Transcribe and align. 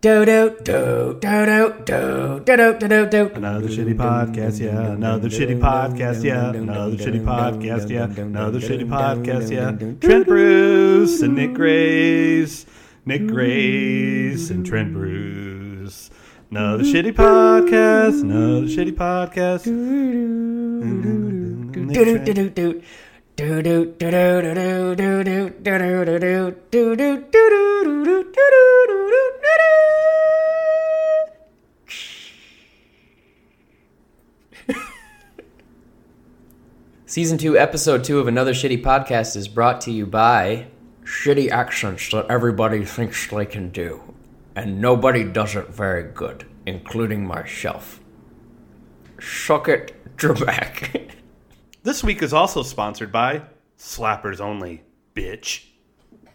Do 0.00 0.24
do 0.24 0.56
do 0.64 1.18
do 1.20 1.44
do 1.44 1.74
do 1.84 2.40
do 2.46 2.56
do 2.56 2.72
do 2.78 2.88
do. 2.88 3.06
do. 3.10 3.30
Another 3.34 3.68
shitty 3.68 3.94
podcast, 3.94 4.58
yeah. 4.58 4.92
Another 4.92 5.28
shitty 5.28 5.58
podcast, 5.60 6.24
yeah. 6.24 6.50
Another 6.54 6.96
shitty 6.96 7.22
podcast, 7.22 7.90
yeah. 7.90 8.04
Another 8.04 8.60
shitty 8.60 8.88
podcast, 8.88 9.50
yeah. 9.50 9.72
Trent 10.00 10.26
Bruce 10.26 11.20
and 11.20 11.34
Nick 11.34 11.52
Grace. 11.52 12.64
Nick 13.04 13.26
Grace 13.26 14.48
and 14.48 14.64
Trent 14.64 14.94
Bruce. 14.94 16.08
Another 16.50 16.82
shitty 16.82 17.12
podcast. 17.12 18.22
Another 18.22 18.68
shitty 18.68 18.92
podcast. 18.92 19.66
Nick 20.96 21.72
Do 21.92 22.04
do 22.04 22.04
Trent- 22.04 22.24
do 22.24 22.32
do 22.34 22.48
do. 22.48 22.82
Do 23.36 23.62
do 23.62 23.84
do 23.84 24.10
do 24.10 24.42
do 24.42 24.54
do 24.54 24.94
do 24.94 25.24
do 25.24 25.50
do 25.60 25.64
do 25.64 26.08
do 26.08 26.18
do 26.18 26.18
do 26.18 26.56
do 26.70 26.96
do 26.96 27.16
do 27.16 27.20
do 27.26 27.44
do 27.94 28.22
do 28.24 28.24
do 28.30 29.39
Season 37.10 37.38
2, 37.38 37.58
Episode 37.58 38.04
2 38.04 38.20
of 38.20 38.28
Another 38.28 38.52
Shitty 38.52 38.84
Podcast 38.84 39.34
is 39.34 39.48
brought 39.48 39.80
to 39.80 39.90
you 39.90 40.06
by 40.06 40.68
Shitty 41.02 41.50
Accents 41.50 42.08
That 42.12 42.26
Everybody 42.30 42.84
Thinks 42.84 43.26
They 43.26 43.46
Can 43.46 43.70
Do, 43.70 44.14
and 44.54 44.80
Nobody 44.80 45.24
Does 45.24 45.56
It 45.56 45.70
Very 45.70 46.04
Good, 46.04 46.46
including 46.66 47.26
myself. 47.26 47.98
Suck 49.20 49.66
it, 49.66 50.16
Trebek. 50.18 51.10
This 51.82 52.04
week 52.04 52.22
is 52.22 52.32
also 52.32 52.62
sponsored 52.62 53.10
by 53.10 53.42
Slappers 53.76 54.40
Only, 54.40 54.84
bitch. 55.12 55.64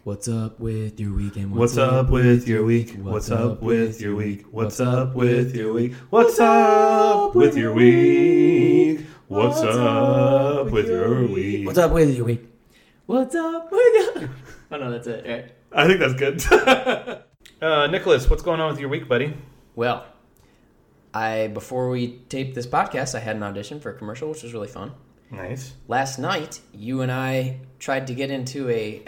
What's 0.04 0.28
up 0.28 0.60
with 0.60 1.00
your 1.00 1.14
weekend? 1.14 1.52
What's 1.54 1.78
up 1.78 2.10
with 2.10 2.46
your 2.46 2.64
week? 2.64 2.96
What's 2.98 3.30
up 3.30 3.62
with 3.62 3.98
your 3.98 4.14
week? 4.14 4.44
What's 4.50 4.78
up 4.78 5.14
with 5.14 5.56
your 5.56 5.72
week? 5.72 5.94
What's 6.10 6.38
up 6.38 7.34
with 7.34 7.56
your 7.56 7.72
week? 7.72 9.06
What's 9.28 9.60
up 9.60 10.70
with 10.70 10.86
your 10.86 11.26
week? 11.26 11.66
What's 11.66 11.78
up 11.78 11.90
with 11.90 12.16
your 12.16 12.26
week? 12.26 12.48
What's 13.06 13.34
up 13.34 13.72
with 13.72 14.16
your... 14.16 14.30
Oh 14.70 14.76
no, 14.78 14.90
that's 14.90 15.06
it. 15.08 15.26
Right. 15.26 15.52
I 15.72 15.86
think 15.88 15.98
that's 15.98 16.14
good. 16.14 16.44
uh, 17.62 17.86
Nicholas, 17.88 18.30
what's 18.30 18.42
going 18.42 18.60
on 18.60 18.70
with 18.70 18.78
your 18.78 18.88
week, 18.88 19.08
buddy? 19.08 19.34
Well, 19.74 20.06
I 21.12 21.48
before 21.48 21.88
we 21.88 22.18
taped 22.28 22.54
this 22.54 22.68
podcast, 22.68 23.16
I 23.16 23.20
had 23.20 23.34
an 23.34 23.42
audition 23.42 23.80
for 23.80 23.90
a 23.90 23.94
commercial, 23.94 24.28
which 24.28 24.44
was 24.44 24.52
really 24.52 24.68
fun. 24.68 24.92
Nice. 25.30 25.74
Last 25.88 26.18
night, 26.18 26.60
you 26.72 27.00
and 27.00 27.10
I 27.10 27.60
tried 27.80 28.06
to 28.08 28.14
get 28.14 28.30
into 28.30 28.68
a 28.70 29.04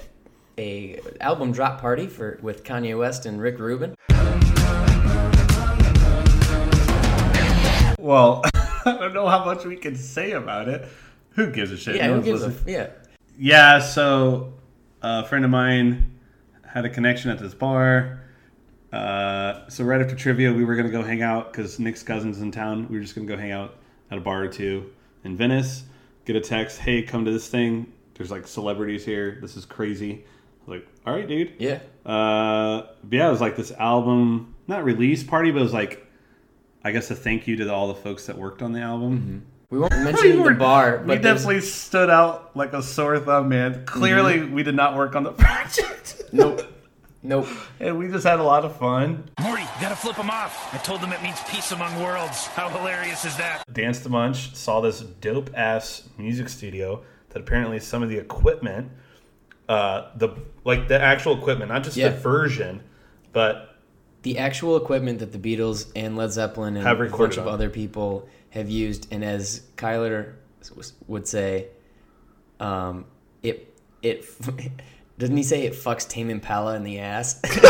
a 0.59 1.01
album 1.21 1.53
drop 1.53 1.81
party 1.81 2.09
for 2.09 2.41
with 2.43 2.65
Kanye 2.65 2.99
West 2.99 3.25
and 3.25 3.41
Rick 3.41 3.61
Rubin. 3.61 3.95
Well, 7.99 8.45
I 8.97 8.98
don't 8.98 9.14
know 9.14 9.28
how 9.28 9.44
much 9.44 9.64
we 9.64 9.77
can 9.77 9.97
say 9.97 10.33
about 10.33 10.69
it. 10.69 10.89
Who 11.31 11.50
gives 11.50 11.70
a 11.70 11.77
shit? 11.77 11.97
Yeah, 11.97 12.08
No 12.08 12.17
who 12.17 12.22
gives 12.22 12.42
a 12.42 12.55
yeah? 12.67 12.91
Yeah, 13.39 13.78
so 13.81 14.55
a 15.03 15.25
friend 15.25 15.44
of 15.44 15.50
mine 15.50 16.19
had 16.64 16.84
a 16.84 16.91
connection 16.91 17.31
at 17.31 17.39
this 17.39 17.55
bar. 17.55 18.22
Uh, 18.92 19.69
so 19.69 19.84
right 19.84 20.00
after 20.00 20.16
trivia, 20.16 20.53
we 20.53 20.64
were 20.64 20.75
gonna 20.75 20.91
go 20.91 21.03
hang 21.03 21.22
out 21.22 21.53
because 21.53 21.78
Nick's 21.78 22.03
cousin's 22.03 22.41
in 22.41 22.50
town. 22.50 22.89
We 22.89 22.97
were 22.97 23.03
just 23.03 23.14
gonna 23.14 23.27
go 23.27 23.36
hang 23.36 23.53
out 23.53 23.77
at 24.11 24.19
a 24.19 24.20
bar 24.20 24.42
or 24.42 24.48
two 24.48 24.91
in 25.25 25.36
Venice. 25.36 25.84
Get 26.25 26.36
a 26.36 26.41
text, 26.41 26.78
hey, 26.78 27.03
come 27.03 27.25
to 27.25 27.31
this 27.31 27.48
thing. 27.48 27.92
There's 28.14 28.31
like 28.31 28.47
celebrities 28.47 29.05
here. 29.05 29.39
This 29.41 29.56
is 29.56 29.64
crazy. 29.64 30.25
I 30.66 30.70
was 30.70 30.81
like, 30.81 30.89
all 31.06 31.14
right, 31.14 31.28
dude. 31.28 31.53
Yeah. 31.59 31.81
Uh, 32.05 32.89
but 33.05 33.16
yeah, 33.16 33.28
it 33.28 33.31
was 33.31 33.41
like 33.41 33.56
this 33.56 33.70
album, 33.72 34.55
not 34.66 34.84
release 34.84 35.22
party, 35.22 35.50
but 35.50 35.61
it 35.61 35.62
was 35.62 35.72
like, 35.72 36.06
I 36.89 36.92
guess 36.92 37.11
a 37.11 37.14
thank 37.14 37.47
you 37.47 37.56
to 37.56 37.70
all 37.72 37.89
the 37.89 37.94
folks 37.94 38.25
that 38.27 38.39
worked 38.39 38.62
on 38.62 38.72
the 38.72 38.81
album. 38.81 39.44
We 39.70 39.78
won't 39.78 39.92
mention 40.03 40.42
the 40.42 40.50
bar, 40.55 41.00
we 41.03 41.08
but 41.08 41.22
there's- 41.22 41.41
definitely 41.42 41.61
stood 41.61 42.08
out 42.08 42.56
like 42.56 42.72
a 42.72 42.82
sore 42.82 43.19
thumb, 43.19 43.50
man. 43.50 43.84
Clearly, 43.84 44.43
we 44.44 44.62
did 44.62 44.75
not 44.75 44.97
work 44.97 45.15
on 45.15 45.22
the 45.22 45.32
project. 45.44 46.22
nope, 46.32 46.62
nope. 47.22 47.47
and 47.78 47.98
we 47.98 48.09
just 48.09 48.25
had 48.27 48.38
a 48.41 48.43
lot 48.43 48.65
of 48.65 48.75
fun. 48.78 49.28
Morty, 49.38 49.62
you 49.62 49.69
gotta 49.82 49.97
flip 49.97 50.16
them 50.16 50.31
off. 50.31 50.72
I 50.75 50.78
told 50.78 51.03
them 51.03 51.12
it 51.12 51.22
means 51.22 51.38
peace 51.48 51.71
among 51.72 52.03
worlds. 52.03 52.47
How 52.47 52.71
hilarious 52.71 53.27
is 53.27 53.37
that? 53.37 53.62
Danced 53.71 54.06
a 54.06 54.09
bunch, 54.09 54.54
saw 54.54 54.81
this 54.81 55.00
dope 55.00 55.50
ass 55.54 56.09
music 56.16 56.48
studio 56.48 57.03
that 57.28 57.41
apparently 57.41 57.78
some 57.81 58.03
of 58.03 58.09
the 58.09 58.16
equipment, 58.16 58.91
uh, 59.69 60.09
the 60.16 60.31
like 60.65 60.88
the 60.88 60.98
actual 60.98 61.37
equipment, 61.37 61.71
not 61.71 61.82
just 61.84 61.98
Yeah. 61.98 62.09
the 62.09 62.16
version, 62.16 62.82
but 63.34 63.68
the 64.28 64.39
actual 64.39 64.77
equipment 64.77 65.21
that 65.21 65.33
the 65.33 65.39
Beatles 65.39 65.91
and 65.97 66.15
Led 66.16 66.31
Zeppelin 66.33 66.77
and 66.77 66.87
Have 66.87 67.00
a 67.00 67.06
bunch 67.09 67.39
of 67.39 67.47
on. 67.47 67.55
other 67.55 67.71
people 67.71 68.28
have 68.50 68.69
used, 68.69 69.11
and 69.11 69.25
as 69.25 69.62
Kyler 69.77 70.34
would 71.06 71.27
say, 71.27 71.69
um, 72.61 73.06
it 73.43 73.75
it 74.03 74.27
doesn't 75.19 75.37
he 75.37 75.43
say 75.43 75.62
it 75.65 75.72
fucks 75.72 76.06
Tame 76.06 76.28
Impala 76.31 76.77
in 76.77 76.83
the 76.84 76.99
ass? 76.99 77.41
it's, 77.44 77.62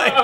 like- 0.00 0.14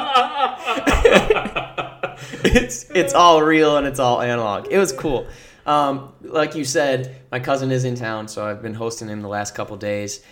it's 2.45 2.91
it's 2.95 3.13
all 3.15 3.43
real 3.43 3.77
and 3.77 3.87
it's 3.87 4.01
all 4.01 4.23
analog. 4.23 4.69
It 4.71 4.79
was 4.79 4.93
cool. 4.93 5.27
Um, 5.67 6.13
like 6.23 6.55
you 6.55 6.65
said, 6.65 7.15
my 7.31 7.41
cousin 7.41 7.71
is 7.71 7.85
in 7.85 7.95
town, 7.95 8.27
so 8.29 8.47
I've 8.47 8.63
been 8.63 8.73
hosting 8.75 9.09
him 9.09 9.21
the 9.21 9.29
last 9.29 9.55
couple 9.55 9.77
days. 9.77 10.23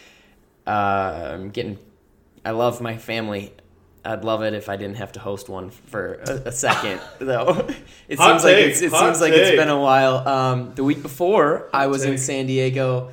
Uh, 0.67 0.71
I'm 1.35 1.51
getting. 1.51 1.79
I 2.45 2.53
love 2.53 2.81
my 2.81 2.97
family. 2.97 3.53
I'd 4.13 4.25
love 4.25 4.43
it 4.43 4.55
if 4.55 4.69
I 4.69 4.77
didn't 4.77 4.97
have 4.97 5.13
to 5.13 5.21
host 5.21 5.49
one 5.49 5.71
for 5.71 6.15
a, 6.27 6.49
a 6.49 6.53
second, 6.53 7.01
though. 7.19 7.67
It 8.09 8.19
Hot 8.19 8.41
seems 8.41 8.45
like 8.45 8.57
it's, 8.57 8.81
it 8.83 8.91
hot 8.93 9.01
seems 9.01 9.21
like 9.21 9.33
it's 9.33 9.51
take. 9.51 9.59
been 9.59 9.69
a 9.69 9.81
while. 9.81 10.27
Um, 10.29 10.75
the 10.77 10.85
week 10.85 11.03
before, 11.03 11.69
I 11.75 11.89
was 11.89 12.05
in. 12.05 12.17
San 12.19 12.47
Diego 12.47 13.11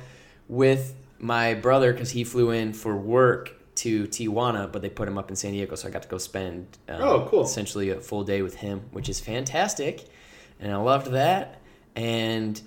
with 0.48 0.94
my 1.18 1.54
brother 1.54 1.92
because 1.92 2.10
he 2.10 2.22
flew 2.22 2.50
in 2.50 2.72
for 2.72 2.96
work 2.96 3.52
to 3.76 4.04
Tijuana, 4.06 4.70
but 4.70 4.82
they 4.82 4.88
put 4.88 5.08
him 5.08 5.18
up 5.18 5.30
in 5.30 5.36
San 5.36 5.50
Diego, 5.52 5.74
so 5.74 5.88
I 5.88 5.90
got 5.90 6.02
to 6.02 6.08
go 6.08 6.18
spend 6.18 6.66
um, 6.88 7.02
Oh, 7.02 7.26
cool. 7.28 7.42
essentially 7.42 7.90
a 7.90 8.00
full 8.00 8.22
day 8.22 8.40
with 8.42 8.54
him, 8.54 8.82
which 8.92 9.08
is 9.08 9.18
fantastic, 9.18 10.04
and 10.60 10.72
I 10.72 10.76
loved 10.76 11.10
that. 11.10 11.58
And 11.96 12.60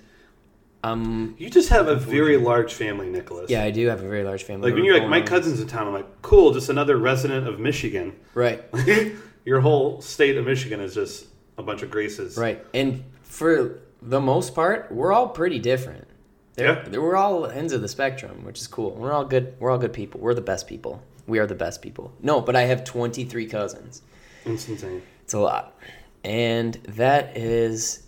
um, 0.92 1.34
You 1.38 1.50
just 1.50 1.68
have 1.70 1.88
a 1.88 1.94
very 1.96 2.36
large 2.36 2.74
family, 2.74 3.08
Nicholas. 3.08 3.50
yeah, 3.50 3.62
I 3.62 3.70
do 3.70 3.86
have 3.88 4.02
a 4.02 4.08
very 4.08 4.24
large 4.24 4.42
family. 4.44 4.68
Like 4.70 4.74
when 4.74 4.84
you're 4.84 4.98
like, 4.98 5.08
my 5.08 5.20
cousin's 5.20 5.60
in 5.60 5.66
town, 5.68 5.86
I'm 5.86 5.92
like, 5.92 6.22
cool, 6.22 6.52
just 6.52 6.68
another 6.68 6.96
resident 6.96 7.46
of 7.46 7.58
Michigan. 7.60 8.14
right? 8.34 8.62
Your 9.44 9.60
whole 9.60 10.00
state 10.02 10.36
of 10.36 10.44
Michigan 10.44 10.80
is 10.80 10.94
just 10.94 11.26
a 11.56 11.62
bunch 11.62 11.82
of 11.82 11.90
graces. 11.90 12.36
Right. 12.36 12.64
And 12.74 13.02
for 13.22 13.80
the 14.02 14.20
most 14.20 14.54
part, 14.54 14.92
we're 14.92 15.12
all 15.12 15.28
pretty 15.28 15.58
different. 15.58 16.06
They're, 16.54 16.82
Yeah. 16.90 16.98
We're 16.98 17.16
all 17.16 17.46
ends 17.46 17.72
of 17.72 17.80
the 17.80 17.88
spectrum, 17.88 18.44
which 18.44 18.58
is 18.60 18.66
cool. 18.66 18.90
We're 18.90 19.12
all 19.12 19.24
good. 19.24 19.54
We're 19.58 19.70
all 19.70 19.78
good 19.78 19.92
people. 19.92 20.20
We're 20.20 20.34
the 20.34 20.40
best 20.42 20.66
people. 20.66 21.02
We 21.26 21.38
are 21.38 21.46
the 21.46 21.54
best 21.54 21.80
people. 21.82 22.12
No, 22.20 22.40
but 22.40 22.56
I 22.56 22.62
have 22.62 22.84
23 22.84 23.46
cousins. 23.46 24.02
It's 24.44 24.68
insane. 24.68 25.02
It's 25.22 25.34
a 25.34 25.38
lot. 25.40 25.78
And 26.24 26.74
that 26.88 27.36
is 27.36 28.02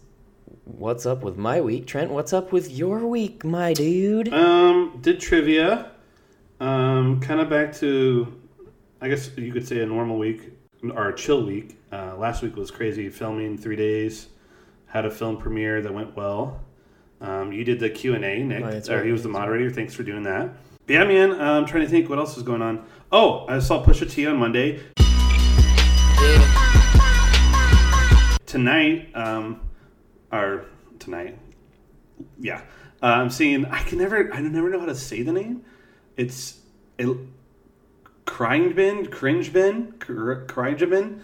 what's 0.79 1.07
up 1.07 1.23
with 1.23 1.37
my 1.37 1.61
week. 1.61 1.87
Trent, 1.87 2.11
what's 2.11 2.33
up 2.33 2.53
with 2.53 2.71
your 2.71 3.07
week, 3.07 3.45
my 3.45 3.73
dude? 3.73 4.33
Um, 4.33 4.99
did 5.01 5.21
trivia. 5.21 5.93
Um, 6.61 7.21
kind 7.21 7.41
of 7.41 7.49
back 7.49 7.75
to, 7.77 8.41
I 9.01 9.09
guess 9.09 9.31
you 9.37 9.53
could 9.53 9.67
say 9.67 9.81
a 9.81 9.87
normal 9.87 10.19
week 10.19 10.53
or 10.95 11.09
a 11.09 11.17
chill 11.17 11.45
week. 11.45 11.79
Uh, 11.91 12.17
last 12.17 12.43
week 12.43 12.57
was 12.57 12.71
crazy 12.71 13.09
filming 13.09 13.57
three 13.59 13.77
days. 13.77 14.29
Had 14.87 15.07
a 15.07 15.11
film 15.11 15.37
premiere 15.37 15.83
that 15.83 15.93
went 15.93 16.17
well. 16.17 16.61
Um, 17.21 17.53
you 17.53 17.65
did 17.65 17.81
the 17.81 17.91
Q 17.91 18.15
and 18.15 18.25
A, 18.25 18.43
Nick. 18.43 18.63
Oh, 18.63 18.67
or 18.67 18.97
right, 18.97 19.07
he 19.07 19.13
was 19.13 19.23
the 19.23 19.29
that's 19.29 19.39
right. 19.39 19.41
moderator. 19.41 19.71
Thanks 19.71 19.95
for 19.95 20.03
doing 20.03 20.23
that. 20.25 20.51
But 20.87 20.95
yeah, 20.95 21.05
man. 21.05 21.33
Uh, 21.33 21.53
I'm 21.53 21.67
trying 21.67 21.85
to 21.85 21.89
think 21.89 22.09
what 22.09 22.19
else 22.19 22.37
is 22.37 22.43
going 22.43 22.63
on. 22.63 22.85
Oh, 23.13 23.47
I 23.47 23.59
saw 23.59 23.85
Pusha 23.85 24.11
T 24.11 24.27
on 24.27 24.37
Monday. 24.37 24.81
tonight, 28.51 29.09
um, 29.15 29.61
or 30.33 30.65
tonight, 30.99 31.39
yeah, 32.39 32.63
uh, 33.03 33.07
I'm 33.07 33.31
seeing. 33.31 33.65
I 33.67 33.83
can 33.83 33.99
never, 33.99 34.33
I 34.33 34.41
never 34.41 34.71
know 34.71 34.81
how 34.81 34.87
to 34.87 34.95
say 34.95 35.23
the 35.23 35.33
name. 35.33 35.65
It's 36.17 36.59
it, 36.99 37.17
Cringe 38.27 38.75
Bin, 38.77 39.07
Cringe 39.07 39.53
Bin, 39.53 39.93
Cringe 39.99 40.79
Bin. 40.91 41.23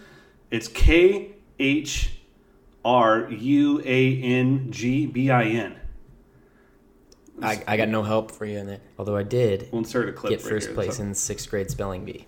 It's 0.51 0.67
K 0.67 1.31
H 1.59 2.11
R 2.83 3.29
U 3.29 3.81
A 3.83 4.21
N 4.21 4.71
G 4.71 5.05
B 5.05 5.29
I 5.29 5.43
N. 5.43 5.75
I, 7.41 7.61
I 7.67 7.77
got 7.77 7.89
no 7.89 8.01
help 8.01 8.31
for 8.31 8.45
you 8.45 8.57
in 8.57 8.67
that. 8.67 8.81
Although 8.97 9.15
I 9.15 9.23
did 9.23 9.69
We'll 9.71 9.79
insert 9.79 10.09
a 10.09 10.11
clip. 10.13 10.31
get 10.31 10.41
right 10.43 10.49
first 10.49 10.67
here, 10.67 10.73
place 10.75 10.97
so- 10.97 11.03
in 11.03 11.13
sixth 11.13 11.49
grade 11.49 11.69
spelling 11.69 12.03
bee. 12.05 12.25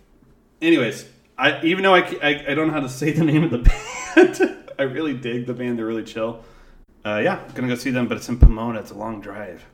Anyways, 0.61 1.05
I 1.37 1.61
even 1.63 1.83
though 1.83 1.95
I, 1.95 2.01
I, 2.21 2.45
I 2.49 2.53
don't 2.53 2.67
know 2.67 2.73
how 2.73 2.81
to 2.81 2.89
say 2.89 3.11
the 3.11 3.23
name 3.23 3.43
of 3.43 3.51
the 3.51 3.57
band, 4.15 4.57
I 4.77 4.83
really 4.83 5.13
dig 5.13 5.47
the 5.47 5.53
band. 5.53 5.79
They're 5.79 5.85
really 5.85 6.03
chill. 6.03 6.43
Uh, 7.05 7.21
yeah, 7.23 7.47
gonna 7.53 7.67
go 7.67 7.75
see 7.75 7.91
them, 7.91 8.07
but 8.07 8.17
it's 8.17 8.27
in 8.29 8.37
Pomona. 8.37 8.79
It's 8.79 8.91
a 8.91 8.95
long 8.95 9.21
drive. 9.21 9.65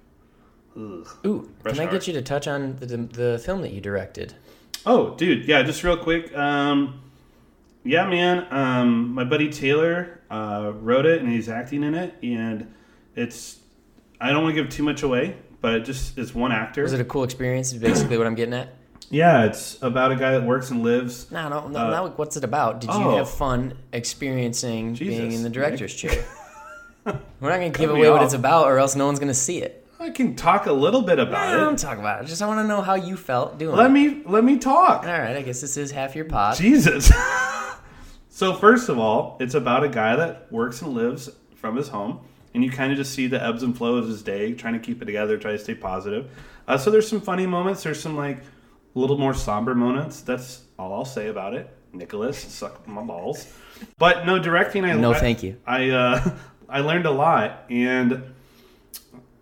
Ugh. 0.78 1.08
Ooh, 1.26 1.50
can 1.64 1.80
I 1.80 1.86
hour. 1.86 1.92
get 1.92 2.08
you 2.08 2.14
to 2.14 2.22
touch 2.22 2.48
on 2.48 2.76
the, 2.78 2.86
the, 2.86 2.98
the 2.98 3.40
film 3.40 3.62
that 3.62 3.72
you 3.72 3.82
directed? 3.82 4.34
Oh, 4.86 5.16
dude, 5.16 5.48
yeah, 5.48 5.64
just 5.64 5.84
real 5.84 5.98
quick. 5.98 6.36
Um, 6.38 7.02
yeah, 7.84 8.08
man. 8.08 8.46
Um, 8.52 9.14
my 9.14 9.24
buddy 9.24 9.50
Taylor 9.50 10.22
uh, 10.30 10.74
wrote 10.76 11.06
it 11.06 11.22
and 11.22 11.32
he's 11.32 11.50
acting 11.50 11.84
in 11.84 11.96
it, 11.96 12.16
and 12.22 12.74
it's. 13.16 13.60
I 14.20 14.32
don't 14.32 14.44
want 14.44 14.56
to 14.56 14.62
give 14.62 14.72
too 14.72 14.84
much 14.84 15.04
away, 15.04 15.38
but 15.62 15.74
it 15.74 15.86
just 15.86 16.18
it's 16.18 16.36
one 16.36 16.52
actor. 16.52 16.84
Was 16.84 16.94
it 16.94 17.02
a 17.02 17.06
cool 17.06 17.24
experience? 17.24 17.74
Is 17.74 17.80
basically 17.80 18.18
what 18.18 18.28
I'm 18.28 18.36
getting 18.36 18.54
at. 18.54 18.74
yeah, 19.10 19.46
it's 19.46 19.82
about 19.82 20.12
a 20.12 20.16
guy 20.16 20.32
that 20.32 20.44
works 20.44 20.72
and 20.72 20.84
lives. 20.84 21.32
No, 21.32 21.50
no, 21.50 21.68
no. 21.68 21.80
Uh, 21.80 22.10
what's 22.12 22.38
it 22.38 22.44
about? 22.44 22.82
Did 22.82 22.92
you 22.92 22.96
oh. 22.96 23.18
have 23.18 23.30
fun 23.30 23.78
experiencing 23.92 24.94
being 24.94 25.32
in 25.32 25.44
the 25.44 25.50
director's 25.50 25.94
chair? 25.96 26.26
We're 27.40 27.50
not 27.50 27.58
gonna 27.58 27.70
give 27.70 27.90
away 27.92 28.10
what 28.10 28.24
it's 28.24 28.34
about, 28.34 28.66
or 28.66 28.80
else 28.80 28.96
no 28.96 29.06
one's 29.06 29.20
gonna 29.20 29.34
see 29.34 29.62
it. 29.62 29.86
I 30.00 30.10
can 30.10 30.36
talk 30.36 30.66
a 30.66 30.74
little 30.74 31.02
bit 31.02 31.20
I 31.20 31.24
about 31.24 31.52
don't 31.58 31.74
it. 31.76 31.80
talk 31.80 31.98
about 31.98 32.24
it. 32.24 32.28
Just 32.28 32.42
I 32.42 32.48
want 32.48 32.60
to 32.60 32.68
know 32.68 32.82
how 32.82 32.96
you 32.96 33.16
felt 33.16 33.58
doing 33.58 33.74
it. 33.74 33.78
Let 33.78 33.88
it. 33.88 33.94
me 33.94 34.22
let 34.26 34.44
me 34.44 34.58
talk. 34.58 35.04
All 35.04 35.10
right, 35.10 35.36
I 35.36 35.42
guess 35.42 35.62
this 35.62 35.78
is 35.78 35.92
half 35.92 36.16
your 36.16 36.26
pod. 36.26 36.58
Jesus. 36.58 37.12
so 38.30 38.54
first 38.54 38.90
of 38.90 39.00
all, 39.00 39.38
it's 39.40 39.54
about 39.54 39.84
a 39.84 39.90
guy 39.90 40.16
that 40.16 40.52
works 40.52 40.82
and 40.82 40.94
lives 40.94 41.30
from 41.56 41.76
his 41.76 41.88
home, 41.88 42.20
and 42.54 42.64
you 42.64 42.72
kind 42.72 42.92
of 42.92 42.98
just 42.98 43.14
see 43.14 43.28
the 43.28 43.42
ebbs 43.42 43.64
and 43.64 43.76
flows 43.78 44.04
of 44.04 44.10
his 44.10 44.22
day, 44.24 44.54
trying 44.54 44.74
to 44.74 44.80
keep 44.80 45.02
it 45.02 45.06
together, 45.06 45.38
try 45.38 45.52
to 45.52 45.60
stay 45.60 45.76
positive. 45.76 46.30
Uh, 46.68 46.78
so 46.78 46.90
there's 46.92 47.08
some 47.08 47.22
funny 47.22 47.46
moments. 47.46 47.84
There's 47.84 48.00
some 48.02 48.18
like 48.18 48.40
a 48.40 49.00
little 49.00 49.18
more 49.18 49.34
somber 49.34 49.76
moments. 49.76 50.22
That's 50.22 50.64
all 50.78 50.94
I'll 50.94 51.06
say 51.06 51.28
about 51.28 51.54
it. 51.54 51.70
Nicholas, 51.94 52.38
suck 52.38 52.86
my 52.88 53.02
balls. 53.02 53.52
But 53.98 54.26
no 54.26 54.40
directing. 54.40 54.84
I 54.86 54.94
No, 54.94 55.14
thank 55.14 55.44
you. 55.44 55.58
I 55.66 55.90
uh, 55.90 56.38
I 56.70 56.80
learned 56.80 57.06
a 57.06 57.12
lot, 57.12 57.66
and 57.70 58.24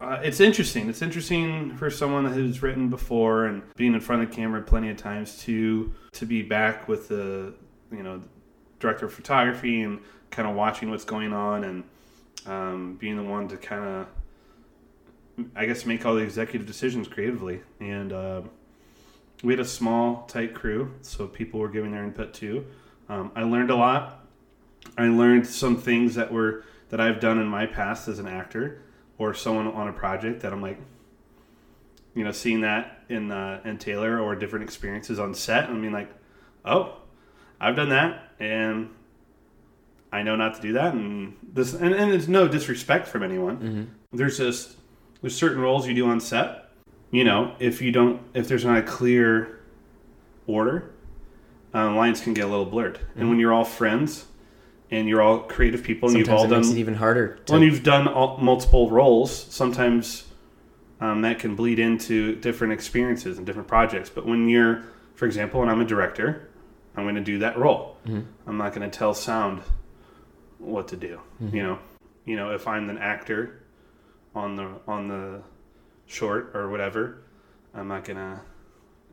uh, 0.02 0.20
it's 0.22 0.40
interesting. 0.40 0.90
It's 0.90 1.02
interesting 1.02 1.76
for 1.78 1.90
someone 1.90 2.26
who's 2.26 2.62
written 2.62 2.90
before 2.90 3.46
and 3.46 3.62
being 3.76 3.94
in 3.94 4.02
front 4.02 4.24
of 4.24 4.30
the 4.30 4.36
camera 4.36 4.62
plenty 4.62 4.90
of 4.90 4.98
times 4.98 5.40
to 5.44 5.94
to 6.14 6.26
be 6.26 6.42
back 6.42 6.88
with 6.88 7.08
the 7.08 7.54
you 7.92 8.04
know 8.04 8.22
director 8.80 9.06
of 9.06 9.14
photography 9.14 9.82
and 9.82 10.00
kind 10.30 10.48
of 10.48 10.56
watching 10.56 10.90
what's 10.90 11.06
going 11.06 11.32
on 11.32 11.64
and 11.64 11.84
um, 12.46 12.96
being 12.96 13.16
the 13.16 13.24
one 13.24 13.48
to 13.48 13.58
kind 13.58 13.84
of 13.86 14.08
I 15.56 15.66
guess 15.66 15.86
make 15.86 16.06
all 16.06 16.16
the 16.16 16.22
executive 16.22 16.68
decisions 16.68 17.08
creatively. 17.08 17.62
And 17.80 18.12
uh, 18.12 18.42
we 19.42 19.54
had 19.54 19.60
a 19.60 19.66
small 19.66 20.26
tight 20.26 20.54
crew, 20.54 20.94
so 21.02 21.28
people 21.28 21.60
were 21.60 21.70
giving 21.70 21.92
their 21.92 22.04
input 22.04 22.34
too. 22.34 22.66
Um, 23.10 23.32
I 23.36 23.44
learned 23.44 23.72
a 23.72 23.76
lot. 23.76 24.26
I 24.98 25.08
learned 25.08 25.48
some 25.48 25.78
things 25.78 26.16
that 26.16 26.32
were 26.32 26.66
that 26.94 27.02
I've 27.02 27.20
done 27.20 27.40
in 27.40 27.48
my 27.48 27.66
past 27.66 28.08
as 28.08 28.20
an 28.20 28.28
actor 28.28 28.80
or 29.18 29.34
someone 29.34 29.66
on 29.66 29.88
a 29.88 29.92
project 29.92 30.42
that 30.42 30.54
I'm 30.54 30.62
like, 30.62 30.80
you 32.14 32.24
know, 32.24 32.32
seeing 32.32 32.62
that 32.62 33.02
in 33.10 33.32
uh, 33.32 33.62
in 33.66 33.80
Taylor 33.80 34.20
or 34.20 34.36
different 34.36 34.64
experiences 34.64 35.18
on 35.18 35.34
set. 35.34 35.72
I 35.72 35.74
mean, 35.74 35.92
like, 35.92 36.12
oh, 36.64 36.98
I've 37.60 37.76
done 37.76 37.90
that, 37.90 38.34
and 38.40 38.92
I 40.12 40.22
know 40.22 40.36
not 40.36 40.54
to 40.54 40.62
do 40.62 40.74
that. 40.74 40.94
And 40.94 41.36
this, 41.42 41.74
and, 41.74 41.96
and 41.96 42.12
it's 42.12 42.28
no 42.28 42.48
disrespect 42.48 43.08
from 43.08 43.24
anyone. 43.24 43.58
There's 44.12 44.38
just 44.38 44.78
there's 45.22 45.36
certain 45.36 45.64
roles 45.64 45.88
you 45.88 45.96
do 45.96 46.08
on 46.08 46.20
set. 46.20 46.70
You 47.10 47.24
know, 47.24 47.56
if 47.58 47.82
you 47.82 47.92
don't, 47.92 48.22
if 48.36 48.48
there's 48.48 48.66
not 48.66 48.78
a 48.78 48.84
clear 48.84 49.62
order, 50.46 50.94
uh, 51.74 51.92
lines 51.96 52.22
can 52.22 52.36
get 52.36 52.46
a 52.46 52.48
little 52.48 52.68
blurred. 52.68 53.00
And 53.16 53.30
when 53.30 53.40
you're 53.40 53.52
all 53.52 53.66
friends 53.66 54.26
and 54.94 55.10
you're 55.10 55.22
all 55.22 55.40
creative 55.40 55.84
people 55.84 56.10
and 56.10 56.14
Sometimes 56.14 56.28
you've 56.28 56.38
all 56.38 56.46
it 56.46 56.50
done 56.50 56.62
makes 56.62 56.74
it 56.74 56.80
even 56.80 56.96
harder. 56.96 57.40
To, 57.46 57.54
when 57.54 57.64
you've 57.64 57.84
done 57.84 58.08
all, 58.08 58.38
multiple 58.38 58.90
roles, 58.92 59.32
sometimes 59.32 60.26
um, 61.02 61.22
that 61.22 61.40
can 61.40 61.56
bleed 61.56 61.80
into 61.80 62.36
different 62.36 62.74
experiences 62.74 63.38
and 63.38 63.46
different 63.46 63.68
projects. 63.68 64.10
But 64.10 64.26
when 64.26 64.48
you're, 64.48 64.84
for 65.16 65.26
example, 65.26 65.62
when 65.62 65.70
I'm 65.70 65.82
a 65.82 65.86
director, 65.86 66.50
I'm 66.96 67.06
going 67.06 67.16
to 67.16 67.22
do 67.22 67.40
that 67.40 67.58
role. 67.58 67.98
Mm-hmm. 68.06 68.22
I'm 68.48 68.58
not 68.58 68.74
going 68.74 68.90
to 68.90 68.96
tell 68.96 69.14
sound 69.16 69.64
what 70.60 70.88
to 70.90 70.96
do. 70.96 71.20
Mm-hmm. 71.42 71.56
You 71.56 71.64
know, 71.64 71.80
you 72.26 72.36
know, 72.36 72.54
if 72.54 72.68
I'm 72.68 72.90
an 72.90 73.00
actor 73.00 73.64
on 74.36 74.56
the 74.56 74.76
on 74.88 75.08
the 75.08 75.42
short 76.06 76.52
or 76.54 76.70
whatever, 76.70 77.24
I'm 77.74 77.88
not 77.88 78.06
going 78.06 78.18
to 78.18 78.42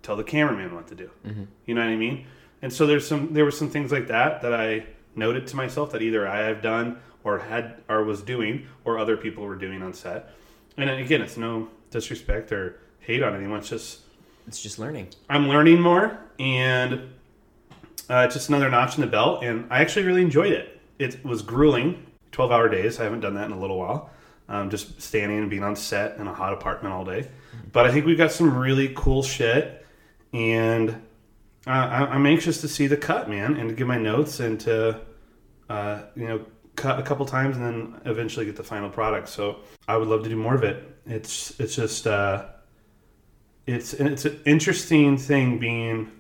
tell 0.03 0.17
the 0.17 0.25
cameraman 0.25 0.75
what 0.75 0.89
to 0.89 0.95
do. 0.95 1.11
Mm-hmm. 1.27 1.45
You 1.65 1.75
know 1.75 1.81
what 1.81 1.91
I 1.91 1.97
mean? 1.97 2.27
And 2.61 2.71
so 2.71 2.87
there's 2.87 3.09
some 3.09 3.33
there 3.33 3.47
were 3.47 3.51
some 3.51 3.71
things 3.71 3.91
like 3.91 4.09
that 4.09 4.43
that 4.43 4.53
I 4.53 4.87
noted 5.15 5.47
to 5.49 5.57
myself 5.57 5.93
that 5.93 6.03
either 6.03 6.27
I 6.27 6.41
have 6.41 6.63
done 6.63 6.99
or 7.25 7.39
had 7.39 7.83
or 7.89 8.05
was 8.05 8.23
doing 8.23 8.67
or 8.85 8.99
other 8.99 9.17
people 9.17 9.45
were 9.45 9.57
doing 9.57 9.83
on 9.83 9.93
set. 9.93 10.31
And 10.77 10.89
again, 10.89 11.23
it's 11.23 11.37
no 11.37 11.69
disrespect 11.91 12.53
or 12.53 12.81
hate 13.01 13.23
on 13.23 13.35
anyone. 13.35 13.59
It's 13.59 13.69
just 13.69 14.01
it's 14.47 14.61
just 14.61 14.79
learning. 14.79 15.09
I'm 15.29 15.49
learning 15.49 15.81
more, 15.81 16.19
and 16.39 17.13
uh, 18.09 18.25
it's 18.25 18.35
just 18.35 18.49
another 18.49 18.71
notch 18.71 18.97
in 18.97 19.01
the 19.01 19.07
belt. 19.07 19.45
And 19.45 19.67
I 19.71 19.81
actually 19.81 20.07
really 20.07 20.23
enjoyed 20.23 20.53
it. 20.53 20.81
It 20.99 21.25
was 21.25 21.43
grueling, 21.43 22.05
12 22.33 22.51
hour 22.51 22.69
days. 22.69 22.99
I 22.99 23.05
haven't 23.05 23.21
done 23.21 23.35
that 23.35 23.47
in 23.47 23.53
a 23.53 23.61
little 23.61 23.79
while. 23.79 24.11
Um, 24.49 24.69
just 24.69 25.01
standing 25.01 25.39
and 25.39 25.49
being 25.49 25.63
on 25.63 25.77
set 25.77 26.19
in 26.19 26.27
a 26.27 26.35
hot 26.35 26.53
apartment 26.53 26.93
all 26.93 27.05
day. 27.05 27.29
But 27.73 27.87
I 27.87 27.93
think 27.93 28.07
we 28.07 28.17
got 28.17 28.33
some 28.33 28.59
really 28.59 28.93
cool 28.97 29.23
shit, 29.23 29.87
and 30.33 31.01
uh, 31.71 31.87
I- 31.89 32.11
I'm 32.15 32.27
anxious 32.27 32.61
to 32.63 32.69
see 32.69 32.87
the 32.87 32.97
cut, 32.97 33.29
man, 33.31 33.57
and 33.57 33.69
to 33.71 33.75
get 33.75 33.87
my 33.87 33.99
notes 33.99 34.41
and 34.41 34.59
to, 34.61 35.01
uh, 35.69 36.03
you 36.17 36.27
know, 36.29 36.45
cut 36.77 36.99
a 36.99 37.03
couple 37.03 37.25
times 37.27 37.57
and 37.57 37.65
then 37.65 38.01
eventually 38.07 38.47
get 38.47 38.57
the 38.57 38.65
final 38.65 38.89
product. 38.91 39.29
So 39.29 39.61
I 39.89 39.97
would 39.97 40.09
love 40.09 40.23
to 40.25 40.29
do 40.29 40.37
more 40.37 40.55
of 40.55 40.63
it. 40.65 40.77
It's 41.07 41.59
it's 41.61 41.75
just. 41.77 42.07
Uh, 42.07 42.47
it's 43.67 43.93
it's 43.95 44.25
an 44.25 44.41
interesting 44.47 45.17
thing 45.17 45.59
being 45.59 46.11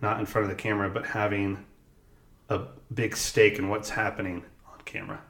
not 0.00 0.20
in 0.20 0.26
front 0.26 0.44
of 0.44 0.50
the 0.56 0.60
camera, 0.62 0.88
but 0.88 1.04
having 1.06 1.64
a 2.48 2.60
big 2.94 3.16
stake 3.16 3.58
in 3.58 3.68
what's 3.68 3.90
happening 3.90 4.44
on 4.72 4.78
camera. 4.84 5.20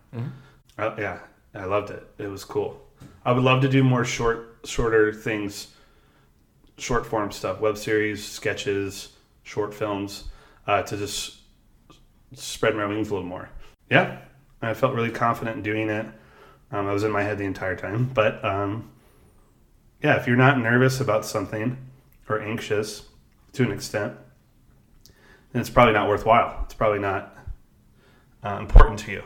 Uh, 0.79 0.94
yeah, 0.99 1.19
I 1.55 1.64
loved 1.64 1.90
it. 1.90 2.06
It 2.19 2.26
was 2.29 2.44
cool. 2.44 2.81
I 3.25 3.32
would 3.32 3.43
love 3.43 3.62
to 3.62 3.69
do 3.69 3.82
more 3.82 4.05
short, 4.05 4.58
shorter 4.64 5.12
things, 5.12 5.69
short 6.79 7.06
form 7.06 7.32
stuff, 7.32 7.61
web 7.61 7.79
series, 7.79 8.25
sketches, 8.25 9.08
short 9.46 9.72
films, 9.72 10.25
uh, 10.66 10.82
to 10.82 10.96
just 10.96 11.38
spread 12.34 12.75
my 12.75 12.84
wings 12.84 13.08
a 13.08 13.14
little 13.14 13.28
more. 13.28 13.48
Yeah, 13.88 14.19
I 14.60 14.75
felt 14.75 14.94
really 14.94 15.10
confident 15.10 15.56
in 15.56 15.62
doing 15.62 15.88
it. 15.88 16.04
Um, 16.72 16.88
I 16.88 16.93
was 16.93 17.04
in 17.04 17.12
my 17.12 17.22
head 17.22 17.38
the 17.38 17.44
entire 17.44 17.76
time, 17.76 18.10
but 18.12 18.44
um, 18.44 18.90
yeah, 20.02 20.16
if 20.16 20.26
you're 20.26 20.37
not 20.37 20.58
nervous 20.58 21.00
about 21.00 21.25
something 21.25 21.78
or 22.28 22.40
anxious 22.40 23.06
to 23.52 23.62
an 23.62 23.70
extent, 23.70 24.14
then 25.52 25.60
it's 25.60 25.70
probably 25.70 25.94
not 25.94 26.08
worthwhile. 26.08 26.62
It's 26.64 26.75
probably 26.75 26.98
not 26.98 27.38
uh, 28.44 28.58
important 28.58 28.98
to 29.00 29.12
you. 29.12 29.22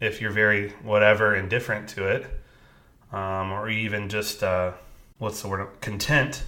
If 0.00 0.20
you're 0.20 0.32
very 0.32 0.70
whatever 0.82 1.36
indifferent 1.36 1.88
to 1.90 2.08
it, 2.08 2.26
um, 3.12 3.52
or 3.52 3.68
even 3.68 4.08
just 4.08 4.42
uh, 4.42 4.72
what's 5.18 5.40
the 5.40 5.48
word 5.48 5.68
content, 5.80 6.42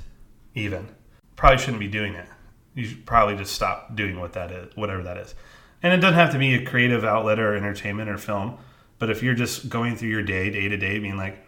even 0.57 0.89
probably 1.37 1.59
shouldn't 1.59 1.79
be 1.79 1.89
doing 1.89 2.15
it. 2.15 2.27
You 2.75 2.87
should 2.87 3.07
probably 3.07 3.37
just 3.37 3.55
stop 3.55 3.95
doing 3.95 4.19
what 4.19 4.33
that 4.33 4.51
is, 4.51 4.77
whatever 4.77 5.03
that 5.03 5.17
is. 5.17 5.35
And 5.83 5.93
it 5.93 5.99
doesn't 5.99 6.19
have 6.19 6.33
to 6.33 6.39
be 6.39 6.55
a 6.55 6.65
creative 6.65 7.05
outlet 7.05 7.39
or 7.39 7.55
entertainment 7.55 8.09
or 8.09 8.19
film. 8.19 8.59
But 8.99 9.11
if 9.11 9.23
you're 9.23 9.35
just 9.35 9.69
going 9.69 9.97
through 9.97 10.09
your 10.09 10.23
day, 10.23 10.51
day 10.51 10.69
to 10.69 10.77
day, 10.77 10.99
being 10.99 11.17
like, 11.17 11.39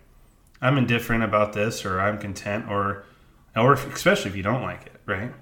I'm 0.60 0.78
indifferent 0.78 1.22
about 1.22 1.52
this, 1.52 1.84
or 1.84 2.00
I'm 2.00 2.18
content, 2.18 2.70
or 2.70 3.04
or 3.54 3.74
especially 3.74 4.30
if 4.30 4.36
you 4.36 4.42
don't 4.42 4.62
like 4.62 4.86
it, 4.86 5.00
right? 5.06 5.32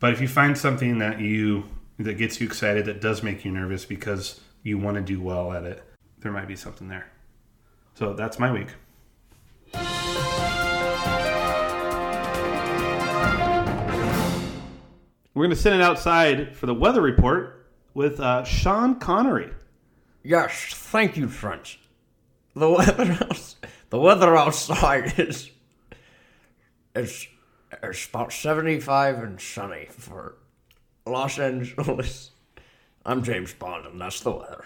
But 0.00 0.12
if 0.12 0.20
you 0.20 0.28
find 0.28 0.56
something 0.56 0.98
that 0.98 1.20
you 1.20 1.64
that 1.98 2.14
gets 2.14 2.40
you 2.40 2.46
excited, 2.46 2.86
that 2.86 3.00
does 3.00 3.22
make 3.22 3.44
you 3.44 3.50
nervous 3.50 3.84
because 3.84 4.40
you 4.62 4.78
want 4.78 4.96
to 4.96 5.02
do 5.02 5.20
well 5.20 5.52
at 5.52 5.64
it, 5.64 5.82
there 6.20 6.32
might 6.32 6.48
be 6.48 6.56
something 6.56 6.88
there. 6.88 7.06
So 7.94 8.12
that's 8.12 8.38
my 8.38 8.50
week. 8.52 8.68
We're 15.34 15.46
gonna 15.46 15.56
send 15.56 15.74
it 15.74 15.82
outside 15.82 16.54
for 16.54 16.66
the 16.66 16.74
weather 16.74 17.02
report 17.02 17.66
with 17.92 18.20
uh, 18.20 18.44
Sean 18.44 19.00
Connery. 19.00 19.50
Yes, 20.22 20.66
thank 20.72 21.16
you, 21.16 21.26
French. 21.26 21.80
The 22.54 22.70
weather, 22.70 23.18
the 23.90 23.98
weather 23.98 24.36
outside 24.36 25.18
is 25.18 25.50
it's, 26.94 27.26
it's 27.82 28.06
about 28.06 28.32
seventy-five 28.32 29.18
and 29.18 29.40
sunny 29.40 29.86
for 29.90 30.36
Los 31.04 31.36
Angeles. 31.40 32.30
I'm 33.04 33.24
James 33.24 33.52
Bond, 33.54 33.86
and 33.86 34.00
that's 34.00 34.20
the 34.20 34.30
weather. 34.30 34.64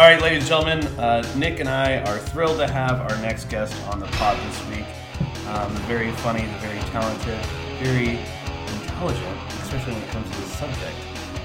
All 0.00 0.06
right, 0.06 0.22
ladies 0.22 0.48
and 0.50 0.64
gentlemen, 0.64 0.98
uh, 0.98 1.30
Nick 1.36 1.60
and 1.60 1.68
I 1.68 1.98
are 1.98 2.16
thrilled 2.16 2.56
to 2.56 2.66
have 2.66 3.02
our 3.02 3.20
next 3.20 3.50
guest 3.50 3.74
on 3.88 4.00
the 4.00 4.06
pod 4.06 4.38
this 4.48 4.66
week. 4.68 4.86
Um, 5.48 5.74
the 5.74 5.80
very 5.80 6.10
funny, 6.12 6.40
the 6.40 6.58
very 6.60 6.78
talented, 6.88 7.38
very 7.82 8.18
intelligent, 8.80 9.38
especially 9.60 9.92
when 9.92 10.02
it 10.02 10.08
comes 10.08 10.30
to 10.30 10.36
the 10.40 10.46
subject. 10.46 10.96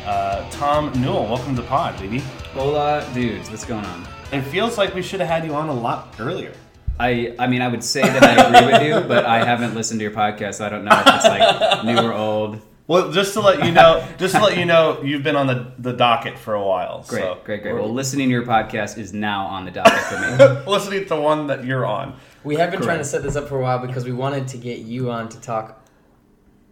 Uh, 0.06 0.50
Thom 0.52 0.94
Newell, 1.02 1.26
welcome 1.26 1.54
to 1.54 1.64
the 1.64 1.68
pod, 1.68 2.00
baby. 2.00 2.20
Hola, 2.54 3.06
dudes. 3.14 3.50
What's 3.50 3.66
going 3.66 3.84
on? 3.84 4.08
It 4.32 4.44
feels 4.44 4.78
like 4.78 4.96
we 4.96 5.02
should 5.02 5.20
have 5.20 5.28
had 5.28 5.44
you 5.44 5.54
on 5.54 5.68
a 5.68 5.74
lot 5.74 6.16
earlier. 6.18 6.54
I 6.98 7.36
I 7.38 7.48
mean, 7.48 7.62
I 7.62 7.68
would 7.68 7.84
say 7.84 8.04
that 8.04 8.24
I 8.24 8.58
agree 8.58 8.72
with 8.72 8.84
you, 8.84 9.06
but 9.06 9.26
I 9.26 9.44
haven't 9.44 9.76
listened 9.76 10.00
to 10.00 10.04
your 10.06 10.14
podcast, 10.14 10.54
so 10.56 10.66
I 10.66 10.70
don't 10.70 10.86
know 10.86 10.98
if 10.98 11.08
it's 11.14 11.26
like 11.26 11.84
new 11.84 11.98
or 11.98 12.14
old. 12.14 12.62
Well, 12.88 13.12
just 13.12 13.34
to 13.34 13.42
let 13.42 13.66
you 13.66 13.72
know, 13.72 14.08
just 14.20 14.36
to 14.36 14.42
let 14.42 14.58
you 14.58 14.66
know, 14.66 15.02
you've 15.02 15.24
been 15.24 15.36
on 15.36 15.48
the, 15.48 15.72
the 15.80 15.94
docket 15.94 16.38
for 16.38 16.54
a 16.54 16.64
while. 16.64 17.04
Great, 17.08 17.22
so. 17.22 17.40
great, 17.44 17.64
great. 17.64 17.74
Well, 17.74 17.92
listening 17.92 18.30
to 18.30 18.32
your 18.32 18.46
podcast 18.46 19.00
is 19.00 19.12
now 19.12 19.48
on 19.48 19.66
the 19.66 19.72
docket 19.72 20.00
for 20.02 20.20
me. 20.20 20.62
Listening 20.72 21.02
to 21.04 21.10
the 21.10 21.20
one 21.20 21.48
that 21.48 21.66
you're 21.66 21.86
on. 21.86 22.16
We 22.44 22.58
have 22.58 22.70
been 22.70 22.82
trying 22.82 23.00
to 23.00 23.04
set 23.04 23.24
this 23.24 23.36
up 23.36 23.50
for 23.50 23.58
a 23.58 23.62
while 23.62 23.80
because 23.80 24.06
we 24.06 24.12
wanted 24.12 24.48
to 24.50 24.58
get 24.58 24.80
you 24.80 25.10
on 25.10 25.30
to 25.30 25.42
talk 25.42 25.84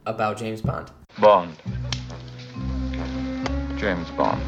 about 0.05 0.37
James 0.37 0.61
Bond. 0.61 0.91
Bond. 1.19 1.55
James 3.77 4.09
Bond. 4.11 4.41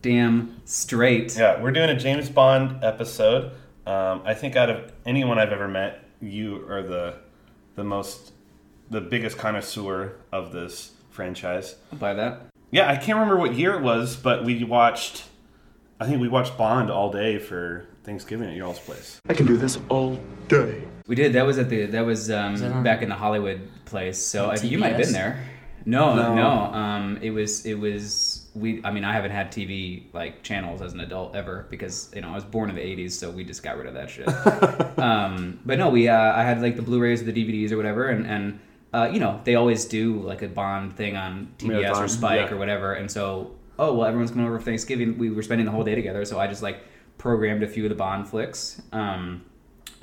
Damn 0.00 0.60
straight. 0.64 1.36
Yeah, 1.36 1.60
we're 1.60 1.72
doing 1.72 1.90
a 1.90 1.98
James 1.98 2.30
Bond 2.30 2.82
episode. 2.82 3.52
Um, 3.86 4.22
I 4.24 4.32
think 4.32 4.56
out 4.56 4.70
of 4.70 4.92
anyone 5.04 5.38
I've 5.38 5.52
ever 5.52 5.68
met, 5.68 6.04
you 6.20 6.66
are 6.68 6.82
the 6.82 7.16
the 7.74 7.84
most, 7.84 8.32
the 8.90 9.00
biggest 9.00 9.38
connoisseur 9.38 10.16
of 10.32 10.52
this 10.52 10.92
franchise. 11.10 11.76
I'll 11.92 11.98
buy 11.98 12.14
that. 12.14 12.42
Yeah, 12.70 12.90
I 12.90 12.96
can't 12.96 13.18
remember 13.18 13.36
what 13.36 13.54
year 13.54 13.74
it 13.74 13.82
was, 13.82 14.16
but 14.16 14.44
we 14.44 14.62
watched. 14.64 15.24
I 16.00 16.06
think 16.06 16.20
we 16.20 16.28
watched 16.28 16.58
Bond 16.58 16.90
all 16.90 17.10
day 17.10 17.38
for 17.38 17.86
Thanksgiving 18.04 18.50
at 18.50 18.56
y'all's 18.56 18.78
place. 18.80 19.20
I 19.28 19.34
can 19.34 19.46
do 19.46 19.56
this 19.56 19.78
all 19.88 20.20
day. 20.48 20.82
We 21.06 21.14
did. 21.14 21.32
That 21.34 21.46
was 21.46 21.58
at 21.58 21.68
the. 21.70 21.86
That 21.86 22.04
was 22.04 22.30
um, 22.30 22.56
that 22.56 22.82
back 22.82 23.02
in 23.02 23.08
the 23.08 23.14
Hollywood 23.14 23.68
place. 23.84 24.18
So 24.18 24.50
I, 24.50 24.56
TBS? 24.56 24.70
you 24.70 24.78
might 24.78 24.88
have 24.88 24.98
been 25.00 25.12
there. 25.12 25.44
No, 25.88 26.16
No. 26.16 26.34
no. 26.34 26.48
Um, 26.76 27.18
it 27.22 27.30
was. 27.30 27.64
It 27.64 27.74
was. 27.74 28.46
We. 28.54 28.82
I 28.84 28.90
mean, 28.90 29.04
I 29.04 29.12
haven't 29.12 29.30
had 29.30 29.52
TV 29.52 30.12
like 30.12 30.42
channels 30.42 30.82
as 30.82 30.92
an 30.92 31.00
adult 31.00 31.36
ever 31.36 31.66
because 31.70 32.10
you 32.14 32.20
know 32.22 32.28
I 32.30 32.34
was 32.34 32.44
born 32.44 32.68
in 32.68 32.74
the 32.74 32.82
'80s, 32.82 33.12
so 33.12 33.30
we 33.30 33.44
just 33.44 33.62
got 33.62 33.78
rid 33.78 33.86
of 33.86 33.94
that 33.94 34.10
shit. 34.10 34.28
um, 34.98 35.60
but 35.64 35.78
no, 35.78 35.88
we. 35.90 36.08
Uh, 36.08 36.32
I 36.34 36.42
had 36.42 36.60
like 36.60 36.74
the 36.76 36.82
Blu-rays 36.82 37.22
or 37.22 37.26
the 37.26 37.32
DVDs 37.32 37.70
or 37.70 37.76
whatever, 37.76 38.08
and 38.08 38.26
and 38.26 38.58
uh, 38.96 39.10
you 39.12 39.20
know 39.20 39.40
they 39.44 39.54
always 39.54 39.84
do 39.84 40.20
like 40.22 40.42
a 40.42 40.48
Bond 40.48 40.96
thing 40.96 41.16
on 41.16 41.52
TBS 41.58 41.96
or 41.96 42.08
Spike 42.08 42.48
yeah. 42.48 42.54
or 42.54 42.56
whatever, 42.56 42.94
and 42.94 43.10
so 43.10 43.54
oh 43.78 43.92
well, 43.92 44.06
everyone's 44.06 44.30
coming 44.30 44.46
over 44.46 44.58
for 44.58 44.64
Thanksgiving. 44.64 45.18
We 45.18 45.30
were 45.30 45.42
spending 45.42 45.66
the 45.66 45.72
whole 45.72 45.84
day 45.84 45.94
together, 45.94 46.24
so 46.24 46.40
I 46.40 46.46
just 46.46 46.62
like 46.62 46.78
programmed 47.18 47.62
a 47.62 47.68
few 47.68 47.84
of 47.84 47.90
the 47.90 47.94
Bond 47.94 48.26
flicks. 48.26 48.80
Um, 48.92 49.44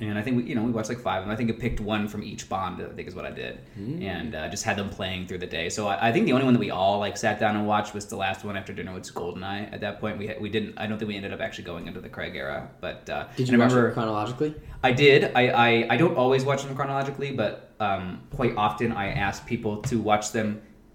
and 0.00 0.18
I 0.18 0.22
think 0.22 0.36
we, 0.38 0.44
you 0.44 0.54
know, 0.56 0.62
we 0.62 0.72
watched 0.72 0.88
like 0.88 1.00
five, 1.00 1.22
and 1.22 1.30
I 1.30 1.36
think 1.36 1.50
I 1.50 1.54
picked 1.54 1.80
one 1.80 2.08
from 2.08 2.22
each 2.22 2.48
Bond. 2.48 2.80
I 2.82 2.94
think 2.94 3.08
is 3.08 3.14
what 3.14 3.24
I 3.24 3.30
did, 3.30 3.60
and 4.02 4.34
uh, 4.34 4.48
just 4.48 4.64
had 4.64 4.76
them 4.76 4.90
playing 4.90 5.26
through 5.26 5.38
the 5.38 5.46
day. 5.46 5.68
So 5.70 5.86
I, 5.88 6.08
I 6.08 6.12
think 6.12 6.26
the 6.26 6.32
only 6.32 6.44
one 6.44 6.54
that 6.54 6.60
we 6.60 6.70
all 6.70 6.98
like 6.98 7.16
sat 7.16 7.40
down 7.40 7.56
and 7.56 7.66
watched 7.66 7.94
was 7.94 8.06
the 8.06 8.16
last 8.16 8.44
one 8.44 8.56
after 8.56 8.72
dinner, 8.72 8.92
which 8.92 9.04
is 9.04 9.12
Goldeneye. 9.12 9.72
At 9.72 9.80
that 9.80 10.00
point, 10.00 10.18
we 10.18 10.28
had, 10.28 10.40
we 10.40 10.50
didn't. 10.50 10.78
I 10.78 10.86
don't 10.86 10.98
think 10.98 11.08
we 11.08 11.16
ended 11.16 11.32
up 11.32 11.40
actually 11.40 11.64
going 11.64 11.86
into 11.86 12.00
the 12.00 12.08
Craig 12.08 12.34
era, 12.34 12.68
but 12.80 13.08
uh, 13.08 13.26
Did 13.36 13.48
you 13.48 13.52
remember 13.52 13.92
chronologically? 13.92 14.54
I 14.82 14.92
did. 14.92 15.32
I, 15.34 15.48
I, 15.48 15.86
I 15.90 15.96
don't 15.96 16.16
always 16.16 16.44
watch 16.44 16.62
them 16.62 16.74
chronologically, 16.74 17.32
but 17.32 17.73
um, 17.84 18.02
quite 18.38 18.54
often 18.56 18.88
I 18.92 19.06
ask 19.26 19.46
people 19.46 19.74
to 19.90 19.96
watch 20.00 20.26
them 20.32 20.48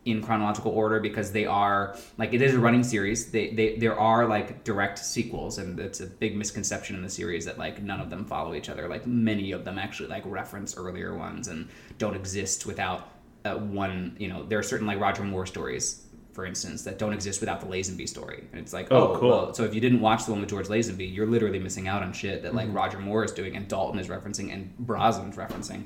in 0.05 0.21
chronological 0.23 0.71
order 0.71 0.99
because 0.99 1.31
they 1.31 1.45
are 1.45 1.95
like 2.17 2.33
it 2.33 2.41
is 2.41 2.55
a 2.55 2.59
running 2.59 2.83
series. 2.83 3.19
They, 3.31 3.45
they 3.57 3.75
there 3.83 3.97
are 3.99 4.25
like 4.35 4.63
direct 4.63 4.97
sequels, 4.99 5.57
and 5.59 5.79
it's 5.79 5.99
a 5.99 6.07
big 6.23 6.35
misconception 6.35 6.95
in 6.97 7.01
the 7.03 7.09
series 7.09 7.43
that 7.45 7.57
like 7.65 7.81
none 7.83 7.99
of 7.99 8.09
them 8.09 8.25
follow 8.25 8.53
each 8.59 8.69
other. 8.69 8.87
Like 8.87 9.05
many 9.05 9.51
of 9.51 9.61
them 9.65 9.77
actually 9.77 10.09
like 10.09 10.23
reference 10.25 10.77
earlier 10.77 11.11
ones 11.27 11.47
and 11.49 11.67
don't 11.97 12.15
exist 12.15 12.65
without 12.65 13.01
uh, 13.45 13.55
one. 13.55 14.15
You 14.19 14.29
know, 14.29 14.43
there 14.49 14.57
are 14.59 14.63
certain 14.63 14.87
like 14.87 14.99
Roger 14.99 15.23
Moore 15.23 15.45
stories. 15.45 16.05
For 16.33 16.45
instance, 16.45 16.83
that 16.83 16.97
don't 16.99 17.11
exist 17.11 17.41
without 17.41 17.59
the 17.59 17.65
Lazenby 17.67 18.07
story, 18.07 18.39
and 18.51 18.61
it's 18.61 18.71
like, 18.71 18.87
Oh, 18.91 18.95
oh, 19.13 19.17
cool. 19.19 19.29
well, 19.29 19.53
so 19.53 19.63
if 19.65 19.73
you 19.75 19.81
didn't 19.81 19.99
watch 19.99 20.23
the 20.25 20.31
one 20.31 20.39
with 20.39 20.49
George 20.49 20.67
Lazenby, 20.67 21.13
you're 21.13 21.27
literally 21.35 21.59
missing 21.59 21.89
out 21.89 22.01
on 22.01 22.13
shit 22.13 22.43
that 22.43 22.53
like 22.55 22.67
Mm-hmm. 22.67 22.77
Roger 22.77 22.99
Moore 22.99 23.25
is 23.25 23.33
doing 23.33 23.57
and 23.57 23.67
Dalton 23.67 23.99
is 23.99 24.07
referencing 24.07 24.53
and 24.53 24.61
Brosnan's 24.89 25.35
referencing. 25.35 25.81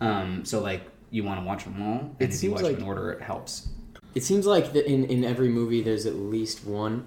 Um, 0.00 0.44
so 0.44 0.60
like 0.60 0.82
you 1.10 1.24
want 1.24 1.40
to 1.40 1.46
watch 1.46 1.64
them 1.64 1.80
all, 1.80 1.98
and 2.00 2.16
It 2.20 2.34
if 2.34 2.42
you 2.42 2.52
watch 2.52 2.62
them 2.62 2.76
in 2.76 2.82
order, 2.82 3.10
it 3.12 3.22
helps. 3.22 3.68
It 4.14 4.22
seems 4.22 4.46
like 4.46 4.72
that 4.72 4.86
in, 4.90 5.04
in 5.04 5.24
every 5.24 5.48
movie 5.48 5.82
there's 5.82 6.06
at 6.06 6.14
least 6.16 6.64
one, 6.64 7.06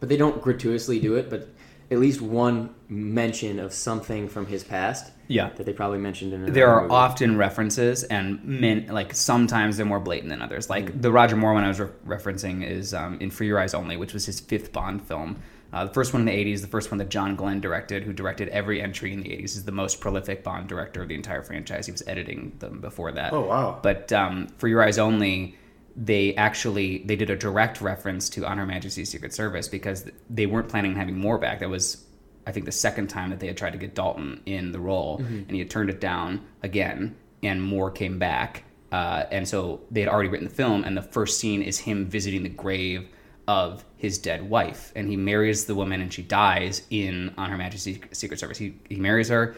but 0.00 0.08
they 0.08 0.16
don't 0.16 0.40
gratuitously 0.42 1.00
do 1.00 1.14
it, 1.16 1.30
but 1.30 1.48
at 1.90 1.98
least 1.98 2.20
one 2.20 2.74
mention 2.88 3.58
of 3.58 3.72
something 3.72 4.28
from 4.28 4.46
his 4.46 4.62
past. 4.64 5.12
Yeah. 5.28 5.50
That 5.56 5.66
they 5.66 5.72
probably 5.72 5.98
mentioned 5.98 6.32
in 6.32 6.40
another 6.40 6.52
There 6.52 6.68
are 6.68 6.82
movie. 6.82 6.94
often 6.94 7.36
references, 7.36 8.02
and 8.04 8.42
min- 8.44 8.86
like 8.90 9.14
sometimes 9.14 9.76
they're 9.76 9.86
more 9.86 10.00
blatant 10.00 10.30
than 10.30 10.42
others. 10.42 10.68
Like 10.70 11.00
the 11.00 11.12
Roger 11.12 11.36
Moore 11.36 11.54
one 11.54 11.64
I 11.64 11.68
was 11.68 11.80
re- 11.80 11.88
referencing 12.06 12.66
is 12.68 12.92
um, 12.94 13.18
in 13.20 13.30
For 13.30 13.44
Your 13.44 13.58
Eyes 13.58 13.74
Only, 13.74 13.96
which 13.96 14.12
was 14.14 14.26
his 14.26 14.40
fifth 14.40 14.72
Bond 14.72 15.02
film. 15.02 15.36
Uh, 15.72 15.84
the 15.84 15.92
first 15.92 16.12
one 16.14 16.26
in 16.26 16.26
the 16.26 16.52
80s, 16.52 16.62
the 16.62 16.66
first 16.68 16.90
one 16.90 16.98
that 16.98 17.10
John 17.10 17.36
Glen 17.36 17.60
directed, 17.60 18.02
who 18.02 18.12
directed 18.12 18.48
every 18.48 18.80
entry 18.80 19.12
in 19.12 19.20
the 19.20 19.28
80s, 19.28 19.44
is 19.56 19.64
the 19.64 19.72
most 19.72 20.00
prolific 20.00 20.42
Bond 20.42 20.66
director 20.68 21.02
of 21.02 21.08
the 21.08 21.14
entire 21.14 21.42
franchise. 21.42 21.86
He 21.86 21.92
was 21.92 22.02
editing 22.06 22.56
them 22.58 22.80
before 22.80 23.12
that. 23.12 23.32
Oh, 23.32 23.42
wow. 23.42 23.78
But 23.82 24.12
um, 24.12 24.48
For 24.56 24.66
Your 24.68 24.82
Eyes 24.82 24.98
Only, 24.98 25.56
they 25.94 26.34
actually 26.36 26.98
they 26.98 27.16
did 27.16 27.28
a 27.28 27.36
direct 27.36 27.80
reference 27.80 28.30
to 28.30 28.46
On 28.46 28.56
Her 28.56 28.64
Majesty's 28.64 29.10
Secret 29.10 29.34
Service 29.34 29.68
because 29.68 30.08
they 30.30 30.46
weren't 30.46 30.68
planning 30.68 30.92
on 30.92 30.96
having 30.96 31.18
Moore 31.18 31.38
back. 31.38 31.58
That 31.58 31.68
was, 31.68 32.04
I 32.46 32.52
think, 32.52 32.64
the 32.64 32.72
second 32.72 33.08
time 33.08 33.30
that 33.30 33.40
they 33.40 33.48
had 33.48 33.56
tried 33.56 33.72
to 33.72 33.78
get 33.78 33.94
Dalton 33.94 34.40
in 34.46 34.72
the 34.72 34.80
role, 34.80 35.18
and 35.18 35.50
he 35.50 35.58
had 35.58 35.68
turned 35.70 35.90
it 35.90 36.00
down 36.00 36.46
again, 36.62 37.14
and 37.42 37.62
Moore 37.62 37.90
came 37.90 38.18
back. 38.18 38.64
Uh, 38.90 39.24
and 39.30 39.46
so 39.46 39.80
they 39.90 40.00
had 40.00 40.08
already 40.08 40.30
written 40.30 40.48
the 40.48 40.54
film, 40.54 40.82
and 40.84 40.96
the 40.96 41.02
first 41.02 41.38
scene 41.38 41.60
is 41.60 41.78
him 41.78 42.06
visiting 42.06 42.42
the 42.42 42.48
grave 42.48 43.06
of 43.48 43.84
his 43.96 44.18
dead 44.18 44.48
wife, 44.48 44.92
and 44.94 45.08
he 45.08 45.16
marries 45.16 45.64
the 45.64 45.74
woman, 45.74 46.00
and 46.00 46.12
she 46.12 46.22
dies 46.22 46.82
in 46.90 47.34
On 47.36 47.50
Her 47.50 47.56
Majesty's 47.56 47.98
Secret 48.12 48.38
Service. 48.38 48.58
He 48.58 48.74
he 48.88 48.96
marries 48.96 49.28
her, 49.30 49.56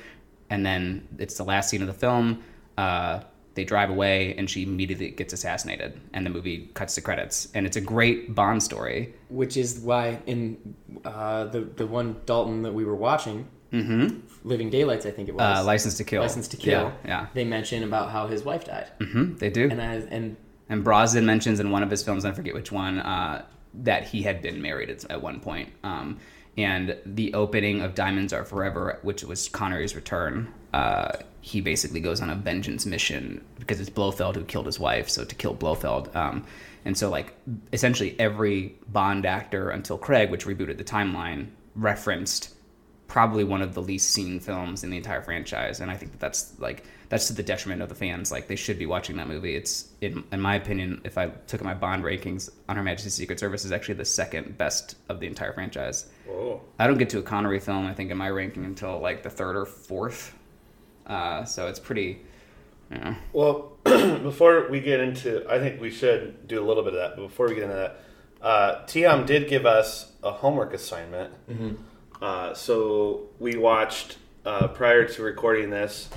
and 0.49 0.65
then 0.65 1.07
it's 1.19 1.37
the 1.37 1.45
last 1.45 1.69
scene 1.69 1.83
of 1.83 1.89
the 1.89 1.93
film. 2.07 2.43
Uh, 2.79 3.21
they 3.55 3.65
drive 3.65 3.91
away, 3.91 4.35
and 4.39 4.49
she 4.49 4.63
immediately 4.63 5.11
gets 5.11 5.33
assassinated, 5.33 6.01
and 6.15 6.25
the 6.25 6.31
movie 6.31 6.71
cuts 6.75 6.95
to 6.95 7.01
credits, 7.01 7.49
and 7.53 7.67
it's 7.67 7.77
a 7.77 7.81
great 7.81 8.33
Bond 8.35 8.63
story. 8.63 9.13
which 9.29 9.57
is 9.57 9.81
why 9.81 10.21
in 10.27 10.57
uh, 11.05 11.45
the 11.47 11.61
the 11.63 11.87
one 11.87 12.17
Dalton 12.27 12.63
that 12.63 12.73
we 12.73 12.85
were 12.85 12.95
watching, 12.95 13.49
Living 14.45 14.71
Daylights, 14.71 15.05
I 15.05 15.11
think 15.11 15.29
it 15.29 15.35
was, 15.35 15.43
Mm-hmm. 15.43 15.61
Uh, 15.61 15.65
License 15.65 15.97
to 15.97 16.05
Kill. 16.05 16.23
License 16.23 16.49
to 16.49 16.57
Kill. 16.57 16.73
Yeah, 16.73 16.93
yeah. 17.05 17.27
They 17.35 17.45
mention 17.45 17.83
about 17.83 18.11
how 18.11 18.29
his 18.29 18.45
wife 18.45 18.65
died, 18.65 18.89
hmm 19.01 19.35
they 19.37 19.51
do. 19.51 19.69
and 19.69 19.83
I 19.83 19.95
and 20.17 20.37
And 20.69 20.85
Brosnan 20.85 21.27
mentions 21.27 21.59
in 21.61 21.71
one 21.73 21.83
of 21.83 21.91
his 21.91 22.03
films, 22.05 22.25
I 22.25 22.31
forget 22.33 22.55
which 22.55 22.71
one, 22.73 23.01
uh, 23.01 23.45
that 23.75 24.05
he 24.09 24.23
had 24.23 24.43
been 24.43 24.61
married 24.61 24.91
at, 24.91 25.11
at 25.11 25.23
one 25.23 25.41
point. 25.41 25.71
Um, 25.83 26.19
and 26.57 26.97
the 27.07 27.33
opening 27.35 27.81
of 27.81 27.95
Diamonds 27.95 28.33
Are 28.33 28.45
Forever, 28.45 28.99
which 29.03 29.23
was 29.25 29.49
Connery's 29.49 29.95
return, 29.95 30.53
uh, 30.73 31.13
he 31.41 31.61
basically 31.61 32.01
goes 32.01 32.21
on 32.21 32.29
a 32.29 32.35
vengeance 32.35 32.85
mission 32.85 33.45
because 33.59 33.81
it's 33.81 33.91
Blofeld 33.91 34.37
who 34.37 34.45
killed 34.45 34.67
his 34.67 34.79
wife, 34.79 35.09
so 35.09 35.25
to 35.25 35.35
kill 35.35 35.55
Blofeld. 35.55 36.15
Um, 36.15 36.45
and 36.85 36.97
so, 36.97 37.09
like, 37.09 37.35
essentially 37.73 38.17
every 38.19 38.77
Bond 38.89 39.27
actor 39.27 39.71
until 39.71 39.97
Craig, 39.97 40.31
which 40.31 40.47
rebooted 40.47 40.79
the 40.79 40.85
timeline, 40.85 41.49
referenced 41.75 42.55
probably 43.11 43.43
one 43.43 43.61
of 43.61 43.75
the 43.75 43.83
least 43.83 44.11
seen 44.11 44.39
films 44.39 44.85
in 44.85 44.91
the 44.91 44.97
entire 44.97 45.21
franchise 45.21 45.81
and 45.81 45.91
i 45.91 45.97
think 45.97 46.13
that 46.13 46.21
that's 46.21 46.59
like 46.61 46.85
that's 47.11 47.27
to 47.27 47.35
the 47.35 47.43
detriment 47.43 47.83
of 47.83 47.91
the 47.91 47.95
fans. 47.95 48.33
Like 48.33 48.49
they 48.49 48.57
should 48.57 48.79
be 48.79 48.87
watching 48.87 49.17
that 49.17 49.29
movie. 49.29 49.55
It's 49.55 49.91
in, 50.01 50.25
in 50.33 50.41
my 50.41 50.55
opinion 50.55 51.03
if 51.05 51.19
i 51.19 51.27
took 51.47 51.63
my 51.63 51.75
bond 51.75 52.03
rankings 52.03 52.49
on 52.69 52.77
her 52.77 52.83
majesty's 52.83 53.15
secret 53.15 53.39
service 53.39 53.67
is 53.67 53.73
actually 53.73 53.97
the 53.97 54.05
second 54.07 54.57
best 54.57 54.97
of 55.11 55.21
the 55.21 55.27
entire 55.27 55.53
franchise. 55.53 56.07
I 56.79 56.87
don't 56.87 56.97
get 56.99 57.11
to 57.11 57.19
a 57.19 57.23
connery 57.23 57.61
film 57.61 57.85
i 57.87 57.93
think 57.93 58.11
in 58.11 58.17
my 58.17 58.31
ranking 58.31 58.65
until 58.65 58.99
like 59.01 59.23
the 59.23 59.31
third 59.31 59.57
or 59.57 59.67
fourth. 59.67 60.35
Uh, 61.07 61.45
so 61.45 61.67
it's 61.67 61.81
pretty 61.81 62.23
you 62.91 62.99
know, 62.99 63.17
Well, 63.33 63.73
before 63.85 64.69
we 64.69 64.81
get 64.81 65.01
into, 65.01 65.45
I 65.49 65.59
think 65.59 65.81
we 65.81 65.91
should 65.91 66.47
do 66.49 66.63
a 66.63 66.67
little 66.67 66.83
bit 66.83 66.95
of 66.95 67.01
that. 67.01 67.17
But 67.17 67.23
before 67.23 67.47
we 67.49 67.55
get 67.55 67.65
into 67.65 67.77
that, 67.77 68.01
uh, 68.43 68.85
T-hom 68.87 69.27
did 69.27 69.49
give 69.49 69.67
us 69.67 70.13
a 70.23 70.31
homework 70.33 70.73
assignment. 70.75 71.33
Uh, 72.21 72.55
so 72.55 73.29
we 73.39 73.57
watched 73.57 74.19
uh, 74.45 74.69
prior 74.69 75.07
to 75.07 75.23
recording 75.23 75.71
this, 75.71 76.09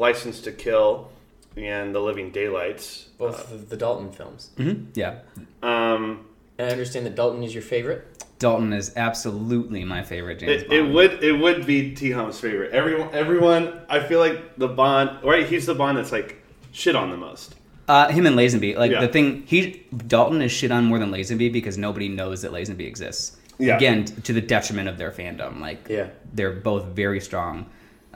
License 0.00 0.40
to 0.42 0.52
Kill 0.52 1.08
and 1.56 1.94
The 1.94 2.00
Living 2.00 2.30
Daylights. 2.30 3.06
both 3.18 3.50
of 3.52 3.68
the 3.70 3.76
Dalton 3.76 4.12
films. 4.12 4.50
yeah 4.94 5.20
Um, 5.62 6.26
And 6.58 6.68
I 6.68 6.70
understand 6.72 7.06
that 7.06 7.14
Dalton 7.16 7.42
is 7.42 7.52
your 7.54 7.62
favorite. 7.62 8.06
dalton 8.38 8.72
is 8.74 8.92
absolutely 8.96 9.82
my 9.82 10.02
favorite 10.02 10.38
james 10.38 10.62
it, 10.62 10.68
bond 10.68 10.78
it 10.78 10.92
would 10.92 11.24
it 11.24 11.32
would 11.32 11.64
be 11.66 11.90
T 11.90 12.08
T-hom's 12.08 12.38
favorite. 12.38 12.72
Everyone, 12.72 13.08
everyone. 13.14 13.80
I 13.88 13.98
feel 14.00 14.20
like 14.20 14.56
the 14.58 14.68
Bond. 14.68 15.24
Right, 15.24 15.46
he's 15.46 15.64
the 15.66 15.74
Bond 15.74 15.96
that's 15.96 16.12
like 16.12 16.42
shit 16.72 16.94
on 16.94 17.10
the 17.10 17.16
most. 17.16 17.54
Uh, 17.88 18.08
him 18.08 18.26
and 18.26 18.36
Lazenby. 18.36 18.76
Like 18.76 18.90
Yeah. 18.90 19.00
the 19.00 19.08
thing, 19.08 19.44
he 19.46 19.86
Dalton 20.06 20.42
is 20.42 20.52
shit 20.52 20.70
on 20.70 20.84
more 20.84 20.98
than 20.98 21.10
Lazenby 21.10 21.50
because 21.52 21.78
nobody 21.78 22.08
knows 22.08 22.42
that 22.42 22.52
Lazenby 22.52 22.86
exists. 22.86 23.38
Yeah. 23.58 23.76
Again, 23.78 24.04
t- 24.04 24.20
to 24.20 24.32
the 24.34 24.42
detriment 24.42 24.88
of 24.90 24.98
their 24.98 25.10
fandom. 25.10 25.60
Like, 25.60 25.86
Yeah. 25.88 26.08
they're 26.34 26.52
both 26.52 26.84
very 26.86 27.20
strong. 27.20 27.64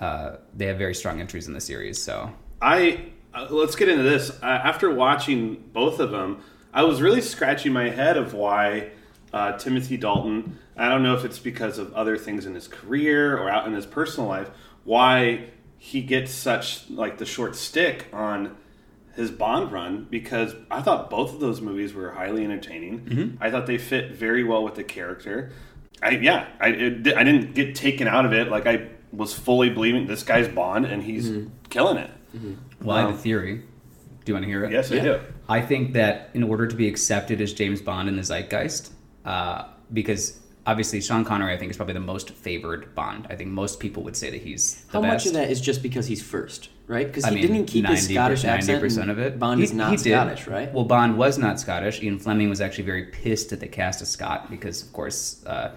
Uh, 0.01 0.37
they 0.55 0.67
have 0.67 0.79
very 0.79 0.95
strong 0.95 1.21
entries 1.21 1.47
in 1.47 1.53
the 1.53 1.61
series. 1.61 2.03
So 2.03 2.33
I 2.61 3.11
uh, 3.35 3.47
let's 3.51 3.77
get 3.77 3.89
into 3.89 4.03
this. 4.03 4.31
Uh, 4.43 4.47
after 4.47 4.91
watching 4.91 5.63
both 5.73 6.01
of 6.01 6.11
them, 6.11 6.43
I 6.73 6.85
was 6.85 7.03
really 7.03 7.21
scratching 7.21 7.73
my 7.73 7.91
head 7.91 8.17
of 8.17 8.33
why 8.33 8.91
uh, 9.33 9.59
Timothy 9.59 9.97
Dalton. 9.97 10.59
I 10.77 10.89
don't 10.89 11.03
know 11.03 11.15
if 11.15 11.25
it's 11.25 11.39
because 11.39 11.79
of 11.79 11.93
other 11.93 12.17
things 12.17 12.47
in 12.47 12.55
his 12.55 12.67
career 12.67 13.37
or 13.37 13.51
out 13.51 13.67
in 13.67 13.75
his 13.75 13.87
personal 13.87 14.29
life. 14.29 14.51
Why 14.85 15.51
he 15.77 16.01
gets 16.03 16.33
such 16.33 16.89
like 16.91 17.19
the 17.19 17.27
short 17.27 17.55
stick 17.57 18.07
on 18.13 18.57
his 19.15 19.31
Bond 19.31 19.73
run 19.73 20.07
because 20.09 20.55
I 20.71 20.81
thought 20.83 21.11
both 21.11 21.35
of 21.35 21.41
those 21.41 21.61
movies 21.61 21.93
were 21.93 22.13
highly 22.13 22.45
entertaining. 22.45 23.03
I 23.41 23.51
thought 23.51 23.67
they 23.67 23.79
fit 23.79 24.13
very 24.13 24.45
well 24.45 24.65
with 24.65 24.77
the 24.77 24.85
character. 24.85 25.53
I 26.03 26.11
yeah, 26.11 26.49
I 26.59 26.69
it, 26.69 27.15
I 27.15 27.25
didn't 27.25 27.55
get 27.55 27.75
taken 27.75 28.09
out 28.09 28.25
of 28.25 28.33
it. 28.33 28.49
Like 28.49 28.67
I 28.67 28.89
was 29.13 29.35
fully 29.35 29.71
believing 29.71 30.07
this 30.07 30.23
guy's 30.23 30.49
Bond 30.49 30.87
and 30.87 31.03
he's 31.03 31.31
killing 31.69 31.97
it. 31.97 32.11
Well, 32.83 32.97
I 32.97 33.01
have 33.03 33.11
a 33.11 33.17
theory. 33.17 33.57
Do 34.25 34.33
you 34.33 34.35
want 34.35 34.45
to 34.45 34.49
hear 34.49 34.65
it? 34.65 34.73
Yes, 34.73 34.93
I 34.93 35.01
do. 35.01 35.21
I 35.49 35.61
think 35.61 35.95
that 35.95 36.31
in 36.35 36.43
order 36.43 36.67
to 36.67 36.77
be 36.77 36.87
accepted 36.89 37.41
as 37.41 37.53
James 37.53 37.81
Bond 37.81 38.09
in 38.09 38.17
the 38.17 38.23
zeitgeist, 38.23 38.93
uh, 39.25 39.65
because 39.93 40.39
obviously 40.67 41.01
Sean 41.01 41.25
Connery, 41.25 41.53
I 41.53 41.57
think, 41.57 41.71
is 41.71 41.77
probably 41.77 41.95
the 41.95 42.01
most 42.01 42.31
favored 42.31 42.95
Bond. 42.95 43.27
I 43.31 43.35
think 43.35 43.51
most 43.51 43.81
people 43.81 44.03
would 44.05 44.17
say 44.17 44.31
that 44.31 44.41
he's 44.43 44.85
the 44.85 44.93
How 44.93 45.03
best. 45.03 45.25
much 45.25 45.27
of 45.27 45.33
that 45.41 45.51
is 45.51 45.61
just 45.61 45.83
because 45.83 46.07
he's 46.07 46.23
first, 46.23 46.69
right? 46.87 47.07
Because 47.07 47.25
he 47.25 47.35
mean, 47.35 47.43
didn't 47.43 47.67
keep 47.67 47.87
his 47.87 48.03
90 48.09 48.15
Scottish 48.15 48.45
accent. 48.45 48.83
90% 48.83 49.11
of 49.11 49.19
it. 49.19 49.39
Bond 49.39 49.59
He- 49.59 49.65
is 49.65 49.73
not 49.73 49.91
he 49.91 49.97
did. 49.97 50.13
Scottish, 50.13 50.47
right? 50.47 50.73
Well, 50.73 50.85
Bond 50.85 51.17
was 51.19 51.39
not 51.39 51.59
Scottish. 51.59 52.01
Ian 52.03 52.19
Fleming 52.19 52.49
was 52.51 52.61
actually 52.61 52.85
very 52.85 53.07
pissed 53.07 53.53
at 53.53 53.59
the 53.61 53.69
cast 53.69 54.01
of 54.03 54.07
Scot 54.07 54.51
because, 54.51 54.83
of 54.83 54.93
course, 54.93 55.45
uh, 55.47 55.73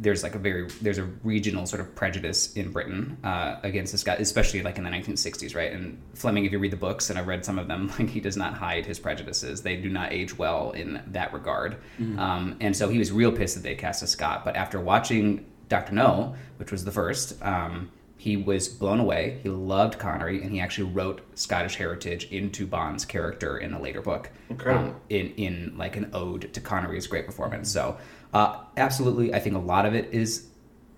there's 0.00 0.22
like 0.22 0.34
a 0.34 0.38
very 0.38 0.68
there's 0.80 0.98
a 0.98 1.04
regional 1.22 1.66
sort 1.66 1.80
of 1.80 1.94
prejudice 1.94 2.54
in 2.54 2.72
Britain 2.72 3.18
uh, 3.22 3.56
against 3.62 3.92
the 3.92 3.98
Scot, 3.98 4.18
especially 4.18 4.62
like 4.62 4.78
in 4.78 4.84
the 4.84 4.90
1960s, 4.90 5.54
right? 5.54 5.72
And 5.72 6.00
Fleming, 6.14 6.44
if 6.44 6.52
you 6.52 6.58
read 6.58 6.72
the 6.72 6.76
books, 6.76 7.10
and 7.10 7.18
I've 7.18 7.26
read 7.26 7.44
some 7.44 7.58
of 7.58 7.68
them, 7.68 7.92
like 7.98 8.08
he 8.08 8.20
does 8.20 8.36
not 8.36 8.54
hide 8.54 8.86
his 8.86 8.98
prejudices. 8.98 9.62
They 9.62 9.76
do 9.76 9.88
not 9.88 10.12
age 10.12 10.36
well 10.36 10.70
in 10.72 11.02
that 11.08 11.32
regard. 11.32 11.76
Um, 12.18 12.56
and 12.60 12.74
so 12.74 12.88
he 12.88 12.98
was 12.98 13.12
real 13.12 13.30
pissed 13.30 13.56
that 13.56 13.62
they 13.62 13.74
cast 13.74 14.02
a 14.02 14.06
Scot. 14.06 14.44
But 14.44 14.56
after 14.56 14.80
watching 14.80 15.46
Doctor 15.68 15.94
No, 15.94 16.34
which 16.56 16.72
was 16.72 16.84
the 16.84 16.92
first. 16.92 17.42
Um, 17.42 17.90
he 18.20 18.36
was 18.36 18.68
blown 18.68 19.00
away. 19.00 19.40
He 19.42 19.48
loved 19.48 19.98
Connery, 19.98 20.42
and 20.42 20.52
he 20.52 20.60
actually 20.60 20.92
wrote 20.92 21.22
Scottish 21.38 21.76
heritage 21.76 22.26
into 22.30 22.66
Bond's 22.66 23.06
character 23.06 23.56
in 23.56 23.72
a 23.72 23.80
later 23.80 24.02
book. 24.02 24.28
Incredible. 24.50 24.90
Um, 24.90 25.00
in 25.08 25.32
in 25.36 25.74
like 25.78 25.96
an 25.96 26.10
ode 26.12 26.52
to 26.52 26.60
Connery's 26.60 27.06
great 27.06 27.24
performance. 27.24 27.70
So, 27.70 27.96
uh, 28.32 28.58
absolutely, 28.76 29.34
I 29.34 29.40
think 29.40 29.56
a 29.56 29.60
lot 29.60 29.86
of 29.86 29.94
it 29.94 30.12
is 30.12 30.46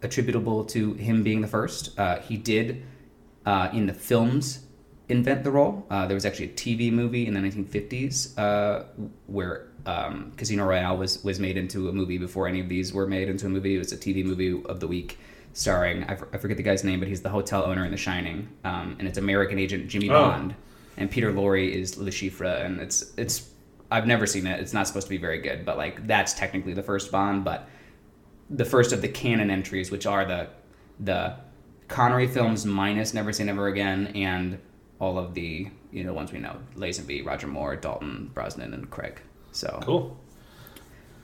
attributable 0.02 0.64
to 0.66 0.94
him 0.94 1.22
being 1.22 1.40
the 1.40 1.46
first. 1.48 1.98
Uh, 1.98 2.18
he 2.20 2.36
did 2.36 2.82
uh, 3.46 3.68
in 3.72 3.86
the 3.86 3.94
films 3.94 4.64
invent 5.08 5.44
the 5.44 5.50
role. 5.50 5.86
Uh, 5.90 6.06
there 6.06 6.14
was 6.14 6.24
actually 6.24 6.46
a 6.46 6.52
TV 6.52 6.92
movie 6.92 7.26
in 7.26 7.34
the 7.34 7.40
1950s 7.40 8.38
uh, 8.38 8.84
where 9.26 9.68
um, 9.86 10.32
Casino 10.36 10.64
Royale 10.64 10.96
was 10.96 11.22
was 11.24 11.38
made 11.40 11.56
into 11.56 11.88
a 11.88 11.92
movie 11.92 12.18
before 12.18 12.46
any 12.48 12.60
of 12.60 12.68
these 12.68 12.92
were 12.92 13.06
made 13.06 13.28
into 13.28 13.46
a 13.46 13.48
movie. 13.48 13.74
It 13.76 13.78
was 13.78 13.92
a 13.92 13.96
TV 13.96 14.24
movie 14.24 14.60
of 14.66 14.80
the 14.80 14.86
week. 14.88 15.18
Starring, 15.54 16.02
I, 16.04 16.12
f- 16.12 16.22
I 16.32 16.38
forget 16.38 16.56
the 16.56 16.62
guy's 16.62 16.82
name, 16.82 16.98
but 16.98 17.08
he's 17.08 17.20
the 17.20 17.28
hotel 17.28 17.64
owner 17.66 17.84
in 17.84 17.90
The 17.90 17.98
Shining, 17.98 18.48
um, 18.64 18.96
and 18.98 19.06
it's 19.06 19.18
American 19.18 19.58
agent 19.58 19.86
Jimmy 19.86 20.08
Oh. 20.08 20.14
Bond, 20.14 20.54
and 20.96 21.10
Peter 21.10 21.30
Lorre 21.30 21.70
is 21.70 21.98
Le 21.98 22.10
Chiffre, 22.10 22.64
and 22.64 22.80
it's 22.80 23.12
it's 23.18 23.50
I've 23.92 24.06
never 24.06 24.26
seen 24.26 24.46
it. 24.46 24.60
It's 24.60 24.72
not 24.72 24.86
supposed 24.86 25.06
to 25.06 25.10
be 25.10 25.18
very 25.18 25.38
good, 25.38 25.64
but 25.64 25.76
like 25.76 26.06
that's 26.06 26.32
technically 26.32 26.74
the 26.74 26.82
first 26.82 27.12
Bond, 27.12 27.44
but 27.44 27.68
the 28.50 28.64
first 28.64 28.92
of 28.92 29.02
the 29.02 29.08
canon 29.08 29.50
entries, 29.50 29.90
which 29.90 30.06
are 30.06 30.24
the 30.24 30.48
the 31.00 31.36
Connery 31.88 32.26
films 32.26 32.64
minus 32.64 33.12
Never 33.12 33.32
Say 33.32 33.44
Never 33.44 33.66
Again 33.68 34.08
and 34.14 34.58
all 34.98 35.18
of 35.18 35.34
the 35.34 35.68
you 35.90 36.04
know 36.04 36.12
ones 36.14 36.32
we 36.32 36.38
know 36.38 36.56
Lazenby, 36.76 37.24
Roger 37.24 37.46
Moore, 37.48 37.76
Dalton, 37.76 38.30
Brosnan, 38.32 38.72
and 38.72 38.90
Craig. 38.90 39.20
So 39.52 39.78
Cool. 39.82 40.16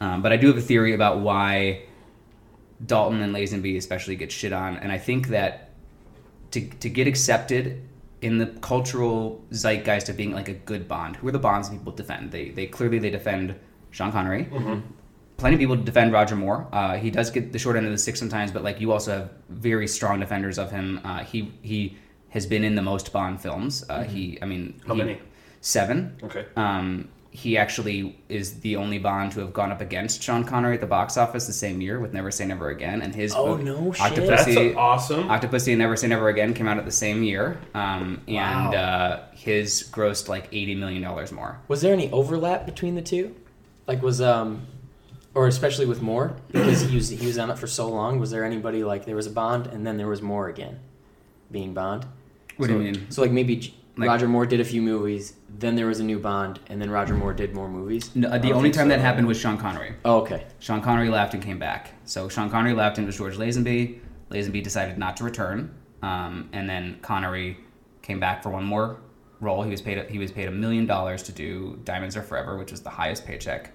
um, 0.01 0.21
but 0.21 0.33
I 0.33 0.37
do 0.37 0.49
have 0.49 0.59
a 0.59 0.61
theory 0.61 0.95
about 0.95 1.21
why 1.21 1.85
Dalton 2.85 3.23
and 3.23 3.35
Lazenby 3.35 3.77
especially 3.77 4.17
get 4.17 4.31
shit 4.31 4.53
on, 4.53 4.77
and 4.77 4.93
I 4.93 4.99
think 4.99 5.29
that 5.29 5.71
to 6.51 6.61
to 6.69 6.89
get 6.91 7.07
accepted 7.07 7.88
in 8.21 8.39
the 8.39 8.47
cultural 8.61 9.45
zeitgeist 9.53 10.09
of 10.09 10.17
being 10.17 10.33
like 10.33 10.49
a 10.49 10.55
good 10.55 10.89
Bond, 10.89 11.17
who 11.17 11.29
are 11.29 11.33
the 11.33 11.39
Bonds 11.39 11.69
people 11.71 11.93
defend? 11.93 12.31
They 12.33 12.51
they 12.51 12.67
clearly 12.67 12.99
they 12.99 13.11
defend 13.11 13.55
Sean 13.91 14.13
Connery. 14.13 14.49
Plenty 15.37 15.55
of 15.55 15.61
people 15.61 15.77
defend 15.77 16.13
Roger 16.13 16.35
Moore. 16.35 16.67
Uh, 16.73 16.97
he 16.97 17.11
does 17.13 17.31
get 17.31 17.53
the 17.53 17.61
short 17.61 17.77
end 17.77 17.87
of 17.87 17.93
the 17.93 17.99
stick 17.99 18.17
sometimes, 18.17 18.51
but 18.51 18.65
like 18.65 18.81
you 18.81 18.91
also 18.91 19.13
have 19.13 19.31
very 19.49 19.87
strong 19.87 20.19
defenders 20.19 20.59
of 20.59 20.73
him. 20.73 21.01
Uh, 21.05 21.23
he 21.23 21.53
he 21.63 21.97
has 22.31 22.45
been 22.45 22.65
in 22.65 22.75
the 22.75 22.83
most 22.83 23.13
Bond 23.13 23.41
films. 23.41 23.85
Uh, 23.89 24.03
He, 24.03 24.39
I 24.43 24.47
mean, 24.47 24.81
How 24.87 24.95
he- 24.95 24.99
many? 25.03 25.21
Seven. 25.61 26.17
Okay. 26.23 26.45
Um, 26.57 27.09
he 27.31 27.57
actually 27.59 28.19
is 28.29 28.61
the 28.61 28.77
only 28.77 28.99
Bond 28.99 29.33
to 29.33 29.41
have 29.41 29.53
gone 29.53 29.71
up 29.71 29.81
against 29.81 30.23
Sean 30.23 30.45
Connery 30.45 30.75
at 30.75 30.81
the 30.81 30.87
box 30.87 31.17
office 31.17 31.47
the 31.47 31.53
same 31.53 31.81
year 31.81 32.01
with 32.01 32.13
Never 32.13 32.31
Say 32.31 32.47
Never 32.47 32.71
Again, 32.71 33.03
and 33.03 33.15
his 33.15 33.35
Oh, 33.35 33.49
movie- 33.57 33.65
no 33.65 33.93
shit. 33.93 34.15
That's 34.27 34.47
Octopussy, 34.47 34.77
awesome. 34.77 35.25
Octopussy 35.29 35.69
and 35.69 35.79
Never 35.79 35.95
Say 35.97 36.09
Never 36.09 36.29
Again 36.31 36.55
came 36.55 36.67
out 36.67 36.79
at 36.79 36.85
the 36.85 36.91
same 36.91 37.23
year, 37.23 37.59
um, 37.75 38.23
and 38.27 38.35
Wow. 38.37 38.73
uh, 38.73 39.21
his 39.35 39.89
grossed 39.93 40.29
like 40.29 40.49
eighty 40.53 40.75
million 40.75 41.03
dollars 41.03 41.31
more. 41.31 41.59
Was 41.69 41.81
there 41.83 41.93
any 41.93 42.11
overlap 42.11 42.65
between 42.67 42.95
the 42.95 43.03
two? 43.03 43.35
Like 43.87 44.03
was 44.03 44.21
um, 44.21 44.67
or 45.35 45.47
especially 45.47 45.87
with 45.87 46.01
Moore 46.03 46.35
because 46.51 46.81
he 46.83 46.97
was 46.97 47.11
he 47.11 47.27
was 47.27 47.39
on 47.39 47.51
it 47.51 47.59
for 47.59 47.67
so 47.67 47.89
long. 47.89 48.19
Was 48.19 48.31
there 48.31 48.45
anybody 48.45 48.83
like 48.85 49.05
there 49.05 49.15
was 49.17 49.27
a 49.27 49.31
Bond 49.31 49.67
and 49.69 49.87
then 49.87 49.97
there 49.99 50.09
was 50.09 50.21
Moore 50.23 50.49
again, 50.49 50.81
being 51.53 51.75
Bond? 51.75 52.05
What 52.57 52.69
so, 52.69 52.73
do 52.79 52.83
you 52.85 52.93
mean? 52.93 53.11
So 53.11 53.23
like 53.23 53.31
maybe 53.31 53.57
J- 53.57 53.75
Like- 53.99 54.09
Roger 54.09 54.29
Moore 54.29 54.47
did 54.47 54.61
a 54.61 54.65
few 54.65 54.81
movies, 54.81 55.35
then 55.59 55.75
there 55.75 55.87
was 55.87 56.01
a 56.01 56.05
new 56.05 56.19
Bond, 56.19 56.61
and 56.69 56.81
then 56.81 56.91
Roger 56.91 57.15
Moore 57.15 57.33
did 57.33 57.55
more 57.55 57.69
movies. 57.69 58.15
No, 58.15 58.29
uh, 58.29 58.39
the 58.39 58.53
only 58.53 58.71
time 58.71 58.87
so. 58.87 58.89
that 58.91 59.01
happened 59.01 59.27
was 59.27 59.39
Sean 59.39 59.59
Connery. 59.59 59.95
Oh, 60.05 60.21
okay. 60.21 60.47
Sean 60.61 60.81
Connery 60.81 61.09
left 61.09 61.35
and 61.35 61.43
came 61.43 61.59
back. 61.59 61.93
So 62.05 62.29
Sean 62.29 62.49
Connery 62.51 62.75
left 62.75 62.99
and 62.99 63.05
it 63.05 63.09
was 63.09 63.17
George 63.17 63.37
Lazenby. 63.37 63.99
Lazenby 64.31 64.63
decided 64.63 64.99
not 64.99 65.17
to 65.17 65.25
return, 65.25 65.75
um, 66.03 66.49
and 66.53 66.69
then 66.69 66.99
Connery 67.03 67.59
came 68.03 68.21
back 68.21 68.43
for 68.43 68.51
one 68.51 68.65
more 68.65 69.01
role. 69.41 69.63
He 69.63 69.71
was 69.71 69.81
paid 69.83 70.11
he 70.11 70.19
was 70.19 70.31
paid 70.33 70.49
a 70.49 70.51
million 70.53 70.87
dollars 70.87 71.23
to 71.25 71.33
do 71.33 71.79
Diamonds 71.85 72.17
Are 72.17 72.23
Forever, 72.23 72.59
which 72.59 72.71
was 72.71 72.83
the 72.83 72.91
highest 72.91 73.27
paycheck 73.27 73.73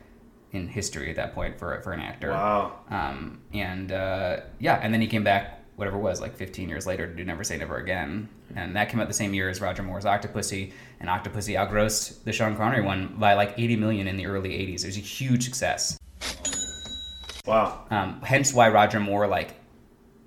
in 0.52 0.68
history 0.68 1.10
at 1.10 1.16
that 1.16 1.34
point 1.34 1.58
for 1.58 1.82
for 1.82 1.92
an 1.92 2.00
actor. 2.00 2.30
Wow. 2.30 2.74
Um, 2.90 3.42
and 3.54 3.92
uh, 3.92 4.42
yeah, 4.60 4.76
and 4.82 4.94
then 4.94 5.02
he 5.02 5.08
came 5.08 5.24
back, 5.24 5.63
whatever 5.76 5.98
it 5.98 6.02
was, 6.02 6.22
like 6.22 6.36
15 6.36 6.70
years 6.70 6.86
later 6.86 7.08
to 7.08 7.14
do 7.14 7.24
Never 7.24 7.44
Say 7.44 7.58
Never 7.58 7.78
Again. 7.78 8.30
And 8.56 8.76
that 8.76 8.90
came 8.90 9.00
out 9.00 9.08
the 9.08 9.14
same 9.14 9.34
year 9.34 9.50
as 9.50 9.62
Roger 9.62 9.84
Moore's 9.84 10.06
Octopussy, 10.06 10.72
and 11.00 11.10
Octopussy 11.10 11.58
outgrossed 11.58 12.26
the 12.26 12.32
Sean 12.32 12.56
Connery 12.56 12.82
one 12.82 13.16
by 13.18 13.34
like 13.34 13.54
80 13.58 13.78
million 13.78 14.08
in 14.08 14.18
the 14.18 14.28
early 14.28 14.50
80s. 14.50 14.84
It 14.84 14.88
was 14.88 14.98
a 14.98 15.02
huge 15.02 15.44
success. 15.44 15.98
Wow. 17.46 17.86
Um, 17.90 18.22
hence 18.22 18.54
why 18.54 18.70
Roger 18.70 19.00
Moore 19.00 19.28
like 19.28 19.56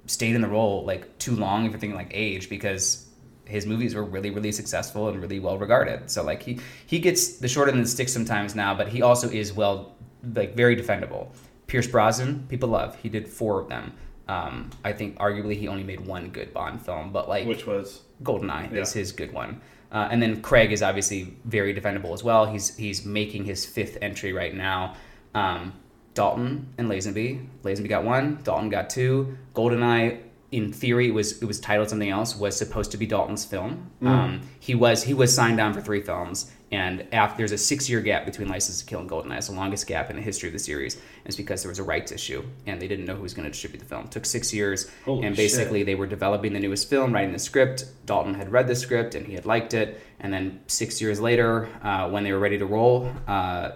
stayed 0.07 0.35
in 0.35 0.41
the 0.41 0.49
role 0.49 0.85
like 0.85 1.19
too 1.19 1.35
long 1.35 1.65
if 1.65 1.73
you're 1.73 1.81
thinking 1.81 1.97
like 1.97 2.11
age 2.13 2.49
because 2.49 3.07
his 3.45 3.67
movies 3.67 3.95
were 3.95 4.05
really 4.05 4.31
really 4.31 4.53
successful 4.53 5.09
and 5.09 5.21
really 5.21 5.41
well 5.41 5.57
regarded. 5.57 6.11
So 6.11 6.23
like 6.23 6.43
he 6.43 6.61
he 6.87 6.99
gets 6.99 7.39
the 7.39 7.49
short 7.49 7.69
end 7.69 7.79
of 7.79 7.85
the 7.85 7.91
stick 7.91 8.09
sometimes 8.09 8.55
now, 8.55 8.75
but 8.75 8.89
he 8.89 9.03
also 9.03 9.31
is 9.31 9.53
well 9.53 9.95
like 10.35 10.55
very 10.55 10.77
defendable. 10.77 11.29
Pierce 11.67 11.87
Brosnan, 11.87 12.47
people 12.49 12.69
love. 12.69 12.97
He 12.97 13.09
did 13.09 13.27
four 13.27 13.61
of 13.61 13.69
them. 13.69 13.93
Um, 14.29 14.71
I 14.85 14.93
think 14.93 15.17
arguably 15.19 15.57
he 15.57 15.69
only 15.69 15.85
made 15.85 16.01
one 16.01 16.29
good 16.31 16.53
Bond 16.53 16.83
film, 16.85 17.13
but 17.13 17.29
like 17.29 17.47
Which 17.47 17.67
was 17.67 18.03
Goldeneye 18.23 18.73
is 18.73 18.95
Yeah. 18.95 19.01
his 19.01 19.13
good 19.13 19.33
one. 19.33 19.61
Uh, 19.93 20.09
and 20.11 20.21
then 20.21 20.43
Craig 20.43 20.73
is 20.73 20.83
obviously 20.83 21.37
very 21.45 21.73
defendable 21.73 22.13
as 22.13 22.25
well. 22.25 22.47
He's 22.47 22.77
he's 22.77 23.07
making 23.07 23.45
his 23.45 23.65
fifth 23.65 23.99
entry 24.03 24.33
right 24.33 24.55
now. 24.55 24.95
Um, 25.35 25.73
Dalton 26.15 26.69
and 26.79 26.91
Lazenby. 26.91 27.47
Lazenby 27.63 27.89
got 27.89 28.05
one. 28.05 28.39
Dalton 28.43 28.69
got 28.71 28.89
two. 28.91 29.37
Goldeneye, 29.55 30.19
in 30.51 30.73
theory, 30.73 31.11
was 31.11 31.41
it 31.43 31.45
was 31.47 31.61
titled 31.61 31.91
something 31.91 32.09
else. 32.11 32.37
Was 32.37 32.57
supposed 32.57 32.91
to 32.93 32.97
be 32.97 33.07
Dalton's 33.07 33.45
film. 33.45 33.91
Um, 34.03 34.41
he 34.59 34.75
was 34.75 35.05
he 35.05 35.15
was 35.15 35.33
signed 35.35 35.61
on 35.61 35.73
for 35.75 35.81
three 35.81 36.01
films, 36.01 36.51
and 36.73 37.07
after 37.13 37.39
there's 37.39 37.53
a 37.53 37.59
six 37.59 37.89
year 37.89 38.01
gap 38.01 38.25
between 38.25 38.49
License 38.49 38.81
to 38.81 38.87
Kill 38.87 39.01
and 39.01 39.09
Goldeneye. 39.09 39.39
It's 39.39 39.47
the 39.47 39.55
longest 39.55 39.87
gap 39.87 40.11
in 40.11 40.17
the 40.17 40.23
history 40.23 40.49
of 40.49 40.53
the 40.53 40.59
series. 40.59 40.95
And 40.95 41.05
it's 41.27 41.37
because 41.37 41.63
there 41.63 41.69
was 41.69 41.79
a 41.79 41.85
rights 41.85 42.11
issue, 42.11 42.45
and 42.67 42.83
they 42.83 42.89
didn't 42.89 43.05
know 43.05 43.15
who 43.15 43.23
was 43.23 43.35
going 43.35 43.45
to 43.45 43.51
distribute 43.51 43.79
the 43.79 43.85
film. 43.85 44.07
It 44.07 44.11
took 44.11 44.27
six 44.27 44.53
years, 44.53 44.91
Holy 45.05 45.25
and 45.25 45.37
shit. 45.37 45.45
basically 45.45 45.85
they 45.85 45.95
were 45.95 46.07
developing 46.07 46.53
the 46.53 46.61
newest 46.61 46.91
film, 46.91 47.13
writing 47.13 47.33
the 47.33 47.39
script. 47.39 47.87
Dalton 48.05 48.35
had 48.35 48.51
read 48.51 48.67
the 48.67 48.75
script 48.75 49.15
and 49.15 49.27
he 49.27 49.35
had 49.35 49.47
liked 49.47 49.75
it. 49.75 50.01
And 50.19 50.33
then 50.33 50.61
six 50.67 51.01
years 51.01 51.21
later, 51.21 51.69
uh, 51.83 52.09
when 52.11 52.25
they 52.25 52.33
were 52.33 52.41
ready 52.41 52.59
to 52.59 52.67
roll, 52.67 53.13
uh, 53.29 53.73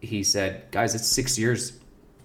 he 0.00 0.22
said, 0.22 0.70
"Guys, 0.70 0.94
it's 0.94 1.06
six 1.08 1.38
years. 1.38 1.80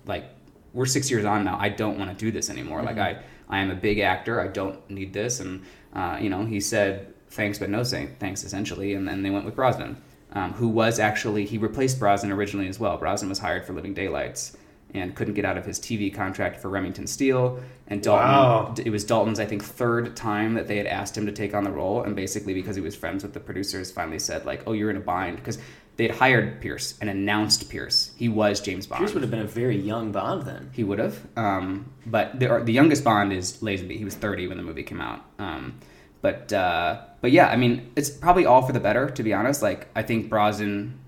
Like 0.05 0.25
we're 0.73 0.85
six 0.85 1.09
years 1.09 1.25
on 1.25 1.43
now. 1.43 1.57
I 1.59 1.69
don't 1.69 1.97
want 1.97 2.11
to 2.11 2.25
do 2.25 2.31
this 2.31 2.51
anymore. 2.51 2.83
Like 2.83 2.99
I, 2.99 3.23
I 3.49 3.59
am 3.59 3.71
a 3.71 3.75
big 3.75 3.97
actor. 3.97 4.39
I 4.39 4.47
don't 4.47 4.87
need 4.91 5.11
this." 5.11 5.39
And 5.39 5.63
uh, 5.93 6.17
you 6.21 6.29
know, 6.29 6.45
he 6.45 6.59
said, 6.59 7.12
"Thanks, 7.33 7.59
but 7.59 7.69
no 7.69 7.83
thanks." 7.83 8.43
Essentially, 8.43 8.93
and 8.93 9.07
then 9.07 9.23
they 9.23 9.29
went 9.29 9.45
with 9.45 9.55
Brosnan, 9.55 9.97
um, 10.33 10.53
who 10.53 10.67
was 10.67 10.99
actually 10.99 11.45
he 11.45 11.57
replaced 11.57 11.99
Brosnan 11.99 12.31
originally 12.31 12.67
as 12.67 12.79
well. 12.79 12.97
Brosnan 12.97 13.29
was 13.29 13.39
hired 13.39 13.65
for 13.65 13.73
Living 13.73 13.93
Daylights 13.93 14.57
and 14.95 15.15
couldn't 15.15 15.33
get 15.33 15.43
out 15.43 15.57
of 15.57 15.65
his 15.65 15.79
TV 15.79 16.13
contract 16.13 16.59
for 16.61 16.69
Remington 16.69 17.07
Steele. 17.07 17.59
And 17.87 18.01
Dalton, 18.03 18.27
Wow. 18.27 18.75
it 18.85 18.91
was 18.91 19.03
Dalton's, 19.03 19.39
I 19.39 19.45
think, 19.45 19.63
third 19.63 20.15
time 20.15 20.53
that 20.53 20.67
they 20.67 20.77
had 20.77 20.85
asked 20.85 21.17
him 21.17 21.25
to 21.25 21.31
take 21.31 21.55
on 21.55 21.63
the 21.63 21.71
role, 21.71 22.03
and 22.03 22.15
basically 22.15 22.53
because 22.53 22.75
he 22.75 22.81
was 22.81 22.95
friends 22.95 23.23
with 23.23 23.33
the 23.33 23.39
producers, 23.39 23.91
finally 23.91 24.19
said 24.19 24.45
like, 24.45 24.61
"Oh, 24.67 24.73
you're 24.73 24.91
in 24.91 24.97
a 24.97 25.01
bind," 25.01 25.37
because 25.37 25.57
they 25.97 26.07
had 26.07 26.15
hired 26.15 26.59
Pierce 26.61 26.95
and 27.01 27.09
announced 27.09 27.69
Pierce. 27.69 28.11
He 28.17 28.29
was 28.29 28.59
James 28.61 28.85
Bond. 28.87 28.99
Pierce 28.99 29.13
would 29.13 29.21
have 29.23 29.29
been 29.31 29.41
a 29.41 29.45
very 29.47 29.77
young 29.77 30.11
Bond 30.11 30.43
then. 30.43 30.69
He 30.73 30.83
would 30.83 30.97
have. 30.99 31.19
Um, 31.35 31.91
but 32.05 32.39
the, 32.39 32.61
the 32.63 32.73
youngest 32.73 33.03
Bond 33.03 33.31
is 33.33 33.57
Lazenby. 33.61 33.97
He 33.97 34.05
was 34.05 34.15
30 34.15 34.47
when 34.47 34.57
the 34.57 34.63
movie 34.63 34.81
came 34.83 35.01
out. 35.01 35.21
Um, 35.39 35.75
but 36.23 36.51
uh, 36.51 37.01
but 37.23 37.31
yeah, 37.31 37.47
I 37.47 37.55
mean, 37.55 37.89
it's 37.95 38.09
probably 38.09 38.45
all 38.45 38.63
for 38.63 38.73
the 38.73 38.81
better, 38.81 39.09
to 39.09 39.23
be 39.23 39.33
honest. 39.33 39.61
Like, 39.61 39.87
I 39.95 40.03
think 40.03 40.29
Brosnan, 40.29 40.99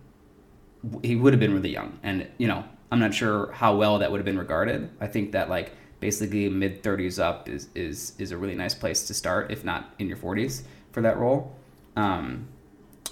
he 1.03 1.17
would 1.17 1.33
have 1.33 1.41
been 1.41 1.53
really 1.53 1.71
young. 1.71 1.99
And, 2.03 2.27
you 2.37 2.47
know, 2.47 2.63
I'm 2.89 2.99
not 2.99 3.13
sure 3.13 3.51
how 3.51 3.75
well 3.75 3.99
that 3.99 4.09
would 4.09 4.19
have 4.19 4.25
been 4.25 4.37
regarded. 4.37 4.89
I 5.01 5.07
think 5.07 5.33
that, 5.33 5.49
like, 5.49 5.73
basically 5.99 6.47
mid 6.47 6.81
30s 6.83 7.19
up 7.19 7.49
is, 7.49 7.67
is, 7.75 8.13
is 8.17 8.31
a 8.31 8.37
really 8.37 8.55
nice 8.55 8.73
place 8.73 9.07
to 9.07 9.13
start, 9.13 9.51
if 9.51 9.65
not 9.65 9.93
in 9.99 10.07
your 10.07 10.15
40s 10.15 10.63
for 10.93 11.01
that 11.01 11.17
role. 11.17 11.53
Um, 11.97 12.47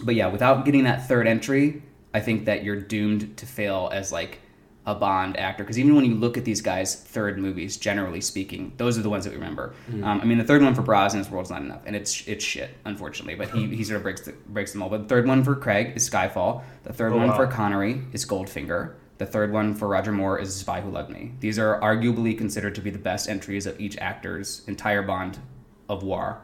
but 0.02 0.16
yeah, 0.16 0.28
without 0.28 0.64
getting 0.64 0.86
that 0.86 1.06
third 1.06 1.28
entry, 1.28 1.84
I 2.14 2.22
think 2.22 2.46
that 2.46 2.64
you're 2.64 2.80
doomed 2.80 3.36
to 3.36 3.46
fail 3.46 3.90
as 3.92 4.14
like 4.14 4.40
a 4.86 4.94
Bond 4.96 5.38
actor. 5.38 5.64
Because 5.64 5.80
even 5.80 5.96
when 5.96 6.06
you 6.06 6.16
look 6.16 6.38
at 6.38 6.46
these 6.46 6.62
guys' 6.62 6.96
third 6.96 7.38
movies, 7.38 7.78
generally 7.78 8.22
speaking, 8.22 8.74
those 8.78 8.98
are 8.98 9.02
the 9.02 9.10
ones 9.10 9.24
that 9.24 9.32
we 9.32 9.38
remember. 9.38 9.74
Um, 10.04 10.22
I 10.22 10.26
mean, 10.26 10.38
the 10.38 10.44
third 10.44 10.62
one 10.62 10.76
for 10.76 10.82
Brosnan 10.82 11.22
is 11.22 11.30
World's 11.30 11.50
Not 11.50 11.62
Enough, 11.62 11.82
and 11.86 11.96
it's 11.96 12.28
it's 12.28 12.44
shit, 12.44 12.72
unfortunately. 12.86 13.36
But 13.36 13.50
he, 13.52 13.68
he 13.76 13.84
sort 13.84 13.98
of 13.98 14.04
breaks 14.04 14.22
the, 14.22 14.34
breaks 14.50 14.72
them 14.74 14.82
all. 14.82 14.90
But 14.90 15.04
the 15.04 15.08
third 15.08 15.28
one 15.28 15.44
for 15.44 15.56
Craig 15.56 15.94
is 15.96 16.10
Skyfall. 16.10 16.64
The 16.84 16.94
third 16.94 17.14
one 17.14 17.30
wow. 17.30 17.36
for 17.36 17.48
Connery 17.48 18.02
is 18.12 18.26
Goldfinger. 18.26 18.96
The 19.20 19.26
third 19.26 19.54
one 19.54 19.74
for 19.74 19.88
Roger 19.88 20.12
Moore 20.12 20.40
is 20.40 20.56
Spy 20.56 20.82
Who 20.82 20.90
Loved 20.90 21.12
Me. 21.12 21.34
These 21.40 21.60
are 21.60 21.80
arguably 21.80 22.38
considered 22.38 22.76
to 22.76 22.82
be 22.82 22.90
the 22.90 23.00
best 23.00 23.30
entries 23.30 23.66
of 23.66 23.80
each 23.80 23.98
actor's 24.00 24.64
entire 24.68 25.04
Bond 25.04 25.40
oeuvre. 25.90 26.42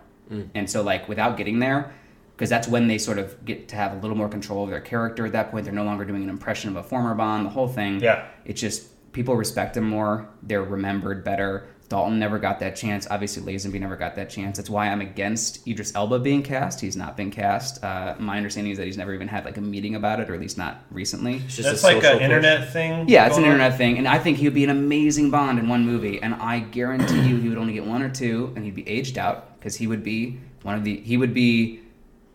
And 0.54 0.69
so, 0.69 0.84
like, 0.84 1.10
without 1.10 1.38
getting 1.38 1.58
there, 1.60 1.91
because 2.39 2.49
that's 2.49 2.69
when 2.69 2.88
they 2.88 2.97
sort 2.97 3.19
of 3.19 3.43
get 3.43 3.67
to 3.67 3.75
have 3.75 3.91
a 3.91 3.97
little 3.97 4.15
more 4.15 4.30
control 4.30 4.63
of 4.63 4.69
their 4.69 4.80
character 4.80 5.25
at 5.25 5.34
that 5.34 5.52
point. 5.52 5.65
They're 5.65 5.73
no 5.73 5.84
longer 5.84 6.06
doing 6.06 6.23
an 6.23 6.30
impression 6.30 6.69
of 6.69 6.78
a 6.78 6.84
former 6.84 7.13
Bond, 7.13 7.45
the 7.45 7.49
whole 7.49 7.67
thing. 7.67 7.99
Yeah. 7.99 8.28
It's 8.45 8.62
just 8.62 9.12
people 9.12 9.36
respect 9.36 9.75
him 9.75 9.89
more. 9.89 10.30
They're 10.41 10.63
remembered 10.63 11.25
better. 11.25 11.67
Dalton 11.89 12.17
never 12.17 12.39
got 12.39 12.62
that 12.62 12.78
chance. 12.78 13.08
Obviously, 13.12 13.43
Lazenby 13.54 13.78
never 13.82 13.97
got 13.97 14.15
that 14.15 14.30
chance. 14.30 14.56
That's 14.56 14.69
why 14.69 14.88
I'm 14.88 15.02
against 15.02 15.67
Idris 15.67 15.93
Elba 15.95 16.19
being 16.19 16.41
cast. 16.41 16.80
He's 16.80 16.95
not 16.95 17.17
been 17.17 17.30
cast. 17.30 17.84
Uh, 17.84 18.15
my 18.19 18.38
understanding 18.38 18.71
is 18.71 18.78
that 18.78 18.86
he's 18.86 18.95
never 18.95 19.13
even 19.13 19.28
had 19.28 19.43
like 19.43 19.58
a 19.58 19.62
meeting 19.62 19.95
about 19.95 20.21
it, 20.21 20.30
or 20.30 20.34
at 20.34 20.39
least 20.39 20.58
not 20.58 20.82
recently. 20.91 21.38
It's 21.45 21.58
just 21.58 21.67
That's 21.67 21.84
a 21.84 21.88
like 21.88 21.95
social 21.95 22.12
an 22.12 22.17
push. 22.19 22.23
internet 22.23 22.71
thing. 22.71 23.10
Yeah, 23.10 23.25
it's 23.28 23.36
an 23.36 23.41
going 23.43 23.52
on? 23.52 23.60
internet 23.60 23.78
thing, 23.78 23.97
and 23.97 24.08
I 24.08 24.17
think 24.17 24.38
he 24.38 24.45
would 24.45 24.54
be 24.54 24.63
an 24.63 24.69
amazing 24.69 25.30
Bond 25.30 25.60
in 25.60 25.67
one 25.67 25.86
movie. 25.86 26.21
And 26.21 26.36
I 26.36 26.60
guarantee 26.60 27.19
you, 27.28 27.36
he 27.36 27.49
would 27.49 27.58
only 27.58 27.73
get 27.73 27.86
one 27.86 28.02
or 28.02 28.10
two, 28.10 28.54
and 28.56 28.63
he'd 28.63 28.75
be 28.75 28.88
aged 28.88 29.17
out 29.17 29.60
because 29.60 29.75
he 29.75 29.88
would 29.88 30.04
be 30.04 30.39
one 30.63 30.75
of 30.75 30.86
the. 30.86 30.95
He 31.02 31.17
would 31.17 31.34
be, 31.34 31.82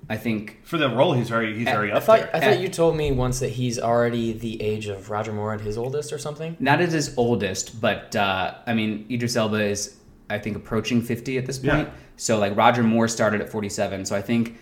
I 0.08 0.16
think. 0.16 0.60
For 0.64 0.78
the 0.78 0.88
role, 0.88 1.12
he's 1.12 1.28
very 1.28 1.56
he's 1.56 1.68
already 1.68 1.92
I 1.92 1.96
up 1.96 2.02
thought 2.04 2.20
there. 2.20 2.36
I 2.36 2.40
thought 2.40 2.60
you 2.60 2.68
told 2.68 2.96
me 2.96 3.12
once 3.12 3.40
that 3.40 3.50
he's 3.50 3.78
already 3.78 4.32
the 4.32 4.60
age 4.60 4.86
of 4.86 5.10
Roger 5.10 5.32
Moore 5.32 5.54
at 5.54 5.60
his 5.60 5.78
oldest 5.78 6.12
or 6.12 6.18
something. 6.18 6.56
Not 6.60 6.80
as 6.80 6.92
his 6.92 7.14
oldest, 7.16 7.80
but 7.80 8.14
uh, 8.16 8.54
I 8.66 8.74
mean, 8.74 9.06
Idris 9.10 9.36
Elba 9.36 9.62
is, 9.62 9.96
I 10.28 10.38
think, 10.38 10.56
approaching 10.56 11.00
50 11.02 11.38
at 11.38 11.46
this 11.46 11.58
point. 11.58 11.88
Yeah. 11.88 11.94
So, 12.16 12.38
like, 12.38 12.56
Roger 12.56 12.82
Moore 12.82 13.08
started 13.08 13.40
at 13.40 13.48
47. 13.48 14.04
So, 14.04 14.14
I 14.14 14.22
think 14.22 14.56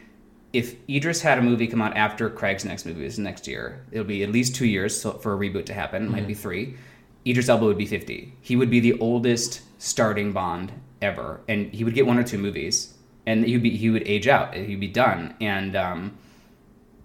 if 0.53 0.77
Idris 0.89 1.23
had 1.23 1.39
a 1.39 1.43
movie 1.43 1.67
come 1.67 1.83
out 1.83 1.97
after 1.97 2.29
Craig's 2.31 2.65
next 2.65 2.87
movie 2.87 3.05
is 3.05 3.19
next 3.19 3.47
year, 3.47 3.85
it'll 3.91 4.05
be 4.05 4.23
at 4.23 4.31
least 4.31 4.55
two 4.55 4.67
years 4.67 5.03
for 5.03 5.35
a 5.35 5.39
reboot 5.39 5.67
to 5.67 5.75
happen. 5.75 6.07
It 6.07 6.11
might 6.11 6.27
be 6.27 6.35
three. 6.35 6.77
Idris 7.27 7.49
Elba 7.49 7.65
would 7.65 7.79
be 7.79 7.87
50. 7.87 8.35
He 8.41 8.57
would 8.57 8.71
be 8.71 8.81
the 8.81 8.99
oldest 8.99 9.63
starting 9.79 10.33
Bond 10.33 10.73
ever, 11.01 11.41
and 11.49 11.73
he 11.73 11.85
would 11.85 11.95
get 11.95 12.07
one 12.07 12.19
or 12.19 12.23
two 12.25 12.39
movies, 12.39 12.95
and 13.27 13.45
he 13.45 13.55
would 13.55 13.63
be 13.63 13.77
he 13.77 13.91
would 13.91 14.07
age 14.07 14.29
out. 14.29 14.55
He'd 14.55 14.81
be 14.81 14.89
done, 14.89 15.35
and 15.41 15.77
um, 15.77 16.19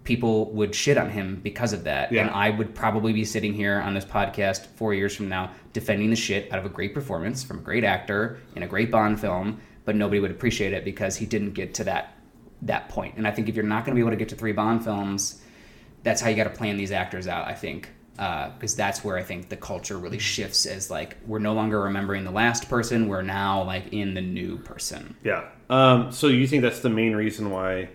people 0.04 0.50
would 0.52 0.74
shit 0.74 0.96
on 0.96 1.10
him 1.10 1.38
because 1.42 1.72
of 1.72 1.84
that. 1.84 2.10
Yeah. 2.10 2.22
And 2.22 2.30
I 2.30 2.50
would 2.50 2.74
probably 2.74 3.12
be 3.12 3.24
sitting 3.24 3.52
here 3.52 3.80
on 3.80 3.94
this 3.94 4.04
podcast 4.04 4.66
four 4.66 4.94
years 4.94 5.14
from 5.14 5.28
now 5.28 5.50
defending 5.72 6.10
the 6.10 6.16
shit 6.16 6.50
out 6.52 6.58
of 6.58 6.64
a 6.64 6.70
great 6.70 6.94
performance 6.94 7.44
from 7.44 7.58
a 7.58 7.62
great 7.62 7.84
actor 7.84 8.38
in 8.56 8.62
a 8.62 8.66
great 8.66 8.90
Bond 8.90 9.20
film, 9.20 9.60
but 9.84 9.94
nobody 9.94 10.18
would 10.18 10.30
appreciate 10.30 10.72
it 10.72 10.84
because 10.84 11.16
he 11.16 11.26
didn't 11.26 11.52
get 11.52 11.74
to 11.74 11.84
that 11.84 12.14
that 12.62 12.88
point. 12.88 13.16
And 13.16 13.26
I 13.26 13.30
think 13.30 13.48
if 13.48 13.54
you're 13.54 13.64
not 13.64 13.84
going 13.84 13.94
to 13.94 13.94
be 13.94 14.00
able 14.00 14.10
to 14.10 14.16
get 14.16 14.30
to 14.30 14.36
three 14.36 14.52
Bond 14.52 14.82
films, 14.82 15.42
that's 16.02 16.20
how 16.20 16.30
you 16.30 16.36
got 16.36 16.44
to 16.44 16.50
plan 16.50 16.76
these 16.76 16.90
actors 16.90 17.28
out. 17.28 17.46
I 17.46 17.54
think 17.54 17.90
because 18.18 18.74
that's 18.74 19.04
where 19.04 19.16
I 19.16 19.22
think 19.22 19.48
the 19.48 19.56
culture 19.56 19.96
really 19.96 20.18
shifts 20.18 20.66
as 20.66 20.90
like 20.90 21.16
we're 21.26 21.38
no 21.38 21.54
longer 21.54 21.80
remembering 21.82 22.24
the 22.24 22.32
last 22.32 22.68
person, 22.68 23.06
we're 23.06 23.22
now 23.22 23.62
like 23.62 23.92
in 23.92 24.14
the 24.14 24.20
new 24.20 24.58
person. 24.58 25.16
Yeah. 25.22 25.44
Um, 25.70 26.10
so 26.10 26.26
you 26.26 26.46
think 26.48 26.62
that's 26.62 26.80
the 26.80 26.90
main 26.90 27.14
reason 27.14 27.50
why 27.50 27.90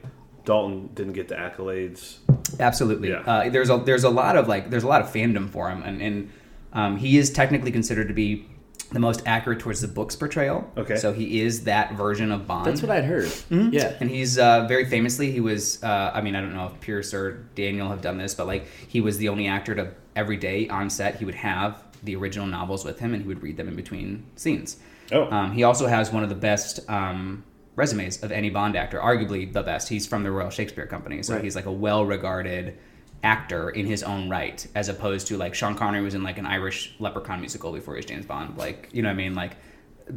Dalton 0.46 0.90
didn't 0.94 1.14
get 1.14 1.28
the 1.28 1.36
accolades? 1.36 2.18
Absolutely. 2.60 3.10
Yeah. 3.10 3.20
Uh, 3.20 3.50
there's 3.50 3.70
a 3.70 3.78
there's 3.78 4.06
a 4.06 4.10
lot 4.10 4.38
of 4.38 4.48
like 4.48 4.70
there's 4.70 4.84
a 4.84 4.88
lot 4.88 5.02
of 5.02 5.08
fandom 5.08 5.50
for 5.50 5.70
him, 5.70 5.84
and, 5.84 6.02
and 6.02 6.32
um, 6.72 6.98
he 6.98 7.18
is 7.18 7.30
technically 7.30 7.72
considered 7.72 8.08
to 8.08 8.14
be 8.14 8.48
the 8.94 9.00
most 9.00 9.24
accurate 9.26 9.60
towards 9.60 9.82
the 9.82 9.88
book's 9.88 10.16
portrayal. 10.16 10.72
Okay. 10.78 10.96
So 10.96 11.12
he 11.12 11.42
is 11.42 11.64
that 11.64 11.96
version 11.96 12.32
of 12.32 12.48
Bond. 12.48 12.68
That's 12.68 12.82
what 12.82 12.92
I'd 12.92 13.06
heard. 13.06 13.32
Yeah. 13.50 13.96
And 14.00 14.10
he's 14.10 14.38
uh, 14.38 14.68
very 14.68 14.86
famously, 14.86 15.32
he 15.32 15.40
was, 15.40 15.84
uh, 15.84 16.12
I 16.14 16.22
mean, 16.22 16.36
I 16.36 16.42
don't 16.42 16.54
know 16.54 16.68
if 16.68 16.80
Pierce 16.80 17.12
or 17.12 17.48
Daniel 17.56 17.90
have 17.90 18.02
done 18.02 18.20
this, 18.20 18.36
but 18.36 18.46
like 18.46 18.68
he 18.88 19.02
was 19.02 19.18
the 19.18 19.30
only 19.30 19.48
actor 19.48 19.74
to 19.74 19.94
every 20.16 20.38
day 20.38 20.68
on 20.70 20.90
set, 20.90 21.16
he 21.16 21.26
would 21.26 21.36
have 21.36 21.84
the 22.04 22.16
original 22.16 22.46
novels 22.48 22.84
with 22.86 23.00
him 23.00 23.14
and 23.14 23.22
he 23.24 23.28
would 23.28 23.42
read 23.42 23.58
them 23.58 23.68
in 23.68 23.76
between 23.76 24.26
scenes. 24.36 24.78
Oh. 25.12 25.30
Um, 25.32 25.52
he 25.52 25.64
also 25.64 25.88
has 25.88 26.12
one 26.12 26.24
of 26.24 26.30
the 26.30 26.36
best 26.36 26.80
um, 26.90 27.44
resumes 27.76 28.22
of 28.24 28.32
any 28.32 28.50
Bond 28.50 28.76
actor, 28.76 29.00
arguably 29.00 29.52
the 29.52 29.64
best. 29.64 29.90
He's 29.90 30.06
from 30.08 30.24
the 30.24 30.32
Royal 30.32 30.50
Shakespeare 30.50 30.86
Company, 30.86 31.24
so 31.24 31.36
Right. 31.36 31.44
he's 31.44 31.56
like 31.56 31.66
a 31.66 31.72
well 31.72 32.06
regarded 32.06 32.78
actor 33.24 33.70
in 33.70 33.86
his 33.86 34.04
own 34.04 34.30
right, 34.30 34.66
as 34.76 34.90
opposed 34.90 35.28
to 35.28 35.38
like 35.38 35.56
Sean 35.56 35.76
Connery 35.76 36.02
was 36.04 36.14
in 36.14 36.24
like 36.24 36.38
an 36.38 36.46
Irish 36.46 36.94
leprechaun 37.00 37.40
musical 37.40 37.72
before 37.72 37.94
he 37.96 38.00
was 38.00 38.06
James 38.06 38.26
Bond. 38.26 38.58
Like, 38.58 38.90
you 38.92 39.02
know 39.02 39.08
what 39.10 39.14
I 39.14 39.18
mean? 39.18 39.34
Like, 39.36 39.56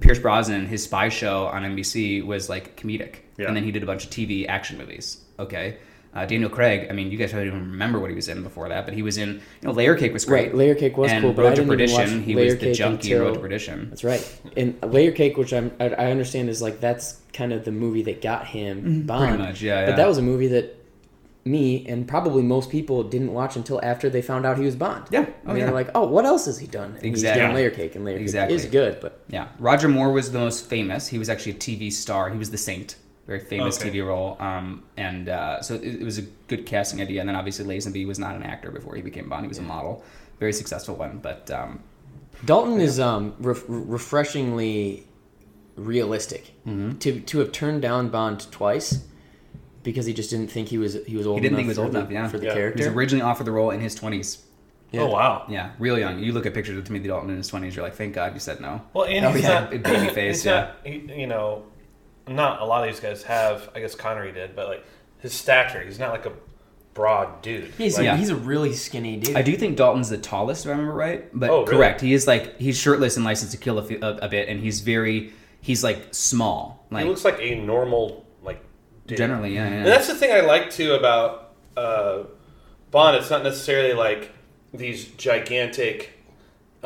Pierce 0.01 0.19
Brosnan, 0.19 0.67
his 0.67 0.83
spy 0.83 1.09
show 1.09 1.47
on 1.47 1.63
NBC 1.63 2.25
was 2.27 2.49
like 2.49 2.77
comedic, 2.77 3.19
Yeah. 3.39 3.47
and 3.47 3.57
then 3.57 3.63
he 3.63 3.71
did 3.71 3.85
a 3.85 3.87
bunch 3.87 4.05
of 4.05 4.11
TV 4.11 4.47
action 4.49 4.77
movies. 4.77 5.19
Okay. 5.39 5.79
Uh, 6.17 6.25
Daniel 6.25 6.49
Craig, 6.49 6.87
I 6.89 6.95
mean, 6.95 7.11
you 7.11 7.19
guys 7.19 7.33
don't 7.33 7.47
even 7.47 7.73
remember 7.73 7.99
what 8.01 8.09
he 8.09 8.17
was 8.17 8.29
in 8.29 8.43
before 8.43 8.69
that, 8.71 8.87
but 8.87 8.95
he 8.95 9.03
was 9.03 9.19
in, 9.19 9.35
you 9.35 9.41
know, 9.63 9.73
Layer 9.73 9.95
Cake 9.97 10.13
was 10.15 10.25
great. 10.25 10.47
Right, 10.47 10.55
Layer 10.55 10.75
Cake 10.75 10.97
was 10.97 11.13
and 11.13 11.23
cool, 11.23 11.33
but 11.35 11.43
Road 11.43 11.49
I 11.53 11.55
to 11.57 11.63
didn't 11.63 11.81
even 11.81 11.97
Perdition, 11.97 12.23
he 12.23 12.35
Layer 12.35 12.45
was 12.47 12.55
the 12.55 12.61
Cake 12.61 12.75
junkie 12.75 13.13
in 13.13 13.21
Road 13.21 13.35
to 13.35 13.41
Perdition. 13.41 13.91
That's 13.91 14.03
right. 14.03 14.41
And 14.57 14.83
Layer 14.83 15.13
Cake, 15.13 15.37
which 15.37 15.53
I'm, 15.53 15.71
I, 15.79 15.91
I 15.91 16.11
understand 16.11 16.49
is 16.49 16.63
like 16.63 16.81
that's 16.81 17.21
kind 17.35 17.53
of 17.53 17.65
the 17.67 17.73
movie 17.73 18.03
that 18.05 18.23
got 18.23 18.47
him 18.47 19.03
Bond. 19.07 19.25
Mm-hmm. 19.25 19.37
pretty 19.37 19.43
much, 19.53 19.61
yeah, 19.63 19.87
But 19.87 19.97
that 19.97 20.09
was 20.09 20.17
a 20.17 20.23
movie 20.23 20.47
that 20.49 20.75
me 21.45 21.87
and 21.87 22.09
probably 22.09 22.43
most 22.43 22.71
people 22.71 23.05
didn't 23.05 23.33
watch 23.33 23.55
until 23.55 23.79
after 23.85 24.11
they 24.11 24.21
found 24.23 24.45
out 24.45 24.59
he 24.59 24.65
was 24.65 24.75
Bond. 24.75 25.05
Yeah. 25.11 25.21
I 25.21 25.25
Oh, 25.45 25.49
mean, 25.49 25.59
yeah. 25.59 25.65
they're 25.67 25.75
like, 25.75 25.91
oh, 25.95 26.07
what 26.07 26.25
else 26.25 26.47
has 26.47 26.59
he 26.59 26.67
done? 26.67 26.95
And 26.97 27.05
Exactly. 27.05 27.41
He's 27.43 27.47
done 27.49 27.55
Layer 27.55 27.71
Cake, 27.71 27.95
and 27.95 28.05
Layer 28.05 28.17
Exactly. 28.17 28.57
Cake 28.57 28.65
is 28.65 28.71
good, 28.71 29.01
but 29.01 29.21
Yeah, 29.29 29.49
Roger 29.59 29.89
Moore 29.89 30.13
was 30.13 30.33
the 30.33 30.39
most 30.41 30.67
famous. 30.67 31.07
He 31.09 31.19
was 31.19 31.29
actually 31.29 31.53
a 31.53 31.57
TV 31.57 31.93
star. 31.93 32.31
He 32.31 32.39
was 32.39 32.51
the 32.51 32.59
Saint, 32.59 32.97
very 33.27 33.41
famous 33.41 33.79
Okay. 33.81 33.91
TV 33.91 34.07
role. 34.07 34.37
Um, 34.41 34.85
and 34.97 35.29
uh, 35.29 35.61
so 35.63 35.75
it, 35.75 35.83
it 36.01 36.03
was 36.05 36.19
a 36.19 36.23
good 36.49 36.65
casting 36.67 37.01
idea. 37.01 37.21
And 37.21 37.29
then 37.29 37.37
obviously 37.37 37.65
Lazenby 37.65 38.07
was 38.07 38.19
not 38.19 38.37
an 38.37 38.43
actor 38.43 38.71
before 38.71 38.95
he 38.95 39.03
became 39.03 39.29
Bond. 39.29 39.45
He 39.45 39.49
was 39.49 39.59
a 39.59 39.63
model, 39.63 40.05
very 40.39 40.53
successful 40.53 40.95
one. 40.97 41.19
But 41.19 41.51
um, 41.51 41.83
Dalton 42.45 42.81
is 42.81 43.01
um, 43.01 43.35
ref- 43.39 43.65
refreshingly 43.67 45.07
realistic. 45.77 46.53
Mm-hmm. 46.67 46.99
To 46.99 47.21
to 47.21 47.39
have 47.41 47.53
turned 47.53 47.83
down 47.83 48.09
Bond 48.09 48.51
twice 48.51 49.05
because 49.83 50.07
he 50.07 50.13
just 50.13 50.31
didn't 50.31 50.49
think 50.49 50.69
he 50.69 50.79
was 50.79 50.95
he 51.07 51.17
was 51.17 51.27
old. 51.27 51.39
He 51.39 51.43
didn't 51.43 51.57
think 51.57 51.67
enough 51.67 51.77
he 51.77 51.81
was 51.83 51.93
for 51.93 51.99
old 51.99 52.09
the, 52.09 52.15
enough, 52.17 52.25
yeah. 52.25 52.29
for 52.29 52.39
the 52.39 52.47
Yeah. 52.47 52.71
he 52.75 52.77
was 52.77 52.87
originally 52.89 53.23
offered 53.23 53.45
the 53.45 53.53
role 53.53 53.71
in 53.71 53.81
his 53.81 53.95
twenties. 53.95 54.43
Yeah. 54.93 55.03
Oh 55.03 55.09
wow. 55.11 55.45
Yeah, 55.49 55.73
real 55.79 55.99
young. 55.99 56.19
You 56.21 56.33
look 56.33 56.47
at 56.47 56.55
pictures 56.55 56.79
of 56.79 56.85
Timothy 56.85 57.09
Dalton 57.09 57.31
in 57.31 57.37
his 57.37 57.49
twenties. 57.49 57.75
You're 57.77 57.85
like, 57.85 57.95
thank 57.95 58.15
God 58.15 58.35
you 58.35 58.41
said 58.41 58.61
no. 58.61 58.83
Well, 58.95 59.05
and 59.07 59.25
Oh, 59.27 59.31
he's 59.33 59.43
yeah, 59.43 59.61
not 59.61 59.71
baby 59.83 60.09
face, 60.15 60.45
yeah. 60.45 60.53
not, 60.61 60.77
he, 60.85 61.21
you 61.21 61.27
know, 61.27 61.65
not 62.29 62.61
a 62.61 62.65
lot 62.65 62.87
of 62.87 62.93
these 62.95 63.01
guys 63.01 63.23
have. 63.25 63.69
I 63.75 63.81
guess 63.81 63.95
Connery 63.95 64.33
did, 64.33 64.55
but 64.57 64.69
like 64.69 64.85
his 65.19 65.33
stature, 65.33 65.81
he's 65.83 65.99
not 65.99 66.11
like 66.13 66.27
a 66.27 66.33
broad 66.95 67.43
dude. 67.43 67.73
He's 67.77 67.97
like, 67.97 68.05
Yeah. 68.05 68.17
he's 68.17 68.31
a 68.31 68.37
really 68.37 68.73
skinny 68.73 69.17
dude. 69.17 69.37
I 69.37 69.43
do 69.43 69.55
think 69.57 69.77
Dalton's 69.77 70.09
the 70.09 70.17
tallest, 70.19 70.65
if 70.65 70.69
I 70.69 70.73
remember 70.73 70.95
right. 70.95 71.29
But 71.39 71.51
Oh, 71.51 71.61
really? 71.65 71.77
correct, 71.77 72.01
he 72.01 72.15
is 72.15 72.27
like 72.27 72.59
he's 72.59 72.79
shirtless 72.79 73.17
and 73.17 73.25
License 73.25 73.51
to 73.53 73.57
Kill 73.59 73.79
a, 73.79 73.85
fe- 73.85 74.01
a, 74.01 74.09
a 74.23 74.29
bit, 74.29 74.49
and 74.49 74.61
he's 74.61 74.81
very 74.81 75.33
he's 75.61 75.83
like 75.85 76.09
small, 76.13 76.87
like 76.91 77.03
he 77.05 77.09
looks 77.09 77.25
like 77.25 77.39
a 77.41 77.55
normal 77.57 78.25
like 78.43 78.63
dude. 79.07 79.19
generally, 79.19 79.55
yeah, 79.55 79.69
yeah. 79.69 79.75
And 79.77 79.87
that's 79.87 80.07
the 80.09 80.15
thing 80.15 80.33
I 80.33 80.41
like 80.41 80.71
too 80.71 80.95
about 80.95 81.53
uh, 81.77 82.23
Bond. 82.91 83.17
It's 83.17 83.31
not 83.31 83.43
necessarily 83.43 83.93
like 83.93 84.31
these 84.73 85.07
gigantic. 85.07 86.13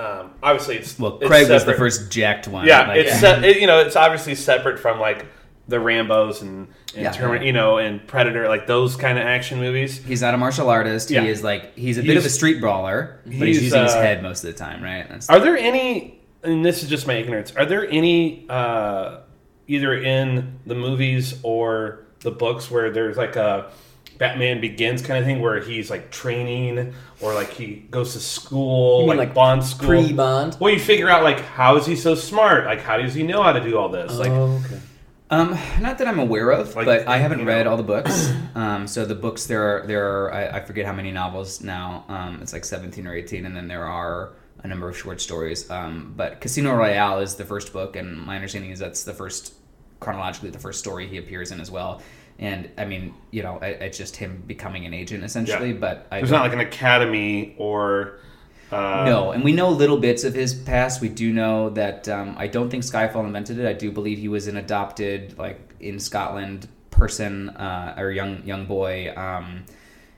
Um, 0.01 0.31
obviously, 0.43 0.77
it's 0.77 0.99
well, 0.99 1.19
it's 1.19 1.27
Craig 1.29 1.49
was 1.51 1.65
the 1.65 1.75
first 1.75 2.11
jacked 2.11 2.49
one. 2.49 2.67
Yeah, 2.67 2.89
like- 2.89 3.01
it's 3.01 3.21
se- 3.21 3.49
it, 3.49 3.61
you 3.61 3.67
know 3.67 3.81
it's 3.81 3.97
obviously 3.97 4.35
separate 4.35 4.79
from 4.79 4.99
like 4.99 5.27
the 5.69 5.79
Rambo's 5.79 6.43
and, 6.43 6.69
and 6.95 7.03
Yeah. 7.03 7.13
Termin- 7.13 7.45
you 7.45 7.53
know 7.53 7.79
and 7.79 8.07
Predator, 8.07 8.49
like 8.49 8.67
those 8.67 8.97
kind 8.97 9.19
of 9.19 9.25
action 9.27 9.59
movies. 9.59 9.99
He's 9.99 10.23
not 10.23 10.33
a 10.35 10.39
martial 10.39 10.71
artist. 10.71 11.11
Yeah. 11.11 11.23
He 11.23 11.29
is 11.29 11.45
like 11.45 11.77
he's 11.77 11.99
a 11.99 12.03
bit 12.03 12.17
of 12.17 12.25
a 12.25 12.31
street 12.31 12.61
brawler, 12.61 13.21
but 13.25 13.33
he's, 13.33 13.57
he's, 13.57 13.63
using 13.65 13.83
his 13.83 13.93
uh, 13.93 14.01
head 14.01 14.23
most 14.23 14.43
of 14.43 14.53
the 14.53 14.59
time, 14.59 14.83
right? 14.83 15.09
That's, 15.09 15.29
Are 15.29 15.41
there 15.41 15.57
any? 15.57 16.21
And 16.43 16.65
this 16.65 16.83
is 16.83 16.89
just 16.89 17.07
my 17.07 17.15
ignorance. 17.15 17.55
Are 17.55 17.67
there 17.67 17.87
any 17.89 18.47
uh, 18.49 19.19
either 19.67 19.95
in 19.95 20.59
the 20.65 20.75
movies 20.75 21.39
or 21.43 22.07
the 22.21 22.31
books 22.31 22.71
where 22.71 22.91
there's 22.91 23.19
like 23.19 23.37
a 23.37 23.71
Batman 24.21 24.61
Begins 24.61 25.01
kind 25.01 25.19
of 25.19 25.25
thing, 25.25 25.41
where 25.41 25.61
he's 25.61 25.91
like 25.91 26.11
training 26.11 26.93
or 27.23 27.33
like 27.33 27.51
he 27.51 27.87
goes 27.91 28.13
to 28.13 28.21
school, 28.21 29.01
You 29.01 29.09
mean 29.09 29.17
like, 29.17 29.29
like 29.29 29.35
Bond 29.35 29.65
school, 29.65 29.89
pre-Bond? 29.89 30.59
Well, 30.61 30.73
you 30.73 30.79
figure 30.79 31.09
out 31.09 31.25
like 31.25 31.41
how 31.41 31.77
is 31.77 31.87
he 31.87 31.97
so 31.97 32.15
smart? 32.15 32.67
Like 32.67 32.83
how 32.83 32.99
does 32.99 33.15
he 33.15 33.23
know 33.23 33.43
how 33.43 33.53
to 33.53 33.61
do 33.61 33.79
all 33.79 33.89
this? 33.89 34.13
Like 34.17 34.31
oh, 34.31 34.61
okay. 34.67 34.79
Um, 35.31 35.57
not 35.81 35.99
that 35.99 36.09
I'm 36.09 36.19
aware 36.19 36.51
of, 36.51 36.75
Like, 36.75 36.87
but 36.87 37.07
I 37.09 37.17
haven't 37.19 37.47
read 37.47 37.65
know. 37.65 37.71
all 37.73 37.77
the 37.77 37.83
books. 37.83 38.31
Um, 38.53 38.89
so 38.89 39.05
the 39.05 39.15
books 39.15 39.47
there 39.47 39.63
are 39.63 39.87
there 39.87 40.05
are 40.25 40.35
I, 40.35 40.59
I 40.59 40.61
forget 40.61 40.85
how 40.85 40.93
many 40.93 41.13
novels 41.13 41.63
now. 41.63 42.05
Um, 42.09 42.41
it's 42.43 42.53
like 42.53 42.65
17 42.65 43.07
or 43.07 43.15
18, 43.15 43.47
and 43.47 43.55
then 43.57 43.69
there 43.69 43.85
are 43.87 44.33
a 44.65 44.69
number 44.69 44.89
of 44.89 44.99
short 44.99 45.21
stories. 45.21 45.71
Um, 45.71 46.13
but 46.17 46.41
Casino 46.41 46.75
Royale 46.75 47.21
is 47.21 47.37
the 47.37 47.45
first 47.45 47.73
book, 47.73 47.95
and 47.95 48.21
my 48.21 48.35
understanding 48.35 48.73
is 48.73 48.81
that's 48.81 49.05
the 49.05 49.15
first 49.15 49.55
chronologically 50.01 50.51
the 50.51 50.59
first 50.59 50.81
story 50.81 51.07
he 51.07 51.17
appears 51.19 51.53
in 51.53 51.61
as 51.61 51.71
well. 51.71 52.03
And 52.41 52.71
I 52.79 52.87
mean, 52.87 53.15
you 53.31 53.43
know, 53.43 53.59
it, 53.59 53.81
it's 53.83 53.99
just 53.99 54.17
him 54.17 54.43
becoming 54.47 54.87
an 54.87 54.95
agent 54.95 55.23
essentially. 55.23 55.73
Yeah. 55.73 55.79
But 55.79 56.09
I 56.11 56.19
there's 56.19 56.31
not 56.31 56.43
like 56.43 56.55
an 56.55 56.61
academy 56.61 57.55
or 57.59 58.19
uh, 58.73 59.05
no, 59.05 59.33
and 59.33 59.45
we 59.45 59.53
know 59.53 59.69
little 59.69 59.99
bits 59.99 60.25
of 60.25 60.35
his 60.35 60.55
past. 60.55 61.01
We 61.01 61.09
do 61.09 61.33
know 61.33 61.71
that 61.71 62.09
um, 62.09 62.35
I 62.39 62.47
don't 62.47 62.71
think 62.71 62.85
Skyfall 62.85 63.25
invented 63.25 63.59
it. 63.59 63.67
I 63.67 63.73
do 63.73 63.91
believe 63.91 64.19
he 64.19 64.29
was 64.29 64.47
an 64.47 64.57
adopted, 64.57 65.37
like 65.39 65.75
in 65.81 65.99
Scotland, 65.99 66.69
person 66.91 67.51
uh, 67.51 67.95
or 67.99 68.11
young 68.11 68.45
young 68.47 68.67
boy. 68.67 69.13
Um, 69.17 69.65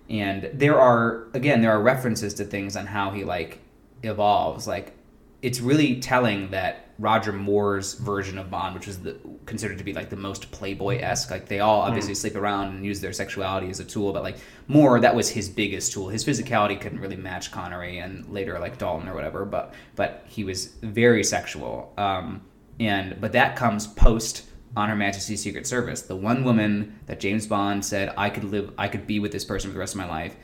and 0.09 0.51
there 0.53 0.79
are 0.79 1.25
again, 1.33 1.61
there 1.61 1.73
are 1.73 1.81
references 1.81 2.35
to 2.35 2.45
things 2.45 2.77
on 2.77 2.87
how 2.87 3.11
he 3.11 3.25
like 3.25 3.59
evolves. 4.03 4.69
Like 4.69 4.93
it's 5.41 5.61
really 5.61 6.01
telling 6.01 6.51
that 6.51 6.82
Roger 6.99 7.33
Moore's 7.33 7.95
version 7.95 8.39
of 8.39 8.51
Bond, 8.51 8.75
which 8.75 8.87
was 8.87 9.01
the, 9.01 9.17
considered 9.47 9.79
to 9.79 9.85
be 9.85 9.93
like 9.93 10.11
the 10.11 10.17
most 10.17 10.51
Playboy 10.53 10.99
esque, 10.99 11.31
like 11.31 11.47
they 11.47 11.61
all 11.61 11.81
obviously 11.81 12.15
sleep 12.15 12.37
around 12.37 12.69
and 12.69 12.85
use 12.85 13.01
their 13.01 13.13
sexuality 13.13 13.69
as 13.71 13.81
a 13.81 13.85
tool, 13.85 14.13
but 14.13 14.23
like 14.23 14.37
Moore, 14.69 15.01
that 15.01 15.15
was 15.15 15.31
his 15.31 15.49
biggest 15.49 15.93
tool. 15.93 16.09
His 16.09 16.25
physicality 16.25 16.81
couldn't 16.81 17.01
really 17.01 17.17
match 17.17 17.51
Connery 17.51 17.99
and 17.99 18.29
later 18.29 18.59
like 18.59 18.79
Dalton 18.79 19.09
or 19.09 19.15
whatever, 19.15 19.45
but 19.45 19.75
but 19.97 20.25
he 20.29 20.45
was 20.45 20.67
very 20.83 21.25
sexual. 21.25 21.93
Um, 21.97 22.43
and 22.79 23.21
but 23.21 23.33
that 23.33 23.57
comes 23.57 23.87
post 23.87 24.45
on 24.77 24.89
Her 24.89 24.97
Majesty's 24.97 25.43
Secret 25.43 25.67
Service. 25.67 26.03
The 26.03 26.17
one 26.17 26.45
woman 26.45 26.99
that 27.07 27.21
James 27.21 27.47
Bond 27.47 27.85
said 27.85 28.15
I 28.17 28.31
could 28.31 28.45
live, 28.45 28.73
I 28.79 28.89
could 28.89 29.07
be 29.07 29.19
with 29.19 29.33
this 29.33 29.45
person 29.45 29.71
for 29.71 29.75
the 29.75 29.81
rest 29.81 29.95
of 29.95 29.99
my 29.99 30.09
life 30.09 30.37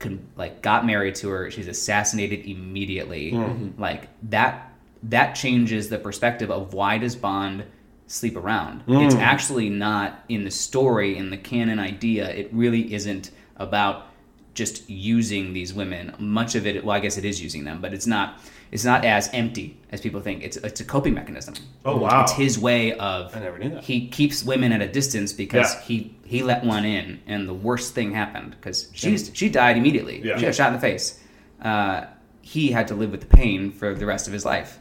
con- 0.00 0.26
like 0.34 0.62
got 0.62 0.84
married 0.84 1.14
to 1.14 1.28
her 1.28 1.50
she's 1.50 1.68
assassinated 1.68 2.46
immediately 2.46 3.30
like 3.78 4.08
that 4.30 4.69
that 5.04 5.34
changes 5.34 5.88
the 5.88 5.98
perspective 5.98 6.50
of 6.50 6.74
why 6.74 6.98
does 6.98 7.16
bond 7.16 7.64
sleep 8.06 8.36
around. 8.36 8.82
It's 8.88 9.14
actually 9.14 9.68
not 9.70 10.24
in 10.28 10.44
the 10.44 10.50
story 10.50 11.16
in 11.16 11.30
the 11.30 11.36
canon 11.36 11.78
idea. 11.78 12.28
It 12.28 12.48
really 12.52 12.92
isn't 12.92 13.30
about 13.56 14.06
just 14.54 14.90
using 14.90 15.52
these 15.52 15.72
women. 15.72 16.12
Much 16.18 16.54
of 16.56 16.66
it 16.66 16.84
well 16.84 16.96
i 16.96 17.00
guess 17.00 17.16
it 17.16 17.24
is 17.24 17.40
using 17.40 17.64
them 17.64 17.80
but 17.80 17.94
it's 17.94 18.06
not 18.06 18.40
it's 18.72 18.84
not 18.84 19.04
as 19.04 19.28
empty 19.32 19.76
as 19.90 20.00
people 20.00 20.20
think. 20.20 20.44
It's 20.44 20.56
it's 20.56 20.80
a 20.80 20.84
coping 20.84 21.14
mechanism. 21.14 21.54
Oh, 21.84 21.96
wow. 21.98 22.22
it's 22.22 22.32
his 22.32 22.58
way 22.58 22.92
of 22.92 23.34
I 23.36 23.40
never 23.40 23.58
knew 23.58 23.70
that. 23.70 23.84
he 23.84 24.08
keeps 24.08 24.44
women 24.44 24.70
at 24.72 24.80
a 24.80 24.88
distance 24.88 25.32
because 25.32 25.74
Yeah. 25.74 25.80
he 25.82 26.14
he 26.24 26.42
let 26.42 26.64
one 26.64 26.84
in 26.84 27.20
and 27.26 27.48
the 27.48 27.54
worst 27.54 27.94
thing 27.94 28.12
happened 28.12 28.52
because 28.52 28.88
she's 28.92 29.30
she 29.34 29.48
died 29.48 29.76
immediately. 29.76 30.20
Yeah. 30.22 30.36
she 30.36 30.42
got 30.46 30.54
shot 30.54 30.68
in 30.68 30.74
the 30.74 30.80
face. 30.80 31.20
Uh, 31.62 32.06
he 32.42 32.70
had 32.72 32.88
to 32.88 32.94
live 32.94 33.10
with 33.10 33.20
the 33.20 33.26
pain 33.36 33.70
for 33.72 33.94
the 33.94 34.06
rest 34.06 34.26
of 34.26 34.32
his 34.32 34.44
life 34.44 34.78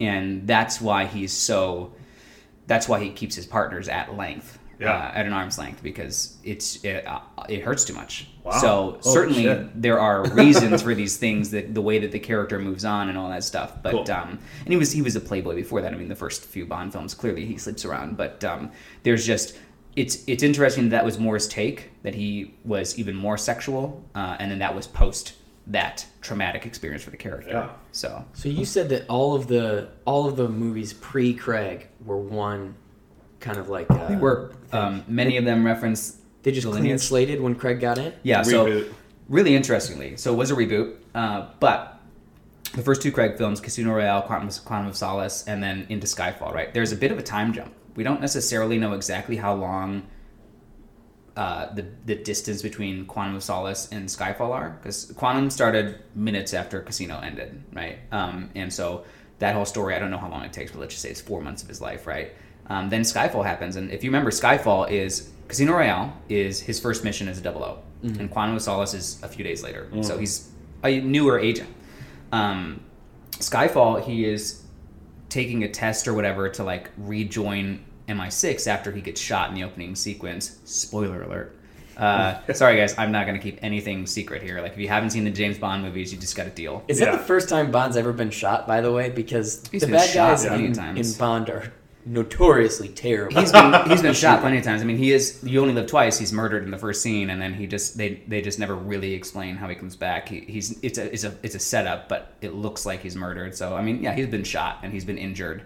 and 0.00 0.46
that's 0.46 0.80
why 0.80 1.04
he's 1.06 1.32
so 1.32 1.92
that's 2.66 2.88
why 2.88 3.00
he 3.02 3.10
keeps 3.10 3.34
his 3.34 3.46
partners 3.46 3.88
at 3.88 4.14
length 4.16 4.58
Yeah. 4.78 4.92
uh, 4.92 5.10
at 5.18 5.26
an 5.26 5.32
arm's 5.32 5.58
length 5.58 5.82
because 5.82 6.36
it's 6.44 6.84
it, 6.84 7.06
uh, 7.06 7.20
it 7.48 7.62
hurts 7.62 7.84
too 7.84 7.94
much 7.94 8.28
Wow. 8.44 8.52
so 8.52 8.68
Holy 8.68 9.02
certainly 9.02 9.42
shit. 9.44 9.82
there 9.82 9.98
are 9.98 10.24
reasons 10.34 10.82
for 10.82 10.94
these 10.94 11.16
things 11.16 11.50
that 11.50 11.74
the 11.74 11.82
way 11.82 11.98
that 11.98 12.12
the 12.12 12.18
character 12.20 12.58
moves 12.58 12.84
on 12.84 13.08
and 13.08 13.18
all 13.18 13.28
that 13.30 13.42
stuff 13.44 13.82
but 13.82 13.92
Cool. 13.92 14.10
um, 14.12 14.38
and 14.64 14.68
he 14.68 14.76
was 14.76 14.92
he 14.92 15.02
was 15.02 15.16
a 15.16 15.20
playboy 15.20 15.54
before 15.56 15.80
that 15.82 15.92
i 15.92 15.96
mean 15.96 16.08
the 16.08 16.14
first 16.14 16.44
few 16.44 16.64
bond 16.66 16.92
films 16.92 17.14
clearly 17.14 17.44
he 17.44 17.56
sleeps 17.58 17.84
around 17.84 18.16
but 18.16 18.44
um, 18.44 18.70
there's 19.02 19.26
just 19.26 19.56
it's 19.96 20.22
it's 20.28 20.42
interesting 20.44 20.84
that, 20.90 20.98
that 20.98 21.04
was 21.04 21.18
moore's 21.18 21.48
take 21.48 21.90
that 22.04 22.14
he 22.14 22.54
was 22.64 22.96
even 22.98 23.16
more 23.16 23.36
sexual 23.36 24.04
uh, 24.14 24.36
and 24.38 24.48
then 24.50 24.60
that 24.60 24.74
was 24.74 24.86
post 24.86 25.32
that 25.68 26.06
traumatic 26.22 26.64
experience 26.66 27.02
for 27.02 27.10
the 27.10 27.16
character 27.16 27.50
Yeah. 27.50 27.70
so 27.92 28.24
So 28.32 28.48
you 28.48 28.64
said 28.64 28.88
that 28.88 29.06
all 29.08 29.34
of 29.34 29.46
the 29.48 29.88
all 30.06 30.26
of 30.26 30.36
the 30.36 30.48
movies 30.48 30.92
pre 30.94 31.34
Craig 31.34 31.88
were 32.04 32.16
one 32.16 32.74
kind 33.40 33.58
of 33.58 33.68
like 33.68 33.90
uh, 33.90 34.16
were 34.20 34.52
um, 34.72 35.04
many 35.06 35.36
of 35.36 35.44
them 35.44 35.64
reference 35.64 36.18
they 36.42 36.52
just 36.52 36.64
the 36.64 36.70
clean 36.72 36.84
lineage. 36.84 37.02
slated 37.02 37.40
when 37.40 37.54
Craig 37.54 37.80
got 37.80 37.98
in. 37.98 38.12
Yeah, 38.22 38.42
so 38.42 38.84
really 39.28 39.54
interestingly, 39.54 40.16
so 40.16 40.32
it 40.32 40.36
was 40.36 40.50
a 40.50 40.54
reboot, 40.54 40.96
uh, 41.14 41.48
but 41.60 42.00
the 42.74 42.82
first 42.82 43.02
two 43.02 43.12
Craig 43.12 43.36
films, 43.36 43.60
Casino 43.60 43.92
Royale, 43.92 44.22
Quantum, 44.22 44.48
Quantum 44.64 44.88
of 44.88 44.96
Solace, 44.96 45.44
and 45.46 45.62
then 45.62 45.86
into 45.88 46.06
Skyfall, 46.06 46.52
right? 46.52 46.72
There's 46.72 46.92
a 46.92 46.96
bit 46.96 47.10
of 47.12 47.18
a 47.18 47.22
time 47.22 47.52
jump. 47.52 47.74
We 47.96 48.04
don't 48.04 48.20
necessarily 48.20 48.78
know 48.78 48.92
exactly 48.92 49.36
how 49.36 49.54
long 49.54 50.06
uh, 51.38 51.72
the 51.72 51.86
the 52.04 52.16
distance 52.16 52.62
between 52.62 53.06
Quantum 53.06 53.36
of 53.36 53.44
Solace 53.44 53.88
and 53.92 54.08
Skyfall 54.08 54.50
are, 54.50 54.76
because 54.80 55.12
Quantum 55.16 55.50
started 55.50 56.00
minutes 56.16 56.52
after 56.52 56.80
Casino 56.80 57.20
ended, 57.20 57.62
right? 57.72 58.00
Um, 58.10 58.50
and 58.56 58.72
so 58.72 59.04
that 59.38 59.54
whole 59.54 59.64
story, 59.64 59.94
I 59.94 60.00
don't 60.00 60.10
know 60.10 60.18
how 60.18 60.28
long 60.28 60.42
it 60.42 60.52
takes, 60.52 60.72
but 60.72 60.80
let's 60.80 60.94
just 60.94 61.02
say 61.02 61.10
it's 61.10 61.20
four 61.20 61.40
months 61.40 61.62
of 61.62 61.68
his 61.68 61.80
life, 61.80 62.08
right? 62.08 62.32
Um, 62.66 62.90
then 62.90 63.02
Skyfall 63.02 63.44
happens, 63.44 63.76
and 63.76 63.92
if 63.92 64.02
you 64.02 64.10
remember, 64.10 64.32
Skyfall 64.32 64.90
is 64.90 65.30
Casino 65.46 65.74
Royale 65.74 66.12
is 66.28 66.58
his 66.60 66.80
first 66.80 67.04
mission 67.04 67.28
as 67.28 67.38
a 67.38 67.40
double 67.40 67.62
O, 67.62 67.78
and 68.18 68.28
Quantum 68.28 68.56
of 68.56 68.62
Solace 68.62 68.92
is 68.92 69.22
a 69.22 69.28
few 69.28 69.44
days 69.44 69.62
later. 69.62 69.88
So 70.02 70.18
he's 70.18 70.50
a 70.82 71.00
newer 71.00 71.38
agent. 71.38 71.70
Um, 72.32 72.80
Skyfall, 73.30 74.02
he 74.02 74.24
is 74.24 74.64
taking 75.28 75.62
a 75.62 75.68
test 75.68 76.08
or 76.08 76.14
whatever 76.14 76.48
to 76.48 76.64
like 76.64 76.90
rejoin 76.96 77.84
MI6 78.08 78.66
after 78.66 78.90
he 78.92 79.00
gets 79.00 79.20
shot 79.20 79.48
in 79.48 79.54
the 79.54 79.64
opening 79.64 79.94
sequence. 79.94 80.58
Spoiler 80.64 81.22
alert. 81.22 81.54
Uh, 81.96 82.40
sorry 82.52 82.76
guys, 82.76 82.96
I'm 82.96 83.10
not 83.10 83.26
gonna 83.26 83.40
keep 83.40 83.58
anything 83.60 84.06
secret 84.06 84.40
here. 84.42 84.60
Like 84.60 84.72
if 84.72 84.78
you 84.78 84.86
haven't 84.88 85.10
seen 85.10 85.24
the 85.24 85.32
James 85.32 85.58
Bond 85.58 85.82
movies, 85.82 86.12
you 86.12 86.18
just 86.18 86.36
got 86.36 86.44
to 86.44 86.50
deal. 86.50 86.84
Is 86.86 87.00
that 87.00 87.10
the 87.10 87.18
first 87.18 87.48
time 87.48 87.72
Bond's 87.72 87.96
ever 87.96 88.12
been 88.12 88.30
shot? 88.30 88.68
By 88.68 88.80
the 88.80 88.92
way, 88.92 89.10
because 89.10 89.66
He's 89.72 89.82
the 89.82 89.88
bad 89.88 90.14
guys 90.14 90.44
in, 90.44 90.72
times. 90.74 91.12
in 91.12 91.18
Bond 91.18 91.50
are 91.50 91.72
notoriously 92.06 92.88
terrible. 92.88 93.40
He's 93.40 93.52
been 93.52 93.88
he's 93.88 94.02
been 94.02 94.14
shot 94.24 94.40
plenty 94.40 94.58
of 94.58 94.64
times. 94.64 94.80
I 94.80 94.84
mean, 94.84 94.96
he 94.96 95.12
is. 95.12 95.40
You 95.42 95.60
only 95.60 95.74
live 95.74 95.86
twice. 95.88 96.18
He's 96.18 96.32
murdered 96.32 96.64
in 96.64 96.70
the 96.70 96.78
first 96.78 97.02
scene, 97.02 97.30
and 97.30 97.40
then 97.40 97.54
he 97.54 97.66
just 97.66 97.98
they 97.98 98.22
they 98.28 98.40
just 98.40 98.58
never 98.58 98.74
really 98.74 99.12
explain 99.14 99.56
how 99.56 99.68
he 99.68 99.74
comes 99.74 99.96
back. 99.96 100.28
He, 100.28 100.40
he's 100.40 100.78
it's 100.82 100.98
a 100.98 101.12
it's 101.12 101.24
a 101.24 101.34
it's 101.42 101.54
a 101.54 101.60
setup, 101.60 102.08
but 102.08 102.34
it 102.40 102.54
looks 102.54 102.86
like 102.86 103.02
he's 103.02 103.16
murdered. 103.16 103.54
So 103.56 103.74
I 103.74 103.82
mean, 103.82 104.02
yeah, 104.02 104.14
he's 104.14 104.28
been 104.28 104.44
shot 104.44 104.78
and 104.82 104.92
he's 104.92 105.04
been 105.04 105.18
injured. 105.18 105.64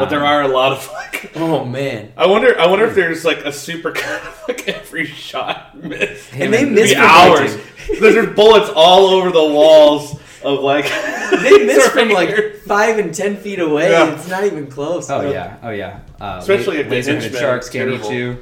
But 0.00 0.10
there 0.10 0.20
Um, 0.20 0.26
are 0.26 0.42
a 0.42 0.48
lot 0.48 0.72
of 0.72 0.90
like. 0.92 1.32
oh 1.36 1.64
man, 1.64 2.12
I 2.16 2.26
wonder. 2.26 2.58
I 2.58 2.66
wonder 2.66 2.84
if 2.86 2.94
there's 2.94 3.24
like 3.24 3.38
a 3.44 3.52
super 3.52 3.92
cut 4.02 4.22
of 4.22 4.42
like 4.48 4.68
every 4.68 5.06
shot 5.06 5.76
miss. 5.82 6.28
and 6.32 6.52
they 6.52 6.62
and- 6.62 6.74
miss 6.74 6.90
The 6.92 6.96
hours. 7.00 7.56
There's 8.00 8.34
bullets 8.34 8.70
all 8.74 9.06
over 9.08 9.30
the 9.30 9.44
walls 9.44 10.18
of 10.42 10.60
like. 10.60 10.86
they 11.42 11.66
miss 11.66 11.86
from 11.88 12.08
like 12.10 12.56
five 12.66 12.98
and 12.98 13.12
ten 13.14 13.36
feet 13.36 13.58
away. 13.58 13.90
Yeah. 13.90 14.14
It's 14.14 14.28
not 14.28 14.44
even 14.44 14.66
close. 14.68 15.10
Oh 15.10 15.30
yeah, 15.30 15.58
oh 15.62 15.70
yeah. 15.70 16.00
Uh, 16.20 16.38
Especially 16.40 16.78
if 16.78 16.88
the 16.88 16.94
laser-headed 16.94 17.24
henchmen 17.24 17.40
sharks 17.42 17.68
can't 17.68 17.90
eat 17.90 18.02
terrible. 18.02 18.12
you. 18.12 18.38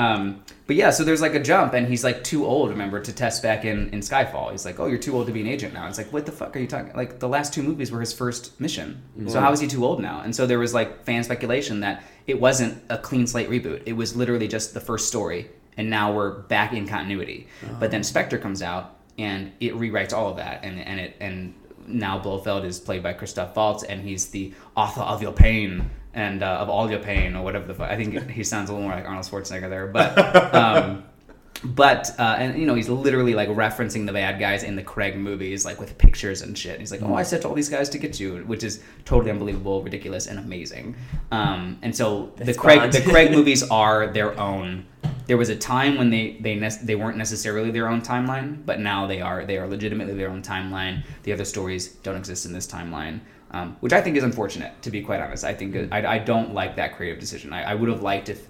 Um, 0.00 0.42
but 0.66 0.76
yeah, 0.76 0.90
so 0.90 1.04
there's 1.04 1.20
like 1.20 1.34
a 1.34 1.42
jump, 1.42 1.74
and 1.74 1.86
he's 1.86 2.04
like 2.04 2.24
too 2.24 2.46
old. 2.46 2.70
Remember 2.70 3.00
to 3.00 3.12
test 3.12 3.42
back 3.42 3.64
in 3.64 3.90
in 3.90 4.00
Skyfall. 4.00 4.50
He's 4.52 4.64
like, 4.64 4.80
oh, 4.80 4.86
you're 4.86 4.98
too 4.98 5.14
old 5.16 5.26
to 5.26 5.32
be 5.32 5.40
an 5.40 5.46
agent 5.46 5.74
now. 5.74 5.86
It's 5.88 5.98
like, 5.98 6.12
what 6.12 6.24
the 6.26 6.32
fuck 6.32 6.56
are 6.56 6.58
you 6.58 6.66
talking? 6.66 6.92
Like 6.94 7.18
the 7.18 7.28
last 7.28 7.52
two 7.52 7.62
movies 7.62 7.90
were 7.90 8.00
his 8.00 8.12
first 8.12 8.58
mission. 8.60 9.02
So 9.28 9.40
how 9.40 9.52
is 9.52 9.60
he 9.60 9.66
too 9.66 9.84
old 9.84 10.00
now? 10.00 10.20
And 10.20 10.34
so 10.34 10.46
there 10.46 10.58
was 10.58 10.72
like 10.72 11.04
fan 11.04 11.22
speculation 11.24 11.80
that 11.80 12.02
it 12.26 12.40
wasn't 12.40 12.82
a 12.88 12.98
clean 12.98 13.26
slate 13.26 13.50
reboot. 13.50 13.82
It 13.84 13.94
was 13.94 14.16
literally 14.16 14.48
just 14.48 14.72
the 14.72 14.80
first 14.80 15.08
story, 15.08 15.50
and 15.76 15.90
now 15.90 16.12
we're 16.12 16.30
back 16.30 16.72
in 16.72 16.86
continuity. 16.88 17.48
But 17.78 17.90
then 17.90 18.02
Spectre 18.02 18.38
comes 18.38 18.62
out, 18.62 18.96
and 19.18 19.52
it 19.60 19.74
rewrites 19.74 20.12
all 20.12 20.30
of 20.30 20.36
that, 20.36 20.64
and 20.64 20.80
and 20.80 21.00
it 21.00 21.16
and 21.20 21.54
now 21.86 22.18
Blofeld 22.18 22.64
is 22.64 22.78
played 22.78 23.02
by 23.02 23.12
Christoph 23.12 23.56
Waltz, 23.56 23.82
and 23.82 24.00
he's 24.00 24.28
the 24.28 24.54
author 24.76 25.02
of 25.02 25.20
your 25.20 25.32
pain 25.32 25.90
and 26.14 26.42
uh, 26.42 26.58
of 26.58 26.68
all 26.68 26.90
your 26.90 27.00
pain, 27.00 27.36
or 27.36 27.44
whatever 27.44 27.66
the 27.66 27.74
fuck. 27.74 27.90
I 27.90 27.96
think 27.96 28.30
he 28.30 28.44
sounds 28.44 28.70
a 28.70 28.72
little 28.72 28.88
more 28.88 28.96
like 28.96 29.06
Arnold 29.06 29.26
Schwarzenegger 29.26 29.70
there, 29.70 29.86
but. 29.86 30.54
Um, 30.54 31.04
but 31.62 32.10
uh, 32.18 32.36
and 32.38 32.58
you 32.58 32.66
know 32.66 32.74
he's 32.74 32.88
literally 32.88 33.34
like 33.34 33.48
referencing 33.50 34.06
the 34.06 34.12
bad 34.12 34.38
guys 34.38 34.62
in 34.62 34.76
the 34.76 34.82
Craig 34.82 35.16
movies, 35.16 35.64
like 35.64 35.78
with 35.78 35.96
pictures 35.98 36.42
and 36.42 36.56
shit. 36.56 36.80
He's 36.80 36.90
like, 36.90 37.02
"Oh, 37.02 37.14
I 37.14 37.22
sent 37.22 37.44
all 37.44 37.54
these 37.54 37.68
guys 37.68 37.88
to 37.90 37.98
get 37.98 38.18
you," 38.18 38.38
which 38.46 38.64
is 38.64 38.82
totally 39.04 39.30
unbelievable, 39.30 39.82
ridiculous, 39.82 40.26
and 40.26 40.38
amazing. 40.38 40.96
Um, 41.30 41.78
and 41.82 41.94
so 41.94 42.32
the 42.36 42.44
That's 42.44 42.58
Craig 42.58 42.80
Bond. 42.80 42.92
the 42.92 43.02
Craig 43.02 43.30
movies 43.30 43.62
are 43.70 44.06
their 44.08 44.38
own. 44.38 44.86
There 45.26 45.36
was 45.36 45.48
a 45.48 45.56
time 45.56 45.98
when 45.98 46.10
they 46.10 46.38
they 46.40 46.54
ne- 46.54 46.82
they 46.82 46.94
weren't 46.94 47.18
necessarily 47.18 47.70
their 47.70 47.88
own 47.88 48.00
timeline, 48.00 48.64
but 48.64 48.80
now 48.80 49.06
they 49.06 49.20
are. 49.20 49.44
They 49.44 49.58
are 49.58 49.68
legitimately 49.68 50.14
their 50.14 50.30
own 50.30 50.42
timeline. 50.42 51.04
The 51.24 51.32
other 51.32 51.44
stories 51.44 51.94
don't 51.96 52.16
exist 52.16 52.46
in 52.46 52.52
this 52.52 52.66
timeline. 52.66 53.20
Um, 53.52 53.76
which 53.80 53.92
I 53.92 54.00
think 54.00 54.16
is 54.16 54.22
unfortunate, 54.22 54.80
to 54.82 54.90
be 54.92 55.02
quite 55.02 55.20
honest. 55.20 55.42
I 55.44 55.54
think 55.54 55.92
I, 55.92 56.06
I 56.14 56.18
don't 56.18 56.54
like 56.54 56.76
that 56.76 56.94
creative 56.96 57.18
decision. 57.18 57.52
I, 57.52 57.72
I 57.72 57.74
would 57.74 57.88
have 57.88 58.00
liked 58.00 58.28
if 58.28 58.46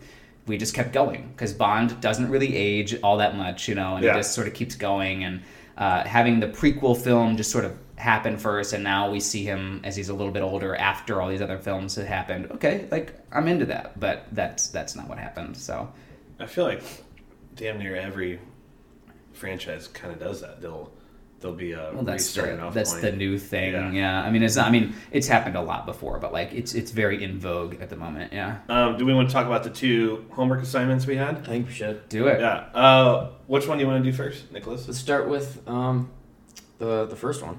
we 0.47 0.59
just 0.59 0.75
kept 0.75 0.93
going 0.93 1.29
because 1.35 1.55
Bond 1.55 1.99
doesn't 2.03 2.29
really 2.29 2.55
age 2.55 2.95
all 3.03 3.17
that 3.17 3.35
much, 3.35 3.67
you 3.67 3.75
know, 3.75 3.97
and 3.97 4.05
Yeah. 4.05 4.13
it 4.13 4.17
just 4.19 4.35
sort 4.35 4.47
of 4.47 4.53
keeps 4.53 4.75
going. 4.75 5.25
And 5.25 5.41
uh, 5.79 6.05
having 6.05 6.39
the 6.41 6.49
prequel 6.49 6.95
film 6.97 7.39
just 7.39 7.51
sort 7.51 7.65
of 7.65 7.73
happen 7.97 8.37
first, 8.37 8.75
and 8.75 8.85
now 8.85 9.11
we 9.11 9.21
see 9.21 9.43
him 9.45 9.81
as 9.85 9.97
he's 9.97 10.11
a 10.11 10.15
little 10.15 10.33
bit 10.33 10.43
older 10.43 10.77
after 10.77 11.23
all 11.23 11.31
these 11.31 11.41
other 11.43 11.59
films 11.59 11.95
had 11.95 12.07
happened. 12.07 12.51
Okay, 12.53 12.87
like 12.91 13.15
I'm 13.33 13.49
into 13.49 13.65
that, 13.67 13.99
but 13.99 14.27
that's 14.33 14.69
that's 14.69 14.95
not 14.97 15.09
what 15.09 15.17
happened. 15.19 15.57
So 15.57 15.91
I 16.39 16.45
feel 16.45 16.65
like 16.65 16.83
damn 17.57 17.79
near 17.79 17.97
every 17.97 18.39
franchise 19.33 19.89
kind 19.89 20.13
of 20.13 20.21
does 20.21 20.41
that. 20.43 20.61
They'll 20.61 20.93
they'll 21.41 21.53
be 21.53 21.73
a 21.73 21.91
well, 21.95 22.03
that's 22.03 22.25
restarting 22.25 22.59
the, 22.59 22.63
off 22.65 22.75
that's 22.75 22.91
point. 22.93 23.03
the 23.03 23.13
new 23.13 23.39
thing. 23.39 23.73
Yeah. 23.73 23.91
Yeah. 23.93 24.23
I 24.23 24.31
mean 24.31 24.43
it's 24.43 24.57
not, 24.57 24.67
I 24.69 24.71
mean 24.71 24.95
it's 25.11 25.27
happened 25.27 25.57
a 25.57 25.63
lot 25.63 25.87
before, 25.87 26.19
but 26.19 26.33
like 26.33 26.53
it's 26.53 26.75
it's 26.75 26.91
very 26.91 27.23
in 27.25 27.39
vogue 27.39 27.81
at 27.81 27.89
the 27.89 27.97
moment. 27.97 28.33
Yeah, 28.33 28.59
Um, 28.69 28.97
do 28.99 29.05
we 29.07 29.15
want 29.15 29.29
to 29.29 29.33
talk 29.33 29.47
about 29.47 29.65
the 29.65 29.71
two 29.71 30.25
homework 30.31 30.63
assignments 30.63 31.07
we 31.07 31.17
had? 31.17 31.37
I 31.39 31.41
think 31.41 31.67
we 31.69 31.73
should. 31.73 32.09
do 32.09 32.27
it. 32.29 32.41
Yeah. 32.41 32.67
Uh, 32.75 33.31
which 33.47 33.67
one 33.67 33.79
do 33.79 33.83
you 33.85 33.89
want 33.91 34.05
to 34.05 34.11
do 34.11 34.17
first, 34.17 34.53
Nicholas? 34.53 34.87
Let's 34.87 34.99
start 35.01 35.29
with 35.29 35.61
um, 35.67 36.11
the 36.79 37.07
the 37.07 37.17
first 37.17 37.43
one. 37.43 37.59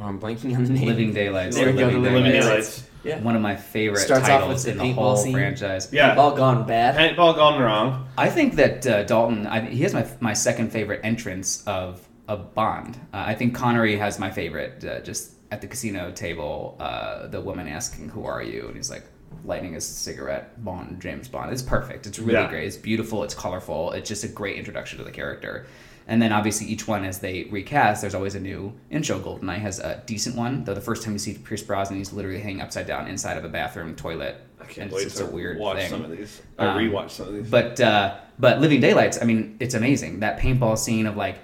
I'm 0.00 0.20
blanking 0.20 0.54
on 0.56 0.64
the 0.64 0.70
name. 0.72 0.86
Living 0.86 1.12
Daylights. 1.12 1.56
There 1.56 1.66
we 1.66 1.72
go, 1.72 1.86
Living 1.86 2.02
Living 2.02 2.22
Daylights. 2.24 2.46
Daylights. 2.46 2.84
Yeah. 3.04 3.20
One 3.20 3.36
of 3.36 3.42
my 3.42 3.56
favorite 3.56 4.00
Starts 4.00 4.28
off 4.28 4.40
titles 4.40 4.64
with 4.64 4.72
in 4.72 4.78
the 4.78 4.84
the 4.84 4.90
paintball 4.90 4.94
whole 4.94 5.16
scene. 5.16 5.32
franchise. 5.32 5.92
Yeah. 5.92 6.16
All 6.16 6.34
gone 6.36 6.66
bad. 6.66 6.96
Paintball 6.96 7.36
gone 7.36 7.60
wrong. 7.60 8.08
I 8.16 8.28
think 8.28 8.54
that 8.56 8.86
uh, 8.86 9.02
Dalton, 9.04 9.46
I, 9.46 9.60
he 9.62 9.82
has 9.82 9.94
my 9.94 10.06
my 10.20 10.32
second 10.34 10.70
favorite 10.72 11.00
entrance 11.04 11.62
of 11.66 12.06
of 12.28 12.54
Bond. 12.54 12.96
Uh, 13.12 13.24
I 13.26 13.34
think 13.34 13.54
Connery 13.54 13.96
has 13.96 14.18
my 14.18 14.30
favorite. 14.30 14.84
Uh, 14.84 15.00
just 15.00 15.32
at 15.50 15.60
the 15.60 15.66
casino 15.66 16.12
table, 16.12 16.76
uh, 16.78 17.26
the 17.26 17.40
woman 17.40 17.66
asking, 17.68 18.10
"Who 18.10 18.24
are 18.24 18.42
you?" 18.42 18.66
and 18.68 18.76
he's 18.76 18.90
like 18.90 19.04
lighting 19.44 19.72
his 19.72 19.84
cigarette. 19.86 20.62
Bond, 20.64 21.00
James 21.00 21.28
Bond. 21.28 21.50
It's 21.52 21.62
perfect. 21.62 22.06
It's 22.06 22.18
really 22.18 22.32
Yeah. 22.40 22.48
great. 22.50 22.66
It's 22.66 22.76
beautiful. 22.76 23.24
It's 23.24 23.34
colorful. 23.34 23.92
It's 23.92 24.08
just 24.08 24.24
a 24.24 24.28
great 24.28 24.56
introduction 24.56 24.98
to 24.98 25.04
the 25.04 25.10
character. 25.10 25.66
And 26.10 26.22
then 26.22 26.32
obviously 26.32 26.66
each 26.66 26.88
one, 26.88 27.04
as 27.04 27.18
they 27.18 27.44
recast, 27.50 28.00
there's 28.00 28.14
always 28.14 28.34
a 28.34 28.40
new 28.40 28.72
intro. 28.90 29.18
Goldeneye 29.18 29.58
has 29.58 29.78
a 29.78 30.02
decent 30.06 30.36
one, 30.36 30.64
though 30.64 30.72
the 30.72 30.80
first 30.80 31.02
time 31.02 31.12
you 31.12 31.18
see 31.18 31.34
Pierce 31.34 31.62
Brosnan, 31.62 31.98
he's 31.98 32.14
literally 32.14 32.40
hanging 32.40 32.62
upside 32.62 32.86
down 32.86 33.08
inside 33.08 33.36
of 33.36 33.44
a 33.44 33.48
bathroom 33.50 33.94
toilet. 33.94 34.36
I 34.58 34.64
can't 34.64 34.78
and 34.84 34.92
wait 34.92 35.04
it's 35.06 35.16
to 35.16 35.24
a 35.26 35.30
weird 35.30 35.58
watch 35.58 35.78
thing. 35.78 35.90
some 35.90 36.04
of 36.06 36.10
these. 36.10 36.40
I 36.58 36.66
Um, 36.66 36.78
rewatch 36.78 37.10
some 37.10 37.28
of 37.28 37.34
these. 37.34 37.50
But 37.50 37.78
uh, 37.80 38.14
but 38.38 38.58
Living 38.60 38.80
Daylights, 38.80 39.20
I 39.20 39.26
mean, 39.26 39.56
it's 39.60 39.74
amazing. 39.74 40.20
That 40.20 40.38
paintball 40.40 40.78
scene 40.78 41.06
of 41.06 41.16
like, 41.16 41.38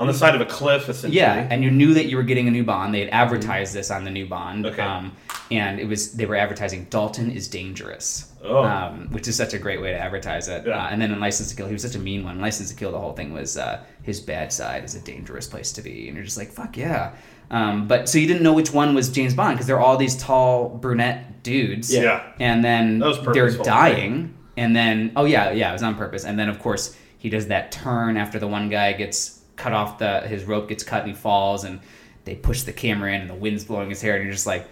on 0.00 0.06
the 0.08 0.14
side 0.14 0.34
of 0.34 0.40
a 0.40 0.46
cliff, 0.46 0.88
essentially. 0.88 1.16
yeah, 1.16 1.46
and 1.50 1.62
you 1.62 1.70
knew 1.70 1.94
that 1.94 2.06
you 2.06 2.16
were 2.16 2.22
getting 2.24 2.48
a 2.48 2.50
new 2.50 2.64
Bond. 2.64 2.92
They 2.92 3.00
had 3.00 3.10
advertised 3.10 3.72
this 3.74 3.90
on 3.90 4.04
the 4.04 4.10
new 4.10 4.26
Bond, 4.26 4.66
Okay. 4.66 4.82
um, 4.82 5.12
and 5.52 5.78
it 5.78 5.86
was 5.86 6.12
they 6.14 6.26
were 6.26 6.34
advertising 6.34 6.86
Dalton 6.90 7.30
is 7.30 7.46
dangerous, 7.48 8.32
Oh. 8.44 8.64
um, 8.64 9.08
which 9.12 9.28
is 9.28 9.36
such 9.36 9.54
a 9.54 9.58
great 9.58 9.80
way 9.80 9.92
to 9.92 9.98
advertise 9.98 10.48
it. 10.48 10.64
Yeah. 10.66 10.84
Uh, 10.84 10.88
and 10.90 11.00
then 11.00 11.12
in 11.12 11.20
License 11.20 11.50
to 11.50 11.56
Kill, 11.56 11.66
he 11.68 11.72
was 11.74 11.82
such 11.82 11.94
a 11.94 11.98
mean 12.00 12.24
one. 12.24 12.40
License 12.40 12.70
to 12.70 12.74
Kill, 12.76 12.90
the 12.90 12.98
whole 12.98 13.12
thing 13.12 13.32
was 13.32 13.56
uh, 13.56 13.84
his 14.02 14.20
bad 14.20 14.52
side 14.52 14.82
is 14.84 14.94
a 14.96 15.00
dangerous 15.00 15.46
place 15.46 15.70
to 15.72 15.82
be, 15.82 16.08
and 16.08 16.16
you're 16.16 16.24
just 16.24 16.38
like, 16.38 16.50
fuck 16.50 16.76
yeah. 16.76 17.12
Um, 17.52 17.86
but 17.86 18.08
so 18.08 18.18
you 18.18 18.26
didn't 18.26 18.42
know 18.42 18.54
which 18.54 18.72
one 18.72 18.94
was 18.94 19.10
James 19.10 19.34
Bond 19.34 19.54
because 19.56 19.66
they're 19.68 19.78
all 19.80 19.96
these 19.96 20.16
tall 20.16 20.70
brunette 20.70 21.42
dudes, 21.44 21.92
Yeah. 21.94 22.22
and 22.40 22.64
then 22.64 22.98
they're 22.98 23.14
purposeful, 23.14 23.64
dying, 23.64 24.34
and 24.56 24.74
then 24.74 25.12
oh 25.14 25.24
yeah, 25.24 25.52
yeah, 25.52 25.70
it 25.70 25.72
was 25.74 25.82
on 25.84 25.94
purpose. 25.94 26.24
And 26.24 26.36
then 26.38 26.48
of 26.48 26.58
course 26.58 26.96
he 27.18 27.28
does 27.28 27.46
that 27.48 27.70
turn 27.70 28.16
after 28.16 28.38
the 28.40 28.48
one 28.48 28.68
guy 28.68 28.92
gets 28.94 29.41
cut 29.56 29.72
off 29.72 29.98
the 29.98 30.20
his 30.22 30.44
rope 30.44 30.68
gets 30.68 30.84
cut 30.84 31.02
and 31.02 31.10
he 31.10 31.14
falls, 31.16 31.64
and 31.64 31.80
they 32.24 32.34
push 32.34 32.62
the 32.62 32.72
camera 32.72 33.12
in 33.14 33.20
and 33.22 33.30
the 33.30 33.34
wind's 33.34 33.64
blowing 33.64 33.90
his 33.90 34.00
hair, 34.02 34.14
and 34.16 34.24
you're 34.24 34.32
just 34.32 34.46
like, 34.46 34.66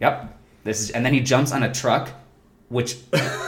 yep, 0.00 0.38
this 0.64 0.80
is. 0.80 0.90
And 0.90 1.04
then 1.04 1.12
he 1.12 1.20
jumps 1.20 1.52
on 1.52 1.62
a 1.62 1.72
truck. 1.72 2.10
Which 2.68 2.96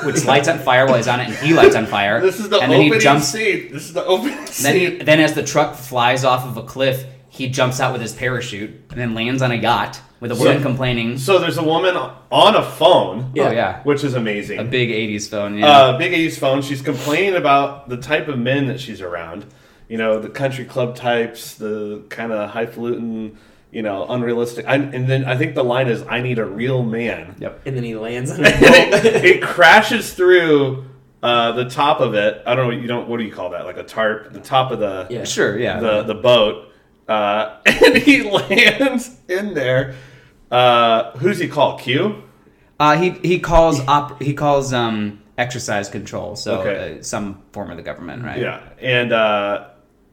which 0.04 0.24
lights 0.32 0.46
on 0.46 0.60
fire 0.60 0.86
while 0.86 0.94
he's 0.96 1.08
on 1.08 1.18
it, 1.18 1.26
and 1.26 1.34
he 1.38 1.52
lights 1.52 1.74
on 1.74 1.86
fire. 1.86 2.20
This 2.20 2.38
is 2.38 2.48
the 2.50 2.60
and 2.60 2.70
then 2.70 2.78
opening 2.82 2.92
he 2.92 2.98
jumps. 3.00 3.26
scene. 3.26 3.72
This 3.72 3.82
is 3.86 3.92
the 3.92 4.04
opening 4.04 4.36
Then 4.36 4.46
scene. 4.46 4.74
he, 4.74 4.88
then 4.98 5.18
as 5.18 5.34
the 5.34 5.42
truck 5.42 5.74
flies 5.74 6.24
off 6.24 6.46
of 6.46 6.56
a 6.56 6.62
cliff, 6.62 7.04
he 7.28 7.48
jumps 7.48 7.80
out 7.80 7.92
with 7.92 8.00
his 8.00 8.12
parachute 8.12 8.70
and 8.90 9.00
then 9.00 9.14
lands 9.14 9.42
on 9.42 9.50
a 9.50 9.56
yacht 9.56 10.00
with 10.20 10.30
a 10.30 10.36
woman 10.36 10.62
complaining. 10.62 11.18
so 11.18 11.40
there's 11.40 11.58
a 11.58 11.64
woman 11.64 11.96
on 11.96 12.54
a 12.54 12.62
phone, 12.62 13.32
Oh 13.36 13.50
yeah, 13.50 13.82
which 13.82 14.04
is 14.04 14.14
amazing. 14.14 14.60
a 14.60 14.64
big 14.64 14.88
'80s 14.90 15.28
phone. 15.28 15.58
Yeah. 15.58 15.66
uh, 15.66 15.98
Big 15.98 16.12
80s 16.12 16.38
phone. 16.38 16.62
She's 16.62 16.80
complaining 16.80 17.34
about 17.34 17.88
the 17.88 17.96
type 17.96 18.28
of 18.28 18.38
men 18.38 18.68
that 18.68 18.78
she's 18.78 19.00
around. 19.00 19.46
You 19.88 19.96
know, 19.98 20.20
the 20.20 20.28
country 20.28 20.64
club 20.64 20.96
types, 20.96 21.54
the 21.54 22.02
kind 22.10 22.30
of 22.32 22.50
highfalutin, 22.50 23.38
you 23.70 23.82
know, 23.82 24.06
unrealistic. 24.08 24.66
I, 24.66 24.74
and 24.76 25.08
then 25.08 25.24
I 25.24 25.36
think 25.36 25.54
the 25.54 25.64
line 25.64 25.88
is, 25.88 26.02
"I 26.08 26.20
need 26.20 26.38
a 26.38 26.44
real 26.44 26.82
man." 26.82 27.36
yep. 27.38 27.62
And 27.66 27.74
then 27.76 27.84
he 27.84 27.94
lands 27.96 28.30
on 28.30 28.40
it. 28.44 28.54
it, 28.54 29.24
it 29.24 29.42
crashes 29.42 30.12
through 30.12 30.84
uh, 31.22 31.52
the 31.52 31.64
top 31.70 32.00
of 32.00 32.14
it. 32.14 32.42
I 32.46 32.54
don't 32.54 32.70
know. 32.70 32.78
You 32.78 32.86
don't. 32.86 33.08
What 33.08 33.18
do 33.18 33.24
you 33.24 33.32
call 33.32 33.50
that? 33.50 33.64
Like 33.64 33.78
a 33.78 33.82
tarp. 33.82 34.32
The 34.32 34.40
top 34.40 34.72
of 34.72 34.78
the 34.78 35.06
Yeah. 35.08 35.24
Sure. 35.24 35.58
Yeah. 35.58 35.80
the 35.80 36.02
the 36.02 36.14
boat, 36.14 36.68
uh, 37.08 37.56
and 37.66 37.96
he 37.96 38.22
lands 38.30 39.16
in 39.28 39.54
there. 39.54 39.94
Uh, 40.50 41.12
who 41.12 41.28
does 41.28 41.38
he 41.38 41.48
call? 41.48 41.78
Q. 41.78 42.22
Uh, 42.78 42.96
he 42.96 43.10
he 43.26 43.40
calls 43.40 43.80
op- 43.88 44.20
he 44.22 44.34
calls 44.34 44.72
um 44.72 45.20
exercise 45.38 45.88
control, 45.88 46.36
so 46.36 46.60
Okay. 46.60 46.98
uh, 46.98 47.02
some 47.02 47.42
form 47.52 47.70
of 47.70 47.76
the 47.76 47.82
government, 47.82 48.22
right? 48.24 48.38
Yeah, 48.40 48.60
and 48.80 49.12
uh, 49.12 49.68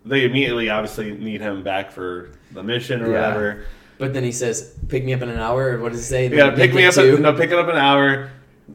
they 0.06 0.24
immediately 0.26 0.70
obviously 0.70 1.14
need 1.14 1.42
him 1.42 1.64
back 1.64 1.92
for 1.92 2.30
the 2.52 2.64
mission 2.64 3.02
or 3.02 3.12
Yeah. 3.12 3.22
whatever. 3.28 3.66
But 3.98 4.14
then 4.14 4.24
he 4.24 4.32
says, 4.32 4.74
"Pick 4.90 5.04
me 5.06 5.14
up 5.14 5.22
in 5.22 5.30
an 5.30 5.40
hour." 5.40 5.72
Or 5.72 5.80
what 5.82 5.92
does 5.94 6.02
it 6.02 6.06
say? 6.06 6.26
You 6.28 6.36
gotta 6.36 6.56
pick 6.56 6.74
me 6.74 6.86
up. 6.86 6.94
Two. 6.94 7.16
In, 7.16 7.22
no, 7.22 7.34
pick 7.34 7.52
it 7.52 7.58
up 7.58 7.66
in 7.70 7.76
an 7.76 7.82
hour. 7.82 8.30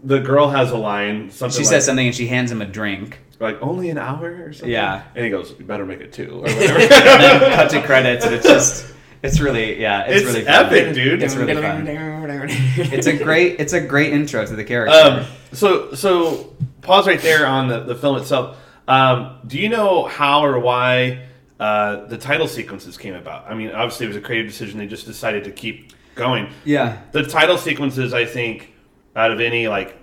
The 0.04 0.18
girl 0.20 0.48
has 0.48 0.70
a 0.70 0.76
line. 0.78 1.30
Something 1.30 1.52
She 1.58 1.64
like, 1.64 1.70
says 1.70 1.84
something 1.86 2.06
and 2.06 2.14
she 2.16 2.26
hands 2.26 2.50
him 2.50 2.62
a 2.62 2.66
drink. 2.66 3.18
like 3.38 3.58
only 3.62 3.90
an 3.90 3.98
hour 3.98 4.44
or 4.46 4.52
something. 4.52 4.70
Yeah. 4.70 5.02
and 5.14 5.24
he 5.24 5.30
goes, 5.30 5.54
"You 5.58 5.64
better 5.64 5.84
make 5.86 6.00
it 6.00 6.12
two 6.12 6.30
or 6.30 6.40
whatever." 6.42 6.78
and 6.78 6.90
then 6.90 7.52
cut 7.56 7.70
to 7.70 7.82
credits, 7.82 8.24
and 8.24 8.34
it's 8.34 8.46
just 8.46 8.94
it's 9.22 9.40
really 9.40 9.78
yeah, 9.80 10.02
it's, 10.06 10.22
it's 10.22 10.26
really 10.32 10.44
fun. 10.46 10.66
epic, 10.66 10.94
dude. 10.94 11.22
It's 11.22 11.34
really 11.36 11.54
fun. 11.54 11.86
It's 11.86 12.92
it's 12.92 13.06
a 13.06 13.16
great 13.16 13.60
it's 13.60 13.72
a 13.74 13.80
great 13.80 14.12
intro 14.12 14.46
to 14.46 14.56
the 14.56 14.64
character. 14.64 14.94
Um, 14.96 15.26
so 15.52 15.92
so 15.94 16.54
pause 16.80 17.06
right 17.06 17.20
there 17.20 17.46
on 17.46 17.68
the, 17.68 17.80
the 17.80 17.94
film 17.94 18.16
itself. 18.16 18.56
Um, 18.88 19.38
do 19.46 19.58
you 19.58 19.68
know 19.68 20.06
how 20.06 20.44
or 20.44 20.58
why 20.58 21.26
uh, 21.58 22.06
the 22.06 22.18
title 22.18 22.48
sequences 22.48 22.96
came 22.96 23.14
about? 23.14 23.50
I 23.50 23.54
mean, 23.54 23.70
obviously 23.70 24.06
it 24.06 24.08
was 24.08 24.16
a 24.16 24.20
creative 24.20 24.50
decision. 24.50 24.78
They 24.78 24.86
just 24.86 25.06
decided 25.06 25.44
to 25.44 25.50
keep 25.50 25.92
going. 26.14 26.50
yeah. 26.64 27.02
The 27.12 27.24
title 27.24 27.56
sequences, 27.58 28.12
I 28.12 28.24
think, 28.24 28.74
out 29.14 29.30
of 29.30 29.40
any 29.40 29.68
like 29.68 29.96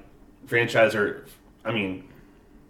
franchise 0.45 0.95
or, 0.95 1.25
I 1.65 1.71
mean, 1.71 2.07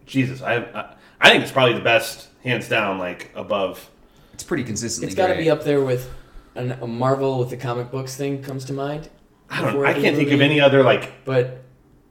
Jesus, 0.05 0.41
I 0.41 0.55
I, 0.57 0.95
I 1.19 1.29
think 1.29 1.43
it's 1.43 1.51
probably 1.51 1.73
the 1.73 1.83
best, 1.83 2.29
hands 2.43 2.69
down, 2.69 2.97
like 2.97 3.31
above. 3.35 3.89
It's 4.33 4.43
pretty 4.43 4.63
consistently 4.63 5.07
It's 5.07 5.15
got 5.15 5.27
to 5.27 5.35
be 5.35 5.49
up 5.49 5.63
there 5.63 5.81
with 5.81 6.09
an, 6.55 6.71
a 6.73 6.87
Marvel 6.87 7.39
with 7.39 7.49
the 7.49 7.57
comic 7.57 7.91
books 7.91 8.15
thing 8.15 8.41
comes 8.41 8.65
to 8.65 8.73
mind. 8.73 9.09
I 9.49 9.61
don't. 9.61 9.85
I 9.85 9.93
can't 9.93 10.15
think 10.15 10.31
of 10.31 10.41
any 10.41 10.59
other 10.59 10.83
like. 10.83 11.25
But 11.25 11.63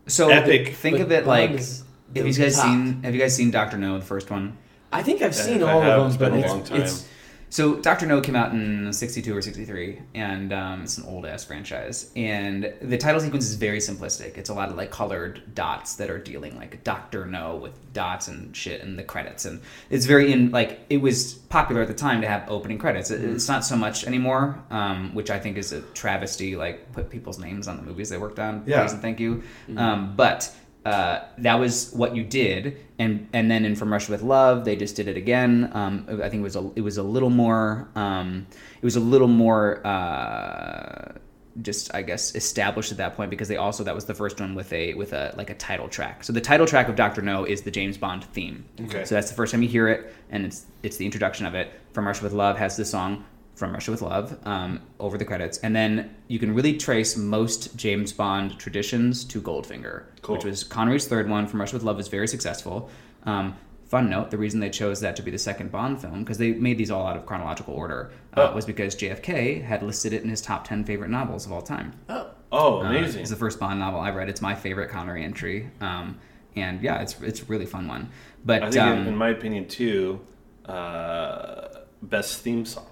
so 0.06 0.28
epic. 0.28 0.74
Think 0.74 0.98
but 0.98 1.02
of 1.02 1.12
it 1.12 1.24
Bond 1.24 1.26
like 1.26 1.61
is 1.61 1.85
have 2.14 2.25
the 2.25 2.31
you 2.31 2.35
guys 2.35 2.55
top. 2.57 2.64
seen 2.64 3.03
have 3.03 3.14
you 3.14 3.21
guys 3.21 3.35
seen 3.35 3.51
Doctor 3.51 3.77
No 3.79 3.99
the 3.99 4.05
first 4.05 4.31
one? 4.31 4.57
I 4.92 5.03
think 5.03 5.23
I've 5.23 5.35
seen 5.35 5.62
I 5.62 5.73
all 5.73 5.81
have. 5.81 6.01
of 6.01 6.19
them, 6.19 6.31
but 6.31 6.38
a 6.38 6.47
long 6.49 6.61
it's, 6.61 6.69
time. 6.71 6.81
it's 6.81 7.09
So 7.51 7.77
Doctor 7.77 8.07
No 8.07 8.21
came 8.21 8.35
out 8.37 8.53
in 8.53 8.92
'62 8.92 9.37
or 9.37 9.42
'63, 9.42 10.01
and 10.14 10.53
um, 10.53 10.83
it's 10.83 10.99
an 10.99 11.05
old 11.07 11.27
ass 11.27 11.45
franchise. 11.45 12.11
And 12.16 12.73
the 12.81 12.97
title 12.99 13.21
sequence 13.21 13.45
is 13.49 13.55
very 13.57 13.79
simplistic. 13.79 14.37
It's 14.38 14.49
a 14.51 14.55
lot 14.55 14.69
of 14.71 14.77
like 14.77 14.90
colored 14.90 15.42
dots 15.55 15.97
that 15.97 16.09
are 16.11 16.19
dealing 16.19 16.57
like 16.57 16.83
Doctor 16.85 17.27
No 17.27 17.57
with 17.57 17.73
dots 17.92 18.29
and 18.29 18.55
shit 18.57 18.81
in 18.81 18.97
the 18.97 19.03
credits, 19.05 19.45
and 19.45 19.61
it's 19.90 20.07
very 20.07 20.33
in 20.33 20.51
like 20.51 20.81
it 20.90 20.99
was 20.99 21.35
popular 21.35 21.83
at 21.83 21.88
the 21.88 21.95
time 21.95 22.21
to 22.23 22.29
have 22.29 22.49
opening 22.49 22.79
credits. 22.79 23.11
It- 23.11 23.23
It's 23.25 23.49
not 23.49 23.64
so 23.64 23.77
much 23.77 24.05
anymore, 24.07 24.59
um, 24.71 25.14
which 25.14 25.31
I 25.31 25.38
think 25.38 25.57
is 25.57 25.73
a 25.73 25.83
travesty. 25.95 26.57
Like 26.57 26.92
put 26.92 27.11
people's 27.11 27.38
names 27.38 27.69
on 27.69 27.77
the 27.77 27.83
movies 27.83 28.09
they 28.09 28.19
worked 28.19 28.38
on. 28.38 28.62
Yeah. 28.66 28.81
Please 28.83 28.92
and 28.92 29.03
thank 29.03 29.21
you. 29.21 29.42
Um, 29.77 30.14
but 30.16 30.53
uh, 30.87 31.25
that 31.38 31.59
was 31.59 31.90
what 31.94 32.14
you 32.14 32.22
did, 32.22 32.77
and 33.01 33.29
and 33.33 33.51
then 33.51 33.64
in 33.64 33.75
From 33.75 33.92
Russia 33.92 34.12
with 34.12 34.22
Love, 34.22 34.64
they 34.64 34.77
just 34.77 34.94
did 34.94 35.09
it 35.09 35.16
again. 35.16 35.68
Um, 35.72 36.07
I 36.09 36.29
think 36.29 36.35
it 36.35 36.44
was 36.44 36.55
a 36.55 36.70
it 36.77 36.83
was 36.83 36.96
a 36.96 37.03
little 37.03 37.31
more 37.31 37.88
um, 37.96 38.46
it 38.81 38.85
was 38.85 38.94
a 38.94 39.01
little 39.01 39.27
more 39.27 39.85
uh, 39.85 41.13
just 41.60 41.92
I 41.92 42.02
guess 42.02 42.37
established 42.37 42.92
at 42.92 42.98
that 42.98 43.17
point 43.17 43.31
because 43.31 43.48
they 43.48 43.56
also 43.56 43.83
that 43.83 43.96
was 43.96 44.04
the 44.04 44.15
first 44.15 44.38
one 44.38 44.54
with 44.54 44.73
a 44.73 44.94
with 44.94 45.13
a 45.13 45.35
like 45.37 45.50
a 45.50 45.54
title 45.54 45.88
track. 45.88 46.23
So 46.23 46.33
the 46.33 46.40
title 46.40 46.69
track 46.69 46.88
of 46.88 46.94
Doctor 46.94 47.21
No 47.21 47.44
is 47.44 47.63
the 47.63 47.73
James 47.73 47.98
Bond 47.98 48.23
theme. 48.23 48.65
Okay. 48.81 49.04
So 49.04 49.17
that's 49.17 49.29
the 49.29 49.35
first 49.35 49.50
time 49.50 49.63
you 49.63 49.69
hear 49.69 49.88
it, 49.88 50.15
and 50.31 50.46
it's 50.46 50.67
it's 50.85 50.98
the 50.98 51.04
introduction 51.04 51.46
of 51.46 51.56
it. 51.56 51.73
From 51.94 52.06
Russia 52.06 52.23
with 52.23 52.33
Love 52.33 52.58
has 52.58 52.77
the 52.77 52.85
song 52.85 53.25
From 53.57 53.73
Russia 53.73 53.90
with 53.90 54.02
Love 54.02 54.38
um, 54.46 54.83
over 55.00 55.17
the 55.17 55.25
credits, 55.25 55.57
and 55.59 55.75
then 55.75 56.15
you 56.29 56.38
can 56.38 56.54
really 56.54 56.77
trace 56.77 57.17
most 57.17 57.75
James 57.75 58.13
Bond 58.13 58.59
traditions 58.59 59.25
to 59.25 59.40
Goldfinger, 59.40 60.04
Cool. 60.21 60.37
which 60.37 60.44
was 60.44 60.63
Connery's 60.63 61.07
third 61.09 61.27
one. 61.29 61.46
From 61.46 61.61
Russia 61.61 61.75
with 61.77 61.83
Love 61.83 61.96
was 61.96 62.09
very 62.09 62.29
successful. 62.29 62.90
Um, 63.25 63.57
fun 63.87 64.11
note: 64.11 64.31
the 64.31 64.37
reason 64.37 64.61
they 64.61 64.69
chose 64.69 65.00
that 65.00 65.17
to 65.17 65.23
be 65.23 65.31
the 65.31 65.38
second 65.38 65.73
Bond 65.73 65.98
film 66.02 66.19
because 66.23 66.37
they 66.37 66.52
made 66.52 66.77
these 66.77 66.90
all 66.90 67.07
out 67.07 67.17
of 67.17 67.25
chronological 67.25 67.73
order 67.73 68.11
uh, 68.37 68.48
Oh. 68.50 68.54
was 68.54 68.67
because 68.67 68.94
JFK 68.94 69.65
had 69.65 69.83
listed 69.83 70.13
it 70.13 70.23
in 70.23 70.29
his 70.29 70.42
top 70.42 70.69
ten 70.69 70.85
favorite 70.85 71.09
novels 71.11 71.46
of 71.46 71.52
all 71.52 71.63
time. 71.63 71.94
oh, 72.11 72.29
Oh, 72.52 72.81
Uh, 72.83 72.90
amazing! 72.90 73.23
it's 73.23 73.31
the 73.31 73.37
first 73.37 73.59
Bond 73.59 73.79
novel 73.81 74.00
I 74.00 74.11
read. 74.11 74.29
It's 74.29 74.42
my 74.42 74.54
favorite 74.54 74.90
Connery 74.90 75.25
entry. 75.25 75.71
Um, 75.81 76.19
and 76.57 76.83
yeah, 76.83 77.00
it's 77.00 77.19
it's 77.23 77.40
a 77.40 77.44
really 77.46 77.65
fun 77.67 77.88
one. 77.88 78.11
But 78.44 78.63
I 78.65 78.71
think, 78.71 78.83
um, 78.85 78.98
in, 78.98 79.07
in 79.09 79.17
my 79.17 79.31
opinion, 79.31 79.67
too, 79.67 80.21
uh, 80.67 81.69
best 82.02 82.42
theme 82.42 82.67
song. 82.67 82.87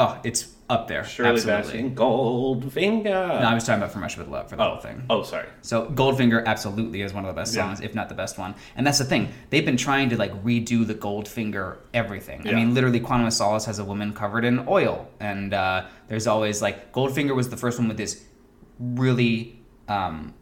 Oh, 0.00 0.20
it's 0.24 0.48
up 0.68 0.86
there. 0.86 1.04
Shirley 1.04 1.30
absolutely. 1.30 1.90
Goldfinger. 1.90 3.04
No, 3.04 3.12
I 3.12 3.54
was 3.54 3.64
talking 3.64 3.82
about 3.82 3.92
From 3.92 4.02
Russia 4.02 4.20
with 4.20 4.28
Love 4.28 4.48
for 4.48 4.56
the 4.56 4.62
oh, 4.64 4.70
whole 4.70 4.78
thing. 4.80 5.02
oh, 5.10 5.22
sorry. 5.24 5.48
So 5.62 5.86
Goldfinger 5.86 6.44
absolutely 6.46 7.02
is 7.02 7.12
one 7.12 7.24
of 7.24 7.34
the 7.34 7.40
best 7.40 7.54
Yeah. 7.54 7.66
songs, 7.66 7.80
if 7.80 7.94
not 7.94 8.08
the 8.08 8.14
best 8.14 8.38
one. 8.38 8.54
And 8.76 8.86
that's 8.86 8.98
the 8.98 9.04
thing; 9.04 9.28
they've 9.50 9.64
been 9.64 9.76
trying 9.76 10.10
to 10.10 10.16
like 10.16 10.32
redo 10.44 10.86
the 10.86 10.94
Goldfinger 10.94 11.78
everything. 11.92 12.48
I 12.48 12.52
mean, 12.52 12.72
literally, 12.74 13.00
Quantum 13.00 13.26
of 13.26 13.32
Solace 13.32 13.64
has 13.66 13.78
a 13.78 13.84
woman 13.84 14.12
covered 14.12 14.44
in 14.44 14.64
oil, 14.68 15.08
and 15.18 15.52
uh, 15.52 15.86
there's 16.08 16.26
always 16.26 16.62
like 16.62 16.92
Goldfinger 16.92 17.34
was 17.34 17.48
the 17.50 17.56
first 17.56 17.78
one 17.78 17.88
with 17.88 17.96
this 17.96 18.24
really, 18.78 19.58
um, 19.88 20.34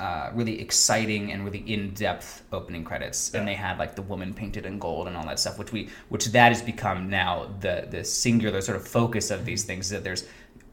uh, 0.00 0.30
really 0.32 0.60
exciting 0.60 1.32
and 1.32 1.44
really 1.44 1.58
in-depth 1.66 2.44
opening 2.52 2.84
credits, 2.84 3.34
and 3.34 3.48
they 3.48 3.54
had 3.54 3.78
like 3.78 3.96
the 3.96 4.02
woman 4.02 4.32
painted 4.32 4.64
in 4.64 4.78
gold 4.78 5.08
and 5.08 5.16
all 5.16 5.26
that 5.26 5.38
stuff, 5.40 5.58
which 5.58 5.72
we, 5.72 5.88
which 6.08 6.26
that 6.26 6.52
has 6.52 6.62
become 6.62 7.10
now 7.10 7.48
the 7.60 7.86
the 7.90 8.04
singular 8.04 8.60
sort 8.60 8.76
of 8.76 8.86
focus 8.86 9.30
of 9.30 9.44
these 9.44 9.64
things. 9.64 9.86
is 9.86 9.90
That 9.90 10.04
there's 10.04 10.24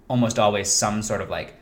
almost 0.08 0.38
always 0.38 0.70
some 0.70 1.02
sort 1.02 1.22
of 1.22 1.30
like 1.30 1.56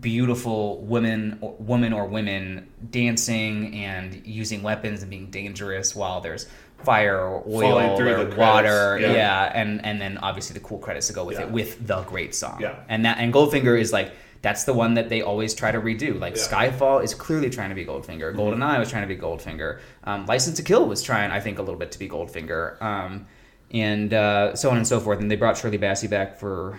beautiful 0.00 0.80
women 0.80 1.38
or 1.42 1.54
woman 1.58 1.92
or 1.92 2.06
women 2.06 2.68
dancing 2.90 3.74
and 3.76 4.26
using 4.26 4.62
weapons 4.62 5.02
and 5.02 5.10
being 5.10 5.30
dangerous 5.30 5.94
while 5.94 6.20
there's 6.22 6.48
fire 6.84 7.18
or 7.18 7.42
oil 7.46 7.96
through 7.96 8.14
or 8.14 8.24
the 8.24 8.36
water 8.36 8.98
yeah. 9.00 9.12
yeah. 9.12 9.52
and 9.54 9.84
and 9.84 10.00
then 10.00 10.16
obviously 10.18 10.54
the 10.54 10.60
cool 10.60 10.78
credits 10.78 11.08
to 11.08 11.12
go 11.12 11.24
with 11.24 11.38
Yeah. 11.38 11.44
it 11.46 11.50
with 11.50 11.86
the 11.86 12.00
great 12.02 12.34
song 12.34 12.58
Yeah. 12.60 12.76
and 12.88 13.04
that 13.04 13.18
and 13.18 13.32
goldfinger 13.32 13.78
is 13.78 13.92
like 13.92 14.12
that's 14.42 14.64
the 14.64 14.72
one 14.72 14.94
that 14.94 15.08
they 15.08 15.20
always 15.22 15.54
try 15.54 15.70
to 15.72 15.80
redo 15.80 16.18
like 16.18 16.36
Yeah. 16.36 16.42
Mm-hmm. 16.42 16.82
skyfall 16.82 17.02
is 17.04 17.14
clearly 17.14 17.50
trying 17.50 17.70
to 17.70 17.74
be 17.74 17.84
goldfinger 17.84 18.34
goldeneye 18.34 18.78
was 18.78 18.90
trying 18.90 19.06
to 19.08 19.12
be 19.14 19.20
goldfinger 19.20 19.80
um, 20.04 20.26
license 20.26 20.56
to 20.58 20.62
kill 20.62 20.86
was 20.86 21.02
trying 21.02 21.30
i 21.30 21.40
think 21.40 21.58
a 21.58 21.62
little 21.62 21.78
bit 21.78 21.90
to 21.92 21.98
be 21.98 22.08
goldfinger 22.08 22.80
um, 22.82 23.26
and 23.72 24.14
uh, 24.14 24.54
so 24.54 24.70
on 24.70 24.76
and 24.76 24.86
so 24.86 25.00
forth 25.00 25.20
and 25.20 25.30
they 25.30 25.36
brought 25.36 25.56
shirley 25.58 25.78
bassey 25.78 26.08
back 26.08 26.38
for 26.38 26.78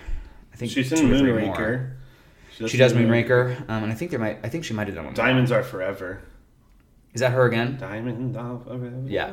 i 0.53 0.55
think 0.57 0.71
She's 0.71 0.91
in 0.91 1.11
or 1.11 1.17
three 1.19 1.31
more. 1.45 1.55
Moonraker. 1.55 1.91
She 2.67 2.75
does 2.77 2.91
Moonraker, 2.91 3.57
um, 3.69 3.83
and 3.83 3.91
I 3.91 3.95
think 3.95 4.11
there 4.11 4.19
might. 4.19 4.39
I 4.43 4.49
think 4.49 4.65
she 4.65 4.73
might 4.73 4.87
have 4.87 4.95
done 4.95 5.05
one. 5.05 5.13
more. 5.13 5.25
Diamonds 5.25 5.49
are 5.49 5.63
forever. 5.63 6.19
Is 7.13 7.21
that 7.21 7.31
her 7.31 7.45
again? 7.45 7.77
Diamond 7.79 8.35
are 8.35 8.59
forever. 8.59 8.91
Yeah. 9.07 9.31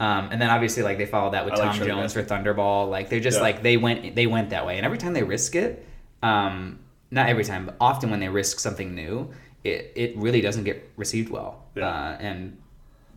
Um, 0.00 0.30
and 0.32 0.40
then 0.40 0.48
obviously, 0.48 0.82
like 0.82 0.96
they 0.96 1.04
followed 1.04 1.34
that 1.34 1.44
with 1.44 1.52
I 1.52 1.56
Tom 1.58 1.74
Shirley 1.76 1.90
Jones 1.90 2.14
for 2.14 2.22
Thunderball. 2.22 2.88
Like 2.88 3.10
they 3.10 3.20
just 3.20 3.36
Yeah. 3.36 3.42
like 3.42 3.62
they 3.62 3.76
went 3.76 4.14
they 4.14 4.26
went 4.26 4.48
that 4.50 4.64
way, 4.66 4.78
and 4.78 4.86
every 4.86 4.96
time 4.96 5.12
they 5.12 5.22
risk 5.22 5.54
it, 5.54 5.86
um, 6.22 6.78
not 7.10 7.28
every 7.28 7.44
time, 7.44 7.66
but 7.66 7.76
often 7.80 8.10
when 8.10 8.20
they 8.20 8.28
risk 8.28 8.58
something 8.58 8.94
new, 8.94 9.30
it 9.64 9.92
it 9.94 10.16
really 10.16 10.40
doesn't 10.40 10.64
get 10.64 10.90
received 10.96 11.30
well. 11.30 11.64
Yeah. 11.74 11.88
Uh, 11.88 12.16
and 12.20 12.58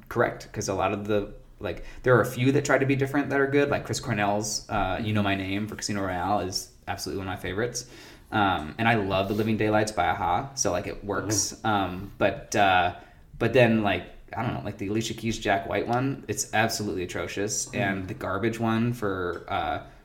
correct 0.08 0.48
because 0.52 0.68
a 0.70 0.74
lot 0.74 0.92
of 0.92 1.08
the 1.08 1.34
like 1.60 1.84
there 2.04 2.16
are 2.18 2.22
a 2.22 2.26
few 2.26 2.52
that 2.52 2.66
try 2.66 2.78
to 2.78 2.86
be 2.86 2.96
different 2.96 3.30
that 3.30 3.40
are 3.40 3.48
good. 3.48 3.70
Like 3.70 3.86
Chris 3.86 4.00
Cornell's 4.00 4.68
uh, 4.70 5.00
"You 5.02 5.14
Know 5.14 5.24
My 5.24 5.36
Name" 5.36 5.68
for 5.68 5.76
Casino 5.76 6.02
Royale 6.02 6.42
is 6.42 6.72
absolutely 6.88 7.20
one 7.20 7.28
of 7.28 7.38
my 7.38 7.42
favorites. 7.42 7.86
Um, 8.32 8.76
and 8.78 8.88
I 8.88 8.96
love 8.96 9.28
"The 9.28 9.34
Living 9.34 9.58
Daylights" 9.58 9.92
by 9.92 10.08
a-ha, 10.08 10.52
so 10.56 10.72
like 10.72 10.88
it 10.88 11.04
works. 11.04 11.60
Um, 11.64 12.12
but 12.18 12.56
uh, 12.56 12.96
but 13.38 13.54
then 13.54 13.84
like 13.84 14.04
I 14.36 14.44
don't 14.44 14.54
know, 14.54 14.62
like 14.64 14.78
the 14.78 14.88
Alicia 14.88 15.16
Keys 15.16 15.38
Jack 15.40 15.68
White 15.68 15.88
one, 15.88 16.24
it's 16.28 16.54
absolutely 16.54 17.04
atrocious, 17.04 17.74
and 17.74 18.08
the 18.08 18.14
garbage 18.14 18.60
one 18.60 18.94
for 18.94 19.46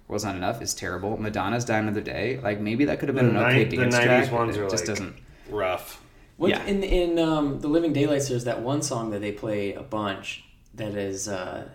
"Was 0.09 0.25
Not 0.25 0.37
Enough" 0.37 0.61
is 0.63 0.75
terrible. 0.75 1.17
Madonna's 1.21 1.65
"Die 1.65 1.79
Another 1.79 2.01
Day," 2.01 2.41
like 2.43 2.61
maybe 2.61 2.85
that 2.87 2.99
could 2.99 3.09
have 3.09 3.17
been 3.17 3.35
The 3.35 3.41
an 3.41 3.47
okay 3.47 3.65
ni- 3.65 3.71
the 3.71 3.77
dance 3.77 3.95
90s 3.97 4.03
track. 4.05 4.31
but 4.31 4.37
ones 4.39 4.57
it 4.57 4.71
just 4.71 4.77
like- 4.77 4.87
doesn't. 4.87 5.15
Rough. 5.51 6.01
What, 6.37 6.51
Yeah. 6.51 6.65
In 6.67 6.83
in 6.83 7.19
um, 7.19 7.61
the 7.61 7.69
Living 7.69 7.93
Daylights, 7.93 8.29
there's 8.29 8.45
that 8.45 8.61
one 8.63 8.83
song 8.83 9.11
that 9.11 9.21
they 9.21 9.33
play 9.33 9.73
a 9.75 9.83
bunch. 9.83 10.43
That 10.75 10.95
is, 10.97 11.29
uh, 11.29 11.69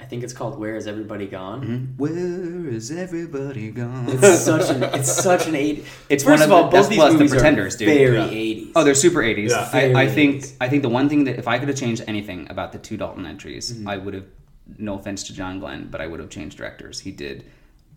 I 0.00 0.04
think 0.06 0.24
it's 0.24 0.32
called 0.32 0.58
"Where 0.58 0.74
Is 0.76 0.88
Everybody 0.88 1.26
Gone." 1.28 1.94
Where 1.96 2.68
is 2.68 2.90
everybody 2.90 3.70
gone? 3.70 4.06
It's 4.08 4.40
such 4.40 4.68
an 4.68 4.82
it's 4.82 5.12
such 5.12 5.46
an 5.46 5.54
eight. 5.54 5.84
It's 6.08 6.24
First 6.24 6.40
one 6.40 6.42
of 6.42 6.50
of 6.50 6.52
all, 6.52 6.62
the- 6.64 6.68
both 6.70 6.72
that's 6.72 6.88
these 6.88 6.96
plus 6.98 7.12
the 7.18 7.28
Pretenders, 7.28 7.74
are 7.76 7.78
dude. 7.78 7.88
very 7.88 8.16
Yeah. 8.16 8.26
eighties. 8.30 8.72
Oh, 8.74 8.82
they're 8.82 8.94
super 8.96 9.22
80s. 9.22 9.50
Yeah. 9.50 9.70
I, 9.72 10.02
I 10.02 10.06
think 10.08 10.42
80s. 10.42 10.52
I 10.60 10.68
think 10.68 10.82
the 10.82 10.88
one 10.88 11.08
thing 11.08 11.24
that 11.24 11.38
if 11.38 11.46
I 11.46 11.58
could 11.60 11.68
have 11.68 11.76
changed 11.78 12.02
anything 12.08 12.48
about 12.50 12.72
the 12.72 12.78
two 12.78 12.96
Dalton 12.96 13.24
entries, 13.26 13.72
Mm-hmm. 13.72 13.88
I 13.88 13.96
would 13.98 14.14
have 14.14 14.24
no 14.78 14.98
offense 14.98 15.22
to 15.24 15.34
John 15.34 15.58
Glen, 15.60 15.88
but 15.90 16.00
I 16.00 16.06
would 16.06 16.20
have 16.20 16.30
changed 16.30 16.56
directors. 16.58 17.00
He 17.00 17.10
did 17.10 17.44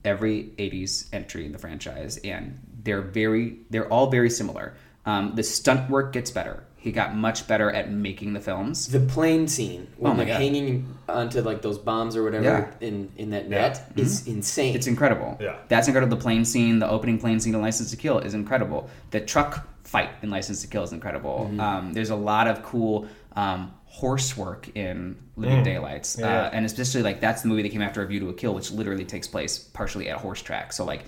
every 0.06 0.52
80s 0.58 1.08
entry 1.14 1.46
in 1.46 1.52
the 1.52 1.58
franchise 1.58 2.18
and 2.24 2.60
they're 2.84 3.02
very 3.02 3.58
they're 3.70 3.92
all 3.92 4.10
very 4.10 4.30
similar. 4.30 4.74
Um, 5.06 5.34
the 5.36 5.44
stunt 5.44 5.90
work 5.90 6.14
gets 6.14 6.32
better. 6.32 6.64
He 6.78 6.92
got 6.92 7.16
much 7.16 7.48
better 7.48 7.72
at 7.72 7.92
making 7.92 8.34
the 8.34 8.40
films. 8.40 8.88
the 8.88 9.00
plane 9.00 9.48
scene 9.48 9.88
when 9.98 10.12
Oh 10.12 10.16
my 10.16 10.24
they're 10.24 10.34
God. 10.36 10.42
hanging 10.42 10.98
onto 11.10 11.42
like 11.42 11.62
those 11.62 11.78
bombs 11.78 12.16
or 12.16 12.24
whatever 12.24 12.44
Yeah. 12.46 12.88
in 12.88 13.10
in 13.18 13.32
that 13.32 13.50
net 13.50 13.92
is 13.96 14.28
insane. 14.28 14.76
It's 14.76 14.88
incredible. 14.88 15.38
Yeah. 15.42 15.58
That's 15.68 15.88
incredible. 15.88 16.16
The 16.16 16.22
plane 16.22 16.46
scene, 16.46 16.80
the 16.80 16.90
opening 16.90 17.18
plane 17.20 17.40
scene 17.40 17.56
in 17.56 17.62
License 17.62 17.90
to 17.92 17.98
Kill 17.98 18.20
is 18.20 18.34
incredible. 18.34 18.90
The 19.12 19.20
truck 19.22 19.68
fight 19.84 20.10
in 20.22 20.30
License 20.30 20.62
to 20.62 20.68
Kill 20.68 20.84
is 20.84 20.94
incredible. 20.94 21.52
Um, 21.60 21.94
there's 21.94 22.12
a 22.12 22.16
lot 22.16 22.48
of 22.48 22.62
cool 22.64 23.08
um, 23.36 23.74
horse 23.98 24.38
work 24.38 24.70
in 24.76 25.18
Living 25.36 25.64
Daylights. 25.64 26.20
Uh, 26.20 26.50
and 26.54 26.66
especially 26.66 27.02
like 27.02 27.20
that's 27.20 27.42
the 27.42 27.48
movie 27.48 27.64
that 27.64 27.70
came 27.72 27.82
after 27.82 28.04
A 28.04 28.08
View 28.08 28.20
to 28.20 28.30
a 28.30 28.34
Kill, 28.34 28.54
which 28.54 28.70
literally 28.72 29.06
takes 29.06 29.28
place 29.28 29.58
partially 29.58 30.08
at 30.10 30.18
a 30.18 30.20
horse 30.20 30.42
track. 30.42 30.72
So 30.74 30.86
like 30.86 31.06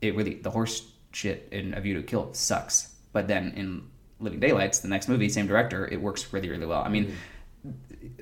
it 0.00 0.14
really, 0.14 0.34
the 0.34 0.50
horse 0.50 0.92
shit 1.12 1.48
in 1.50 1.74
A 1.74 1.80
View 1.80 1.94
to 1.94 2.00
a 2.00 2.02
Kill 2.04 2.32
sucks. 2.32 2.94
But 3.12 3.26
then 3.26 3.52
in 3.56 3.82
Living 4.20 4.38
Daylights, 4.38 4.78
the 4.78 4.88
next 4.88 5.08
movie, 5.08 5.28
same 5.28 5.48
director, 5.48 5.88
it 5.88 6.00
works 6.00 6.32
really, 6.32 6.48
really 6.48 6.66
well. 6.66 6.82
I 6.82 6.88
mean, 6.88 7.16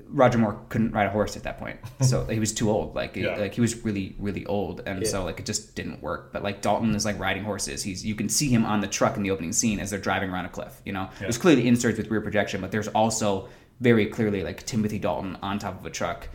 Roger 0.09 0.39
Moore 0.39 0.59
couldn't 0.71 0.93
ride 0.93 1.07
a 1.07 1.11
horse 1.11 1.37
at 1.37 1.43
that 1.43 1.59
point, 1.59 1.79
so 2.01 2.25
he 2.25 2.41
was 2.41 2.53
too 2.53 2.71
old. 2.71 2.95
Like, 2.95 3.15
Yeah. 3.15 3.37
like 3.37 3.55
he 3.55 3.61
was 3.61 3.85
really, 3.85 4.17
really 4.19 4.45
old, 4.47 4.81
and 4.87 5.07
so 5.07 5.23
like 5.25 5.39
it 5.39 5.47
just 5.47 5.75
didn't 5.77 6.03
work. 6.03 6.33
But 6.33 6.43
like 6.43 6.63
Dalton 6.63 6.95
is 6.95 7.05
like 7.05 7.19
riding 7.21 7.45
horses. 7.45 7.83
He's 7.83 8.05
you 8.05 8.15
can 8.15 8.29
see 8.29 8.49
him 8.49 8.65
on 8.65 8.81
the 8.81 8.87
truck 8.89 9.17
in 9.17 9.23
the 9.23 9.31
opening 9.31 9.53
scene 9.53 9.79
as 9.81 9.91
they're 9.91 9.99
driving 10.01 10.31
around 10.31 10.47
a 10.47 10.49
cliff. 10.49 10.81
You 10.87 10.93
know, 10.95 11.11
there's 11.21 11.37
clearly 11.39 11.69
inserts 11.69 11.99
with 11.99 12.11
rear 12.11 12.21
projection, 12.23 12.61
but 12.63 12.73
there's 12.73 12.89
also 12.89 13.49
very 13.81 14.07
clearly 14.07 14.43
like 14.43 14.65
Timothy 14.67 14.99
Dalton 14.99 15.37
on 15.43 15.59
top 15.59 15.79
of 15.79 15.87
a 15.87 15.91
truck 15.91 16.29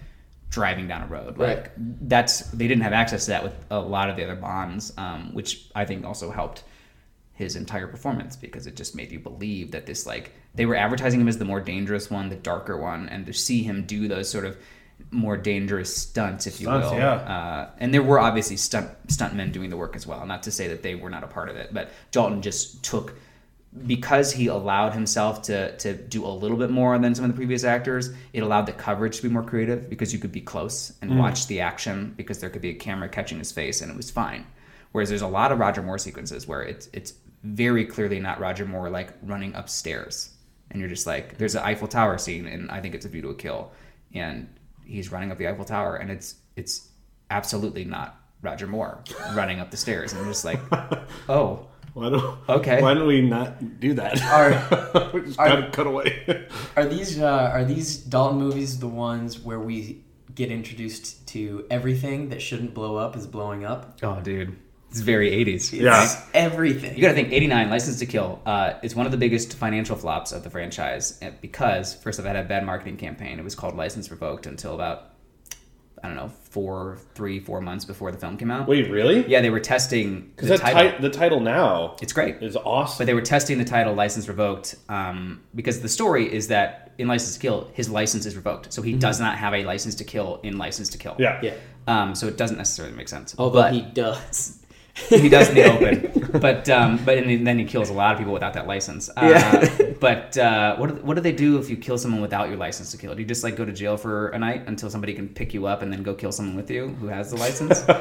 driving 0.50 0.88
down 0.88 1.02
a 1.04 1.08
road. 1.08 1.38
Like 1.38 1.58
Right. 1.58 1.70
that's 2.10 2.42
they 2.52 2.68
didn't 2.68 2.84
have 2.84 2.94
access 2.94 3.26
to 3.26 3.32
that 3.32 3.44
with 3.44 3.56
a 3.72 3.80
lot 3.80 4.10
of 4.10 4.16
the 4.16 4.24
other 4.24 4.36
Bonds, 4.36 4.94
um, 4.98 5.34
which 5.34 5.70
I 5.76 5.86
think 5.86 6.06
also 6.06 6.32
helped 6.32 6.64
his 7.34 7.56
entire 7.56 7.88
performance 7.88 8.36
because 8.36 8.68
it 8.68 8.76
just 8.76 8.96
made 8.96 9.12
you 9.12 9.20
believe 9.20 9.72
that 9.72 9.86
this 9.88 10.06
like 10.06 10.32
they 10.56 10.66
were 10.68 10.76
advertising 10.76 11.20
him 11.20 11.28
as 11.28 11.38
the 11.40 11.46
more 11.46 11.60
dangerous 11.60 12.12
one, 12.12 12.30
the 12.30 12.36
darker 12.36 12.78
one, 12.78 13.10
and 13.10 13.26
to 13.26 13.34
see 13.34 13.64
him 13.64 13.86
do 13.88 14.08
those 14.08 14.30
sort 14.30 14.46
of 14.46 14.56
more 15.10 15.36
dangerous 15.36 15.94
stunts, 15.98 16.46
if 16.46 16.62
you 16.62 16.68
Stunts, 16.68 16.92
will. 16.92 16.98
yeah. 16.98 17.14
Uh, 17.14 17.70
and 17.80 17.92
there 17.92 18.04
were 18.04 18.20
obviously 18.20 18.56
stunt 18.56 18.90
stuntmen 19.08 19.52
doing 19.52 19.72
the 19.72 19.76
work 19.78 19.96
as 19.96 20.06
well. 20.06 20.24
Not 20.28 20.44
to 20.44 20.52
say 20.52 20.68
that 20.68 20.84
they 20.84 20.94
were 20.94 21.10
not 21.10 21.24
a 21.24 21.28
part 21.28 21.50
of 21.50 21.56
it, 21.56 21.74
but 21.74 21.90
Dalton 22.12 22.42
just 22.44 22.84
took 22.84 23.16
because 23.88 24.32
he 24.32 24.48
allowed 24.48 24.94
himself 24.94 25.42
to 25.44 25.76
to 25.78 25.94
do 25.94 26.26
a 26.26 26.28
little 26.28 26.58
bit 26.58 26.70
more 26.70 26.98
than 27.00 27.16
some 27.16 27.26
of 27.26 27.32
the 27.32 27.36
previous 27.36 27.64
actors. 27.64 28.12
It 28.34 28.44
allowed 28.44 28.66
the 28.66 28.74
coverage 28.74 29.18
to 29.18 29.24
be 29.24 29.30
more 29.30 29.44
creative 29.44 29.90
because 29.90 30.14
you 30.14 30.20
could 30.20 30.32
be 30.32 30.42
close 30.42 30.94
and 31.02 31.12
mm. 31.12 31.18
watch 31.18 31.48
the 31.48 31.62
action 31.62 32.14
because 32.16 32.40
there 32.40 32.50
could 32.50 32.62
be 32.62 32.70
a 32.70 32.76
camera 32.76 33.10
catching 33.10 33.40
his 33.40 33.52
face 33.52 33.82
and 33.82 33.92
it 33.92 33.98
was 33.98 34.12
fine. 34.12 34.46
Whereas 34.92 35.10
there's 35.10 35.24
a 35.24 35.28
lot 35.28 35.52
of 35.52 35.60
Roger 35.60 35.82
Moore 35.82 35.98
sequences 35.98 36.48
where 36.48 36.62
it's 36.62 36.88
it's 36.94 37.14
very 37.44 37.86
clearly 37.86 38.20
not 38.20 38.40
Roger 38.40 38.66
Moore 38.66 38.90
like 38.90 39.10
running 39.24 39.54
upstairs, 39.56 40.30
and 40.72 40.80
you're 40.80 40.90
just 40.90 41.08
like, 41.08 41.38
there's 41.38 41.56
an 41.56 41.64
Eiffel 41.64 41.88
Tower 41.88 42.18
scene, 42.18 42.48
and 42.48 42.72
I 42.72 42.80
think 42.80 42.96
it's 42.96 43.06
a 43.06 43.10
View 43.10 43.22
to 43.24 43.30
a 43.30 43.36
Kill, 43.36 43.72
and 44.14 44.48
he's 44.86 45.12
running 45.12 45.32
up 45.32 45.38
the 45.38 45.48
Eiffel 45.48 45.66
Tower, 45.66 45.96
and 45.96 46.12
it's 46.12 46.36
it's 46.56 46.90
absolutely 47.32 47.86
not 47.86 48.22
Roger 48.44 48.68
Moore 48.68 49.04
running 49.34 49.60
up 49.60 49.72
the 49.72 49.78
stairs, 49.78 50.14
and 50.14 50.22
I'm 50.22 50.28
just 50.28 50.46
like, 50.46 50.60
oh, 51.30 51.68
Why 51.94 52.10
don't 52.10 52.50
Okay. 52.50 52.82
Why 52.82 52.94
don't 52.94 53.08
we 53.08 53.22
not 53.22 53.80
do 53.80 53.94
that? 53.94 54.22
Are- 54.24 55.10
we 55.14 55.22
just 55.22 55.40
are- 55.40 55.48
gotta 55.48 55.72
cut 55.72 55.88
away. 55.88 56.48
are 56.76 56.86
these 56.86 57.20
uh, 57.20 57.52
are 57.54 57.64
these 57.64 57.98
Dalton 57.98 58.40
movies 58.40 58.80
the 58.80 58.88
ones 58.88 59.40
where 59.40 59.60
we 59.60 60.04
get 60.34 60.52
introduced 60.52 61.28
to 61.28 61.66
everything 61.70 62.30
that 62.30 62.42
shouldn't 62.42 62.74
blow 62.74 62.96
up 62.98 63.16
is 63.16 63.28
blowing 63.28 63.64
up? 63.66 64.00
oh, 64.02 64.20
dude, 64.22 64.56
it's 64.90 65.00
very 65.02 65.32
80s. 65.32 65.72
Yeah. 65.72 66.04
It's 66.04 66.16
everything. 66.34 66.96
You 66.96 67.02
got 67.04 67.10
to 67.10 67.14
think 67.14 67.32
89 67.32 67.70
License 67.70 68.00
to 68.00 68.06
Kill 68.08 68.40
uh, 68.46 68.74
is 68.82 68.96
one 68.96 69.06
of 69.06 69.12
the 69.12 69.18
biggest 69.18 69.56
financial 69.56 69.96
flops 69.96 70.32
of 70.32 70.44
the 70.44 70.50
franchise 70.50 71.20
uh, 71.22 71.30
because 71.42 71.94
first 71.94 72.18
of 72.20 72.26
all, 72.26 72.32
it 72.32 72.36
had 72.36 72.46
a 72.46 72.50
bad 72.50 72.66
marketing 72.66 72.98
campaign. 72.98 73.38
It 73.40 73.44
was 73.44 73.54
called 73.56 73.76
License 73.76 74.10
Revoked 74.10 74.48
until 74.48 74.74
about 74.74 75.13
I 76.04 76.08
don't 76.08 76.18
know 76.18 76.28
four, 76.28 77.00
three, 77.16 77.40
four 77.40 77.62
months 77.62 77.86
before 77.86 78.12
the 78.12 78.18
film 78.18 78.38
came 78.38 78.52
out. 78.52 78.68
Wait, 78.68 78.92
really? 78.92 79.26
Yeah, 79.28 79.40
they 79.42 79.50
were 79.50 79.62
testing 79.62 80.32
Because 80.36 80.50
the 80.50 80.58
title. 80.58 80.92
ti- 80.92 80.98
the 81.02 81.10
title 81.10 81.40
now 81.40 81.96
it's 82.02 82.12
great, 82.14 82.44
is 82.44 82.56
awesome. 82.58 82.98
but 83.00 83.06
they 83.08 83.14
were 83.14 83.22
testing 83.22 83.58
the 83.58 83.66
title 83.66 83.94
License 83.94 84.28
Revoked 84.28 84.76
um, 84.90 85.42
because 85.56 85.82
the 85.82 85.88
story 85.90 86.32
is 86.32 86.50
that 86.50 86.92
in 86.98 87.08
License 87.08 87.34
to 87.36 87.40
Kill, 87.40 87.72
his 87.74 87.90
license 87.90 88.26
is 88.26 88.36
revoked, 88.36 88.72
so 88.74 88.82
he 88.82 88.94
does 88.94 89.20
not 89.20 89.38
have 89.38 89.54
a 89.54 89.64
license 89.64 89.96
to 89.96 90.04
kill 90.04 90.40
in 90.44 90.58
License 90.58 90.90
to 90.90 90.98
Kill. 90.98 91.16
yeah. 91.18 91.40
yeah. 91.42 91.54
Um, 91.88 92.16
so 92.16 92.28
it 92.28 92.38
doesn't 92.38 92.58
necessarily 92.58 92.96
make 92.96 93.10
sense. 93.10 93.36
Although 93.38 93.62
but 93.64 93.74
he 93.74 93.82
does. 93.82 94.63
He 94.96 95.28
does 95.28 95.50
in 95.50 95.56
the 95.56 95.64
open, 95.74 96.40
but 96.40 96.70
um, 96.70 97.00
but 97.04 97.18
and 97.18 97.46
then 97.48 97.58
he 97.58 97.66
kills 97.66 97.90
a 97.90 97.94
lot 97.94 98.12
of 98.14 98.20
people 98.20 98.32
without 98.34 98.54
that 98.54 98.68
license. 98.68 99.10
Uh, 99.10 99.22
Yeah. 99.24 99.92
but 100.00 100.38
uh, 100.38 100.76
what 100.76 100.88
do- 100.90 101.02
what 101.04 101.16
do 101.16 101.22
they 101.22 101.32
do 101.32 101.58
if 101.58 101.70
you 101.70 101.78
kill 101.78 101.98
someone 101.98 102.22
without 102.22 102.48
your 102.50 102.58
license 102.58 102.92
to 102.92 102.98
kill? 102.98 103.16
Do 103.16 103.22
you 103.22 103.28
just 103.28 103.44
like 103.44 103.56
go 103.56 103.66
to 103.66 103.72
jail 103.72 103.98
for 103.98 104.30
a 104.30 104.40
night 104.40 104.64
until 104.68 104.90
somebody 104.92 105.14
can 105.14 105.28
pick 105.30 105.54
you 105.54 105.66
up 105.66 105.82
and 105.82 105.92
then 105.92 106.04
go 106.04 106.14
kill 106.14 106.32
someone 106.32 106.56
with 106.56 106.70
you 106.70 106.90
who 107.00 107.08
has 107.08 107.32
the 107.32 107.38
license? 107.38 107.84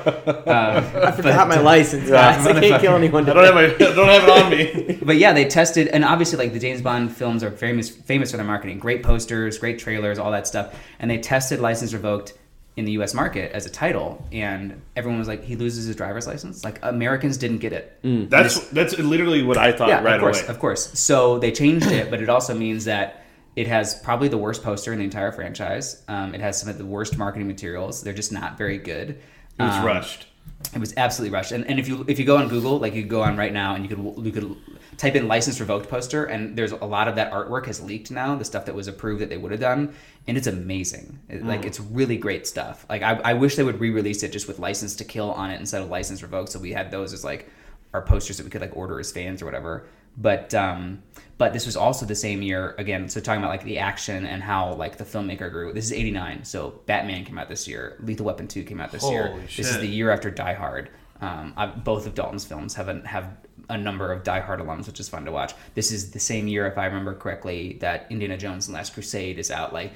Uh, 0.43 1.07
I 1.07 1.11
forgot 1.13 1.49
my 1.49 1.59
license, 1.59 2.09
guys. 2.09 2.47
I 2.47 2.59
can't 2.61 2.81
kill 2.81 2.95
anyone. 2.95 3.29
I 3.29 3.33
don't 3.33 3.45
have 3.45 3.55
my 3.55 3.65
I 3.65 3.95
don't 3.95 4.09
have 4.09 4.25
it 4.25 4.31
on 4.31 4.51
me. 4.51 4.99
but 5.03 5.17
yeah, 5.17 5.33
they 5.33 5.45
tested, 5.47 5.89
and 5.89 6.05
obviously, 6.05 6.39
like 6.39 6.53
the 6.53 6.59
James 6.59 6.81
Bond 6.83 7.15
films 7.15 7.43
are 7.43 7.51
famous 7.51 7.89
famous 7.91 8.31
for 8.31 8.37
their 8.37 8.47
marketing, 8.47 8.79
great 8.79 9.03
posters, 9.03 9.59
great 9.59 9.79
trailers, 9.79 10.19
all 10.19 10.31
that 10.33 10.47
stuff. 10.47 10.75
And 10.99 11.11
they 11.11 11.19
tested 11.19 11.61
"License 11.61 11.93
Revoked" 11.93 12.35
in 12.77 12.85
the 12.87 12.93
U.S. 12.93 13.13
market 13.13 13.53
as 13.53 13.67
a 13.67 13.71
title, 13.71 14.27
and 14.33 14.81
everyone 14.97 15.19
was 15.19 15.29
like, 15.29 15.45
"He 15.45 15.57
loses 15.57 15.85
his 15.87 15.95
driver's 15.97 16.27
license." 16.27 16.65
Like 16.65 16.79
Americans 16.83 17.37
didn't 17.37 17.59
get 17.59 17.73
it. 17.73 17.99
That's 18.31 18.69
that's 18.71 18.99
literally 18.99 19.43
what 19.43 19.59
I 19.59 19.73
thought 19.73 19.89
yeah, 19.89 20.03
right 20.03 20.15
of 20.15 20.21
course, 20.21 20.41
away. 20.41 20.49
of 20.49 20.59
course. 20.59 20.99
So 20.99 21.39
they 21.39 21.53
changed 21.53 21.87
it, 21.91 22.11
but 22.11 22.23
it 22.23 22.29
also 22.29 22.55
means 22.55 22.85
that 22.87 23.25
it 23.57 23.67
has 23.67 23.95
probably 23.97 24.29
the 24.29 24.39
worst 24.39 24.63
poster 24.63 24.93
in 24.93 24.99
the 24.99 25.05
entire 25.05 25.33
franchise. 25.33 26.03
Um, 26.09 26.35
it 26.35 26.41
has 26.41 26.59
some 26.59 26.71
of 26.71 26.79
the 26.79 26.87
worst 26.87 27.19
marketing 27.19 27.47
materials. 27.47 28.03
They're 28.03 28.15
just 28.15 28.33
not 28.33 28.57
very 28.57 28.79
good. 28.79 29.11
It 29.11 29.63
was 29.63 29.75
Um, 29.77 29.85
rushed. 29.85 30.27
it 30.75 30.79
was 30.79 30.95
absolutely 30.97 31.35
rushed. 31.35 31.53
And, 31.53 31.67
and 31.67 31.79
if 31.79 31.87
you 31.89 32.07
if 32.09 32.19
you 32.19 32.25
go 32.25 32.39
on 32.39 32.49
Google, 32.49 32.79
like 32.79 32.95
you 32.95 33.03
go 33.05 33.21
on 33.21 33.37
right 33.37 33.53
now 33.53 33.75
and 33.75 33.85
you 33.85 33.95
could 33.95 34.25
you 34.25 34.33
could 34.33 34.57
type 34.97 35.15
in 35.15 35.27
license 35.29 35.59
revoked 35.61 35.89
poster, 35.89 36.25
and 36.25 36.57
there's 36.57 36.73
a 36.73 36.77
lot 36.85 37.09
of 37.09 37.17
that 37.17 37.33
artwork 37.33 37.67
has 37.67 37.81
leaked 37.81 38.11
now. 38.11 38.35
The 38.37 38.45
stuff 38.45 38.67
that 38.67 38.75
was 38.75 38.89
approved 38.89 39.21
that 39.23 39.29
they 39.31 39.37
would 39.39 39.51
have 39.53 39.61
done, 39.61 39.95
and 40.27 40.37
it's 40.37 40.47
amazing. 40.47 41.19
It- 41.29 41.45
Like 41.45 41.65
it's 41.65 41.81
really 41.81 42.17
great 42.17 42.47
stuff. 42.47 42.87
Like 42.89 43.03
I, 43.03 43.21
I 43.25 43.33
wish 43.35 43.57
they 43.57 43.65
would 43.65 43.81
re-release 43.81 44.23
it 44.23 44.33
just 44.33 44.49
with 44.49 44.59
license 44.59 44.95
to 44.97 45.05
kill 45.05 45.31
on 45.33 45.51
it 45.51 45.59
instead 45.61 45.83
of 45.83 45.89
license 45.91 46.23
revoked, 46.23 46.51
so 46.51 46.59
we 46.59 46.73
had 46.73 46.91
those 46.91 47.13
as 47.13 47.25
like 47.25 47.49
our 47.95 48.03
posters 48.03 48.37
that 48.39 48.45
we 48.45 48.51
could 48.51 48.61
like 48.63 48.77
order 48.77 48.99
as 49.01 49.13
fans 49.13 49.43
or 49.43 49.45
whatever. 49.45 49.85
But 50.17 50.53
um, 50.55 51.03
but 51.39 51.55
this 51.55 51.65
was 51.65 51.75
also 51.77 52.05
the 52.05 52.15
same 52.15 52.43
year 52.43 52.75
again. 52.77 53.09
So 53.09 53.19
talking 53.19 53.41
about 53.43 53.51
like 53.51 53.65
the 53.65 53.79
action 53.79 54.27
and 54.27 54.43
how 54.43 54.75
like 54.75 54.99
the 54.99 55.05
filmmaker 55.05 55.51
grew. 55.51 55.73
This 55.73 55.87
is 55.87 55.93
'89, 55.95 56.45
so 56.45 56.81
Batman 56.85 57.25
came 57.25 57.39
out 57.39 57.49
this 57.49 57.67
year. 57.67 57.97
Lethal 58.01 58.27
Weapon 58.27 58.47
Two 58.47 58.63
came 58.63 58.79
out 58.79 58.93
this 58.93 59.03
year. 59.11 59.29
Holy 59.29 59.41
This 59.47 59.71
is 59.71 59.79
the 59.79 59.87
year 59.89 60.11
after 60.11 60.31
Die 60.31 60.53
Hard. 60.55 60.91
Um, 61.23 61.55
I, 61.57 61.67
both 61.67 62.07
of 62.07 62.15
Dalton's 62.15 62.45
films 62.45 62.75
have 62.75 62.89
a, 62.89 63.01
have 63.07 63.37
a 63.69 63.77
number 63.79 64.13
of 64.13 64.23
Die 64.25 64.41
Hard 64.41 64.61
alums, 64.61 64.87
which 64.87 65.01
is 65.01 65.09
fun 65.09 65.25
to 65.25 65.33
watch. 65.33 65.55
This 65.75 65.91
is 65.93 66.11
the 66.11 66.21
same 66.21 66.49
year, 66.49 66.67
if 66.67 66.77
I 66.79 66.87
remember 66.87 67.15
correctly, 67.15 67.79
that 67.81 68.07
Indiana 68.11 68.37
Jones 68.37 68.67
and 68.69 68.75
Last 68.75 68.95
Crusade 68.95 69.39
is 69.39 69.51
out. 69.51 69.73
Like, 69.73 69.93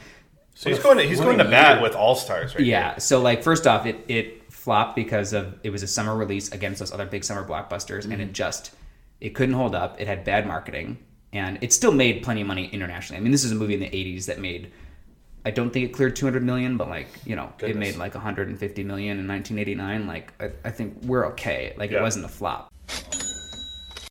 So 0.54 0.70
he's 0.70 0.78
going 0.78 0.98
to 0.98 1.04
he's 1.04 1.20
going 1.20 1.40
a 1.40 1.44
to 1.44 1.50
bat 1.50 1.74
year. 1.76 1.82
with 1.82 1.94
all 1.94 2.14
stars 2.14 2.54
right 2.54 2.64
yeah. 2.64 2.98
So 2.98 3.20
like, 3.20 3.42
first 3.42 3.66
off, 3.66 3.86
it 3.86 4.04
it 4.08 4.52
flopped 4.52 4.96
because 4.96 5.32
of 5.32 5.58
it 5.62 5.70
was 5.70 5.82
a 5.82 5.86
summer 5.86 6.16
release 6.16 6.50
against 6.52 6.78
those 6.80 6.92
other 6.92 7.06
big 7.06 7.24
summer 7.24 7.46
blockbusters, 7.46 8.04
and 8.04 8.12
Mm-hmm. 8.14 8.22
it 8.22 8.32
just 8.32 8.72
it 9.20 9.30
couldn't 9.30 9.54
hold 9.54 9.74
up. 9.74 10.00
It 10.00 10.06
had 10.06 10.24
bad 10.24 10.46
marketing, 10.46 10.98
and 11.32 11.58
it 11.62 11.72
still 11.72 11.92
made 11.92 12.22
plenty 12.22 12.40
of 12.42 12.46
money 12.46 12.66
internationally. 12.68 13.18
I 13.18 13.22
mean, 13.22 13.32
this 13.32 13.44
is 13.44 13.52
a 13.52 13.54
movie 13.54 13.74
in 13.74 13.80
the 13.80 13.90
'80s 13.90 14.26
that 14.26 14.38
made. 14.40 14.72
I 15.44 15.50
don't 15.52 15.70
think 15.70 15.84
it 15.88 15.92
cleared 15.92 16.16
200 16.16 16.42
million, 16.42 16.76
but 16.76 16.88
like 16.88 17.08
you 17.24 17.36
know, 17.36 17.52
it 17.60 17.76
made 17.76 17.96
like 17.96 18.14
150 18.14 18.82
million 18.84 19.18
in 19.20 19.28
1989. 19.28 20.06
Like 20.06 20.32
I, 20.40 20.50
I 20.68 20.70
think 20.70 20.96
we're 21.02 21.26
okay. 21.28 21.72
Like 21.76 21.90
Yeah. 21.92 21.98
it 21.98 22.02
wasn't 22.02 22.24
a 22.24 22.28
flop, 22.28 22.72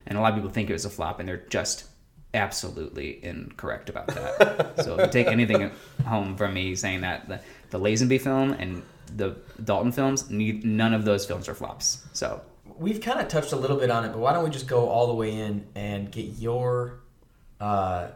and 0.07 0.17
a 0.17 0.21
lot 0.21 0.29
of 0.29 0.35
people 0.35 0.49
think 0.49 0.69
it 0.69 0.73
was 0.73 0.85
a 0.85 0.89
flop, 0.89 1.19
and 1.19 1.27
they're 1.27 1.45
just 1.49 1.85
absolutely 2.33 3.23
incorrect 3.23 3.89
about 3.89 4.07
that. 4.07 4.75
so 4.83 4.95
if 4.95 5.05
you 5.05 5.11
take 5.11 5.27
anything 5.27 5.71
home 6.05 6.35
from 6.35 6.53
me 6.53 6.75
saying 6.75 7.01
that 7.01 7.27
the, 7.27 7.39
the 7.69 7.79
Lazenby 7.79 8.19
film 8.19 8.51
and 8.53 8.83
the 9.15 9.35
Dalton 9.63 9.91
films, 9.91 10.29
none 10.29 10.93
of 10.93 11.05
those 11.05 11.25
films 11.25 11.47
are 11.47 11.55
flops. 11.55 12.05
So 12.13 12.41
We've 12.77 12.99
kind 12.99 13.19
of 13.21 13.29
touched 13.29 13.53
a 13.53 13.55
little 13.55 13.77
bit 13.77 13.89
on 13.89 14.03
it, 14.03 14.09
but 14.09 14.19
why 14.19 14.33
don't 14.33 14.43
we 14.43 14.49
just 14.49 14.67
go 14.67 14.89
all 14.89 15.07
the 15.07 15.13
way 15.13 15.33
in 15.33 15.65
and 15.75 16.11
get 16.11 16.25
your 16.37 16.99
uh, 17.61 18.09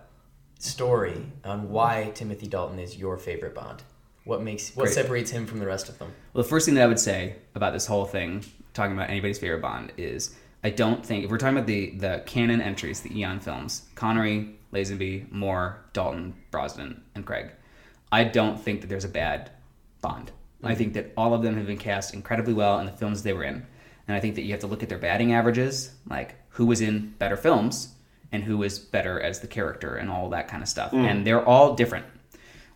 story 0.60 1.26
on 1.46 1.70
why 1.70 2.12
Timothy 2.14 2.48
Dalton 2.48 2.80
is 2.80 2.98
your 2.98 3.18
favorite 3.18 3.56
Bond? 3.56 3.84
What 4.26 4.44
makes 4.44 4.76
what 4.76 4.86
Great. 4.86 4.96
separates 4.96 5.32
him 5.32 5.46
from 5.46 5.60
the 5.60 5.66
rest 5.66 5.88
of 5.88 5.98
them? 5.98 6.12
Well, 6.34 6.44
the 6.44 6.50
first 6.50 6.66
thing 6.66 6.76
that 6.76 6.84
I 6.84 6.88
would 6.88 7.00
say 7.00 7.36
about 7.56 7.74
this 7.74 7.86
whole 7.86 8.06
thing, 8.06 8.44
talking 8.74 8.94
about 8.94 9.10
anybody's 9.10 9.40
favorite 9.40 9.62
Bond, 9.62 9.94
is 9.98 10.36
I 10.64 10.70
don't 10.72 11.06
think 11.06 11.24
if 11.24 11.32
we're 11.32 11.38
talking 11.38 11.58
about 11.58 11.68
the 11.68 11.92
the 11.92 12.24
canon 12.26 12.62
entries, 12.62 13.02
the 13.02 13.18
Eon 13.18 13.40
films, 13.40 13.84
Connery, 13.96 14.56
Lazenby, 14.74 15.32
Moore, 15.32 15.80
Dalton, 15.94 16.34
Brosnan, 16.52 17.02
and 17.16 17.26
Craig, 17.26 17.52
I 18.12 18.24
don't 18.26 18.60
think 18.60 18.82
that 18.82 18.88
there's 18.88 19.06
a 19.06 19.10
bad 19.10 19.52
Bond. 20.02 20.32
I 20.64 20.76
think 20.76 20.94
that 20.94 21.14
all 21.16 21.34
of 21.34 21.42
them 21.42 21.56
have 21.58 21.68
been 21.68 21.78
cast 21.78 22.14
incredibly 22.14 22.54
well 22.54 22.80
in 22.80 22.86
the 22.86 22.92
films 22.92 23.24
they 23.24 23.32
were 23.34 23.44
in, 23.46 23.66
and 24.08 24.16
I 24.18 24.20
think 24.20 24.36
that 24.36 24.42
you 24.42 24.52
have 24.52 24.60
to 24.62 24.68
look 24.68 24.84
at 24.84 24.90
their 24.90 24.98
batting 24.98 25.34
averages, 25.34 25.92
like 26.10 26.36
who 26.50 26.66
was 26.66 26.82
in 26.82 27.14
better 27.20 27.38
films 27.38 27.94
and 28.32 28.44
who 28.44 28.58
was 28.58 28.78
better 28.80 29.20
as 29.22 29.40
the 29.40 29.48
character 29.48 29.96
and 29.96 30.10
all 30.10 30.30
that 30.30 30.48
kind 30.50 30.62
of 30.62 30.68
stuff, 30.70 30.92
and 30.94 31.26
they're 31.26 31.46
all 31.46 31.76
different. 31.76 32.06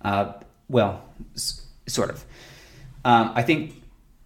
Uh, 0.02 0.34
well, 0.70 1.04
s- 1.36 1.66
sort 1.88 2.10
of. 2.10 2.24
Um, 3.06 3.32
I 3.36 3.44
think 3.44 3.83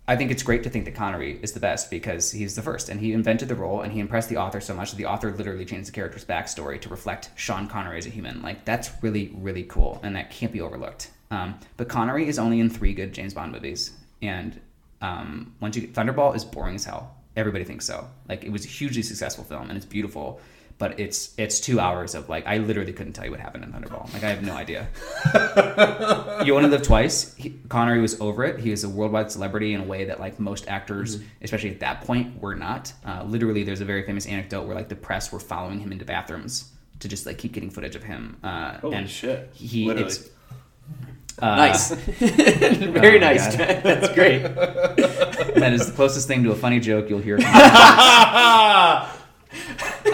I 0.10 0.16
think 0.16 0.32
it's 0.32 0.44
great 0.44 0.64
to 0.64 0.70
think 0.70 0.86
that 0.86 0.96
Connery 0.96 1.38
is 1.42 1.52
the 1.52 1.60
best 1.60 1.92
because 1.92 2.32
he's 2.32 2.56
the 2.56 2.62
first 2.62 2.88
and 2.88 3.02
he 3.02 3.12
invented 3.12 3.50
the 3.50 3.56
role 3.56 3.82
and 3.82 3.92
he 3.92 4.00
impressed 4.00 4.30
the 4.30 4.38
author 4.38 4.62
so 4.62 4.74
much 4.74 4.92
that 4.92 4.98
the 4.98 5.06
author 5.06 5.34
literally 5.34 5.66
changed 5.66 5.90
the 5.90 5.92
character's 5.92 6.24
backstory 6.24 6.80
to 6.80 6.90
reflect 6.90 7.30
Sean 7.36 7.68
Connery 7.68 7.98
as 7.98 8.06
a 8.06 8.10
human. 8.10 8.42
Like 8.42 8.64
that's 8.64 8.90
really 9.04 9.36
really 9.36 9.64
cool 9.64 10.00
and 10.04 10.16
that 10.16 10.32
can't 10.32 10.54
be 10.54 10.62
overlooked. 10.62 11.12
Um, 11.30 11.60
but 11.76 11.90
Connery 11.90 12.30
is 12.30 12.40
only 12.40 12.62
in 12.62 12.70
three 12.70 12.94
good 12.94 13.14
James 13.14 13.34
Bond 13.34 13.52
movies 13.52 13.92
and 14.22 14.60
um, 15.02 15.54
once 15.60 15.76
you 15.76 15.90
Thunderball 15.90 16.36
is 16.36 16.46
boring 16.46 16.76
as 16.76 16.86
hell. 16.86 17.14
Everybody 17.36 17.66
thinks 17.66 17.86
so. 17.86 18.08
Like 18.30 18.46
it 18.46 18.52
was 18.52 18.64
a 18.64 18.70
hugely 18.70 19.02
successful 19.02 19.44
film 19.44 19.70
and 19.70 19.76
it's 19.76 19.86
beautiful. 19.86 20.40
But 20.80 21.00
it's 21.00 21.34
it's 21.40 21.60
two 21.60 21.80
hours 21.80 22.14
of 22.14 22.30
like 22.30 22.46
I 22.46 22.58
literally 22.58 22.94
couldn't 22.94 23.14
tell 23.14 23.26
you 23.26 23.32
what 23.32 23.40
happened 23.40 23.64
in 23.64 23.72
Thunderball. 23.72 24.14
Like 24.14 24.24
I 24.24 24.30
have 24.30 24.44
no 24.44 24.54
idea. 24.54 24.88
You 26.46 26.54
Want 26.54 26.66
to 26.66 26.70
Live 26.70 26.84
Twice. 26.84 27.34
He, 27.36 27.60
Connery 27.68 28.00
was 28.00 28.22
over 28.22 28.44
it. 28.44 28.60
He 28.60 28.70
was 28.70 28.84
a 28.84 28.90
worldwide 28.90 29.32
celebrity 29.32 29.74
in 29.74 29.82
a 29.82 29.84
way 29.84 30.06
that 30.06 30.20
like 30.20 30.40
most 30.40 30.68
actors, 30.68 31.20
especially 31.42 31.72
at 31.72 31.80
that 31.80 32.02
point, 32.02 32.40
were 32.40 32.54
not. 32.54 32.94
Uh, 33.04 33.24
literally, 33.26 33.64
there's 33.64 33.82
a 33.82 33.86
very 33.86 34.04
famous 34.04 34.28
anecdote 34.28 34.68
where 34.68 34.76
like 34.76 34.88
the 34.88 34.96
press 34.96 35.32
were 35.32 35.40
following 35.40 35.80
him 35.80 35.92
into 35.92 36.06
bathrooms 36.06 36.72
to 37.00 37.08
just 37.08 37.26
like 37.26 37.40
keep 37.40 37.54
getting 37.54 37.72
footage 37.72 37.96
of 37.96 38.04
him. 38.04 38.38
Uh, 38.44 38.78
Holy 38.78 38.96
and 38.98 39.10
shit. 39.10 39.50
He 39.54 39.86
Literally. 39.86 40.08
it's 40.10 40.30
uh, 41.40 41.56
Nice. 41.56 41.92
Very 42.20 43.18
Oh 43.18 43.22
nice. 43.22 43.56
That's 43.56 44.14
great. 44.14 44.44
That 44.44 45.72
is 45.74 45.88
the 45.88 45.94
closest 45.94 46.28
thing 46.28 46.44
to 46.44 46.52
a 46.52 46.56
funny 46.56 46.80
joke 46.80 47.10
you'll 47.10 47.20
hear. 47.20 47.38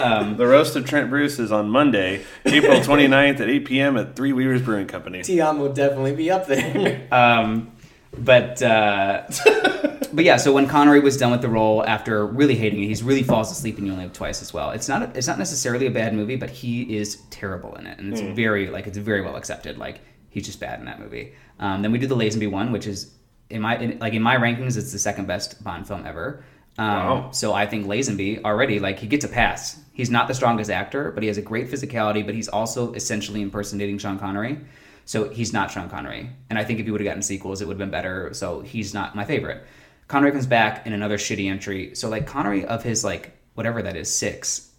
Um, 0.00 0.36
The 0.36 0.46
roast 0.46 0.76
of 0.76 0.84
Trent 0.86 1.10
Bruce 1.10 1.38
is 1.38 1.52
on 1.52 1.68
Monday, 1.70 2.22
April 2.44 2.80
29th 2.80 3.40
at 3.40 3.48
8 3.48 3.64
p.m. 3.64 3.96
at 3.96 4.16
Three 4.16 4.32
Weavers 4.32 4.62
Brewing 4.62 4.86
Company. 4.86 5.22
T-hom 5.22 5.58
will 5.58 5.72
definitely 5.72 6.14
be 6.14 6.30
up 6.30 6.46
there. 6.46 7.06
Um, 7.12 7.72
but 8.16 8.62
uh, 8.62 9.22
but 10.12 10.24
yeah, 10.24 10.36
so 10.36 10.52
when 10.52 10.68
Connery 10.68 11.00
was 11.00 11.16
done 11.16 11.32
with 11.32 11.42
the 11.42 11.48
role 11.48 11.84
after 11.84 12.24
really 12.26 12.54
hating 12.54 12.82
it, 12.82 12.86
he's 12.86 13.02
really 13.02 13.22
falls 13.24 13.50
asleep 13.50 13.78
in 13.78 13.86
You 13.86 13.92
Only 13.92 14.04
Live 14.04 14.12
Twice 14.12 14.40
as 14.42 14.52
well. 14.52 14.70
It's 14.70 14.88
not 14.88 15.02
a, 15.02 15.18
it's 15.18 15.26
not 15.26 15.38
necessarily 15.38 15.86
a 15.86 15.90
bad 15.90 16.14
movie, 16.14 16.36
but 16.36 16.50
he 16.50 16.96
is 16.96 17.16
terrible 17.30 17.74
in 17.76 17.86
it, 17.86 17.98
and 17.98 18.12
it's 18.12 18.20
very 18.20 18.68
like 18.68 18.86
it's 18.86 18.98
very 18.98 19.20
well 19.20 19.34
accepted. 19.36 19.78
Like 19.78 20.00
he's 20.30 20.44
just 20.46 20.60
bad 20.60 20.78
in 20.78 20.86
that 20.86 21.00
movie. 21.00 21.34
Um, 21.58 21.82
then 21.82 21.90
we 21.92 21.98
do 21.98 22.06
the 22.06 22.16
Lazenby 22.16 22.50
one, 22.50 22.70
which 22.70 22.86
is 22.86 23.12
in 23.50 23.62
my 23.62 23.78
in, 23.78 23.98
like 23.98 24.12
in 24.12 24.22
my 24.22 24.36
rankings, 24.36 24.76
it's 24.76 24.92
the 24.92 24.98
second 24.98 25.26
best 25.26 25.62
Bond 25.64 25.86
film 25.88 26.06
ever. 26.06 26.44
Um, 26.78 26.86
Wow. 26.86 27.30
So 27.30 27.52
I 27.52 27.66
think 27.66 27.86
Lazenby 27.86 28.42
already 28.44 28.80
like 28.80 28.98
he 28.98 29.06
gets 29.06 29.24
a 29.24 29.28
pass. 29.28 29.80
He's 29.92 30.10
not 30.10 30.26
the 30.26 30.34
strongest 30.34 30.70
actor, 30.70 31.12
but 31.12 31.22
he 31.22 31.28
has 31.28 31.38
a 31.38 31.42
great 31.42 31.70
physicality. 31.70 32.24
But 32.26 32.34
he's 32.34 32.48
also 32.48 32.92
essentially 32.94 33.42
impersonating 33.42 33.98
Sean 33.98 34.18
Connery. 34.18 34.58
So 35.04 35.28
he's 35.28 35.52
not 35.52 35.70
Sean 35.70 35.88
Connery. 35.88 36.30
And 36.50 36.58
I 36.58 36.64
think 36.64 36.80
if 36.80 36.86
he 36.86 36.90
would 36.90 37.00
have 37.00 37.06
gotten 37.06 37.22
sequels, 37.22 37.60
it 37.60 37.68
would 37.68 37.74
have 37.74 37.78
been 37.78 37.90
better. 37.90 38.32
So 38.34 38.60
he's 38.62 38.92
not 38.94 39.14
my 39.14 39.24
favorite. 39.24 39.64
Connery 40.08 40.32
comes 40.32 40.46
back 40.46 40.86
in 40.86 40.92
another 40.92 41.16
shitty 41.16 41.48
entry. 41.50 41.94
So 41.94 42.08
like 42.08 42.26
Connery 42.26 42.64
of 42.64 42.82
his 42.82 43.04
like 43.04 43.36
whatever 43.54 43.82
that 43.82 43.96
is 43.96 44.12
six, 44.12 44.70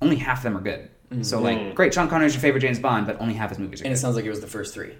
only 0.00 0.16
half 0.16 0.38
of 0.38 0.44
them 0.44 0.56
are 0.56 0.60
good. 0.60 0.88
So 1.22 1.40
like 1.40 1.74
great, 1.74 1.94
Sean 1.94 2.08
Connery's 2.08 2.34
your 2.34 2.40
favorite 2.40 2.60
James 2.62 2.78
Bond, 2.80 3.06
but 3.06 3.20
only 3.20 3.34
half 3.34 3.50
his 3.50 3.58
movies 3.58 3.80
are 3.80 3.84
And 3.84 3.92
it 3.92 3.96
sounds 3.98 4.16
like 4.16 4.24
it 4.24 4.30
was 4.30 4.40
the 4.40 4.46
first 4.48 4.74
three. 4.74 4.94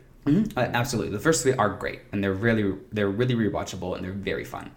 Uh, 0.57 0.61
absolutely, 0.61 1.11
the 1.13 1.19
first 1.21 1.43
three 1.43 1.53
are 1.55 1.69
great, 1.71 2.01
and 2.13 2.23
they're 2.23 2.33
really 2.33 2.77
they're 2.93 3.09
really 3.09 3.35
rewatchable 3.35 3.95
and 3.97 4.05
they're 4.05 4.13
very 4.13 4.45
fun. 4.45 4.71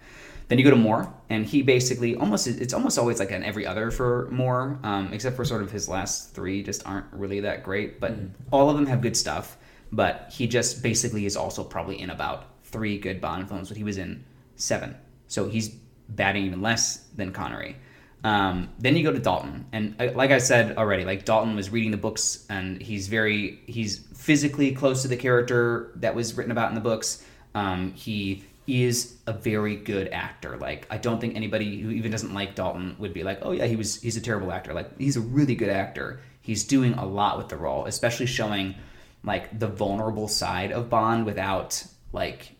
Then 0.49 0.57
you 0.57 0.63
go 0.63 0.71
to 0.71 0.75
Moore, 0.75 1.13
and 1.29 1.45
he 1.45 1.61
basically 1.61 2.15
almost 2.15 2.47
it's 2.47 2.73
almost 2.73 2.97
always 2.97 3.19
like 3.19 3.31
an 3.31 3.43
every 3.43 3.65
other 3.65 3.91
for 3.91 4.27
Moore, 4.31 4.79
um, 4.83 5.13
except 5.13 5.35
for 5.35 5.45
sort 5.45 5.61
of 5.61 5.71
his 5.71 5.87
last 5.87 6.33
three 6.33 6.63
just 6.63 6.85
aren't 6.87 7.05
really 7.11 7.39
that 7.41 7.63
great. 7.63 7.99
But 7.99 8.15
all 8.51 8.69
of 8.69 8.75
them 8.75 8.87
have 8.87 9.01
good 9.01 9.15
stuff. 9.15 9.57
But 9.91 10.31
he 10.35 10.47
just 10.47 10.83
basically 10.83 11.25
is 11.25 11.37
also 11.37 11.63
probably 11.63 12.01
in 12.01 12.09
about 12.09 12.45
three 12.63 12.97
good 12.97 13.21
Bond 13.21 13.47
films, 13.47 13.69
but 13.69 13.77
he 13.77 13.83
was 13.83 13.97
in 13.97 14.23
seven, 14.55 14.95
so 15.27 15.47
he's 15.47 15.69
batting 16.09 16.45
even 16.45 16.61
less 16.61 16.97
than 17.15 17.31
Connery. 17.31 17.75
Um, 18.23 18.69
then 18.79 18.97
you 18.97 19.03
go 19.03 19.13
to 19.13 19.19
Dalton, 19.19 19.65
and 19.71 19.95
uh, 19.99 20.11
like 20.13 20.31
I 20.31 20.39
said 20.39 20.77
already, 20.77 21.05
like 21.05 21.25
Dalton 21.25 21.55
was 21.55 21.69
reading 21.69 21.91
the 21.91 21.97
books, 21.97 22.45
and 22.49 22.81
he's 22.81 23.07
very 23.07 23.61
he's 23.65 23.99
physically 24.13 24.73
close 24.73 25.03
to 25.03 25.07
the 25.07 25.17
character 25.17 25.91
that 25.95 26.15
was 26.15 26.35
written 26.35 26.51
about 26.51 26.69
in 26.69 26.75
the 26.75 26.81
books. 26.81 27.23
Um, 27.55 27.93
he 27.93 28.43
is 28.69 29.17
a 29.27 29.33
very 29.33 29.75
good 29.75 30.07
actor. 30.09 30.57
Like 30.57 30.87
I 30.89 30.97
don't 30.97 31.19
think 31.19 31.35
anybody 31.35 31.79
who 31.79 31.91
even 31.91 32.11
doesn't 32.11 32.33
like 32.33 32.55
Dalton 32.55 32.95
would 32.99 33.13
be 33.13 33.23
like, 33.23 33.39
"Oh 33.41 33.51
yeah, 33.51 33.65
he 33.65 33.75
was 33.75 34.01
he's 34.01 34.17
a 34.17 34.21
terrible 34.21 34.51
actor." 34.51 34.73
Like 34.73 34.97
he's 34.97 35.17
a 35.17 35.21
really 35.21 35.55
good 35.55 35.69
actor. 35.69 36.21
He's 36.41 36.63
doing 36.63 36.93
a 36.93 37.05
lot 37.05 37.37
with 37.37 37.49
the 37.49 37.57
role, 37.57 37.85
especially 37.85 38.25
showing 38.25 38.75
like 39.23 39.59
the 39.59 39.67
vulnerable 39.67 40.27
side 40.27 40.71
of 40.71 40.89
Bond 40.89 41.25
without 41.25 41.83
like 42.13 42.55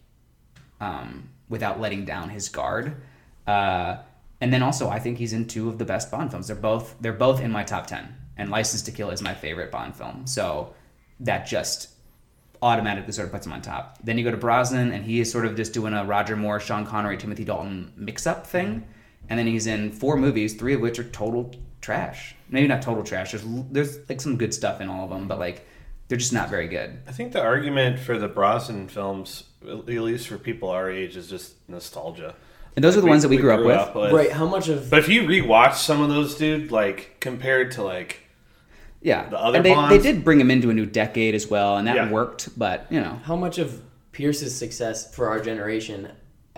um, 0.80 1.30
without 1.50 1.80
letting 1.80 2.06
down 2.06 2.30
his 2.30 2.50
guard. 2.50 2.96
Uh, 3.48 3.98
and 4.42 4.54
then 4.54 4.64
also, 4.64 4.90
I 4.90 5.00
think 5.00 5.18
he's 5.18 5.34
in 5.34 5.48
two 5.48 5.70
of 5.70 5.78
the 5.78 5.86
best 5.86 6.12
Bond 6.12 6.32
films. 6.32 6.48
They're 6.48 6.56
both 6.56 6.96
they're 7.02 7.14
both 7.14 7.42
in 7.42 7.52
my 7.52 7.64
top 7.64 7.88
ten, 7.88 8.16
and 8.38 8.50
License 8.50 8.82
to 8.84 8.92
Kill 8.92 9.10
is 9.12 9.22
my 9.22 9.34
favorite 9.34 9.72
Bond 9.72 9.96
film. 9.96 10.28
So 10.28 10.74
that 11.20 11.46
just 11.46 11.90
automatically 12.62 13.14
sort 13.14 13.28
of 13.28 13.32
puts 13.32 13.46
him 13.46 13.54
on 13.54 13.62
top. 13.62 13.98
Then 14.04 14.18
you 14.18 14.24
go 14.24 14.32
to 14.32 14.38
Brosnan, 14.38 14.92
and 14.92 15.04
he 15.04 15.20
is 15.20 15.32
sort 15.32 15.46
of 15.46 15.56
just 15.56 15.74
doing 15.74 15.94
a 15.94 16.04
Roger 16.04 16.36
Moore, 16.36 16.60
Sean 16.60 16.86
Connery, 16.86 17.18
Timothy 17.18 17.46
Dalton 17.46 17.94
mix-up 17.96 18.46
thing. 18.46 18.86
And 19.30 19.38
then 19.38 19.48
he's 19.48 19.68
in 19.68 19.92
four 19.92 20.18
movies, 20.18 20.56
three 20.56 20.74
of 20.74 20.82
which 20.82 21.00
are 21.00 21.04
total 21.04 21.54
trash. 21.82 22.36
Maybe 22.50 22.68
not 22.68 22.82
total 22.82 23.04
trash. 23.04 23.32
There's 23.32 23.44
there's 23.72 24.10
like 24.10 24.22
some 24.22 24.38
good 24.38 24.54
stuff 24.54 24.82
in 24.82 24.90
all 24.90 25.04
of 25.04 25.10
them, 25.12 25.28
but 25.28 25.40
like 25.40 25.68
they're 26.08 26.18
just 26.18 26.34
not 26.34 26.50
very 26.50 26.68
good. 26.68 27.00
I 27.08 27.12
think 27.12 27.32
the 27.32 27.42
argument 27.42 28.00
for 28.00 28.18
the 28.18 28.28
Brosnan 28.28 28.88
films, 28.88 29.44
at 29.68 29.88
least 29.88 30.28
for 30.28 30.38
people 30.38 30.70
our 30.70 30.90
age, 30.90 31.16
is 31.16 31.30
just 31.30 31.54
nostalgia. 31.70 32.36
And 32.76 32.84
those 32.84 32.98
are 32.98 33.02
the 33.02 33.08
ones 33.08 33.22
that 33.24 33.30
we 33.30 33.38
grew 33.38 33.52
up 33.52 33.96
with. 33.96 34.14
Right. 34.14 34.32
How 34.32 34.48
much 34.48 34.70
of 34.70 34.90
But 34.90 35.00
if 35.00 35.10
you 35.10 35.24
rewatch 35.24 35.76
some 35.76 36.02
of 36.02 36.10
those, 36.10 36.36
dude, 36.36 36.72
like 36.72 37.18
compared 37.20 37.72
to 37.74 37.84
like 37.84 38.22
Yeah, 39.02 39.30
The 39.30 39.40
other 39.40 39.58
and 39.58 39.66
they, 39.66 39.98
they 39.98 40.04
did 40.04 40.24
bring 40.26 40.40
him 40.42 40.52
into 40.52 40.70
a 40.70 40.74
new 40.74 40.86
decade 40.86 41.34
as 41.36 41.48
well, 41.50 41.78
and 41.78 41.88
that 41.88 41.96
Yeah. 41.96 42.10
worked. 42.12 42.58
But 42.60 42.86
you 42.90 43.00
know, 43.00 43.20
how 43.24 43.36
much 43.36 43.58
of 43.58 43.82
Pierce's 44.12 44.54
success 44.58 45.14
for 45.16 45.30
our 45.30 45.40
generation 45.40 46.12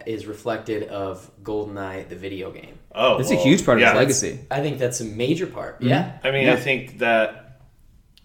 is 0.07 0.25
reflected 0.25 0.83
of 0.89 1.29
GoldenEye, 1.43 2.09
the 2.09 2.15
video 2.15 2.51
game? 2.51 2.79
oh, 2.95 3.19
it's 3.19 3.31
a 3.31 3.35
huge 3.35 3.63
part 3.65 3.79
of 3.79 3.87
his 3.87 3.93
legacy. 3.95 4.39
I 4.49 4.59
think 4.61 4.79
that's 4.79 4.99
a 5.01 5.05
major 5.05 5.45
part. 5.47 5.75
Mm-hmm. 5.75 5.89
Yeah. 5.89 6.17
I 6.23 6.31
mean, 6.31 6.45
Yeah. 6.45 6.53
I 6.53 6.55
think 6.57 6.97
that 6.99 7.59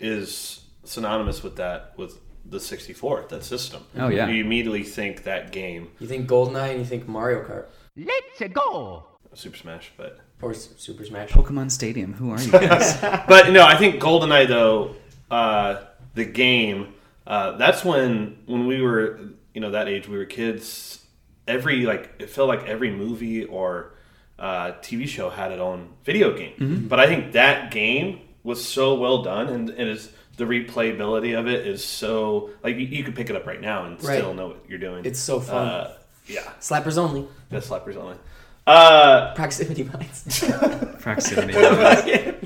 is 0.00 0.62
synonymous 0.84 1.42
with 1.42 1.56
that 1.56 1.92
with 1.96 2.18
the 2.48 2.60
64, 2.60 3.26
that 3.28 3.44
system. 3.44 3.84
Oh, 3.98 4.08
yeah. 4.08 4.28
you 4.28 4.42
immediately 4.44 4.82
think 4.84 5.24
that 5.24 5.50
game, 5.52 5.88
You 5.98 6.06
think 6.06 6.28
GoldenEye 6.28 6.70
and 6.70 6.78
you 6.78 6.84
think 6.84 7.08
Mario 7.08 7.42
Kart 7.42 7.66
Let's 7.96 8.52
go. 8.54 9.06
Super 9.34 9.56
Smash, 9.56 9.90
but 9.96 10.20
or 10.42 10.54
Super 10.54 11.04
Smash. 11.04 11.30
Pokemon 11.30 11.70
Stadium. 11.70 12.12
Who 12.14 12.30
are 12.30 12.40
you 12.40 12.50
guys? 12.52 13.00
but 13.00 13.50
no, 13.50 13.64
I 13.64 13.76
think 13.76 14.00
GoldenEye 14.02 14.48
though, 14.48 14.96
uh, 15.30 15.82
the 16.14 16.24
game, 16.24 16.94
uh, 17.26 17.52
that's 17.56 17.84
when 17.84 18.38
when 18.46 18.66
we 18.66 18.80
were 18.82 19.20
you 19.54 19.60
know 19.60 19.70
that 19.72 19.88
age, 19.88 20.08
we 20.08 20.16
were 20.18 20.24
kids. 20.26 21.02
Every 21.48 21.86
like 21.86 22.12
it 22.18 22.28
felt 22.30 22.48
like 22.48 22.64
every 22.66 22.90
movie 22.90 23.44
or 23.44 23.94
uh, 24.38 24.72
TV 24.82 25.06
show 25.08 25.30
had 25.30 25.52
its 25.52 25.60
own 25.60 25.90
video 26.04 26.36
game. 26.36 26.52
Mm-hmm. 26.58 26.88
But 26.88 27.00
I 27.00 27.06
think 27.06 27.32
that 27.32 27.70
game 27.70 28.20
was 28.42 28.64
so 28.66 28.94
well 28.94 29.22
done, 29.22 29.48
and 29.48 29.70
it 29.70 29.88
is 29.88 30.10
the 30.36 30.44
replayability 30.44 31.38
of 31.38 31.46
it 31.46 31.66
is 31.66 31.82
so 31.84 32.50
like 32.62 32.74
you, 32.76 32.82
you 32.82 33.02
could 33.04 33.14
pick 33.14 33.30
it 33.30 33.36
up 33.36 33.46
right 33.46 33.60
now 33.60 33.86
and 33.86 33.94
Right. 34.04 34.18
still 34.18 34.34
know 34.34 34.48
what 34.48 34.64
you're 34.68 34.78
doing. 34.78 35.04
It's 35.06 35.18
so 35.18 35.40
fun. 35.40 35.66
Uh, 35.66 35.96
yeah, 36.26 36.42
Slappers 36.60 36.98
only. 36.98 37.26
that's 37.48 37.68
slappers 37.70 37.96
only. 37.96 38.16
Uh, 38.66 39.34
Proximity 39.34 39.84
mines. 39.84 40.44
Proximity. 41.00 41.52
the, 41.52 42.36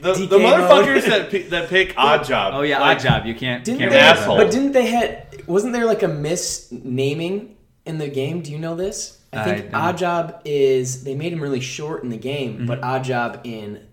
the 0.00 0.12
DK 0.12 0.28
motherfuckers 0.28 0.94
mode. 0.94 1.04
that 1.04 1.30
pi- 1.30 1.48
that 1.50 1.68
pick 1.68 1.94
Oddjob. 1.96 2.54
oh 2.54 2.62
yeah, 2.62 2.80
like, 2.80 2.98
odd 2.98 3.02
job. 3.02 3.26
You 3.26 3.34
can't. 3.34 3.64
Didn't 3.64 3.80
can't 3.80 3.90
they? 3.90 3.98
forget 3.98 4.16
asshole. 4.18 4.36
But 4.38 4.50
didn't 4.50 4.72
they 4.72 4.86
had? 4.86 5.42
Wasn't 5.46 5.72
there 5.72 5.84
like 5.84 6.02
a 6.02 6.06
misnaming 6.08 7.50
in 7.84 7.98
the 7.98 8.08
game? 8.08 8.40
Do 8.42 8.50
you 8.52 8.58
know 8.58 8.74
this? 8.74 9.20
I 9.32 9.40
I 9.40 9.44
think 9.44 9.70
don't. 9.70 9.80
Oddjob 9.82 10.40
is 10.44 11.04
they 11.04 11.14
made 11.14 11.32
him 11.32 11.40
really 11.42 11.60
short 11.60 12.02
in 12.02 12.08
the 12.08 12.16
game, 12.16 12.64
but 12.66 12.80
Mm-hmm. 12.80 13.10
Oddjob 13.10 13.40
in 13.44 13.86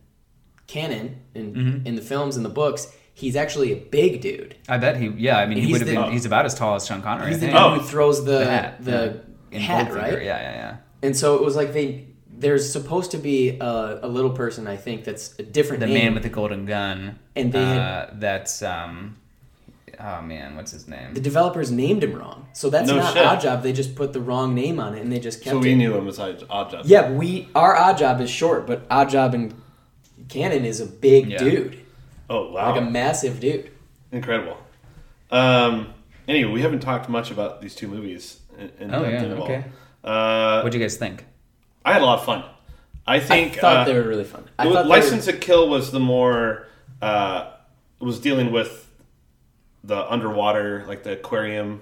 canon 0.67 1.17
in 1.35 1.83
in 1.85 1.95
the 1.95 2.01
films 2.01 2.37
and 2.37 2.45
the 2.45 2.49
books, 2.49 2.87
he's 3.13 3.35
actually 3.35 3.73
a 3.73 3.75
big 3.75 4.21
dude. 4.21 4.55
I 4.69 4.77
bet 4.77 4.95
he. 4.97 5.07
Yeah, 5.09 5.39
I 5.39 5.45
mean, 5.45 5.57
he 5.57 5.71
would 5.71 5.81
have 5.81 5.89
the- 5.89 5.95
been. 5.95 6.11
He's 6.13 6.25
about 6.25 6.45
as 6.45 6.55
tall 6.55 6.75
as 6.75 6.85
Sean 6.85 7.01
Connery. 7.01 7.29
He's 7.31 7.39
the 7.41 7.47
dude 7.47 7.55
Oh. 7.55 7.75
who 7.79 7.81
throws 7.85 8.23
the 8.23 8.39
the 8.39 8.45
hat. 8.45 8.83
the 8.83 9.21
yeah. 9.51 9.57
In 9.57 9.61
hat, 9.61 9.87
Goldfinger, 9.89 9.95
right? 9.97 10.11
Yeah, 10.13 10.41
yeah, 10.41 10.53
yeah. 10.55 10.77
And 11.03 11.15
so 11.15 11.35
it 11.35 11.41
was 11.43 11.55
like 11.55 11.73
they 11.73 12.07
there's 12.35 12.71
supposed 12.71 13.11
to 13.11 13.17
be 13.17 13.59
a, 13.59 13.99
a 14.01 14.07
little 14.07 14.31
person 14.31 14.65
I 14.67 14.75
think 14.77 15.03
that's 15.03 15.37
a 15.37 15.43
different 15.43 15.81
The 15.81 15.85
name. 15.87 15.95
man 16.05 16.13
with 16.15 16.23
the 16.23 16.29
golden 16.29 16.65
gun. 16.65 17.19
And 17.35 17.51
they 17.53 17.63
had- 17.63 17.77
uh, 17.79 18.07
that's 18.15 18.61
um. 18.63 19.17
Oh 19.99 20.21
man, 20.23 20.55
what's 20.55 20.71
his 20.71 20.87
name? 20.87 21.13
the 21.13 21.21
developers 21.21 21.71
named 21.71 22.03
him 22.03 22.13
wrong, 22.15 22.47
so 22.53 22.69
that's 22.71 22.87
No 22.89 22.97
not 22.97 23.13
shit. 23.13 23.23
Oddjob. 23.23 23.61
They 23.61 23.71
just 23.71 23.93
put 23.95 24.11
the 24.11 24.19
wrong 24.19 24.55
name 24.55 24.79
on 24.79 24.95
it, 24.95 25.01
and 25.01 25.11
they 25.11 25.19
just 25.19 25.43
kept 25.43 25.51
So 25.53 25.59
it. 25.59 25.63
we 25.63 25.75
knew 25.75 25.93
him 25.95 26.07
as 26.07 26.17
Odd 26.19 26.39
Job. 26.71 26.81
Yeah, 26.85 27.11
we 27.11 27.47
our 27.53 27.75
odd 27.75 27.97
job 27.99 28.19
is 28.19 28.29
short, 28.31 28.65
but 28.65 28.85
odd 28.89 29.09
job 29.09 29.35
in 29.35 29.53
canon 30.29 30.65
is 30.65 30.79
a 30.81 30.87
big 30.87 31.29
Yeah. 31.29 31.65
Oh 32.29 32.51
wow, 32.51 32.71
like 32.71 32.81
a 32.81 32.85
massive 32.85 33.39
dude. 33.39 33.69
incredible. 34.11 34.57
Um. 35.29 35.93
Anyway, 36.27 36.51
we 36.51 36.61
haven't 36.61 36.79
talked 36.79 37.07
much 37.09 37.29
about 37.31 37.61
these 37.61 37.75
two 37.75 37.87
movies. 37.87 38.39
In, 38.57 38.71
in 38.79 38.93
Oh, 38.95 39.03
depth 39.03 39.23
yeah, 39.25 39.29
at 39.31 39.37
all. 39.37 39.63
Okay. 40.03 40.13
Uh, 40.13 40.61
What'd 40.61 40.73
you 40.73 40.79
guys 40.79 40.97
think? 40.97 41.25
I 41.85 41.93
had 41.93 42.01
a 42.01 42.05
lot 42.05 42.19
of 42.19 42.25
fun. 42.25 42.43
I 43.05 43.19
think 43.19 43.57
I 43.57 43.61
thought 43.61 43.77
uh, 43.77 43.83
they 43.85 43.93
were 43.93 44.07
really 44.07 44.23
fun. 44.23 44.45
I 44.57 44.71
thought 44.71 44.87
License 44.87 45.25
were, 45.25 45.33
to 45.33 45.37
Kill 45.37 45.69
was 45.69 45.91
the 45.91 45.99
more 45.99 46.67
uh, 47.01 47.51
was 47.99 48.19
dealing 48.19 48.51
with 48.51 48.89
the 49.83 50.09
underwater, 50.09 50.85
like 50.87 51.03
the 51.03 51.13
aquarium 51.13 51.81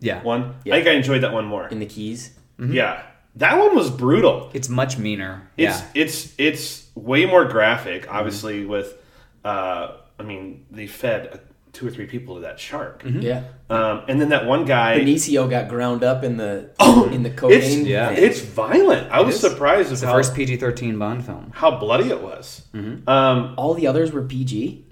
Yeah. 0.00 0.22
one. 0.22 0.54
Yeah. 0.64 0.74
I 0.74 0.78
think 0.78 0.88
I 0.88 0.92
enjoyed 0.92 1.22
that 1.22 1.32
one 1.34 1.44
more. 1.44 1.68
in 1.68 1.78
the 1.78 1.86
keys. 1.86 2.38
Yeah, 2.58 3.02
that 3.36 3.58
one 3.58 3.74
was 3.74 3.90
brutal. 3.90 4.48
It's 4.54 4.68
much 4.68 4.96
meaner. 4.96 5.50
It's 5.56 5.80
yeah. 5.80 5.86
it's 5.94 6.32
it's 6.38 6.86
way 6.94 7.26
more 7.26 7.44
graphic. 7.44 8.02
Mm-hmm. 8.02 8.16
Obviously, 8.16 8.64
with 8.64 8.96
uh, 9.44 9.96
I 10.18 10.22
mean, 10.22 10.64
they 10.70 10.86
fed 10.86 11.40
two 11.72 11.86
or 11.86 11.90
three 11.90 12.06
people 12.06 12.34
to 12.34 12.42
that 12.42 12.60
shark, 12.60 13.02
Yeah, 13.04 13.44
um, 13.70 14.02
and 14.08 14.20
then 14.20 14.28
that 14.28 14.44
one 14.46 14.64
guy. 14.66 14.98
Benicio 15.00 15.48
got 15.48 15.68
ground 15.68 16.04
up 16.04 16.22
in 16.22 16.36
the 16.36 16.70
oh, 16.78 17.08
in 17.10 17.22
the 17.22 17.30
It's 17.30 17.40
cocaine. 17.40 17.86
yeah. 17.86 18.10
it's 18.10 18.40
violent. 18.40 19.10
I 19.10 19.20
was 19.22 19.36
is. 19.36 19.40
surprised 19.40 19.90
It's 19.90 20.00
of 20.02 20.06
the 20.06 20.06
how, 20.08 20.12
first 20.18 20.34
PG 20.34 20.58
thirteen 20.58 20.98
Bond 20.98 21.24
film. 21.24 21.50
how 21.54 21.78
bloody 21.78 22.08
it 22.10 22.20
was. 22.22 22.66
Mm-hmm. 22.74 23.08
Um, 23.08 23.54
all 23.56 23.74
the 23.74 23.86
others 23.86 24.12
were 24.12 24.22
PG. 24.22 24.84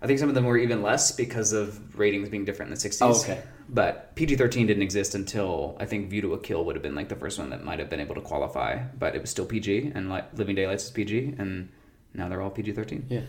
I 0.00 0.06
think 0.06 0.18
some 0.20 0.28
of 0.28 0.34
them 0.34 0.44
were 0.44 0.58
even 0.58 0.82
less 0.82 1.10
because 1.12 1.52
of 1.52 1.98
ratings 1.98 2.28
being 2.28 2.44
different 2.44 2.70
in 2.70 2.74
the 2.78 2.88
60s. 2.88 2.98
Oh, 3.02 3.18
okay. 3.22 3.42
But 3.68 4.14
PG 4.14 4.36
13 4.36 4.66
didn't 4.66 4.82
exist 4.82 5.14
until 5.14 5.74
I 5.80 5.86
think 5.86 6.10
View 6.10 6.20
to 6.20 6.34
a 6.34 6.38
Kill 6.38 6.64
would 6.66 6.76
have 6.76 6.82
been 6.82 6.94
like 6.94 7.08
the 7.08 7.16
first 7.16 7.38
one 7.38 7.48
that 7.50 7.64
might 7.64 7.78
have 7.80 7.88
been 7.88 7.98
able 7.98 8.14
to 8.14 8.20
qualify. 8.20 8.78
But 8.96 9.16
it 9.16 9.20
was 9.22 9.30
still 9.30 9.46
PG, 9.46 9.92
and 9.94 10.08
like 10.10 10.26
Living 10.38 10.54
Daylights 10.54 10.84
is 10.84 10.90
PG, 10.90 11.36
and 11.38 11.70
now 12.14 12.28
they're 12.28 12.42
all 12.42 12.50
PG 12.50 12.72
13. 12.72 13.06
Yeah, 13.08 13.22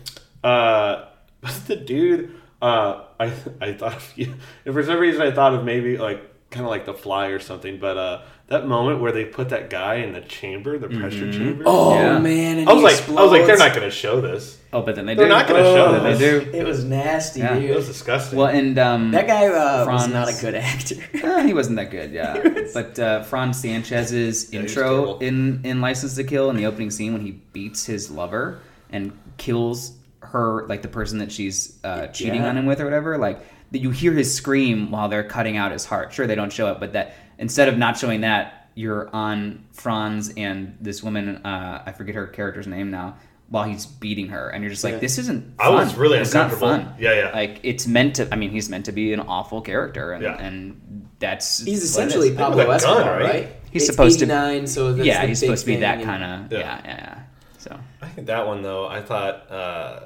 Uh, 0.44 1.06
the 1.66 1.74
dude, 1.74 2.34
uh, 2.62 3.04
I 3.20 3.26
I 3.60 3.72
thought 3.72 3.96
of 3.96 4.12
you. 4.16 4.34
And 4.64 4.74
for 4.74 4.82
some 4.82 4.98
reason, 4.98 5.22
I 5.22 5.30
thought 5.30 5.54
of 5.54 5.64
maybe 5.64 5.96
like 5.98 6.22
kind 6.50 6.64
of 6.64 6.70
like 6.70 6.86
The 6.86 6.94
Fly 6.94 7.26
or 7.28 7.38
something. 7.38 7.78
But 7.78 7.96
uh, 7.98 8.22
that 8.46 8.66
moment 8.66 9.00
where 9.02 9.12
they 9.12 9.26
put 9.26 9.50
that 9.50 9.68
guy 9.68 9.96
in 9.96 10.12
the 10.14 10.22
chamber, 10.22 10.78
the 10.78 10.88
pressure 10.88 11.30
chamber. 11.30 11.64
Oh 11.66 11.94
Yeah. 11.94 12.18
man, 12.18 12.58
and 12.60 12.68
I 12.68 12.72
was 12.72 12.80
he 12.80 13.12
like, 13.12 13.18
I 13.18 13.22
was 13.22 13.32
like, 13.32 13.46
they're 13.46 13.58
not 13.58 13.74
going 13.74 13.84
to 13.84 13.90
show 13.94 14.20
this. 14.22 14.58
Oh, 14.72 14.80
but 14.82 14.96
then 14.96 15.04
they 15.06 15.14
They're 15.14 15.26
do. 15.26 15.30
not 15.30 15.46
going 15.46 15.62
to 15.62 15.70
show 15.70 16.00
They 16.02 16.18
do. 16.18 16.50
It 16.56 16.64
was 16.66 16.84
nasty, 16.84 17.40
Yeah. 17.40 17.54
It 17.56 17.74
was 17.76 17.86
disgusting. 17.86 18.38
Well, 18.38 18.48
and 18.48 18.78
um, 18.78 19.10
that 19.12 19.26
guy 19.26 19.46
uh, 19.46 19.50
was 19.50 19.84
Franz- 19.86 20.08
not 20.12 20.28
a 20.28 20.40
good 20.40 20.54
actor. 20.54 20.96
Eh, 21.14 21.46
he 21.46 21.52
wasn't 21.54 21.76
that 21.76 21.90
good, 21.90 22.10
yeah. 22.12 22.42
but 22.74 22.98
uh, 22.98 23.22
Franz 23.24 23.60
Sanchez's 23.60 24.50
Yeah, 24.52 24.60
intro 24.60 24.82
terrible. 24.82 25.18
in 25.20 25.60
in 25.64 25.80
License 25.82 26.14
to 26.16 26.24
Kill 26.24 26.48
in 26.50 26.56
the 26.56 26.64
opening 26.66 26.90
scene 26.90 27.12
when 27.12 27.20
he 27.22 27.32
beats 27.52 27.84
his 27.86 28.10
lover 28.10 28.60
and 28.90 29.12
kills 29.36 29.92
her, 30.32 30.66
like 30.68 30.82
the 30.82 30.88
person 30.88 31.18
that 31.18 31.30
she's 31.32 31.78
uh, 31.84 32.06
cheating 32.08 32.42
Yeah. 32.42 32.48
on 32.50 32.56
him 32.56 32.66
with 32.66 32.80
or 32.80 32.84
whatever, 32.84 33.18
like 33.18 33.40
that 33.72 33.80
you 33.80 33.90
hear 33.90 34.12
his 34.12 34.32
scream 34.34 34.90
while 34.90 35.08
they're 35.08 35.24
cutting 35.24 35.56
out 35.56 35.72
his 35.72 35.84
heart. 35.84 36.12
Sure, 36.12 36.26
they 36.26 36.34
don't 36.34 36.52
show 36.52 36.70
it, 36.72 36.80
but 36.80 36.92
that 36.94 37.14
instead 37.38 37.68
of 37.68 37.76
not 37.78 37.96
showing 37.98 38.22
that, 38.22 38.70
you're 38.74 39.08
on 39.14 39.64
Franz 39.72 40.32
and 40.36 40.76
this 40.80 41.02
woman, 41.02 41.36
uh, 41.44 41.82
I 41.84 41.92
forget 41.92 42.14
her 42.14 42.26
character's 42.26 42.66
name 42.66 42.90
now. 42.90 43.16
While 43.50 43.64
he's 43.64 43.86
beating 43.86 44.28
her, 44.28 44.50
and 44.50 44.62
you're 44.62 44.70
just 44.70 44.84
like, 44.84 44.92
Yeah. 44.92 44.98
"This 44.98 45.16
isn't." 45.16 45.54
I 45.58 45.70
was 45.70 45.94
really 45.94 46.18
it's 46.18 46.34
not 46.34 46.52
uncomfortable. 46.52 46.84
fun. 46.84 46.94
Yeah, 47.00 47.14
yeah. 47.14 47.30
Like 47.32 47.60
it's 47.62 47.86
meant 47.86 48.16
to. 48.16 48.28
I 48.30 48.36
mean, 48.36 48.50
he's 48.50 48.68
meant 48.68 48.84
to 48.84 48.92
be 48.92 49.14
an 49.14 49.20
awful 49.20 49.62
character, 49.62 50.12
and, 50.12 50.22
Yeah. 50.22 50.36
and 50.38 51.08
that's 51.18 51.64
He's 51.64 51.82
essentially. 51.82 52.34
Pablo 52.34 52.58
With 52.58 52.66
a 52.66 52.68
gun, 52.68 52.74
Escobar, 53.00 53.14
right? 53.18 53.24
right? 53.24 53.48
He's 53.70 53.84
It's 53.84 53.90
supposed 53.90 54.18
to- 54.18 54.26
89, 54.26 54.66
so 54.66 54.92
that's 54.92 55.06
yeah, 55.06 55.22
the 55.22 55.28
he's 55.28 55.40
supposed 55.40 55.62
to 55.64 55.66
be 55.66 55.76
that 55.76 56.02
kind 56.02 56.22
of 56.22 56.52
Yeah. 56.52 56.58
yeah. 56.58 56.80
yeah, 56.84 56.96
yeah. 56.98 57.18
So 57.56 57.78
I 58.02 58.06
think 58.08 58.26
that 58.26 58.46
one 58.46 58.60
though, 58.60 58.86
I 58.86 59.00
thought 59.00 59.50
uh, 59.50 60.00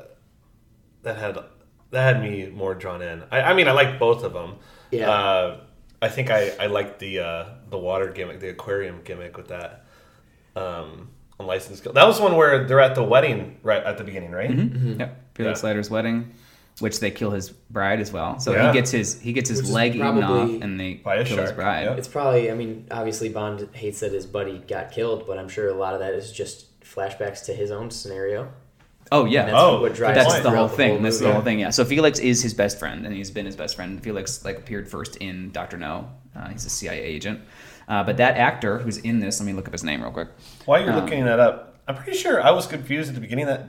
that 1.02 1.16
had 1.18 1.38
that 1.90 2.14
had 2.14 2.22
me 2.22 2.46
more 2.46 2.74
drawn 2.74 3.02
in. 3.02 3.22
I, 3.30 3.42
I 3.42 3.54
mean, 3.54 3.68
I 3.68 3.72
like 3.72 3.98
both 3.98 4.24
of 4.24 4.32
them. 4.32 4.56
Yeah. 4.90 5.10
Uh, 5.10 5.60
I 6.00 6.08
think 6.08 6.30
I 6.30 6.50
I 6.58 6.66
liked 6.66 6.98
the 6.98 7.20
uh, 7.20 7.44
the 7.70 7.78
water 7.78 8.08
gimmick, 8.10 8.40
the 8.40 8.48
aquarium 8.48 9.00
gimmick 9.04 9.36
with 9.36 9.48
that. 9.48 9.84
Um, 10.54 11.08
on 11.40 11.46
license 11.46 11.80
kill. 11.80 11.92
That 11.94 12.06
was 12.06 12.20
one 12.20 12.36
where 12.36 12.64
they're 12.66 12.80
at 12.80 12.94
the 12.94 13.02
wedding 13.02 13.58
right 13.62 13.82
at 13.82 13.96
the 13.98 14.04
beginning, 14.04 14.32
right? 14.32 14.50
yep, 14.50 15.24
Felix 15.34 15.62
Yeah. 15.62 15.66
Leiter's 15.68 15.90
wedding. 15.90 16.34
which 16.78 17.00
they 17.00 17.10
kill 17.10 17.30
his 17.30 17.50
bride 17.50 18.00
as 18.00 18.12
well. 18.12 18.38
So 18.40 18.52
Yeah. 18.52 18.66
he 18.68 18.72
gets 18.78 18.90
his 18.90 19.20
he 19.20 19.32
gets 19.32 19.48
his 19.48 19.62
Which 19.62 19.70
leg 19.70 19.94
eaten 19.94 20.22
off, 20.22 20.50
and 20.62 20.78
they 20.80 20.94
By 20.94 21.16
a 21.16 21.24
kill 21.24 21.38
his 21.38 21.52
bride. 21.52 21.84
yeah. 21.84 21.94
It's 21.94 22.08
probably. 22.08 22.50
I 22.50 22.54
mean, 22.54 22.86
obviously 22.90 23.28
Bond 23.28 23.68
hates 23.72 24.00
that 24.00 24.12
his 24.12 24.26
buddy 24.26 24.58
got 24.58 24.90
killed, 24.92 25.26
but 25.26 25.38
I'm 25.38 25.48
sure 25.48 25.68
a 25.68 25.74
lot 25.74 25.94
of 25.94 26.00
that 26.00 26.14
is 26.14 26.32
just 26.32 26.80
flashbacks 26.82 27.44
to 27.46 27.54
his 27.54 27.70
own 27.70 27.90
scenario. 27.90 28.50
Oh 29.12 29.24
yeah, 29.26 29.44
That's 29.44 29.56
Oh, 29.58 29.80
what 29.80 29.94
drives 29.94 30.16
that's 30.16 30.34
the 30.42 30.50
whole 30.50 30.66
throughout 30.66 30.70
the 30.70 30.76
thing. 30.76 31.02
That's 31.02 31.18
the 31.20 31.32
whole 31.32 31.42
thing. 31.42 31.60
Yeah. 31.60 31.70
So 31.70 31.84
Felix 31.84 32.18
is 32.18 32.42
his 32.42 32.54
best 32.54 32.78
friend, 32.78 33.06
and 33.06 33.14
he's 33.14 33.30
been 33.30 33.46
his 33.46 33.54
best 33.56 33.76
friend. 33.76 34.02
Felix 34.02 34.44
like 34.44 34.58
appeared 34.58 34.88
first 34.88 35.16
in 35.16 35.50
Doctor 35.52 35.76
No. 35.76 36.10
Uh, 36.34 36.48
he's 36.48 36.64
a 36.66 36.70
CIA 36.70 37.00
agent. 37.02 37.40
Uh, 37.88 38.02
but 38.02 38.16
that 38.16 38.36
actor 38.36 38.78
who's 38.78 38.96
in 38.98 39.20
this, 39.20 39.38
let 39.40 39.46
me 39.46 39.52
look 39.52 39.66
up 39.66 39.72
his 39.72 39.84
name 39.84 40.02
real 40.02 40.10
quick. 40.12 40.28
While 40.64 40.80
you're 40.80 40.92
Um, 40.92 41.00
looking 41.04 41.24
that 41.26 41.38
up, 41.40 41.76
I'm 41.86 41.94
pretty 41.96 42.16
sure 42.16 42.42
I 42.42 42.50
was 42.52 42.66
confused 42.66 43.08
at 43.10 43.14
the 43.14 43.20
beginning 43.20 43.46
that 43.46 43.68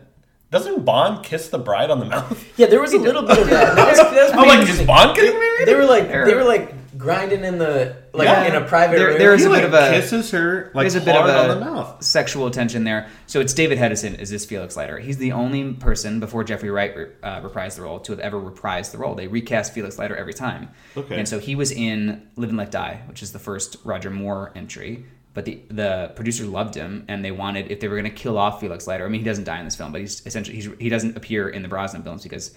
doesn't 0.52 0.86
Bond 0.86 1.24
kiss 1.26 1.50
the 1.50 1.58
bride 1.58 1.90
on 1.90 2.00
the 2.00 2.06
mouth? 2.06 2.46
Yeah, 2.58 2.68
there 2.68 2.80
was 2.80 2.94
a 2.94 2.98
little 3.08 3.24
bit 3.24 3.40
of 3.40 3.50
that. 3.50 3.76
That 3.76 3.88
was, 3.90 3.98
that 3.98 4.12
was 4.14 4.32
I'm 4.34 4.48
like, 4.48 4.70
is. 4.70 4.82
Bond 4.84 5.16
getting 5.16 5.38
married? 5.40 5.68
They 5.68 5.74
were 5.76 5.86
like 5.86 6.08
they 6.10 6.36
were 6.36 6.44
like 6.44 6.74
grinding 7.04 7.44
in 7.44 7.58
the 7.58 7.96
like 8.14 8.28
Yeah. 8.28 8.46
in 8.46 8.56
a 8.56 8.62
private 8.66 8.98
There- 8.98 9.08
room. 9.10 9.18
there 9.20 9.34
is 9.34 9.42
He 9.42 9.48
a 9.48 9.50
like 9.50 9.62
bit 9.62 9.74
of 9.74 9.74
a- 9.74 9.92
kisses 9.92 10.32
her 10.32 10.72
like 10.74 10.84
There's 10.84 10.96
a 10.96 11.02
bit 11.06 11.16
of 11.16 11.26
a 11.28 11.38
on 11.38 11.60
the 11.60 11.66
mouth. 11.66 12.02
sexual 12.04 12.50
tension 12.50 12.84
there. 12.86 13.08
So 13.28 13.40
it's 13.42 13.54
David 13.54 13.78
Hedison 13.78 14.18
is 14.20 14.30
this 14.30 14.46
Felix 14.46 14.76
Leiter. 14.78 14.98
He's 15.00 15.18
the 15.18 15.34
only 15.34 15.74
person 15.74 16.20
before 16.20 16.44
Jeffrey 16.44 16.70
Wright 16.72 16.94
uh, 17.22 17.42
reprised 17.42 17.76
the 17.76 17.82
role 17.84 18.00
to 18.00 18.12
have 18.14 18.20
ever 18.20 18.40
reprised 18.40 18.92
the 18.92 18.98
role. 18.98 19.14
They 19.16 19.28
recast 19.28 19.74
Felix 19.74 20.00
Leiter 20.00 20.16
every 20.16 20.34
time. 20.34 20.70
Okay. 20.98 21.18
And 21.20 21.28
so 21.28 21.40
he 21.40 21.56
was 21.56 21.72
in 21.72 22.24
Live 22.38 22.50
and 22.50 22.58
Let 22.58 22.72
Die, 22.72 23.02
which 23.08 23.22
is 23.22 23.32
the 23.34 23.40
first 23.40 23.78
Roger 23.84 24.10
Moore 24.10 24.52
entry. 24.56 25.06
But 25.36 25.46
the 25.46 25.62
the 25.70 26.12
producer 26.16 26.46
loved 26.46 26.76
him, 26.76 27.06
and 27.08 27.26
they 27.26 27.32
wanted 27.32 27.72
if 27.72 27.80
they 27.80 27.88
were 27.88 27.96
going 28.00 28.12
to 28.12 28.16
kill 28.24 28.38
off 28.38 28.60
Felix 28.60 28.86
Leiter. 28.86 29.04
I 29.06 29.10
mean, 29.10 29.22
he 29.22 29.26
doesn't 29.26 29.46
die 29.46 29.58
in 29.60 29.66
this 29.66 29.76
film, 29.76 29.92
but 29.92 30.00
he's 30.02 30.22
essentially 30.28 30.56
he's, 30.56 30.70
he 30.80 30.90
doesn't 30.90 31.18
appear 31.18 31.50
in 31.50 31.64
the 31.64 31.68
Brosnan 31.68 32.04
films 32.04 32.22
because 32.22 32.52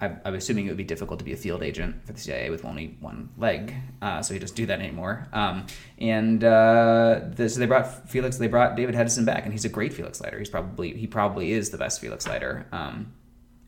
I, 0.00 0.16
I'm 0.24 0.34
assuming 0.34 0.66
it 0.66 0.70
would 0.70 0.76
be 0.76 0.84
difficult 0.84 1.18
to 1.20 1.24
be 1.24 1.32
a 1.32 1.36
field 1.36 1.62
agent 1.62 2.04
for 2.04 2.12
the 2.12 2.20
CIA 2.20 2.50
with 2.50 2.64
only 2.64 2.96
one 3.00 3.28
leg, 3.38 3.74
uh, 4.02 4.22
so 4.22 4.34
he 4.34 4.40
doesn't 4.40 4.56
do 4.56 4.66
that 4.66 4.80
anymore. 4.80 5.28
Um, 5.32 5.66
and 5.98 6.42
uh, 6.42 7.20
the, 7.34 7.48
so 7.48 7.60
they 7.60 7.66
brought 7.66 8.08
Felix, 8.08 8.36
they 8.38 8.48
brought 8.48 8.76
David 8.76 8.94
Hedison 8.94 9.24
back, 9.24 9.44
and 9.44 9.52
he's 9.52 9.64
a 9.64 9.68
great 9.68 9.92
Felix 9.92 10.20
Leiter. 10.20 10.38
He's 10.38 10.50
probably 10.50 10.96
he 10.96 11.06
probably 11.06 11.52
is 11.52 11.70
the 11.70 11.78
best 11.78 12.00
Felix 12.00 12.26
Leiter. 12.26 12.66
Um, 12.72 13.12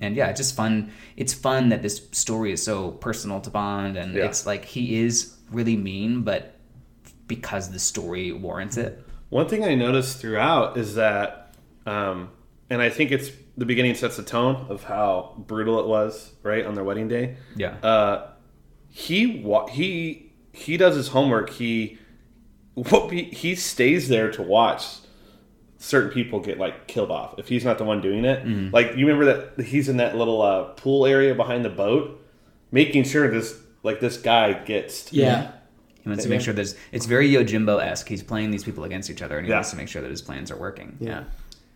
and 0.01 0.15
yeah, 0.17 0.29
it's 0.29 0.41
just 0.41 0.55
fun. 0.57 0.91
It's 1.17 1.33
fun 1.33 1.71
that 1.71 1.81
this 1.83 2.07
story 2.13 2.53
is 2.53 2.63
so 2.63 2.91
personal 2.91 3.41
to 3.43 3.51
Bond, 3.51 3.97
and 3.97 4.15
Yeah. 4.15 4.25
it's 4.27 4.45
like 4.47 4.65
he 4.65 5.01
is 5.01 5.37
really 5.51 5.77
mean, 5.77 6.23
but 6.23 6.55
because 7.29 7.71
the 7.71 7.79
story 7.79 8.33
warrants 8.33 8.77
it. 8.77 9.03
One 9.31 9.49
thing 9.49 9.65
I 9.65 9.75
noticed 9.75 10.19
throughout 10.19 10.77
is 10.77 10.95
that, 10.97 11.55
um, 11.87 12.31
and 12.71 12.81
I 12.81 12.91
think 12.91 13.11
it's 13.11 13.31
the 13.57 13.65
beginning 13.65 13.95
sets 13.95 14.17
the 14.17 14.23
tone 14.23 14.67
of 14.69 14.85
how 14.85 15.35
brutal 15.39 15.81
it 15.81 15.87
was, 15.87 16.33
right, 16.43 16.65
on 16.67 16.75
their 16.75 16.85
wedding 16.85 17.09
day. 17.09 17.37
Yeah. 17.57 17.77
Uh, 17.83 18.29
he 18.89 19.41
wa- 19.43 19.67
he 19.69 20.33
he 20.53 20.77
does 20.77 20.95
his 20.97 21.09
homework. 21.09 21.51
He 21.51 21.99
what 22.75 23.11
he, 23.13 23.25
he 23.25 23.55
stays 23.55 24.09
there 24.09 24.31
to 24.33 24.43
watch 24.43 24.85
certain 25.79 26.11
people 26.11 26.41
get 26.41 26.59
like 26.59 26.87
killed 26.87 27.11
off 27.11 27.35
if 27.39 27.49
he's 27.49 27.65
not 27.65 27.79
the 27.79 27.85
one 27.85 28.01
doing 28.01 28.25
it. 28.25 28.45
Mm-hmm. 28.45 28.75
Like 28.75 28.97
you 28.97 29.07
remember 29.07 29.25
that 29.57 29.65
he's 29.65 29.89
in 29.89 29.99
that 29.99 30.17
little 30.17 30.41
uh, 30.43 30.65
pool 30.75 31.07
area 31.07 31.35
behind 31.35 31.65
the 31.65 31.71
boat, 31.71 32.23
making 32.73 33.05
sure 33.05 33.31
this 33.31 33.59
like 33.83 34.01
this 34.01 34.17
guy 34.19 34.53
gets 34.65 35.13
yeah. 35.13 35.53
He 36.03 36.09
wants 36.11 36.23
to 36.23 36.31
make 36.31 36.41
sure 36.41 36.55
that 36.55 36.61
it's, 36.63 36.75
it's 36.93 37.05
very 37.07 37.29
Yojimbo 37.29 37.83
esque. 37.83 38.07
He's 38.09 38.23
playing 38.23 38.53
these 38.53 38.63
people 38.63 38.85
against 38.85 39.11
each 39.11 39.23
other, 39.23 39.39
and 39.39 39.45
he 39.45 39.51
Yeah. 39.51 39.57
wants 39.57 39.71
to 39.71 39.77
make 39.77 39.89
sure 39.89 40.01
that 40.03 40.11
his 40.11 40.23
plans 40.23 40.53
are 40.53 40.57
working. 40.57 40.97
Yeah. 41.01 41.25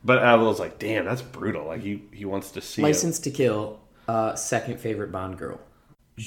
But 0.04 0.18
I 0.18 0.34
was 0.36 0.58
like, 0.58 0.78
damn, 0.78 1.04
that's 1.04 1.22
brutal. 1.22 1.66
Like 1.66 1.82
he 1.82 2.02
he 2.12 2.24
wants 2.24 2.52
to 2.52 2.60
see 2.60 2.82
it. 2.82 2.84
License 2.84 3.18
to 3.20 3.30
Kill, 3.30 3.80
uh, 4.08 4.34
second 4.34 4.80
favorite 4.80 5.12
Bond 5.12 5.38
girl 5.38 5.60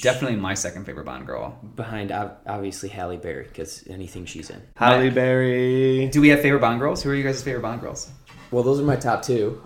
Definitely 0.02 0.38
my 0.38 0.56
second 0.56 0.86
favorite 0.86 1.06
Bond 1.06 1.28
girl. 1.28 1.60
behind 1.76 2.12
obviously 2.12 2.90
Halle 2.90 3.18
Berry 3.18 3.44
because 3.44 3.84
anything 3.88 4.26
she's 4.26 4.50
in. 4.50 4.62
Halle 4.76 5.10
Berry. 5.12 6.08
Do 6.10 6.20
we 6.20 6.30
have 6.30 6.42
favorite 6.42 6.62
Bond 6.62 6.80
girls? 6.80 7.04
Who 7.04 7.12
are 7.12 7.16
you 7.16 7.24
guys' 7.24 7.44
favorite 7.44 7.62
Bond 7.62 7.82
girls? 7.82 8.10
Well, 8.50 8.64
those 8.64 8.80
are 8.80 8.84
my 8.84 8.96
top 8.96 9.22
two. 9.22 9.62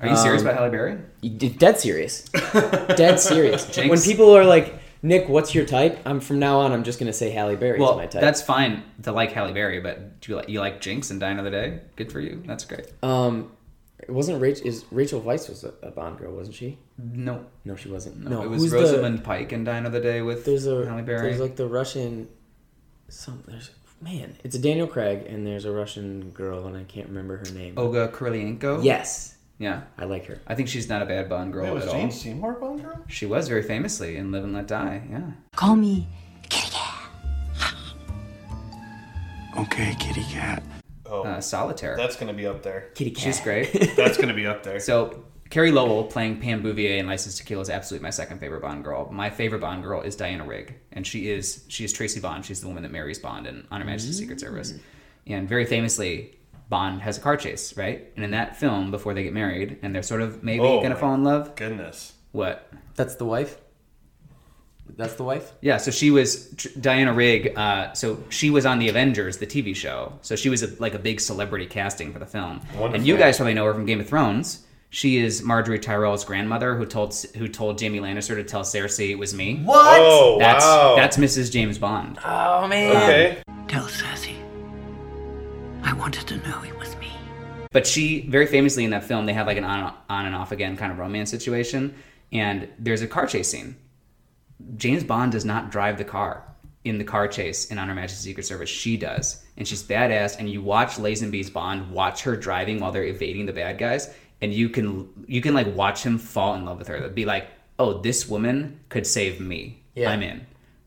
Are 0.00 0.08
you 0.08 0.16
serious 0.16 0.42
Um, 0.42 0.48
about 0.48 0.60
Halle 0.60 0.70
Berry? 0.70 0.98
Dead 1.28 1.80
serious. 1.80 2.22
Dead 2.52 3.18
serious. 3.18 3.66
Jinx. 3.74 3.90
when 3.90 4.00
people 4.00 4.36
are 4.36 4.44
like, 4.44 4.74
Nick, 5.04 5.28
what's 5.28 5.54
your 5.54 5.66
type? 5.66 5.98
I'm 6.06 6.18
from 6.18 6.38
now 6.38 6.60
on. 6.60 6.72
I'm 6.72 6.82
just 6.82 6.98
gonna 6.98 7.12
say 7.12 7.28
Halle 7.30 7.56
Berry 7.56 7.78
Well, 7.78 7.90
is 7.92 7.96
my 7.98 8.06
type. 8.06 8.22
that's 8.22 8.40
fine 8.40 8.82
to 9.02 9.12
like 9.12 9.32
Halle 9.32 9.52
Berry, 9.52 9.78
but 9.80 10.20
do 10.20 10.32
you 10.32 10.36
like 10.36 10.48
you 10.48 10.60
like 10.60 10.80
Jinx 10.80 11.10
and 11.10 11.20
Die 11.20 11.28
Another 11.30 11.50
Day? 11.50 11.80
Good 11.96 12.10
for 12.10 12.20
you. 12.20 12.42
That's 12.46 12.64
great. 12.64 12.86
um, 13.02 13.52
it 14.00 14.10
wasn't 14.10 14.40
Rachel. 14.40 14.66
Is 14.66 14.84
Rachel 14.90 15.20
Weisz 15.20 15.48
was 15.48 15.62
a, 15.64 15.72
a 15.82 15.90
Bond 15.90 16.18
girl, 16.18 16.32
wasn't 16.34 16.56
she? 16.56 16.78
No, 16.98 17.44
No, 17.66 17.76
she 17.76 17.88
wasn't. 17.90 18.18
no, 18.22 18.30
No, 18.30 18.42
it 18.44 18.48
was 18.50 18.62
who's 18.62 18.72
Rosamund 18.72 19.22
Pike 19.24 19.52
and 19.52 19.64
Die 19.66 19.76
Another 19.76 20.00
Day 20.00 20.22
with 20.22 20.44
there's 20.46 20.66
a 20.66 20.86
Halle 20.86 21.02
Berry. 21.02 21.28
there's 21.28 21.40
like 21.40 21.56
the 21.56 21.66
Russian. 21.66 22.28
Some 23.08 23.44
there's 23.46 23.70
man. 24.00 24.36
It's 24.42 24.54
a 24.56 24.58
Daniel 24.58 24.86
Craig 24.86 25.24
and 25.28 25.46
there's 25.46 25.66
a 25.66 25.70
Russian 25.70 26.30
girl 26.30 26.66
and 26.66 26.76
I 26.76 26.84
can't 26.84 27.08
remember 27.08 27.36
her 27.36 27.52
name. 27.54 27.74
Olga 27.76 28.08
Kurylenko. 28.08 28.82
yes, 28.82 29.33
yeah. 29.58 29.82
I 29.98 30.04
like 30.04 30.26
her. 30.26 30.40
I 30.46 30.54
think 30.54 30.68
she's 30.68 30.88
not 30.88 31.02
a 31.02 31.06
bad 31.06 31.28
Bond 31.28 31.52
girl 31.52 31.64
Wait, 31.64 31.74
was 31.74 31.84
at 31.86 31.92
Jane 31.92 32.04
all. 32.06 32.10
Seymour 32.10 32.52
Bond 32.54 32.82
girl? 32.82 33.04
She 33.08 33.26
was 33.26 33.48
very 33.48 33.62
famously 33.62 34.16
in 34.16 34.32
Live 34.32 34.44
and 34.44 34.52
Let 34.52 34.66
Die. 34.68 35.02
Yeah. 35.10 35.30
Call 35.56 35.76
me 35.76 36.06
Kitty 36.48 36.70
Cat. 36.70 37.00
Okay, 39.56 39.94
kitty 40.00 40.24
cat. 40.24 40.62
Oh, 41.06 41.22
Uh, 41.22 41.40
Solitaire. 41.40 41.96
that's 41.96 42.16
gonna 42.16 42.32
be 42.32 42.46
up 42.46 42.62
there. 42.62 42.90
Kitty 42.94 43.10
cat. 43.12 43.22
She's 43.22 43.40
great. 43.40 43.72
That's 43.96 44.18
gonna 44.18 44.34
be 44.34 44.46
up 44.46 44.64
there. 44.64 44.80
So 44.80 45.22
Carey 45.50 45.70
Lowell 45.70 46.04
playing 46.04 46.40
Pam 46.40 46.60
Bouvier 46.62 46.98
in 46.98 47.06
License 47.06 47.36
to 47.38 47.44
Kill 47.44 47.60
is 47.60 47.70
absolutely 47.70 48.02
my 48.02 48.10
second 48.10 48.40
favorite 48.40 48.62
Bond 48.62 48.82
girl. 48.82 49.08
My 49.12 49.30
favorite 49.30 49.60
Bond 49.60 49.84
girl 49.84 50.00
is 50.00 50.16
Diana 50.16 50.44
Rigg, 50.44 50.74
and 50.90 51.06
she 51.06 51.30
is 51.30 51.64
she 51.68 51.84
is 51.84 51.92
Tracy 51.92 52.18
Bond. 52.18 52.44
She's 52.44 52.60
the 52.60 52.66
woman 52.66 52.82
that 52.82 52.90
marries 52.90 53.20
Bond 53.20 53.46
in 53.46 53.64
On 53.70 53.80
Her 53.80 53.86
Majesty's 53.86 54.18
Secret 54.18 54.40
Service, 54.40 54.74
and 55.28 55.48
very 55.48 55.66
famously. 55.66 56.36
Bond 56.68 57.02
has 57.02 57.18
a 57.18 57.20
car 57.20 57.36
chase, 57.36 57.76
right? 57.76 58.10
And 58.16 58.24
in 58.24 58.30
that 58.32 58.56
film, 58.56 58.90
before 58.90 59.14
they 59.14 59.22
get 59.22 59.32
married, 59.32 59.78
and 59.82 59.94
they're 59.94 60.02
sort 60.02 60.22
of 60.22 60.42
maybe 60.42 60.64
Oh 60.64 60.82
gonna 60.82 60.96
fall 60.96 61.14
in 61.14 61.24
love. 61.24 61.54
Goodness. 61.56 62.12
What? 62.32 62.70
That's 62.94 63.16
the 63.16 63.24
wife. 63.24 63.58
That's 64.96 65.14
the 65.14 65.24
wife. 65.24 65.52
Yeah, 65.60 65.78
so 65.78 65.90
she 65.90 66.10
was 66.10 66.50
tr- 66.56 66.68
Diana 66.80 67.12
Rigg. 67.12 67.56
Uh, 67.56 67.92
so 67.94 68.22
she 68.28 68.50
was 68.50 68.64
on 68.66 68.78
the 68.78 68.88
Avengers, 68.88 69.38
the 69.38 69.46
TV 69.46 69.74
show. 69.74 70.12
So 70.22 70.36
she 70.36 70.48
was 70.50 70.62
a, 70.62 70.68
like 70.80 70.94
a 70.94 70.98
big 70.98 71.20
celebrity 71.20 71.66
casting 71.66 72.12
for 72.12 72.18
the 72.18 72.26
film. 72.26 72.60
And 72.78 73.04
you 73.06 73.16
guys 73.16 73.36
probably 73.36 73.54
know 73.54 73.64
her 73.64 73.74
from 73.74 73.86
Game 73.86 73.98
of 74.00 74.08
Thrones. 74.08 74.64
She 74.90 75.16
is 75.16 75.42
Margaery 75.42 75.82
Tyrell's 75.82 76.24
grandmother, 76.24 76.76
who 76.76 76.86
told 76.86 77.14
who 77.36 77.48
told 77.48 77.80
Jaime 77.80 77.98
Lannister 77.98 78.36
to 78.36 78.44
tell 78.44 78.62
Cersei 78.62 79.10
it 79.10 79.18
was 79.18 79.34
me. 79.34 79.56
What? 79.64 79.98
Oh 80.00 80.38
That's 80.38 80.64
wow. 80.64 80.94
that's 80.96 81.16
Mrs. 81.16 81.50
James 81.50 81.78
Bond. 81.78 82.18
Oh 82.24 82.68
man. 82.68 82.96
okay. 82.96 83.42
Tell 83.66 83.88
Sassy. 83.88 84.36
I 85.84 85.92
wanted 85.92 86.26
to 86.28 86.36
know 86.48 86.62
it 86.62 86.76
was 86.78 86.96
me. 86.96 87.12
But 87.70 87.86
she 87.86 88.26
very 88.28 88.46
famously 88.46 88.84
in 88.84 88.90
that 88.90 89.04
film, 89.04 89.26
they 89.26 89.32
have 89.34 89.46
like 89.46 89.58
an 89.58 89.64
on, 89.64 89.94
on 90.08 90.26
and 90.26 90.34
off 90.34 90.50
again 90.50 90.76
kind 90.76 90.90
of 90.90 90.98
romance 90.98 91.30
situation, 91.30 91.94
and 92.32 92.68
there's 92.78 93.02
a 93.02 93.06
car 93.06 93.26
chase 93.26 93.48
scene. 93.50 93.76
James 94.76 95.04
Bond 95.04 95.32
does 95.32 95.44
not 95.44 95.70
drive 95.70 95.98
the 95.98 96.04
car 96.04 96.44
in 96.84 96.98
the 96.98 97.04
car 97.04 97.28
chase 97.28 97.66
in 97.66 97.78
On 97.78 97.88
Her 97.88 97.94
Majesty's 97.94 98.24
Secret 98.24 98.44
Service. 98.44 98.70
She 98.70 98.96
does, 98.96 99.42
and 99.56 99.66
she's 99.66 99.82
badass. 99.82 100.38
And 100.38 100.48
you 100.48 100.62
watch 100.62 100.96
Lazenby's 100.96 101.50
Bond 101.50 101.90
watch 101.90 102.22
her 102.22 102.36
driving 102.36 102.80
while 102.80 102.92
they're 102.92 103.04
evading 103.04 103.46
the 103.46 103.52
bad 103.52 103.78
guys, 103.78 104.12
and 104.40 104.54
you 104.54 104.68
can 104.68 105.08
you 105.26 105.40
can 105.40 105.52
like 105.52 105.74
watch 105.74 106.02
him 106.02 106.18
fall 106.18 106.54
in 106.54 106.64
love 106.64 106.78
with 106.78 106.88
her. 106.88 106.98
That'd 106.98 107.14
be 107.14 107.26
like, 107.26 107.48
oh, 107.78 108.00
this 108.00 108.28
woman 108.28 108.80
could 108.88 109.06
save 109.06 109.40
me. 109.40 109.82
Yeah. 109.94 110.10
I'm 110.10 110.22
in. 110.22 110.46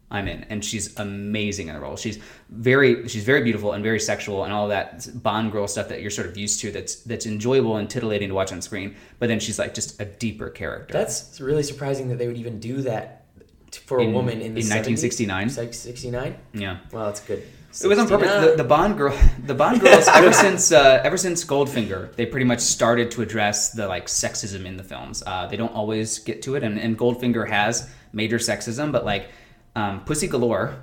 I'm 0.10 0.28
in, 0.30 0.46
and 0.46 0.64
she's 0.64 0.98
amazing 0.98 1.68
in 1.68 1.74
the 1.76 1.82
role. 1.82 1.98
She's 1.98 2.18
very, 2.50 3.08
she's 3.10 3.26
very 3.26 3.44
beautiful 3.44 3.74
and 3.74 3.84
very 3.84 4.00
sexual, 4.00 4.46
and 4.46 4.54
all 4.54 4.70
that 4.70 5.08
Bond 5.22 5.52
girl 5.52 5.68
stuff 5.68 5.90
that 5.90 6.02
you're 6.02 6.12
sort 6.12 6.28
of 6.28 6.38
used 6.38 6.62
to. 6.62 6.72
That's 6.72 6.96
that's 7.04 7.26
enjoyable 7.26 7.76
and 7.76 7.90
titillating 7.90 8.30
to 8.30 8.36
watch 8.36 8.54
on 8.54 8.62
screen. 8.62 8.96
But 9.20 9.28
then 9.28 9.40
she's 9.42 9.60
like 9.60 9.74
just 9.74 10.00
a 10.00 10.06
deeper 10.06 10.50
character. 10.50 10.94
That's 10.94 11.42
really 11.42 11.64
surprising 11.64 12.08
that 12.10 12.18
they 12.20 12.28
would 12.28 12.38
even 12.38 12.60
do 12.62 12.84
that 12.84 13.26
for 13.86 14.00
In- 14.00 14.12
a 14.12 14.14
woman 14.14 14.36
in 14.36 14.54
the 14.54 14.62
in 14.62 14.70
1969? 14.70 15.50
69. 15.50 16.38
yeah. 16.54 16.78
Well, 16.94 17.06
that's 17.08 17.20
good. 17.20 17.44
It 17.84 17.88
was 17.88 18.00
on 18.00 18.08
purpose. 18.08 18.52
The, 18.52 18.56
the 18.56 18.64
Bond 18.64 18.98
girl, 18.98 19.16
the 19.46 19.54
Bond 19.54 19.82
girls, 19.86 20.08
ever 20.08 20.32
since 20.32 20.72
uh, 20.72 21.02
ever 21.04 21.18
since 21.18 21.44
Goldfinger, 21.44 22.16
they 22.16 22.26
pretty 22.26 22.46
much 22.46 22.62
started 22.62 23.12
to 23.12 23.22
address 23.22 23.72
the 23.72 23.88
like 23.88 24.08
sexism 24.08 24.66
in 24.66 24.78
the 24.78 24.84
films. 24.84 25.22
Uh, 25.28 25.48
they 25.48 25.58
don't 25.58 25.74
always 25.74 26.18
get 26.20 26.42
to 26.44 26.56
it, 26.56 26.64
and, 26.64 26.80
and 26.80 26.98
Goldfinger 26.98 27.48
has 27.50 27.88
major 28.14 28.38
sexism, 28.38 28.92
but 28.94 29.04
like 29.06 29.30
um, 29.78 30.04
Pussy 30.06 30.28
Galore. 30.28 30.76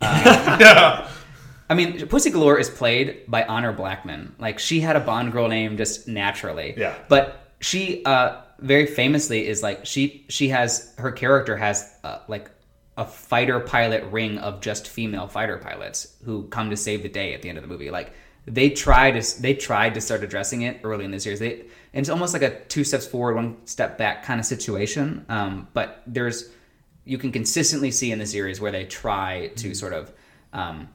Yeah. 0.00 1.08
I 1.70 1.74
mean, 1.74 2.06
Pussy 2.08 2.30
Galore 2.30 2.58
is 2.58 2.70
played 2.70 3.24
by 3.28 3.44
Honor 3.44 3.72
Blackman. 3.72 4.34
Like 4.38 4.58
she 4.58 4.80
had 4.80 4.96
a 4.96 5.00
Bond 5.00 5.32
girl 5.32 5.48
name 5.48 5.76
just 5.76 6.08
naturally. 6.08 6.74
Yeah. 6.76 6.94
But 7.08 7.52
she 7.60 8.02
uh, 8.06 8.40
very 8.58 8.86
famously 8.86 9.46
is 9.46 9.62
like 9.62 9.84
she 9.84 10.24
she 10.30 10.48
has 10.48 10.94
her 10.96 11.12
character 11.12 11.56
has 11.56 11.94
uh, 12.04 12.20
like 12.26 12.50
a 12.96 13.04
fighter 13.04 13.60
pilot 13.60 14.02
ring 14.04 14.38
of 14.38 14.62
just 14.62 14.88
female 14.88 15.28
fighter 15.28 15.58
pilots 15.58 16.16
who 16.24 16.48
come 16.48 16.70
to 16.70 16.76
save 16.76 17.02
the 17.02 17.08
day 17.08 17.34
at 17.34 17.42
the 17.42 17.50
end 17.50 17.58
of 17.58 17.62
the 17.62 17.68
movie. 17.68 17.90
Like 17.90 18.14
they 18.46 18.70
tried 18.70 19.20
to 19.20 19.42
they 19.42 19.52
tried 19.52 19.92
to 19.92 20.00
start 20.00 20.24
addressing 20.24 20.62
it 20.62 20.80
early 20.84 21.04
in 21.04 21.10
the 21.10 21.20
series. 21.20 21.38
They 21.38 21.66
and 21.92 22.00
it's 22.00 22.08
almost 22.08 22.32
like 22.32 22.42
a 22.42 22.60
two 22.64 22.82
steps 22.84 23.06
forward, 23.06 23.36
one 23.36 23.66
step 23.66 23.98
back 23.98 24.24
kind 24.24 24.40
of 24.40 24.46
situation. 24.46 25.26
Um, 25.28 25.68
but 25.74 26.02
there's 26.06 26.50
you 27.08 27.16
can 27.16 27.32
consistently 27.32 27.90
see 27.90 28.12
in 28.12 28.18
the 28.18 28.26
series 28.26 28.60
where 28.60 28.70
they 28.70 28.84
try 28.84 29.50
to 29.56 29.74
sort 29.74 29.94
of 29.94 30.12
um, 30.52 30.88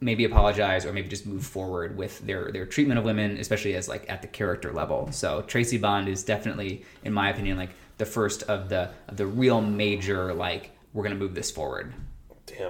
maybe 0.00 0.24
apologize 0.24 0.86
or 0.86 0.92
maybe 0.92 1.08
just 1.08 1.26
move 1.26 1.44
forward 1.44 1.96
with 1.96 2.20
their 2.20 2.52
their 2.52 2.64
treatment 2.64 2.96
of 2.96 3.04
women, 3.04 3.36
especially 3.38 3.74
as 3.74 3.88
like 3.88 4.08
at 4.08 4.22
the 4.22 4.28
character 4.28 4.72
level. 4.72 5.10
So 5.10 5.42
Tracy 5.42 5.76
Bond 5.76 6.08
is 6.08 6.22
definitely, 6.22 6.84
in 7.02 7.12
my 7.12 7.30
opinion, 7.30 7.56
like 7.56 7.70
the 7.98 8.06
first 8.06 8.44
of 8.44 8.68
the 8.68 8.90
of 9.08 9.16
the 9.16 9.26
real 9.26 9.60
major 9.60 10.32
like 10.32 10.70
we're 10.92 11.02
gonna 11.02 11.16
move 11.16 11.34
this 11.34 11.50
forward. 11.50 11.92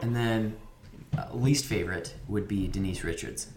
And 0.03 0.16
then 0.16 0.57
uh, 1.16 1.26
least 1.34 1.66
favorite 1.66 2.14
would 2.26 2.49
be 2.49 2.68
Denise 2.68 3.05
Richards. 3.05 3.49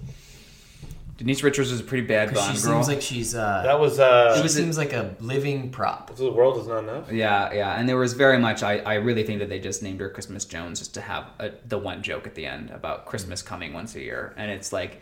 Denise 1.22 1.44
Richards 1.44 1.72
is 1.72 1.80
a 1.80 1.84
pretty 1.84 2.08
bad 2.08 2.34
Bond 2.34 2.58
she 2.58 2.64
girl. 2.64 2.74
seems 2.82 2.88
like 2.88 3.00
she's 3.00 3.36
uh, 3.36 3.62
That 3.64 3.80
was 3.80 4.00
uh, 4.00 4.42
she 4.42 4.48
seems 4.48 4.76
like 4.76 4.92
a 4.92 5.16
living 5.20 5.70
prop. 5.70 6.16
the 6.16 6.32
world 6.32 6.58
is 6.60 6.66
not 6.66 6.80
enough. 6.80 7.12
Yeah, 7.12 7.54
yeah, 7.54 7.80
and 7.80 7.88
there 7.88 7.96
was 7.98 8.14
very 8.14 8.40
much. 8.40 8.64
I, 8.64 8.80
I 8.80 8.96
really 8.96 9.22
think 9.24 9.38
that 9.38 9.48
they 9.48 9.60
just 9.60 9.84
named 9.84 10.00
her 10.00 10.10
Christmas 10.10 10.46
Jones 10.46 10.80
just 10.80 10.96
to 10.96 11.02
have 11.02 11.26
a, 11.38 11.52
the 11.68 11.78
one 11.78 12.02
joke 12.02 12.26
at 12.26 12.34
the 12.34 12.48
end 12.48 12.72
about 12.72 13.06
Christmas 13.06 13.44
coming 13.44 13.72
once 13.72 13.94
a 13.94 14.00
year, 14.02 14.34
and 14.36 14.50
it's 14.50 14.74
like, 14.74 15.00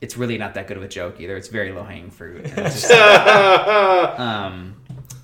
it's 0.00 0.16
really 0.16 0.38
not 0.38 0.54
that 0.54 0.68
good 0.68 0.78
of 0.78 0.82
a 0.82 0.88
joke 0.88 1.20
either. 1.20 1.36
It's 1.36 1.48
very 1.48 1.70
low 1.70 1.82
hanging 1.84 2.10
fruit. 2.12 2.46
And 2.46 2.66
it's 2.66 2.88
just, 2.88 2.90
um, 4.18 4.74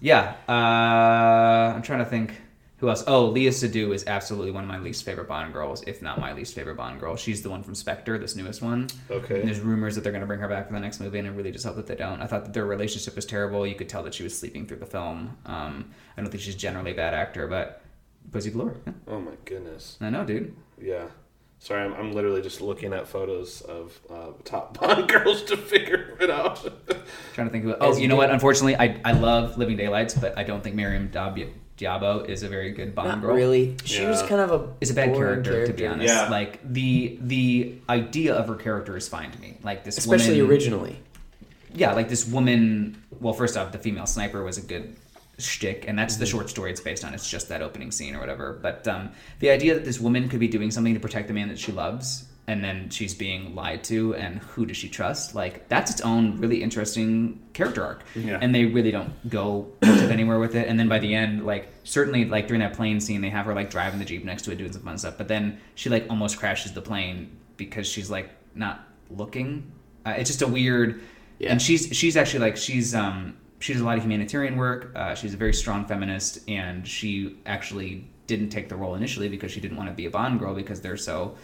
yeah. 0.02 0.34
Uh, 0.46 1.74
I'm 1.74 1.80
trying 1.80 2.00
to 2.00 2.04
think 2.04 2.34
who 2.78 2.88
else. 2.88 3.04
Oh, 3.06 3.32
Léa 3.32 3.48
Seydoux 3.48 3.94
is 3.94 4.04
absolutely 4.06 4.50
one 4.50 4.64
of 4.64 4.68
my 4.68 4.78
least 4.78 5.04
favorite 5.04 5.28
Bond 5.28 5.52
girls, 5.52 5.82
if 5.86 6.02
not 6.02 6.18
my 6.20 6.32
least 6.32 6.54
favorite 6.54 6.76
Bond 6.76 7.00
girl. 7.00 7.16
She's 7.16 7.42
the 7.42 7.50
one 7.50 7.62
from 7.62 7.74
Spectre, 7.74 8.18
this 8.18 8.36
newest 8.36 8.62
one. 8.62 8.88
Okay. 9.10 9.40
And 9.40 9.48
there's 9.48 9.60
rumors 9.60 9.94
that 9.94 10.02
they're 10.02 10.12
going 10.12 10.22
to 10.22 10.26
bring 10.26 10.40
her 10.40 10.48
back 10.48 10.66
for 10.66 10.72
the 10.72 10.80
next 10.80 11.00
movie, 11.00 11.18
and 11.18 11.28
I 11.28 11.30
really 11.30 11.52
just 11.52 11.64
hope 11.64 11.76
that 11.76 11.86
they 11.86 11.94
don't. 11.94 12.20
I 12.20 12.26
thought 12.26 12.44
that 12.44 12.52
their 12.52 12.66
relationship 12.66 13.16
was 13.16 13.26
terrible. 13.26 13.66
You 13.66 13.74
could 13.74 13.88
tell 13.88 14.02
that 14.02 14.14
she 14.14 14.22
was 14.22 14.36
sleeping 14.36 14.66
through 14.66 14.78
the 14.78 14.86
film. 14.86 15.36
Um, 15.46 15.90
I 16.16 16.20
don't 16.20 16.30
think 16.30 16.42
she's 16.42 16.56
generally 16.56 16.90
a 16.92 16.94
bad 16.94 17.14
actor, 17.14 17.46
but 17.46 17.82
Pussy 18.32 18.50
Galore. 18.50 18.76
Yeah. 18.86 18.92
Oh 19.08 19.20
my 19.20 19.32
goodness. 19.44 19.96
I 20.00 20.10
know, 20.10 20.24
dude. 20.24 20.54
Yeah. 20.80 21.06
Sorry, 21.60 21.82
I'm, 21.82 21.94
I'm 21.94 22.12
literally 22.12 22.42
just 22.42 22.60
looking 22.60 22.92
at 22.92 23.08
photos 23.08 23.62
of 23.62 23.98
uh, 24.10 24.32
top 24.44 24.78
Bond 24.80 25.08
girls 25.08 25.42
to 25.44 25.56
figure 25.56 26.16
it 26.20 26.28
out. 26.28 26.56
Trying 27.32 27.46
to 27.46 27.52
think 27.52 27.64
of 27.64 27.70
it. 27.70 27.76
Oh, 27.80 27.96
you 27.96 28.08
know 28.08 28.16
what? 28.16 28.30
Unfortunately, 28.30 28.76
I, 28.76 29.00
I 29.04 29.12
love 29.12 29.56
Living 29.56 29.76
Daylights, 29.76 30.14
but 30.14 30.36
I 30.36 30.42
don't 30.42 30.62
think 30.62 30.76
Maryam 30.76 31.08
Dab- 31.08 31.38
Diabo 31.76 32.20
is 32.20 32.42
a 32.42 32.48
very 32.48 32.70
good 32.70 32.94
Bond 32.94 33.08
Not 33.08 33.20
girl. 33.20 33.34
really. 33.34 33.76
She 33.84 34.04
was 34.06 34.22
kind 34.22 34.40
of 34.40 34.52
a 34.52 34.68
Is 34.80 34.90
a 34.90 34.94
bad 34.94 35.12
boring 35.12 35.42
character, 35.42 35.66
to 35.66 35.72
be 35.72 35.86
honest. 35.86 36.14
Yeah. 36.14 36.28
Like 36.28 36.60
the 36.72 37.18
the 37.20 37.74
idea 37.88 38.34
of 38.34 38.46
her 38.48 38.54
character 38.54 38.96
is 38.96 39.08
fine 39.08 39.30
to 39.32 39.40
me. 39.40 39.58
Like 39.62 39.82
this, 39.84 39.98
especially 39.98 40.40
woman, 40.40 40.50
originally. 40.52 40.96
yeah, 41.74 41.92
like 41.92 42.08
this 42.08 42.26
woman. 42.28 43.02
Well, 43.20 43.34
first 43.34 43.56
off, 43.56 43.72
the 43.72 43.78
female 43.78 44.06
sniper 44.06 44.44
was 44.44 44.56
a 44.58 44.62
good 44.62 44.94
shtick, 45.38 45.86
and 45.88 45.98
that's 45.98 46.16
the 46.16 46.26
short 46.26 46.48
story 46.48 46.70
it's 46.70 46.80
based 46.80 47.04
on. 47.04 47.12
It's 47.12 47.28
just 47.28 47.48
that 47.48 47.60
opening 47.60 47.90
scene 47.90 48.14
or 48.14 48.20
whatever. 48.20 48.58
But 48.62 48.86
um, 48.86 49.10
the 49.40 49.50
idea 49.50 49.74
that 49.74 49.84
this 49.84 49.98
woman 49.98 50.28
could 50.28 50.38
be 50.40 50.46
doing 50.48 50.70
something 50.70 50.94
to 50.94 51.00
protect 51.00 51.26
the 51.26 51.34
man 51.34 51.48
that 51.48 51.58
she 51.58 51.72
loves, 51.72 52.26
and 52.46 52.62
then 52.62 52.90
she's 52.90 53.14
being 53.14 53.54
lied 53.54 53.82
to, 53.84 54.14
and 54.14 54.38
who 54.38 54.66
does 54.66 54.76
she 54.76 54.88
trust? 54.88 55.34
Like 55.34 55.68
that's 55.68 55.90
its 55.90 56.00
own 56.02 56.38
really 56.38 56.62
interesting 56.62 57.40
character 57.54 57.82
arc. 57.82 58.02
Yeah. 58.14 58.38
And 58.40 58.54
they 58.54 58.66
really 58.66 58.90
don't 58.90 59.28
go 59.30 59.68
much 59.82 60.02
of 60.02 60.10
anywhere 60.10 60.38
with 60.38 60.54
it. 60.54 60.68
And 60.68 60.78
then 60.78 60.88
by 60.88 60.98
the 60.98 61.14
end, 61.14 61.46
like 61.46 61.68
certainly 61.84 62.24
like 62.26 62.46
during 62.46 62.60
that 62.60 62.74
plane 62.74 63.00
scene, 63.00 63.20
they 63.20 63.30
have 63.30 63.46
her 63.46 63.54
like 63.54 63.70
driving 63.70 63.98
the 63.98 64.04
jeep 64.04 64.24
next 64.24 64.42
to 64.42 64.52
it, 64.52 64.58
doing 64.58 64.72
some 64.72 64.82
fun 64.82 64.98
stuff. 64.98 65.16
But 65.16 65.28
then 65.28 65.58
she 65.74 65.88
like 65.88 66.06
almost 66.10 66.38
crashes 66.38 66.72
the 66.72 66.82
plane 66.82 67.30
because 67.56 67.86
she's 67.86 68.10
like 68.10 68.30
not 68.54 68.86
looking. 69.10 69.72
Uh, 70.04 70.14
it's 70.18 70.28
just 70.28 70.42
a 70.42 70.46
weird. 70.46 71.00
Yeah. 71.38 71.52
And 71.52 71.62
she's 71.62 71.88
she's 71.96 72.16
actually 72.16 72.40
like 72.40 72.56
she's 72.56 72.94
um 72.94 73.36
she 73.58 73.72
does 73.72 73.80
a 73.80 73.84
lot 73.86 73.96
of 73.96 74.04
humanitarian 74.04 74.56
work. 74.56 74.92
Uh, 74.94 75.14
she's 75.14 75.32
a 75.32 75.38
very 75.38 75.54
strong 75.54 75.86
feminist, 75.86 76.46
and 76.50 76.86
she 76.86 77.38
actually 77.46 78.06
didn't 78.26 78.50
take 78.50 78.68
the 78.68 78.76
role 78.76 78.94
initially 78.94 79.28
because 79.28 79.50
she 79.50 79.60
didn't 79.60 79.76
want 79.76 79.88
to 79.88 79.94
be 79.94 80.06
a 80.06 80.10
Bond 80.10 80.38
girl 80.38 80.54
because 80.54 80.80
they're 80.80 80.96
so 80.96 81.34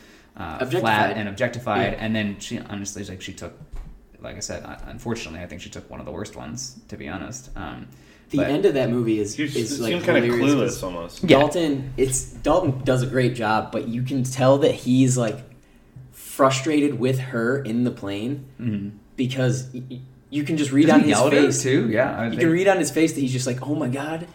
uh, 0.41 0.65
flat 0.67 1.17
and 1.17 1.29
objectified. 1.29 1.93
Yeah. 1.93 2.05
And 2.05 2.15
then 2.17 2.39
she 2.39 2.59
honestly 2.59 3.05
like 3.05 3.21
she 3.23 3.33
took, 3.33 3.53
like 4.21 4.37
I 4.37 4.41
said, 4.41 4.65
uh, 4.65 4.77
unfortunately, 4.87 5.41
I 5.41 5.47
think 5.47 5.61
she 5.61 5.71
took 5.71 5.89
one 5.91 6.01
of 6.01 6.07
the 6.07 6.13
worst 6.13 6.35
ones 6.37 6.81
to 6.89 6.97
be 6.97 7.09
honest. 7.09 7.51
Um, 7.57 7.89
The 8.31 8.39
but- 8.39 8.51
end 8.51 8.65
of 8.65 8.75
that 8.75 8.91
movie 8.91 9.19
is 9.19 9.39
You 9.39 9.47
is 9.47 9.77
seem 9.77 9.83
like 9.83 10.05
kind 10.05 10.25
of 10.25 10.31
clueless 10.39 10.83
almost. 10.83 11.23
Yeah. 11.23 11.29
Dalton, 11.39 11.93
it's 11.97 12.25
Dalton 12.25 12.83
does 12.85 13.03
a 13.03 13.07
great 13.07 13.35
job, 13.35 13.71
but 13.73 13.89
you 13.89 14.03
can 14.03 14.23
tell 14.23 14.59
that 14.59 14.73
he's 14.75 15.17
like 15.17 15.39
frustrated 16.13 16.99
with 16.99 17.19
her 17.19 17.59
in 17.63 17.85
the 17.85 17.91
plane 17.91 18.45
because 19.17 19.69
y- 19.75 19.83
y- 19.91 20.01
you 20.31 20.45
can 20.45 20.57
just 20.57 20.71
read 20.73 20.87
Doesn't 20.87 21.03
on 21.03 21.09
his 21.09 21.19
yell 21.19 21.27
at 21.27 21.33
her, 21.33 21.43
face 21.43 21.63
too. 21.63 21.89
Yeah, 21.91 22.17
I 22.17 22.25
You 22.25 22.31
think- 22.31 22.41
can 22.43 22.51
read 22.51 22.69
on 22.69 22.79
his 22.79 22.91
face 22.91 23.13
that 23.15 23.21
he's 23.21 23.33
just 23.33 23.47
like, 23.47 23.67
"Oh 23.69 23.75
my 23.75 23.89
god, 23.89 24.27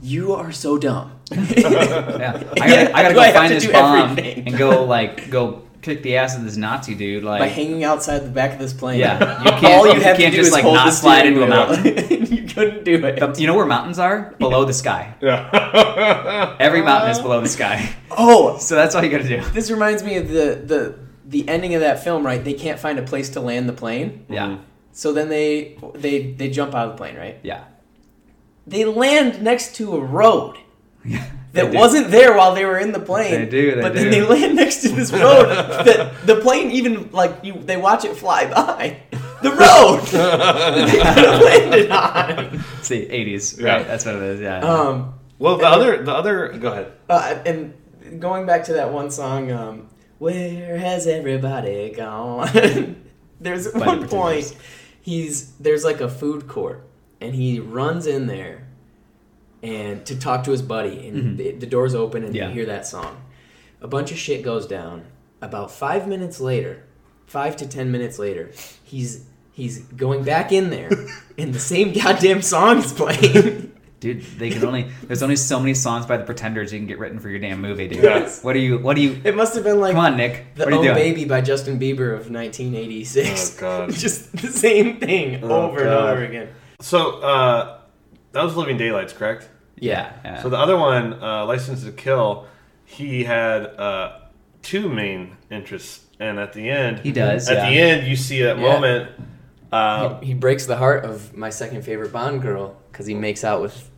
you 0.00 0.32
are 0.34 0.52
so 0.52 0.78
dumb." 0.78 1.12
Yeah, 1.30 2.42
I 2.60 2.68
gotta, 2.68 2.96
I 2.96 3.02
gotta 3.02 3.14
do 3.14 3.20
I 3.20 3.28
go 3.28 3.38
find 3.38 3.48
to 3.48 3.54
this 3.54 3.66
bomb 3.72 4.10
everything? 4.10 4.46
and 4.48 4.56
go 4.58 4.84
like 4.84 5.30
go 5.30 5.62
kick 5.80 6.02
the 6.02 6.16
ass 6.16 6.36
of 6.36 6.44
this 6.44 6.56
Nazi 6.56 6.94
dude. 6.94 7.24
Like 7.24 7.40
By 7.40 7.46
hanging 7.48 7.82
outside 7.84 8.20
the 8.20 8.28
back 8.30 8.52
of 8.52 8.58
this 8.58 8.72
plane, 8.72 9.00
Yeah, 9.00 9.42
you 9.44 9.50
can't- 9.50 9.64
All 9.64 9.86
you, 9.86 9.94
you 9.94 10.00
have 10.00 10.16
can't 10.16 10.32
to 10.32 10.36
do 10.36 10.36
just, 10.36 10.48
is 10.48 10.52
like, 10.52 10.62
hold 10.62 10.74
not 10.76 10.92
slide 10.92 11.26
into 11.26 11.42
a 11.42 11.46
mountain. 11.48 11.84
you 12.32 12.44
couldn't 12.46 12.84
do 12.84 13.04
it. 13.04 13.18
The- 13.18 13.40
you 13.40 13.46
know 13.48 13.54
where 13.56 13.66
mountains 13.66 13.98
are? 13.98 14.34
Below 14.38 14.64
the 14.64 14.72
sky. 14.72 15.14
Yeah. 15.20 16.56
Every 16.60 16.82
mountain 16.82 17.10
is 17.10 17.18
below 17.18 17.40
the 17.40 17.48
sky. 17.48 17.94
Uh, 18.10 18.14
oh, 18.18 18.58
So 18.58 18.74
that's 18.76 18.94
all 18.94 19.02
you 19.02 19.10
gotta 19.10 19.26
do. 19.26 19.40
this 19.52 19.70
reminds 19.70 20.02
me 20.04 20.16
of 20.16 20.28
the 20.28 20.62
the 20.64 20.98
the 21.24 21.48
ending 21.48 21.74
of 21.74 21.80
that 21.80 22.04
film. 22.04 22.24
Right, 22.26 22.44
they 22.44 22.52
can't 22.54 22.78
find 22.78 22.98
a 22.98 23.02
place 23.02 23.30
to 23.30 23.40
land 23.40 23.68
the 23.68 23.72
plane, 23.72 24.26
Yeah. 24.28 24.58
so 24.92 25.12
then 25.12 25.28
they 25.30 25.78
they 25.94 26.32
they 26.32 26.50
jump 26.50 26.74
out 26.74 26.86
of 26.88 26.92
the 26.92 26.98
plane. 26.98 27.16
Right, 27.16 27.38
Yeah. 27.42 27.64
They 28.66 28.84
land 28.84 29.42
next 29.42 29.74
to 29.76 29.94
a 29.96 30.00
road. 30.00 30.56
Yeah. 31.04 31.26
that 31.52 31.72
do. 31.72 31.76
wasn't 31.78 32.10
there 32.10 32.36
while 32.36 32.54
they 32.54 32.64
were 32.64 32.78
in 32.78 32.92
the 32.92 33.00
plane. 33.00 33.32
They 33.32 33.46
do, 33.46 33.74
they 33.74 33.82
but 33.82 33.92
do. 33.92 33.98
then 34.00 34.10
they 34.10 34.22
land 34.22 34.54
next 34.56 34.82
to 34.82 34.88
this 34.90 35.12
road 35.12 35.46
that 35.84 36.26
the 36.26 36.36
plane 36.36 36.70
even 36.70 37.10
like 37.12 37.38
you 37.42 37.54
they 37.54 37.76
watch 37.76 38.04
it 38.04 38.16
fly 38.16 38.46
by. 38.46 39.00
The 39.42 39.50
road 39.50 40.00
that 40.12 40.74
they 40.86 40.98
could 40.98 41.24
have 41.26 41.42
landed 41.42 41.90
on. 41.90 42.64
It's 42.78 42.88
the 42.88 43.06
80s, 43.06 43.60
Yeah. 43.60 43.68
right? 43.76 43.86
That's 43.86 44.04
what 44.06 44.14
it 44.14 44.22
is, 44.22 44.40
yeah. 44.40 44.60
Um, 44.60 45.14
Well, 45.40 45.56
the 45.58 45.66
other, 45.66 46.00
the 46.04 46.12
other, 46.12 46.48
go 46.56 46.70
ahead. 46.70 46.92
uh, 47.10 47.38
and 47.44 47.74
going 48.20 48.46
back 48.46 48.62
to 48.66 48.74
that 48.74 48.92
one 48.92 49.10
song, 49.10 49.50
um, 49.50 49.88
where 50.18 50.78
has 50.78 51.08
everybody 51.08 51.90
gone? 51.90 52.48
there's 53.40 53.66
By 53.72 53.78
one 53.80 53.98
Pretenders. 54.06 54.10
point 54.52 54.56
he's 55.00 55.50
there's 55.56 55.84
like 55.84 56.00
a 56.00 56.08
food 56.08 56.46
court 56.46 56.86
and 57.22 57.34
he 57.34 57.60
runs 57.60 58.06
in 58.06 58.26
there 58.26 58.66
and 59.62 60.04
to 60.06 60.18
talk 60.18 60.44
to 60.44 60.50
his 60.50 60.62
buddy 60.62 61.06
and 61.08 61.38
the, 61.38 61.52
the 61.52 61.66
doors 61.66 61.94
open 61.94 62.24
and 62.24 62.34
Mm-hmm. 62.34 62.36
Yeah. 62.36 62.48
you 62.48 62.54
hear 62.54 62.66
that 62.66 62.86
song. 62.86 63.22
A 63.80 63.88
bunch 63.88 64.10
of 64.12 64.18
shit 64.18 64.42
goes 64.44 64.66
down. 64.66 65.04
About 65.40 65.70
five 65.70 66.06
minutes 66.08 66.40
later, 66.40 66.84
five 67.26 67.56
to 67.56 67.66
ten 67.66 67.90
minutes 67.90 68.18
later, 68.18 68.52
he's 68.84 69.24
he's 69.52 69.80
going 69.80 70.24
back 70.24 70.52
in 70.52 70.70
there 70.70 70.90
and 71.38 71.52
the 71.54 71.58
same 71.58 71.92
goddamn 71.92 72.42
song 72.42 72.78
is 72.78 72.92
playing. 72.92 73.68
Dude, 74.00 74.22
they 74.36 74.50
can 74.50 74.64
only 74.64 74.88
there's 75.04 75.22
only 75.22 75.36
so 75.36 75.60
many 75.60 75.74
songs 75.74 76.06
by 76.06 76.16
the 76.16 76.24
Pretenders 76.24 76.72
you 76.72 76.78
can 76.80 76.88
get 76.88 76.98
written 76.98 77.20
for 77.20 77.28
your 77.28 77.38
damn 77.38 77.60
movie, 77.60 77.86
dude. 77.86 78.02
Yes. 78.02 78.42
What 78.42 78.56
are 78.56 78.58
you 78.58 78.78
what 78.78 78.96
are 78.96 79.00
you 79.00 79.20
It 79.22 79.36
must 79.36 79.54
have 79.54 79.62
been 79.62 79.78
like 79.78 79.94
Come 79.94 80.04
on, 80.04 80.16
Nick. 80.16 80.44
The 80.56 80.64
what 80.64 80.72
are 80.74 80.76
Oh 80.78 80.82
doing? 80.82 80.94
Baby 80.96 81.24
by 81.24 81.40
Justin 81.40 81.78
Bieber 81.78 82.08
of 82.12 82.28
1986. 82.28 83.56
Oh, 83.56 83.60
God. 83.60 83.92
Just 83.94 84.32
the 84.32 84.48
same 84.48 84.98
thing 84.98 85.44
Oh, 85.44 85.66
over 85.68 85.80
and 85.82 85.88
over 85.88 86.24
again. 86.24 86.48
So, 86.82 87.20
uh, 87.20 87.78
that 88.32 88.42
was 88.42 88.56
Living 88.56 88.76
Daylights, 88.76 89.12
correct? 89.12 89.48
Yeah. 89.78 90.12
yeah. 90.24 90.42
So 90.42 90.48
the 90.48 90.58
other 90.58 90.76
one, 90.76 91.14
uh, 91.22 91.44
License 91.46 91.84
to 91.84 91.92
Kill, 91.92 92.46
he 92.84 93.24
had 93.24 93.64
uh, 93.66 94.18
two 94.62 94.88
main 94.88 95.36
interests, 95.50 96.04
and 96.20 96.38
at 96.38 96.52
the 96.52 96.68
end, 96.70 97.00
He 97.00 97.12
does, 97.12 97.48
At 97.48 97.56
yeah. 97.56 97.70
the 97.70 97.76
end, 97.78 98.06
you 98.06 98.16
see 98.16 98.42
that 98.42 98.56
Yeah. 98.58 98.62
moment. 98.62 99.10
Uh, 99.72 100.18
he, 100.20 100.26
he 100.28 100.34
breaks 100.34 100.66
the 100.66 100.76
heart 100.76 101.04
of 101.04 101.34
my 101.36 101.50
second 101.50 101.82
favorite 101.82 102.12
Bond 102.12 102.42
girl 102.42 102.76
because 102.90 103.06
he 103.06 103.14
makes 103.14 103.42
out 103.44 103.62
with 103.62 103.90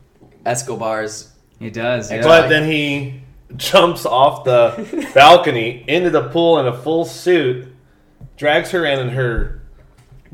Escobar's. 0.46 1.32
he 1.58 1.70
does. 1.70 2.10
Yeah. 2.12 2.22
but 2.22 2.48
then 2.48 2.68
he 2.70 3.22
jumps 3.56 4.06
off 4.06 4.44
the 4.44 5.10
balcony 5.14 5.84
into 5.88 6.10
the 6.10 6.28
pool 6.28 6.58
in 6.60 6.66
a 6.66 6.76
full 6.76 7.04
suit, 7.04 7.68
drags 8.36 8.70
her 8.70 8.84
in 8.86 8.98
and 9.00 9.10
her 9.10 9.62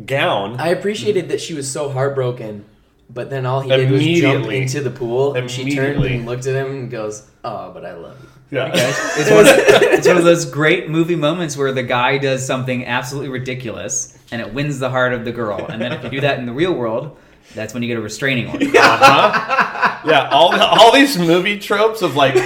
gown. 0.07 0.61
I 0.61 0.69
appreciated 0.69 1.29
that 1.31 1.41
she 1.41 1.55
was 1.55 1.71
so 1.71 1.89
heartbroken, 1.91 2.65
but 3.09 3.31
then 3.31 3.47
all 3.47 3.61
he 3.61 3.69
did 3.71 3.91
was 3.91 4.01
jump 4.01 4.11
Immediately. 4.47 4.59
into 4.63 4.81
the 4.81 4.91
pool, 4.91 5.35
and 5.35 5.51
she 5.51 5.63
turned 5.75 5.97
Immediately. 5.97 6.17
and 6.19 6.27
looked 6.27 6.47
at 6.47 6.55
him 6.55 6.71
and 6.73 6.91
goes, 6.91 7.29
"Oh, 7.45 7.71
but 7.73 7.85
I 7.85 7.95
love 7.95 8.17
you." 8.21 8.59
yeah. 8.59 8.71
It's 9.17 9.31
one, 9.31 9.41
of, 9.47 9.55
it's 9.93 10.07
one 10.09 10.17
of 10.17 10.25
those 10.25 10.45
great 10.45 10.89
movie 10.91 11.17
moments 11.17 11.57
where 11.57 11.73
the 11.73 11.83
guy 11.83 12.19
does 12.19 12.45
something 12.47 12.85
absolutely 12.87 13.29
ridiculous 13.31 14.17
and 14.33 14.41
it 14.41 14.53
wins 14.55 14.79
the 14.79 14.91
heart 14.91 15.13
of 15.13 15.25
the 15.25 15.33
girl. 15.33 15.65
And 15.67 15.81
then 15.81 15.93
if 15.93 16.03
you 16.05 16.11
do 16.11 16.21
that 16.23 16.39
in 16.39 16.47
the 16.47 16.53
real 16.53 16.73
world, 16.73 17.17
that's 17.55 17.75
when 17.75 17.83
you 17.83 17.89
get 17.89 17.97
a 17.99 18.01
restraining 18.01 18.49
order. 18.51 18.65
yeah, 18.65 18.81
uh-huh. 18.83 20.29
all 20.33 20.55
all 20.61 20.93
these 20.93 21.19
movie 21.19 21.59
tropes 21.59 22.03
of 22.03 22.17
like 22.17 22.37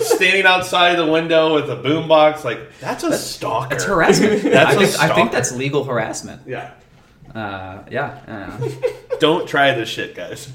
standing 0.00 0.46
outside 0.46 0.96
the 0.96 1.06
window 1.06 1.54
with 1.54 1.68
a 1.70 1.76
boombox, 1.76 2.44
like 2.44 2.60
that's 2.80 3.04
a 3.04 3.16
stalker. 3.16 3.68
That's 3.70 3.84
harassment. 3.84 4.42
That's 4.42 4.70
I 4.70 4.72
a 4.74 4.76
think, 4.78 4.88
I 4.88 4.92
stalker. 4.92 5.14
think 5.14 5.32
that's 5.32 5.52
legal 5.52 5.84
harassment. 5.84 6.42
Yeah. 6.46 6.72
Uh, 7.34 7.82
yeah. 7.90 8.18
uh, 8.60 8.68
Don't 9.20 9.48
try 9.48 9.72
this 9.74 9.88
shit, 9.88 10.14
guys. 10.14 10.50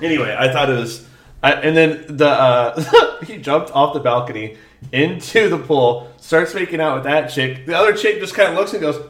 Anyway, 0.00 0.34
I 0.36 0.52
thought 0.52 0.68
it 0.68 0.78
was, 0.78 1.06
I, 1.42 1.52
and 1.52 1.76
then 1.76 2.16
the 2.16 2.28
uh, 2.28 3.20
he 3.24 3.38
jumped 3.38 3.70
off 3.70 3.94
the 3.94 4.00
balcony 4.00 4.56
into 4.90 5.48
the 5.48 5.58
pool, 5.58 6.12
starts 6.16 6.54
making 6.54 6.80
out 6.80 6.96
with 6.96 7.04
that 7.04 7.28
chick. 7.28 7.66
The 7.66 7.76
other 7.76 7.92
chick 7.94 8.18
just 8.18 8.34
kind 8.34 8.48
of 8.48 8.56
looks 8.56 8.72
and 8.72 8.80
goes, 8.82 9.00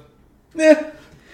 "Yeah," 0.54 0.90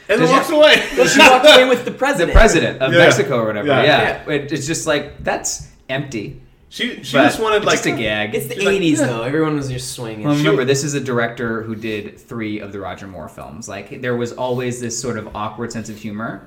and 0.08 0.20
then 0.22 0.30
walks 0.30 0.48
away. 0.50 0.74
away. 0.74 1.06
She 1.08 1.18
walked 1.18 1.44
away 1.44 1.68
with 1.68 1.84
the 1.84 1.90
president, 1.90 2.28
the 2.34 2.38
president. 2.38 2.78
president 2.78 2.82
of 2.82 2.92
Yeah. 2.92 2.98
Mexico 2.98 3.38
or 3.40 3.46
whatever. 3.46 3.66
Yeah. 3.66 3.82
Yeah. 3.82 4.30
It, 4.30 4.52
it's 4.52 4.66
just 4.66 4.86
like 4.86 5.24
that's 5.24 5.66
empty. 5.88 6.40
She 6.70 7.02
she 7.02 7.16
But 7.16 7.24
just 7.24 7.40
wanted 7.40 7.64
like 7.64 7.76
just 7.76 7.86
a 7.86 7.92
gag. 7.92 8.34
It's 8.34 8.46
the 8.46 8.54
She's 8.54 8.64
like, 8.64 8.76
'80s 8.80 8.98
yeah. 8.98 9.06
though. 9.06 9.22
Everyone 9.22 9.56
was 9.56 9.68
just 9.68 9.92
swinging. 9.92 10.26
Well, 10.26 10.36
remember, 10.36 10.64
this 10.64 10.84
is 10.84 10.94
a 10.94 11.00
director 11.00 11.62
who 11.62 11.74
did 11.74 12.18
three 12.20 12.60
of 12.60 12.72
the 12.72 12.80
Roger 12.80 13.06
Moore 13.06 13.28
films. 13.28 13.68
Like, 13.68 14.02
there 14.02 14.16
was 14.16 14.32
always 14.32 14.80
this 14.80 14.98
sort 15.00 15.16
of 15.16 15.34
awkward 15.34 15.72
sense 15.72 15.88
of 15.88 15.96
humor 15.96 16.46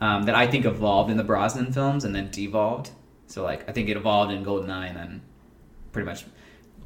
um, 0.00 0.24
that 0.24 0.34
I 0.34 0.46
think 0.46 0.66
evolved 0.66 1.10
in 1.10 1.16
the 1.16 1.24
Brosnan 1.24 1.72
films 1.72 2.04
and 2.04 2.14
then 2.14 2.30
devolved. 2.30 2.90
So, 3.28 3.42
like, 3.42 3.66
I 3.68 3.72
think 3.72 3.88
it 3.88 3.96
evolved 3.96 4.30
in 4.30 4.44
Goldeneye, 4.44 4.88
and 4.88 4.96
then 4.96 5.22
pretty 5.92 6.04
much 6.06 6.24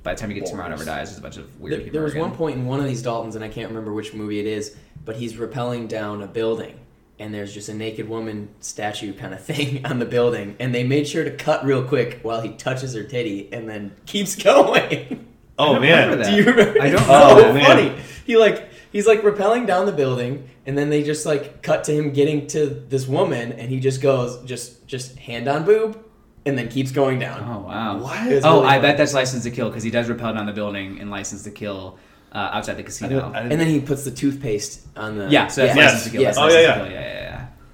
by 0.05 0.14
the 0.14 0.20
time 0.20 0.30
you 0.30 0.37
get 0.37 0.45
to 0.45 0.53
Tomorrow 0.53 0.68
Never 0.68 0.84
Dies, 0.84 1.09
there's 1.09 1.18
a 1.18 1.22
bunch 1.22 1.37
of 1.39 1.61
weird 1.61 1.72
There, 1.72 1.78
humor. 1.80 1.93
there 1.93 2.03
was 2.05 2.12
again. 2.12 2.22
one 2.28 2.37
point 2.37 2.57
in 2.57 2.66
one 2.66 2.78
of 2.78 2.87
these 2.87 3.03
Daltons, 3.03 3.34
and 3.34 3.43
I 3.43 3.49
can't 3.49 3.68
remember 3.68 3.93
which 3.93 4.14
movie 4.14 4.39
it 4.39 4.47
is, 4.47 4.76
but 5.05 5.16
he's 5.16 5.32
rappelling 5.34 5.89
down 5.89 6.22
a 6.22 6.28
building, 6.28 6.78
and 7.18 7.32
there's 7.32 7.52
just 7.54 7.68
a 7.68 7.74
naked 7.74 8.08
woman 8.08 8.48
statue 8.60 9.12
kind 9.14 9.32
of 9.34 9.42
thing 9.44 9.84
on 9.86 9.98
the 9.98 10.04
building, 10.06 10.56
and 10.60 10.74
they 10.74 10.84
made 10.84 11.06
sure 11.08 11.24
to 11.24 11.30
cut 11.30 11.64
real 11.64 11.82
quick 11.84 12.20
while 12.22 12.40
he 12.40 12.50
touches 12.54 12.94
her 12.94 13.02
titty, 13.04 13.48
and 13.52 13.68
then 13.68 13.92
keeps 14.06 14.34
going. 14.36 15.26
oh 15.58 15.76
I 15.76 15.78
man, 15.78 16.18
that. 16.18 16.26
Do 16.30 16.36
you 16.36 16.44
remember? 16.44 16.80
I 16.82 16.90
don't 16.90 17.00
It's 17.00 17.08
know. 17.08 17.38
so 17.38 17.48
Oh, 17.48 17.52
man. 17.52 17.64
funny. 17.64 18.02
He 18.26 18.36
like 18.36 18.68
he's 18.92 19.06
like 19.06 19.22
rappelling 19.22 19.66
down 19.66 19.86
the 19.86 19.92
building, 19.92 20.48
and 20.66 20.76
then 20.76 20.90
they 20.90 21.02
just 21.02 21.24
like 21.26 21.62
cut 21.62 21.84
to 21.84 21.92
him 21.92 22.12
getting 22.12 22.46
to 22.48 22.66
this 22.66 23.06
woman, 23.06 23.52
and 23.52 23.70
he 23.70 23.78
just 23.80 24.00
goes 24.02 24.42
just 24.44 24.86
just 24.86 25.16
hand 25.18 25.46
on 25.48 25.64
boob, 25.64 26.02
and 26.44 26.58
then 26.58 26.68
keeps 26.68 26.90
going 26.90 27.18
down. 27.18 27.42
Oh, 27.44 27.66
wow. 27.66 27.98
What? 27.98 28.26
It's 28.30 28.44
Oh, 28.44 28.56
really 28.56 28.66
I 28.66 28.70
funny. 28.72 28.82
bet 28.82 28.96
that's 28.98 29.14
License 29.14 29.44
to 29.44 29.50
Kill 29.50 29.68
because 29.68 29.82
he 29.84 29.90
does 29.90 30.08
rappel 30.08 30.34
down 30.34 30.46
the 30.46 30.52
building 30.52 30.98
in 30.98 31.08
License 31.10 31.44
to 31.44 31.50
Kill 31.50 31.98
uh, 32.32 32.50
outside 32.52 32.74
the 32.74 32.82
casino. 32.82 33.30
I 33.32 33.40
didn't- 33.40 33.52
And 33.52 33.60
then 33.60 33.68
he 33.68 33.80
puts 33.80 34.04
the 34.04 34.10
toothpaste 34.10 34.80
on 34.96 35.18
the 35.18 35.28
yeah, 35.28 35.46
so 35.46 35.64
that's 35.64 35.76
yeah. 35.76 35.84
License 35.84 36.04
to 36.04 36.10
Kill. 36.10 36.22
Yes. 36.22 36.36
That's 36.36 36.38
Oh, 36.38 36.54
License 36.56 36.62
yeah, 36.66 36.74
to 36.74 36.78
yeah. 36.80 36.84
Kill. 36.86 36.92
Yeah, 36.92 37.00
yeah, 37.00 37.20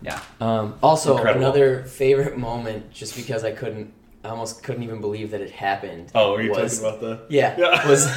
yeah. 0.04 0.20
Yeah. 0.40 0.58
Um, 0.60 0.74
also, 0.82 1.16
Incredible. 1.16 1.44
another 1.46 1.84
favorite 1.84 2.36
moment, 2.36 2.92
just 2.92 3.14
because 3.16 3.44
I 3.44 3.52
couldn't, 3.52 3.92
I 4.24 4.28
almost 4.30 4.62
couldn't 4.64 4.82
even 4.82 5.00
believe 5.00 5.30
that 5.30 5.40
it 5.40 5.50
happened. 5.52 6.10
oh, 6.14 6.32
were 6.32 6.42
you 6.42 6.50
was, 6.50 6.80
talking 6.80 6.88
about 6.88 7.00
the? 7.28 7.34
Yeah, 7.34 7.54
Yeah. 7.58 7.88
was 7.88 8.08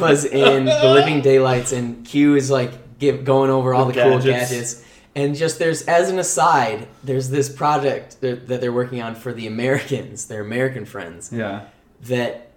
was 0.00 0.24
in 0.24 0.64
the 0.84 0.90
Living 0.92 1.20
Daylights, 1.22 1.72
and 1.72 2.04
Q 2.04 2.36
is 2.36 2.50
like 2.50 2.98
give, 2.98 3.24
going 3.24 3.50
over 3.50 3.74
all 3.74 3.84
the, 3.86 3.92
The 3.92 4.02
cool 4.02 4.18
gadgets. 4.18 4.50
gadgets, 4.50 4.84
and 5.16 5.34
just 5.36 5.58
there's 5.58 5.82
as 5.82 6.08
an 6.10 6.18
aside, 6.20 6.86
there's 7.02 7.30
this 7.30 7.48
project 7.48 8.20
that, 8.20 8.46
that 8.48 8.60
they're 8.60 8.72
working 8.72 9.02
on 9.02 9.14
for 9.16 9.32
the 9.32 9.46
Americans, 9.48 10.26
their 10.26 10.40
American 10.40 10.84
friends, 10.84 11.32
Yeah. 11.32 11.62
that 12.02 12.50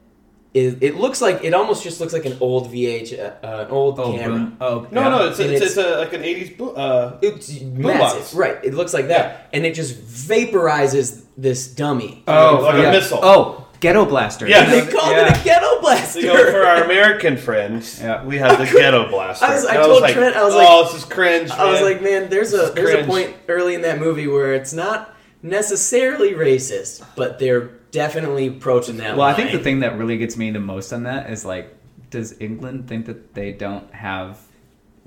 is, 0.54 0.76
it 0.82 0.96
looks 0.96 1.22
like 1.22 1.44
it 1.44 1.54
almost 1.54 1.84
just 1.84 2.00
looks 2.00 2.14
like 2.14 2.26
an 2.26 2.38
old 2.40 2.72
VH, 2.72 3.14
uh, 3.20 3.46
uh, 3.46 3.66
an 3.66 3.68
old 3.72 4.00
Oh, 4.00 4.14
camera. 4.14 4.38
boom. 4.40 4.58
Oh, 4.60 4.88
No, 4.92 5.02
yeah. 5.02 5.10
no, 5.10 5.28
it's, 5.28 5.40
And 5.40 5.52
it's, 5.52 5.62
it's- 5.66 5.78
it's 5.78 5.96
a, 5.96 6.00
like 6.00 6.14
an 6.14 6.24
'80s. 6.24 6.58
bo- 6.58 6.74
Uh, 6.74 7.18
It's 7.22 7.52
box. 7.54 8.34
right? 8.34 8.58
It 8.64 8.74
looks 8.74 8.94
like 8.94 9.10
that, 9.10 9.50
and 9.54 9.66
it 9.66 9.76
just 9.76 9.96
vaporizes 10.02 11.24
this 11.38 11.68
dummy. 11.68 12.24
Oh, 12.28 12.62
like 12.64 12.76
a 12.76 12.82
yeah. 12.84 12.92
missile. 12.92 13.20
Oh, 13.22 13.64
Ghetto 13.80 14.06
Blaster. 14.06 14.48
Yeah. 14.48 14.66
they 14.70 14.82
called 14.88 15.12
Yeah. 15.16 15.28
it 15.36 15.40
a 15.40 15.44
ghetto 15.44 15.80
blaster. 15.82 16.20
So, 16.20 16.20
you 16.20 16.34
know, 16.34 16.52
for 16.52 16.66
our 16.66 16.84
American 16.84 17.38
friends, 17.38 18.00
Yeah. 18.02 18.26
we 18.26 18.38
have 18.40 18.58
the 18.58 18.66
ghetto 18.66 19.08
blaster. 19.08 19.46
I 19.46 19.54
was- 19.54 19.66
I 19.68 19.76
And 19.76 19.84
told 19.86 20.02
like, 20.02 20.14
Trent, 20.16 20.36
I 20.36 20.44
was 20.44 20.56
like, 20.56 20.68
oh, 20.68 20.84
this 20.86 20.96
is 20.96 21.06
cringe. 21.06 21.52
I 21.52 21.70
was 21.72 21.82
like, 21.82 22.02
man, 22.02 22.28
there's 22.30 22.54
a 22.54 22.58
This 22.58 22.70
is 22.70 22.74
there's 22.74 23.04
a 23.04 23.08
point 23.08 23.36
early 23.48 23.76
in 23.76 23.82
that 23.84 24.00
movie 24.00 24.28
where 24.28 24.54
it's 24.56 24.74
not 24.74 25.14
necessarily 25.44 26.34
racist, 26.34 27.04
but 27.16 27.38
they're 27.38 27.70
definitely 27.92 28.48
approaching 28.48 28.98
that. 28.98 29.18
Well, 29.18 29.28
I 29.28 29.34
think 29.34 29.52
the 29.52 29.60
thing 29.60 29.80
that 29.82 29.98
really 29.98 30.18
gets 30.18 30.38
me 30.38 30.52
the 30.52 30.60
most 30.60 30.92
on 30.94 31.04
that 31.04 31.30
is 31.30 31.46
like, 31.46 31.74
does 32.10 32.40
England 32.40 32.88
think 32.88 33.06
that 33.08 33.34
they 33.34 33.52
don't 33.52 33.92
have 33.94 34.40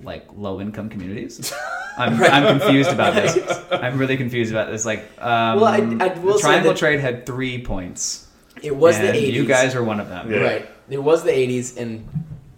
like 0.03 0.27
low 0.37 0.61
income 0.61 0.89
communities? 0.89 1.53
I'm, 1.99 2.23
I'm 2.23 2.59
confused 2.59 2.91
about 2.91 3.15
this. 3.15 3.37
I'm 3.71 3.99
really 3.99 4.17
confused 4.17 4.51
about 4.53 4.71
this. 4.71 4.87
Like, 4.87 5.01
um, 5.19 5.61
Well, 5.61 5.65
I- 5.67 5.77
I 6.07 6.19
will 6.19 6.33
the 6.35 6.39
say 6.39 6.43
Triangle 6.43 6.73
that- 6.73 6.79
Trade 6.79 7.01
had 7.01 7.27
three 7.27 7.63
points. 7.63 8.29
it 8.63 8.75
was 8.75 8.97
and 8.97 9.09
the 9.09 9.13
80s. 9.13 9.33
You 9.33 9.45
guys 9.47 9.75
are 9.75 9.83
one 9.85 10.01
of 10.01 10.09
them. 10.09 10.31
Yeah. 10.31 10.39
right. 10.39 10.71
It 10.89 11.03
was 11.03 11.23
the 11.23 11.31
80s, 11.31 11.77
and 11.77 12.09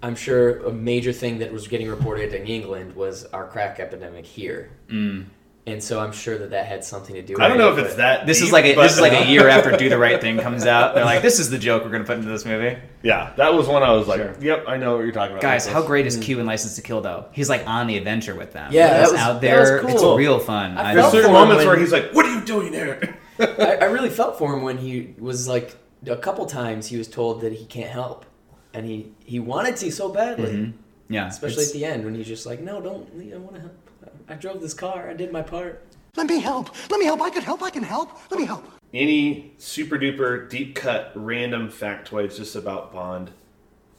I'm 0.02 0.14
sure 0.16 0.64
a 0.64 0.72
major 0.72 1.12
thing 1.12 1.38
that 1.40 1.52
was 1.52 1.68
getting 1.68 1.88
reported 1.88 2.32
in 2.34 2.46
England 2.46 2.94
was 2.96 3.24
our 3.26 3.46
crack 3.46 3.78
epidemic 3.80 4.24
here, 4.26 4.70
Mm. 4.88 5.24
And 5.66 5.82
so 5.82 6.00
I'm 6.00 6.10
sure 6.12 6.36
that 6.38 6.50
that 6.50 6.66
had 6.66 6.82
something 6.84 7.14
to 7.14 7.22
do. 7.22 7.34
With 7.34 7.42
it. 7.42 7.44
I 7.44 7.48
don't 7.48 7.58
know 7.58 7.72
it, 7.72 7.78
if 7.78 7.86
it's 7.86 7.94
that. 7.96 8.26
This 8.26 8.42
is 8.42 8.50
like 8.50 8.64
a, 8.64 8.74
this 8.74 8.94
is 8.94 9.00
like 9.00 9.12
a 9.12 9.26
year 9.30 9.48
after 9.48 9.76
Do 9.76 9.88
the 9.88 9.96
Right 9.98 10.20
Thing 10.20 10.38
comes 10.38 10.66
out. 10.66 10.94
They're 10.94 11.04
like, 11.04 11.22
this 11.22 11.38
is 11.38 11.50
the 11.50 11.58
joke 11.58 11.84
we're 11.84 11.90
gonna 11.90 12.04
put 12.04 12.16
into 12.18 12.28
this 12.28 12.44
movie. 12.44 12.76
Yeah, 13.02 13.32
that 13.36 13.54
was 13.54 13.68
one 13.68 13.82
I 13.82 13.92
was 13.92 14.08
like, 14.08 14.20
Sure. 14.20 14.34
yep, 14.40 14.64
I 14.66 14.76
know 14.76 14.96
what 14.96 15.02
you're 15.04 15.12
talking 15.12 15.32
about. 15.32 15.42
Guys, 15.42 15.64
This- 15.64 15.72
how 15.72 15.82
great 15.82 16.06
is 16.06 16.16
Q 16.16 16.40
in 16.40 16.46
License 16.46 16.74
to 16.76 16.82
Kill 16.82 17.00
though? 17.00 17.26
He's 17.32 17.48
like 17.48 17.66
on 17.66 17.86
the 17.86 17.96
adventure 17.96 18.34
with 18.34 18.52
them. 18.52 18.72
Yeah, 18.72 18.88
that 18.88 19.10
was- 19.12 19.20
out 19.20 19.40
that 19.40 19.58
was 19.60 19.68
there. 19.68 19.80
cool. 19.80 19.90
It's 19.90 20.18
real 20.18 20.38
fun. 20.40 20.76
I 20.76 20.90
I 20.90 20.94
There's 20.94 21.10
certain 21.12 21.32
moments 21.32 21.58
when- 21.58 21.66
where 21.68 21.78
he's 21.78 21.92
like, 21.92 22.12
"What 22.12 22.26
are 22.26 22.34
you 22.34 22.44
doing 22.44 22.72
here?" 22.72 23.16
I, 23.38 23.76
I 23.82 23.84
really 23.84 24.10
felt 24.20 24.38
for 24.38 24.52
him 24.54 24.62
when 24.62 24.78
he 24.78 25.14
was 25.18 25.46
like 25.48 25.76
a 26.06 26.16
couple 26.16 26.44
times 26.46 26.88
he 26.88 26.96
was 26.96 27.06
told 27.06 27.40
that 27.42 27.52
he 27.52 27.64
can't 27.66 27.90
help, 27.90 28.26
and 28.74 28.84
he 28.84 29.12
he 29.24 29.38
wanted 29.38 29.76
to 29.76 29.92
so 29.92 30.08
badly, 30.08 30.52
Mhm. 30.52 30.72
Yeah, 31.08 31.28
especially 31.28 31.64
at 31.66 31.72
the 31.72 31.84
end 31.84 32.04
when 32.04 32.14
he's 32.14 32.26
just 32.26 32.46
like, 32.46 32.60
no, 32.60 32.80
don't, 32.80 33.06
I 33.32 33.36
want 33.36 33.54
to 33.54 33.60
help. 33.60 33.81
I 34.28 34.34
drove 34.34 34.60
this 34.60 34.74
car. 34.74 35.10
I 35.10 35.14
did 35.14 35.32
my 35.32 35.42
part. 35.42 35.84
Let 36.16 36.26
me 36.26 36.40
help. 36.40 36.70
Let 36.90 37.00
me 37.00 37.06
help. 37.06 37.20
I 37.20 37.30
can 37.30 37.42
help. 37.42 37.62
I 37.62 37.70
can 37.70 37.82
help. 37.82 38.30
Let 38.30 38.38
me 38.38 38.46
help. 38.46 38.64
Any 38.92 39.52
super 39.58 39.98
duper 39.98 40.48
deep 40.50 40.74
cut 40.74 41.12
random 41.14 41.70
factoids 41.70 42.36
just 42.36 42.54
about 42.54 42.92
Bond 42.92 43.30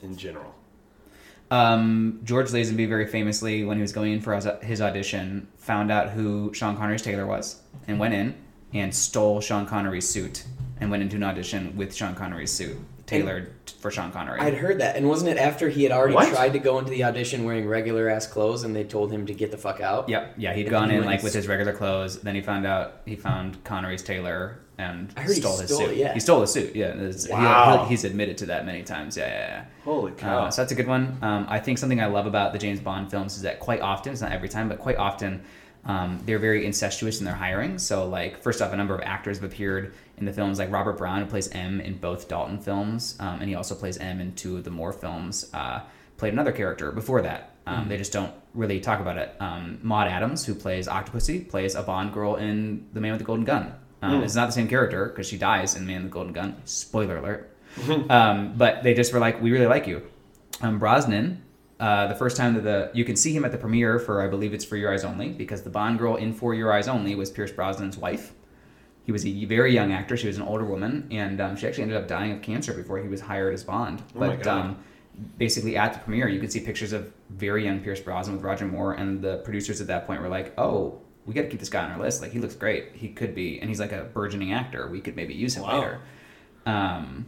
in 0.01 0.15
general? 0.15 0.53
Um, 1.49 2.19
George 2.23 2.47
Lazenby 2.47 2.87
very 2.87 3.07
famously, 3.07 3.63
when 3.63 3.77
he 3.77 3.81
was 3.81 3.91
going 3.91 4.13
in 4.13 4.21
for 4.21 4.35
his, 4.35 4.47
his 4.61 4.81
audition, 4.81 5.47
found 5.57 5.91
out 5.91 6.09
who 6.09 6.53
Sean 6.53 6.77
Connery's 6.77 7.01
tailor 7.01 7.25
was 7.25 7.61
and 7.87 7.99
went 7.99 8.13
in 8.13 8.35
and 8.73 8.93
stole 8.93 9.41
Sean 9.41 9.65
Connery's 9.65 10.07
suit 10.07 10.45
and 10.79 10.89
went 10.89 11.03
into 11.03 11.15
an 11.15 11.23
audition 11.23 11.75
with 11.75 11.93
Sean 11.93 12.15
Connery's 12.15 12.51
suit 12.51 12.77
tailored 13.05 13.53
for 13.83 13.91
Sean 13.91 14.11
Connery. 14.11 14.39
I'd 14.39 14.53
heard 14.55 14.79
that, 14.79 14.95
and 14.95 15.07
wasn't 15.09 15.29
it 15.29 15.37
after 15.37 15.67
he 15.69 15.83
had 15.83 15.91
already 15.91 16.15
What? 16.15 16.29
tried 16.33 16.53
to 16.53 16.59
go 16.59 16.79
into 16.79 16.89
the 16.89 17.03
audition 17.03 17.43
wearing 17.43 17.67
regular 17.67 18.09
ass 18.09 18.25
clothes, 18.25 18.63
and 18.63 18.73
they 18.75 18.85
told 18.85 19.11
him 19.11 19.25
to 19.27 19.33
get 19.33 19.51
the 19.51 19.57
fuck 19.57 19.81
out? 19.81 20.07
Yep, 20.09 20.35
yeah, 20.37 20.53
he'd 20.53 20.61
And 20.61 20.69
gone 20.71 20.89
he 20.89 20.95
in 20.95 21.01
went 21.01 21.07
like 21.11 21.19
and 21.19 21.23
with 21.25 21.33
his 21.33 21.47
regular 21.49 21.73
clothes. 21.73 22.19
Then 22.21 22.33
he 22.33 22.41
found 22.41 22.65
out 22.65 23.01
he 23.05 23.15
found 23.17 23.61
Connery's 23.65 24.01
tailor 24.01 24.57
and 24.79 25.13
I 25.17 25.21
heard 25.21 25.35
he 25.35 25.41
stole 25.41 25.57
his 25.57 25.69
stole 25.69 25.81
suit. 25.81 25.91
it, 25.91 25.97
yeah. 25.97 26.13
He 26.13 26.19
stole 26.21 26.41
his 26.41 26.51
suit. 26.51 26.75
Yeah, 26.75 26.87
it's- 26.95 27.25
he- 27.25 27.31
Wow. 27.33 27.83
he- 27.83 27.89
he's 27.89 28.05
admitted 28.05 28.37
to 28.39 28.45
that 28.47 28.65
many 28.65 28.81
times. 28.83 29.15
Yeah, 29.17 29.27
yeah, 29.27 29.47
yeah. 29.47 29.63
Holy 29.83 30.13
cow! 30.13 30.45
Uh, 30.45 30.49
so 30.49 30.61
that's 30.63 30.71
a 30.71 30.75
good 30.75 30.87
one. 30.87 31.17
Um, 31.21 31.45
I 31.49 31.59
think 31.59 31.77
something 31.77 31.99
I 32.01 32.05
love 32.07 32.25
about 32.25 32.53
the 32.53 32.59
James 32.59 32.79
Bond 32.79 33.11
films 33.11 33.35
is 33.35 33.43
that 33.43 33.59
quite 33.59 33.81
often, 33.81 34.13
it's 34.13 34.21
not 34.21 34.31
every 34.31 34.49
time, 34.49 34.69
but 34.69 34.79
quite 34.79 34.97
often, 34.97 35.41
um, 35.85 36.19
they're 36.25 36.39
very 36.39 36.65
incestuous 36.65 37.19
in 37.19 37.25
their 37.25 37.35
hiring. 37.35 37.77
So, 37.77 38.07
like, 38.07 38.41
first 38.41 38.61
off, 38.61 38.71
a 38.73 38.77
number 38.77 38.95
of 38.95 39.01
actors 39.01 39.37
have 39.39 39.51
appeared 39.51 39.93
in 40.17 40.25
the 40.25 40.33
films, 40.33 40.59
like 40.59 40.71
Robert 40.71 40.97
Brown, 40.97 41.21
who 41.21 41.25
plays 41.25 41.49
M 41.51 41.81
in 41.81 41.97
both 41.97 42.27
Dalton 42.27 42.59
films, 42.59 43.15
um, 43.19 43.39
and 43.39 43.49
he 43.49 43.55
also 43.55 43.75
plays 43.75 43.97
M 43.97 44.19
in 44.19 44.33
two 44.35 44.57
of 44.57 44.63
the 44.63 44.69
Moore 44.69 44.93
films. 44.93 45.49
Uh, 45.53 45.81
played 46.17 46.33
another 46.33 46.51
character 46.51 46.91
before 46.91 47.21
that. 47.23 47.51
Um, 47.65 47.87
They 47.89 47.97
just 47.97 48.11
don't 48.13 48.31
really 48.53 48.79
talk 48.79 48.99
about 48.99 49.17
it. 49.17 49.35
Um, 49.39 49.79
Maud 49.81 50.07
Adams, 50.07 50.45
who 50.45 50.53
plays 50.53 50.87
Octopussy, 50.87 51.49
plays 51.49 51.75
a 51.75 51.81
Bond 51.81 52.13
girl 52.13 52.35
in 52.35 52.85
The 52.93 52.99
Man 53.01 53.11
with 53.11 53.19
the 53.19 53.25
Golden 53.25 53.45
Gun. 53.45 53.73
Um, 54.01 54.21
It's 54.23 54.35
not 54.35 54.47
the 54.47 54.51
same 54.51 54.67
character 54.67 55.05
because 55.07 55.27
she 55.27 55.37
dies 55.37 55.75
in 55.75 55.85
Man 55.87 56.03
with 56.03 56.11
the 56.11 56.13
Golden 56.13 56.33
Gun. 56.33 56.55
Spoiler 56.65 57.17
alert. 57.17 57.55
um, 58.09 58.53
but 58.55 58.83
they 58.83 58.93
just 58.93 59.11
were 59.13 59.19
like, 59.19 59.41
"We 59.41 59.51
really 59.51 59.65
like 59.65 59.87
you." 59.87 60.03
Um, 60.61 60.77
Brosnan, 60.77 61.41
uh, 61.79 62.05
the 62.07 62.15
first 62.15 62.37
time 62.37 62.53
that 62.53 62.63
the 62.63 62.91
you 62.93 63.03
can 63.03 63.15
see 63.15 63.35
him 63.35 63.43
at 63.45 63.51
the 63.51 63.57
premiere 63.57 63.97
for 63.97 64.21
I 64.21 64.27
believe 64.27 64.53
it's 64.53 64.63
For 64.65 64.77
Your 64.77 64.93
Eyes 64.93 65.03
Only 65.03 65.29
because 65.29 65.63
the 65.63 65.71
Bond 65.71 65.97
girl 65.97 66.15
in 66.17 66.33
For 66.33 66.53
Your 66.53 66.71
Eyes 66.71 66.87
Only 66.87 67.15
was 67.15 67.31
Pierce 67.31 67.51
Brosnan's 67.51 67.97
wife. 67.97 68.33
He 69.05 69.11
was 69.11 69.25
a 69.25 69.45
very 69.45 69.73
young 69.73 69.91
actor. 69.91 70.15
She 70.15 70.27
was 70.27 70.37
an 70.37 70.43
older 70.43 70.63
woman, 70.65 71.07
and 71.11 71.41
um, 71.41 71.55
she 71.57 71.67
actually 71.67 71.83
ended 71.83 71.97
up 71.97 72.07
dying 72.07 72.31
of 72.31 72.41
cancer 72.41 72.73
before 72.73 72.99
he 72.99 73.07
was 73.09 73.19
hired 73.21 73.53
as 73.53 73.63
Bond. 73.63 74.01
my 74.15 74.27
But 74.29 74.43
God. 74.43 74.65
um, 74.65 74.83
basically, 75.37 75.75
at 75.75 75.93
the 75.93 75.99
premiere, 75.99 76.27
you 76.29 76.39
could 76.39 76.51
see 76.51 76.61
pictures 76.61 76.93
of 76.93 77.11
very 77.29 77.65
young 77.65 77.81
Pierce 77.81 77.99
Brosnan 77.99 78.35
with 78.37 78.45
Roger 78.45 78.65
Moore, 78.65 78.93
and 78.93 79.21
the 79.21 79.37
producers 79.37 79.81
at 79.81 79.87
that 79.87 80.07
point 80.07 80.21
were 80.21 80.29
like, 80.29 80.53
"Oh, 80.57 80.99
we 81.25 81.33
got 81.33 81.41
to 81.43 81.47
keep 81.49 81.59
this 81.59 81.69
guy 81.69 81.83
on 81.83 81.91
our 81.91 81.99
list. 81.99 82.21
Like, 82.21 82.31
he 82.31 82.39
looks 82.39 82.55
great. 82.55 82.91
He 82.95 83.09
could 83.09 83.35
be, 83.35 83.59
and 83.59 83.69
he's 83.69 83.79
like 83.79 83.91
a 83.91 84.03
burgeoning 84.03 84.53
actor. 84.53 84.87
We 84.87 85.01
could 85.01 85.15
maybe 85.17 85.33
use 85.33 85.55
him 85.55 85.63
Wow. 85.63 85.79
later." 85.79 85.99
Um, 86.65 87.25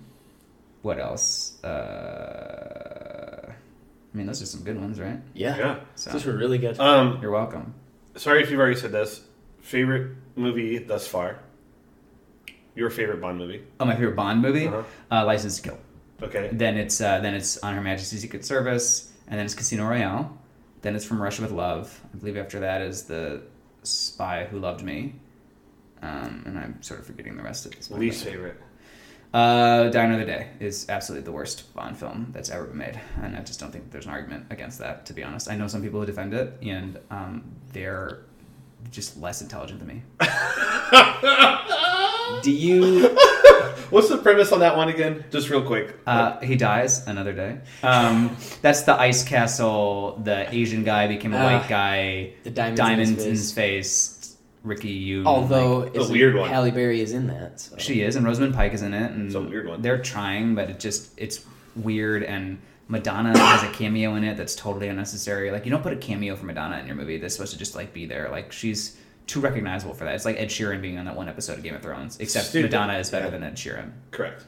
what 0.82 0.98
else? 1.00 1.62
Uh, 1.64 3.52
I 3.52 4.18
mean, 4.18 4.28
those 4.28 4.42
are 4.42 4.46
some 4.46 4.64
good 4.64 4.80
ones, 4.80 5.00
right? 5.00 5.20
Yeah. 5.34 5.58
yeah. 5.58 5.80
So, 5.96 6.12
Those 6.12 6.26
were 6.26 6.38
really 6.38 6.58
good. 6.58 6.80
Um, 6.80 7.20
you're 7.22 7.32
welcome. 7.32 7.74
sorry 8.16 8.42
if 8.44 8.50
you've 8.50 8.60
already 8.62 8.80
said 8.80 8.92
this. 8.94 9.22
Favorite 9.60 10.12
movie 10.36 10.78
thus 10.78 11.08
far? 11.08 11.40
Your 12.76 12.90
favorite 12.90 13.22
Bond 13.22 13.38
movie? 13.38 13.64
Oh, 13.80 13.86
my 13.86 13.96
favorite 13.96 14.16
Bond 14.16 14.42
movie, 14.42 14.68
Uh-huh. 14.68 14.84
uh, 15.12 15.26
License 15.26 15.58
to 15.58 15.62
Kill. 15.70 15.78
Okay. 16.22 16.50
Then 16.52 16.78
it's 16.78 17.00
uh, 17.02 17.20
then 17.20 17.34
it's 17.34 17.58
On 17.60 17.74
Her 17.74 17.82
Majesty's 17.82 18.22
Secret 18.22 18.46
Service, 18.46 19.12
and 19.28 19.38
then 19.38 19.46
it's 19.46 19.54
Casino 19.56 19.86
Royale. 19.88 20.38
Then 20.82 20.96
it's 20.96 21.04
From 21.06 21.22
Russia 21.22 21.42
with 21.42 21.52
Love. 21.52 22.00
I 22.14 22.18
believe 22.18 22.38
after 22.38 22.60
that 22.62 22.82
is 22.82 23.04
the 23.04 23.42
Spy 23.84 24.46
Who 24.46 24.60
Loved 24.60 24.84
Me. 24.84 25.16
Um, 26.02 26.44
and 26.46 26.60
I'm 26.60 26.82
sort 26.84 27.00
of 27.00 27.06
forgetting 27.08 27.36
the 27.36 27.44
rest 27.44 27.66
of 27.66 27.76
this. 27.76 27.90
Least 27.90 28.24
favorite. 28.26 28.62
Uh, 29.34 29.90
Die 29.90 30.04
Another 30.04 30.24
Day 30.26 30.48
is 30.62 30.86
absolutely 30.88 31.26
the 31.26 31.32
worst 31.32 31.74
Bond 31.74 31.98
film 31.98 32.28
that's 32.32 32.50
ever 32.50 32.66
been 32.66 32.78
made, 32.78 33.00
and 33.22 33.36
I 33.36 33.42
just 33.42 33.60
don't 33.60 33.72
think 33.72 33.92
there's 33.92 34.06
an 34.06 34.12
argument 34.12 34.46
against 34.50 34.80
that. 34.80 35.06
To 35.08 35.14
be 35.14 35.24
honest, 35.24 35.50
I 35.50 35.56
know 35.58 35.68
some 35.68 35.82
people 35.82 36.00
who 36.00 36.06
defend 36.06 36.34
it, 36.34 36.54
and 36.62 37.00
um, 37.12 37.44
they're 37.74 38.20
just 38.92 39.18
less 39.20 39.42
intelligent 39.42 39.80
than 39.80 39.88
me. 39.90 40.04
Do 42.42 42.52
you? 42.52 43.10
What's 43.92 44.10
the 44.10 44.18
premise 44.18 44.52
on 44.52 44.60
that 44.60 44.76
one 44.76 44.90
again? 44.90 45.24
Just 45.32 45.50
real 45.50 45.62
quick. 45.64 45.96
Uh, 46.08 46.40
he 46.40 46.56
dies 46.56 47.06
another 47.08 47.34
day. 47.34 47.60
Um, 47.84 48.36
that's 48.62 48.82
the 48.82 49.00
ice 49.00 49.24
castle. 49.24 50.20
The 50.24 50.54
Asian 50.54 50.84
guy 50.84 51.08
became 51.08 51.34
a 51.34 51.38
Ah, 51.38 51.44
white 51.60 51.70
guy. 51.70 52.34
the 52.44 52.50
diamonds 52.50 52.90
in 52.92 52.98
his 52.98 53.10
in 53.12 53.16
face. 53.18 53.26
his 53.40 53.52
face. 53.52 54.38
Ricky, 54.64 54.90
you. 54.90 55.24
Although 55.26 55.78
like, 55.82 55.96
isn't 55.96 56.12
weird 56.12 56.36
one. 56.36 56.50
Halle 56.50 56.72
Berry 56.72 57.00
is 57.00 57.12
in 57.14 57.28
that. 57.28 57.60
So. 57.60 57.78
she 57.78 58.02
is, 58.02 58.16
and 58.16 58.26
Rosamund 58.26 58.56
Pike 58.56 58.74
is 58.74 58.82
in 58.82 58.96
it, 58.96 59.12
and 59.12 59.28
It's 59.28 59.36
a 59.36 59.42
weird 59.42 59.68
one. 59.68 59.82
They're 59.84 60.02
trying, 60.02 60.56
but 60.56 60.70
it 60.72 60.80
just 60.80 61.12
it's 61.18 61.46
weird, 61.76 62.24
and 62.24 62.58
Madonna 62.88 63.38
has 63.38 63.62
a 63.64 63.72
cameo 63.72 64.16
in 64.16 64.24
it 64.24 64.36
that's 64.38 64.56
totally 64.56 64.88
unnecessary. 64.88 65.52
Like 65.52 65.66
you 65.66 65.72
don't 65.72 65.84
put 65.84 65.94
a 65.94 65.98
cameo 65.98 66.36
for 66.36 66.48
Madonna 66.48 66.80
in 66.80 66.88
your 66.88 66.96
movie. 66.96 67.20
That's 67.20 67.36
supposed 67.36 67.54
to 67.54 67.60
just 67.60 67.76
like 67.76 67.94
be 67.94 68.08
there. 68.08 68.30
Like 68.32 68.52
she's 68.52 68.98
too 69.28 69.40
recognizable 69.40 69.94
for 69.94 70.04
that. 70.06 70.16
It's 70.16 70.26
like 70.26 70.38
Ed 70.40 70.50
Sheeran 70.50 70.82
being 70.82 70.98
on 70.98 71.06
that 71.06 71.16
one 71.16 71.28
episode 71.30 71.58
of 71.58 71.64
Game 71.64 71.76
of 71.76 71.82
Thrones, 71.82 72.18
except 72.20 72.48
Stupid. 72.48 72.72
Madonna 72.72 72.98
is 73.00 73.10
better 73.10 73.26
Yeah. 73.26 73.32
than 73.32 73.44
Ed 73.44 73.56
Sheeran. 73.56 73.92
Correct. 74.12 74.46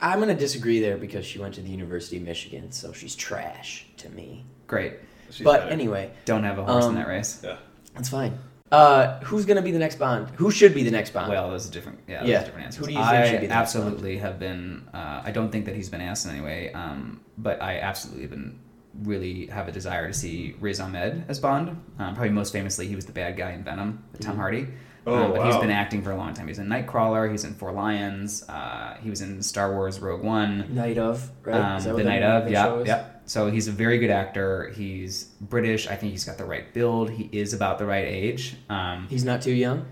I'm 0.00 0.18
gonna 0.20 0.34
disagree 0.34 0.80
there 0.80 0.96
because 0.98 1.24
she 1.24 1.38
went 1.38 1.54
to 1.54 1.62
the 1.62 1.70
University 1.70 2.16
of 2.18 2.22
Michigan, 2.24 2.70
so 2.72 2.92
she's 2.92 3.14
trash 3.16 3.86
to 3.98 4.08
me. 4.10 4.44
Great. 4.66 4.94
She's 5.30 5.44
but 5.44 5.60
better. 5.60 5.72
anyway, 5.72 6.10
Don't 6.24 6.44
have 6.44 6.58
a 6.58 6.64
horse 6.64 6.84
in 6.84 6.90
Um, 6.90 6.94
that 6.96 7.08
race. 7.08 7.40
Yeah. 7.44 7.56
that's 7.94 8.08
fine. 8.08 8.38
Uh, 8.72 9.18
who's 9.24 9.46
gonna 9.46 9.62
be 9.62 9.72
the 9.72 9.78
next 9.78 9.96
Bond? 9.98 10.28
Who 10.36 10.50
should 10.50 10.74
be 10.74 10.84
the 10.84 10.90
next 10.90 11.10
Bond? 11.12 11.28
Well, 11.30 11.50
those 11.50 11.68
are 11.68 11.72
different. 11.72 11.98
Yeah, 12.06 12.24
Yeah. 12.24 12.44
different 12.44 12.66
answers. 12.66 12.80
Who 12.80 12.86
do 12.86 12.92
you 12.92 12.98
think 12.98 13.08
I 13.08 13.24
should 13.24 13.40
be 13.40 13.46
the 13.46 13.54
next 13.54 13.74
absolutely 13.74 14.18
have 14.18 14.38
been. 14.38 14.82
Uh, 14.94 15.22
I 15.24 15.30
don't 15.32 15.50
think 15.50 15.64
that 15.66 15.74
he's 15.74 15.88
been 15.88 16.00
asked 16.00 16.24
in 16.26 16.32
any 16.32 16.40
way, 16.40 16.72
um, 16.72 17.20
but 17.38 17.60
I 17.62 17.78
absolutely 17.80 18.22
have 18.22 18.30
been 18.30 18.58
really 19.02 19.46
have 19.46 19.68
a 19.68 19.72
desire 19.72 20.08
to 20.08 20.14
see 20.14 20.54
Riz 20.60 20.80
Ahmed 20.80 21.24
as 21.28 21.38
Bond. 21.38 21.70
Um, 21.98 22.14
probably 22.14 22.30
most 22.30 22.52
famously, 22.52 22.86
he 22.86 22.96
was 22.96 23.06
the 23.06 23.12
bad 23.12 23.36
guy 23.36 23.52
in 23.52 23.62
Venom 23.62 24.04
with 24.12 24.20
Tom 24.20 24.36
Hardy. 24.36 24.68
Oh, 25.06 25.14
um, 25.14 25.32
but 25.32 25.46
he's 25.46 25.56
been 25.56 25.70
acting 25.70 26.02
for 26.02 26.10
a 26.10 26.16
long 26.16 26.34
time. 26.34 26.46
He's 26.46 26.58
in 26.58 26.66
Nightcrawler. 26.66 27.30
He's 27.30 27.44
in 27.44 27.54
Four 27.54 27.72
Lions. 27.72 28.46
Uh, 28.48 28.98
he 29.02 29.08
was 29.08 29.22
in 29.22 29.42
Star 29.42 29.72
Wars 29.72 29.98
Rogue 29.98 30.22
One. 30.22 30.74
Night 30.74 30.98
of 30.98 31.30
right? 31.42 31.58
Um, 31.58 31.76
Is 31.78 31.84
that 31.84 31.94
what 31.94 31.98
the 31.98 32.02
the 32.04 32.10
night 32.10 32.22
of, 32.22 32.44
the 32.44 32.50
yeah, 32.50 32.64
show 32.64 32.84
yeah. 32.84 33.06
So 33.24 33.50
he's 33.50 33.66
a 33.68 33.72
very 33.72 33.98
good 33.98 34.10
actor. 34.10 34.70
He's 34.76 35.24
British. 35.40 35.86
I 35.86 35.96
think 35.96 36.12
he's 36.12 36.24
got 36.24 36.36
the 36.36 36.44
right 36.44 36.72
build. 36.74 37.10
He 37.10 37.30
is 37.32 37.54
about 37.54 37.78
the 37.78 37.86
right 37.86 38.04
age. 38.06 38.56
Um, 38.68 39.06
He's 39.08 39.24
not 39.24 39.40
too 39.40 39.52
young, 39.52 39.86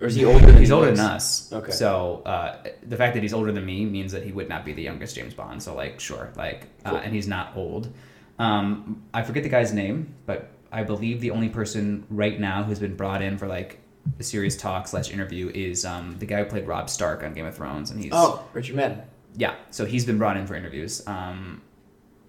or 0.00 0.08
is 0.08 0.16
he 0.16 0.24
older? 0.24 0.46
Than 0.46 0.56
he's 0.56 0.68
he 0.68 0.74
older 0.74 0.86
looks? 0.88 0.98
than 0.98 1.10
us. 1.10 1.52
Okay. 1.52 1.72
So 1.72 2.22
uh, 2.26 2.64
the 2.82 2.96
fact 2.96 3.14
that 3.14 3.22
he's 3.22 3.34
older 3.34 3.52
than 3.52 3.64
me 3.64 3.84
means 3.84 4.10
that 4.12 4.24
he 4.24 4.32
would 4.32 4.48
not 4.48 4.64
be 4.64 4.72
the 4.72 4.82
youngest 4.82 5.14
James 5.14 5.34
Bond. 5.34 5.62
So 5.62 5.74
like, 5.74 6.00
sure, 6.00 6.32
like, 6.36 6.66
uh, 6.84 7.00
and 7.04 7.14
he's 7.14 7.28
not 7.28 7.56
old. 7.56 7.92
Um, 8.38 9.02
I 9.12 9.22
forget 9.22 9.42
the 9.42 9.48
guy's 9.48 9.72
name, 9.72 10.14
but 10.26 10.50
I 10.70 10.82
believe 10.84 11.20
the 11.20 11.30
only 11.32 11.48
person 11.48 12.06
right 12.10 12.38
now 12.38 12.62
who's 12.62 12.78
been 12.78 12.94
brought 12.96 13.22
in 13.22 13.38
for 13.38 13.46
like 13.46 13.78
a 14.18 14.22
serious 14.22 14.56
talk 14.56 14.86
slash 14.88 15.10
interview 15.10 15.50
is 15.54 15.84
um, 15.84 16.16
the 16.18 16.26
guy 16.26 16.38
who 16.38 16.44
played 16.44 16.66
Robb 16.66 16.88
Stark 16.90 17.22
on 17.22 17.32
Game 17.34 17.46
of 17.46 17.54
Thrones, 17.56 17.90
and 17.90 18.02
he's 18.02 18.12
Oh, 18.14 18.44
Richard 18.52 18.76
Madden. 18.76 19.02
yeah. 19.36 19.54
So 19.70 19.84
he's 19.84 20.04
been 20.04 20.18
brought 20.18 20.36
in 20.36 20.46
for 20.46 20.54
interviews. 20.54 21.02
Um, 21.06 21.62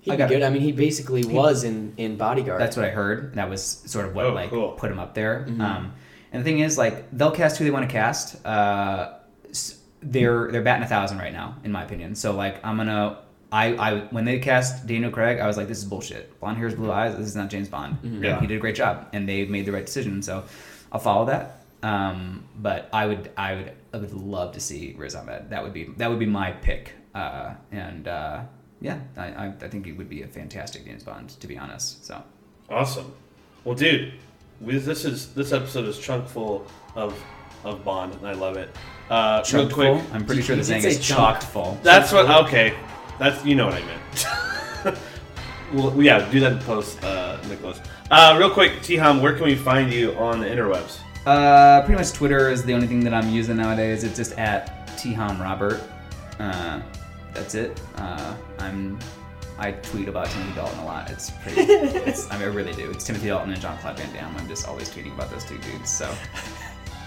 He'd 0.02 0.12
I 0.12 0.16
got- 0.16 0.30
good. 0.30 0.44
I 0.44 0.50
mean, 0.50 0.62
he 0.62 0.72
basically 0.72 1.26
was 1.26 1.64
in 1.66 1.94
in 1.98 2.16
Bodyguard. 2.16 2.62
That's 2.62 2.78
what 2.78 2.86
I 2.86 2.90
heard. 2.90 3.36
That 3.36 3.50
was 3.50 3.62
sort 3.86 4.06
of 4.06 4.16
what 4.16 4.26
Oh, 4.28 4.34
like 4.34 4.50
cool. 4.50 4.72
put 4.72 4.90
him 4.90 4.98
up 5.00 5.14
there. 5.14 5.46
Mm-hmm. 5.48 5.60
Um, 5.62 5.94
and 6.32 6.42
the 6.42 6.44
thing 6.46 6.60
is, 6.60 6.78
like, 6.78 7.06
they'll 7.12 7.32
cast 7.32 7.58
who 7.58 7.66
they 7.66 7.72
want 7.72 7.88
to 7.90 7.92
cast. 7.92 8.44
Uh, 8.46 9.16
they're 10.02 10.50
they're 10.52 10.62
batting 10.62 10.84
a 10.84 10.88
thousand 10.88 11.18
right 11.18 11.34
now, 11.34 11.58
in 11.66 11.72
my 11.74 11.84
opinion. 11.84 12.16
So 12.16 12.32
like, 12.34 12.64
I'm 12.66 12.78
gonna. 12.78 13.18
I, 13.52 13.74
I 13.76 14.00
when 14.12 14.26
they 14.26 14.40
cast 14.40 14.86
Daniel 14.86 15.12
Craig, 15.12 15.40
I 15.40 15.48
was 15.48 15.58
like, 15.58 15.68
this 15.68 15.80
is 15.80 15.86
bullshit. 15.86 16.40
Blonde 16.40 16.58
hair, 16.58 16.70
blue 16.70 16.92
eyes. 16.92 17.18
This 17.18 17.28
is 17.28 17.36
not 17.36 17.50
James 17.50 17.68
Bond. 17.68 17.96
Mm-hmm. 17.96 18.24
Yeah. 18.24 18.40
He 18.40 18.48
did 18.48 18.58
a 18.58 18.60
great 18.60 18.76
job, 18.76 19.08
and 19.14 19.28
they 19.28 19.46
made 19.46 19.66
the 19.66 19.72
right 19.72 19.86
decision. 19.86 20.22
So 20.22 20.44
I'll 20.92 21.00
follow 21.00 21.26
that. 21.26 21.64
Um, 21.82 22.44
but 22.58 22.90
I 22.94 23.06
would 23.08 23.32
I 23.38 23.56
would 23.56 23.72
I 23.94 23.98
would 23.98 24.14
love 24.14 24.54
to 24.54 24.60
see 24.60 24.94
Riz 24.98 25.16
Ahmed. 25.16 25.50
That 25.50 25.64
would 25.64 25.74
be 25.74 25.86
that 25.98 26.10
would 26.10 26.20
be 26.20 26.26
my 26.26 26.52
pick. 26.52 26.94
Uh, 27.16 27.54
and 27.72 28.08
uh, 28.08 28.42
yeah, 28.82 29.00
I, 29.18 29.28
I 29.28 29.46
I 29.62 29.68
think 29.68 29.86
he 29.86 29.94
would 29.94 30.10
be 30.10 30.22
a 30.22 30.28
fantastic 30.28 30.86
James 30.86 31.04
Bond, 31.04 31.30
to 31.40 31.48
be 31.48 31.58
honest. 31.58 32.06
So. 32.06 32.22
Awesome. 32.70 33.12
Well, 33.64 33.74
dude, 33.76 34.14
we, 34.62 34.78
this 34.78 35.06
is 35.06 35.34
this 35.34 35.52
episode 35.54 35.86
is 35.86 35.98
chunk 35.98 36.28
full 36.28 36.68
of 36.96 37.20
of 37.64 37.84
Bond, 37.84 38.14
and 38.14 38.28
I 38.28 38.34
love 38.34 38.58
it. 38.58 38.70
Uh, 39.10 39.44
real 39.52 39.68
quick, 39.70 40.00
full? 40.00 40.14
I'm 40.14 40.24
pretty 40.26 40.44
sure 40.44 40.56
You 40.56 40.62
the 40.62 40.68
saying 40.68 40.84
is 40.86 41.00
chocked 41.00 41.44
full. 41.44 41.80
that's 41.82 42.12
what. 42.12 42.30
Okay, 42.46 42.78
that's 43.20 43.46
you 43.46 43.56
know 43.56 43.68
what 43.68 43.76
I 43.76 43.86
meant. 43.86 44.98
well, 45.74 46.02
yeah, 46.02 46.30
do 46.32 46.40
that 46.40 46.54
in 46.54 46.60
post, 46.60 47.04
uh, 47.04 47.38
Nicholas. 47.48 47.82
Uh, 48.10 48.36
real 48.40 48.50
quick, 48.50 48.82
T-hom, 48.82 49.22
where 49.22 49.34
can 49.34 49.46
we 49.46 49.56
find 49.56 49.94
you 49.94 50.14
on 50.14 50.40
the 50.40 50.48
interwebs? 50.48 51.00
Uh, 51.26 51.84
pretty 51.86 52.00
much 52.00 52.14
Twitter 52.14 52.50
is 52.50 52.64
the 52.64 52.74
only 52.74 52.88
thing 52.88 53.02
that 53.02 53.14
I'm 53.14 53.30
using 53.30 53.58
nowadays. 53.58 54.04
It's 54.04 54.16
just 54.16 54.34
at 54.34 54.88
Tiham 54.98 55.40
Robert. 55.40 55.82
Uh, 56.40 56.82
that's 57.34 57.54
it. 57.54 57.80
Uh, 57.98 58.36
I'm 58.58 58.98
I 59.60 59.72
tweet 59.74 60.08
about 60.08 60.28
Timothy 60.28 60.56
Dalton 60.56 60.80
a 60.80 60.86
lot. 60.86 61.12
It's 61.12 61.32
pretty. 61.32 61.62
it's, 61.62 62.32
I, 62.32 62.40
mean, 62.40 62.44
I 62.44 62.52
really 62.54 62.72
do. 62.72 62.90
It's 62.90 63.04
Timothy 63.04 63.28
Dalton 63.28 63.52
and 63.52 63.62
Jean-Claude 63.62 64.00
Van 64.00 64.14
Damme. 64.14 64.36
I'm 64.38 64.48
just 64.48 64.66
always 64.68 64.90
tweeting 64.90 65.14
about 65.14 65.30
those 65.30 65.44
two 65.44 65.58
dudes. 65.58 65.90
So 65.90 66.10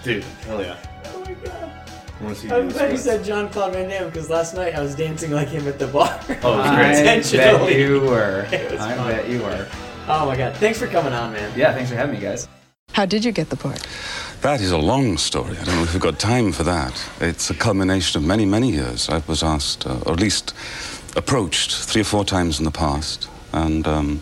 Dude, 0.03 0.23
hell 0.45 0.61
yeah. 0.61 0.77
Oh 1.05 1.21
my 1.21 1.33
god. 1.33 1.92
I 2.19 2.23
want 2.23 2.35
to 2.35 2.41
see 2.41 2.47
you 2.47 2.53
I'm 2.55 2.69
glad 2.69 2.91
you 2.91 2.97
said 2.97 3.23
Jean-Claude 3.23 3.73
Van 3.73 3.89
Damme 3.89 4.07
because 4.07 4.29
last 4.29 4.53
night 4.55 4.75
I 4.75 4.81
was 4.81 4.95
dancing 4.95 5.31
like 5.31 5.47
him 5.49 5.67
at 5.67 5.79
the 5.79 5.87
bar. 5.87 6.19
Oh, 6.43 6.53
I 6.61 6.75
great. 6.93 7.31
bet 7.31 7.75
you 7.75 8.01
were. 8.01 8.45
I 8.51 8.57
fun. 8.77 9.07
bet 9.09 9.29
you 9.29 9.41
were. 9.41 9.67
Oh 10.07 10.25
my 10.25 10.35
god! 10.35 10.55
Thanks 10.57 10.79
for 10.79 10.87
coming 10.87 11.13
on, 11.13 11.31
man. 11.33 11.51
Yeah, 11.57 11.73
thanks 11.73 11.89
for 11.89 11.95
having 11.95 12.15
me, 12.15 12.21
guys. 12.21 12.47
How 12.91 13.05
did 13.05 13.23
you 13.25 13.31
get 13.31 13.49
the 13.49 13.55
part? 13.55 13.87
That 14.41 14.59
is 14.61 14.71
a 14.71 14.77
long 14.77 15.17
story. 15.17 15.57
I 15.57 15.63
don't 15.63 15.75
know 15.77 15.83
if 15.83 15.93
we've 15.93 16.01
got 16.01 16.19
time 16.19 16.51
for 16.51 16.63
that. 16.63 16.93
It's 17.21 17.49
a 17.49 17.53
culmination 17.53 18.21
of 18.21 18.27
many, 18.27 18.45
many 18.45 18.69
years. 18.71 19.09
I 19.09 19.19
was 19.25 19.41
asked, 19.41 19.87
uh, 19.87 19.97
or 20.05 20.13
at 20.13 20.19
least 20.19 20.53
approached, 21.15 21.73
three 21.73 22.01
or 22.01 22.05
four 22.05 22.25
times 22.25 22.59
in 22.59 22.65
the 22.65 22.71
past. 22.71 23.29
And 23.53 23.87
um, 23.87 24.21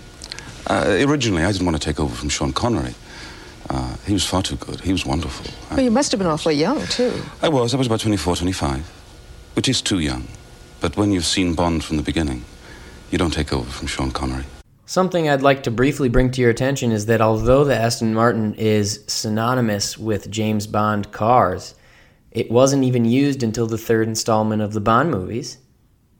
uh, 0.67 0.85
originally, 1.07 1.43
I 1.43 1.51
didn't 1.51 1.65
want 1.65 1.81
to 1.81 1.83
take 1.83 1.99
over 1.99 2.13
from 2.15 2.29
Sean 2.29 2.53
Connery. 2.53 2.93
Uh, 3.71 3.95
he 4.05 4.11
was 4.11 4.25
far 4.25 4.41
too 4.41 4.57
good. 4.57 4.81
He 4.81 4.91
was 4.91 5.05
wonderful. 5.05 5.49
Well, 5.69 5.79
you 5.79 5.91
must 5.91 6.11
have 6.11 6.19
been 6.19 6.27
awfully 6.27 6.55
young, 6.55 6.85
too. 6.87 7.13
I 7.41 7.47
was. 7.47 7.73
I 7.73 7.77
was 7.77 7.87
about 7.87 8.01
24, 8.01 8.35
25, 8.35 8.85
which 9.53 9.69
is 9.69 9.81
too 9.81 9.99
young. 9.99 10.27
But 10.81 10.97
when 10.97 11.13
you've 11.13 11.25
seen 11.25 11.53
Bond 11.53 11.81
from 11.81 11.95
the 11.95 12.03
beginning, 12.03 12.43
you 13.11 13.17
don't 13.17 13.31
take 13.31 13.53
over 13.53 13.71
from 13.71 13.87
Sean 13.87 14.11
Connery. 14.11 14.43
Something 14.85 15.29
I'd 15.29 15.41
like 15.41 15.63
to 15.63 15.71
briefly 15.71 16.09
bring 16.09 16.31
to 16.31 16.41
your 16.41 16.49
attention 16.49 16.91
is 16.91 17.05
that 17.05 17.21
although 17.21 17.63
the 17.63 17.73
Aston 17.73 18.13
Martin 18.13 18.55
is 18.55 19.05
synonymous 19.07 19.97
with 19.97 20.29
James 20.29 20.67
Bond 20.67 21.13
cars, 21.13 21.75
it 22.31 22.51
wasn't 22.51 22.83
even 22.83 23.05
used 23.05 23.41
until 23.41 23.67
the 23.67 23.77
third 23.77 24.09
installment 24.09 24.61
of 24.61 24.73
the 24.73 24.81
Bond 24.81 25.11
movies. 25.11 25.59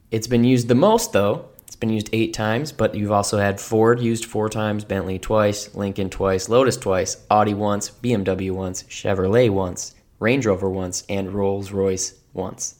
It's 0.10 0.28
been 0.28 0.46
used 0.46 0.70
the 0.70 0.76
most, 0.76 1.12
though. 1.12 1.50
It's 1.72 1.78
been 1.78 1.89
used 1.89 2.10
eight 2.12 2.34
times, 2.34 2.74
but 2.74 2.96
you've 2.96 3.14
also 3.14 3.38
had 3.38 3.58
Ford 3.58 4.02
used 4.02 4.26
four 4.26 4.50
times, 4.50 4.84
Bentley 4.84 5.18
twice, 5.18 5.74
Lincoln 5.74 6.10
twice, 6.10 6.50
Lotus 6.50 6.76
twice, 6.76 7.26
Audi 7.32 7.54
once, 7.54 7.89
BMW 7.89 8.52
once, 8.52 8.84
Chevrolet 8.84 9.50
once, 9.50 9.96
Range 10.20 10.46
Rover 10.46 10.70
once, 10.70 11.06
and 11.08 11.34
Rolls 11.34 11.72
Royce 11.72 12.16
once. 12.34 12.76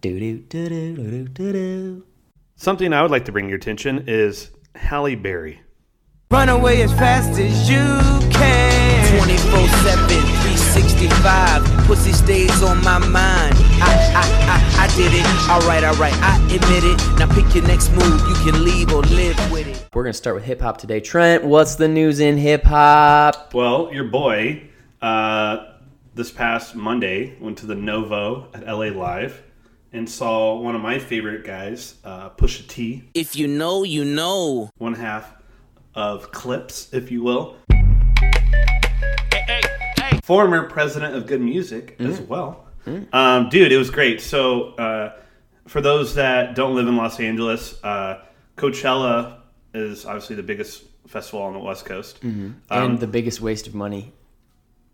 Do 0.00 0.18
do 0.18 0.38
do 0.38 0.68
do 0.68 0.96
do 0.96 1.28
do 1.28 1.52
do. 1.52 2.06
Something 2.56 2.92
I 2.92 3.02
would 3.02 3.12
like 3.12 3.26
to 3.26 3.32
bring 3.32 3.48
your 3.48 3.58
attention 3.58 4.08
is 4.08 4.50
Halle 4.74 5.14
Berry. 5.14 5.62
Run 6.32 6.48
away 6.48 6.82
as 6.82 6.92
fast 6.94 7.38
as 7.38 7.70
you 7.70 7.86
can. 8.32 9.16
24 9.16 9.68
7, 9.84 10.08
365. 10.08 11.86
Pussy 11.86 12.12
stays 12.12 12.64
on 12.64 12.82
my 12.82 12.98
mind. 12.98 13.67
I, 14.10 14.22
I, 14.22 14.84
I, 14.84 14.84
I 14.84 14.96
did 14.96 15.12
it. 15.14 15.26
Alright, 15.50 15.84
alright, 15.84 16.14
I 16.22 16.36
admit 16.54 16.84
it. 16.84 17.18
Now 17.18 17.32
pick 17.32 17.54
your 17.54 17.64
next 17.66 17.90
move. 17.92 18.20
You 18.28 18.34
can 18.50 18.64
leave 18.64 18.92
or 18.92 19.02
live 19.02 19.36
with 19.52 19.66
it. 19.66 19.88
We're 19.94 20.02
going 20.02 20.12
to 20.12 20.16
start 20.16 20.36
with 20.36 20.44
hip 20.44 20.60
hop 20.60 20.78
today. 20.78 21.00
Trent, 21.00 21.44
what's 21.44 21.74
the 21.76 21.88
news 21.88 22.20
in 22.20 22.36
hip 22.36 22.64
hop? 22.64 23.52
Well, 23.54 23.92
your 23.92 24.04
boy, 24.04 24.68
uh, 25.02 25.72
this 26.14 26.30
past 26.30 26.74
Monday, 26.74 27.36
went 27.40 27.58
to 27.58 27.66
the 27.66 27.74
Novo 27.74 28.48
at 28.54 28.66
LA 28.66 28.86
Live 28.86 29.42
and 29.92 30.08
saw 30.08 30.58
one 30.58 30.74
of 30.74 30.80
my 30.82 30.98
favorite 30.98 31.44
guys, 31.44 31.94
uh, 32.04 32.30
Pusha 32.30 32.66
T, 32.68 33.04
If 33.14 33.36
you 33.36 33.46
know, 33.48 33.84
you 33.84 34.04
know. 34.04 34.70
one 34.78 34.94
half 34.94 35.34
of 35.94 36.30
Clipse, 36.30 36.92
if 36.92 37.10
you 37.10 37.22
will. 37.22 37.56
Hey, 37.70 39.60
hey, 39.96 40.20
former 40.22 40.68
president 40.68 41.14
of 41.14 41.26
Good 41.26 41.40
Music 41.40 41.96
as 41.98 42.20
well. 42.20 42.67
Um, 43.12 43.48
dude, 43.48 43.72
it 43.72 43.76
was 43.78 43.90
great. 43.90 44.20
So, 44.20 44.74
uh, 44.74 45.12
for 45.66 45.80
those 45.80 46.14
that 46.14 46.54
don't 46.54 46.74
live 46.74 46.88
in 46.88 46.96
Los 46.96 47.20
Angeles, 47.20 47.82
uh, 47.84 48.20
Coachella 48.56 49.36
is 49.74 50.04
obviously 50.06 50.36
the 50.36 50.42
biggest 50.42 50.84
festival 51.06 51.42
on 51.42 51.52
the 51.52 51.58
West 51.58 51.84
Coast. 51.84 52.22
and 52.22 52.54
Um, 52.70 52.96
the 52.96 53.06
biggest 53.06 53.40
waste 53.40 53.66
of 53.66 53.74
money. 53.74 54.12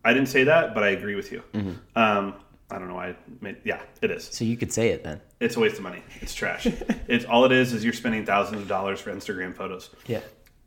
I 0.05 0.12
didn't 0.12 0.29
say 0.29 0.45
that, 0.45 0.75
but 0.75 0.83
I 0.83 0.89
agree 0.91 1.15
with 1.15 1.33
you. 1.33 1.43
Mhm. 1.55 1.77
Um, 1.97 2.35
I 2.71 2.79
don't 2.79 2.89
know 2.89 2.95
why. 2.95 3.09
I 3.09 3.16
made, 3.41 3.57
yeah, 3.65 3.81
it 4.03 4.11
is. 4.11 4.25
So 4.25 4.45
you 4.45 4.57
could 4.57 4.73
say 4.73 4.89
it 4.89 5.03
then. 5.05 5.21
It's 5.41 5.57
a 5.57 5.61
waste 5.61 5.77
of 5.77 5.83
money. 5.83 6.03
It's 6.21 6.35
trash. 6.35 6.66
it's 7.09 7.25
all 7.25 7.45
it 7.45 7.53
is 7.53 7.73
is 7.73 7.85
you're 7.85 7.93
spending 7.93 8.25
thousands 8.27 8.62
of 8.62 8.69
dollars 8.69 9.01
for 9.01 9.12
Instagram 9.15 9.55
photos. 9.57 9.91
Yeah. 10.07 10.21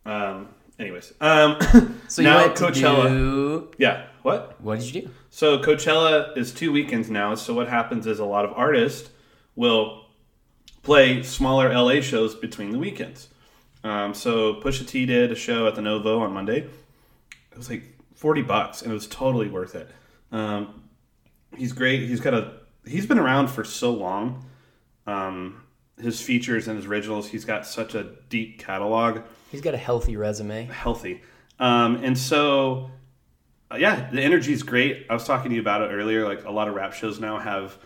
Um. 0.05 0.47
Anyways. 0.79 1.13
Um. 1.21 1.57
So 2.07 2.21
you 2.21 2.29
now 2.29 2.37
went 2.45 2.55
to 2.55 2.63
Coachella. 2.65 3.07
do- 3.09 3.71
Yeah. 3.77 4.05
What? 4.23 4.55
What 4.61 4.79
did 4.79 4.93
you 4.95 5.01
do? 5.01 5.09
So 5.37 5.59
Coachella 5.59 6.35
is 6.35 6.51
two 6.51 6.71
weekends 6.71 7.11
now. 7.11 7.35
So 7.35 7.53
what 7.53 7.67
happens 7.67 8.07
is 8.07 8.17
a 8.17 8.25
lot 8.25 8.43
of 8.43 8.53
artists 8.53 9.11
will 9.55 10.07
play 10.81 11.21
smaller 11.21 11.71
LA 11.71 12.01
shows 12.01 12.33
between 12.33 12.71
the 12.71 12.79
weekends. 12.79 13.27
Um, 13.83 14.15
so 14.15 14.55
Pusha 14.55 14.87
T 14.87 15.05
did 15.05 15.31
a 15.31 15.35
show 15.35 15.67
at 15.67 15.75
the 15.75 15.81
Novo 15.83 16.21
on 16.21 16.33
Monday. 16.33 16.61
It 17.51 17.55
was 17.55 17.69
like 17.69 17.83
forty 18.15 18.41
bucks, 18.41 18.81
and 18.81 18.89
it 18.89 18.95
was 18.95 19.05
totally 19.05 19.47
worth 19.47 19.75
it. 19.75 19.87
Um, 20.31 20.81
he's 21.55 21.71
great. 21.71 22.09
He's 22.09 22.19
got 22.19 22.33
a. 22.33 22.53
He's 22.83 23.05
been 23.05 23.19
around 23.19 23.49
for 23.49 23.63
so 23.63 23.93
long. 23.93 24.43
Um, 25.05 25.61
his 26.01 26.19
features 26.19 26.67
and 26.67 26.77
his 26.77 26.87
originals. 26.87 27.27
He's 27.27 27.45
got 27.45 27.67
such 27.67 27.93
a 27.93 28.09
deep 28.29 28.57
catalog. 28.57 29.21
He's 29.51 29.61
got 29.61 29.75
a 29.75 29.77
healthy 29.77 30.17
resume. 30.17 30.65
Healthy. 30.65 31.21
Um, 31.59 31.97
and 32.03 32.17
so, 32.17 32.89
yeah, 33.75 34.09
the 34.11 34.21
energy 34.21 34.53
is 34.53 34.63
great. 34.63 35.05
I 35.09 35.13
was 35.13 35.25
talking 35.25 35.49
to 35.49 35.55
you 35.55 35.61
about 35.61 35.81
it 35.81 35.87
earlier. 35.93 36.25
Like 36.27 36.45
a 36.45 36.51
lot 36.51 36.67
of 36.67 36.75
rap 36.75 36.93
shows 36.93 37.19
now 37.19 37.37
have. 37.39 37.77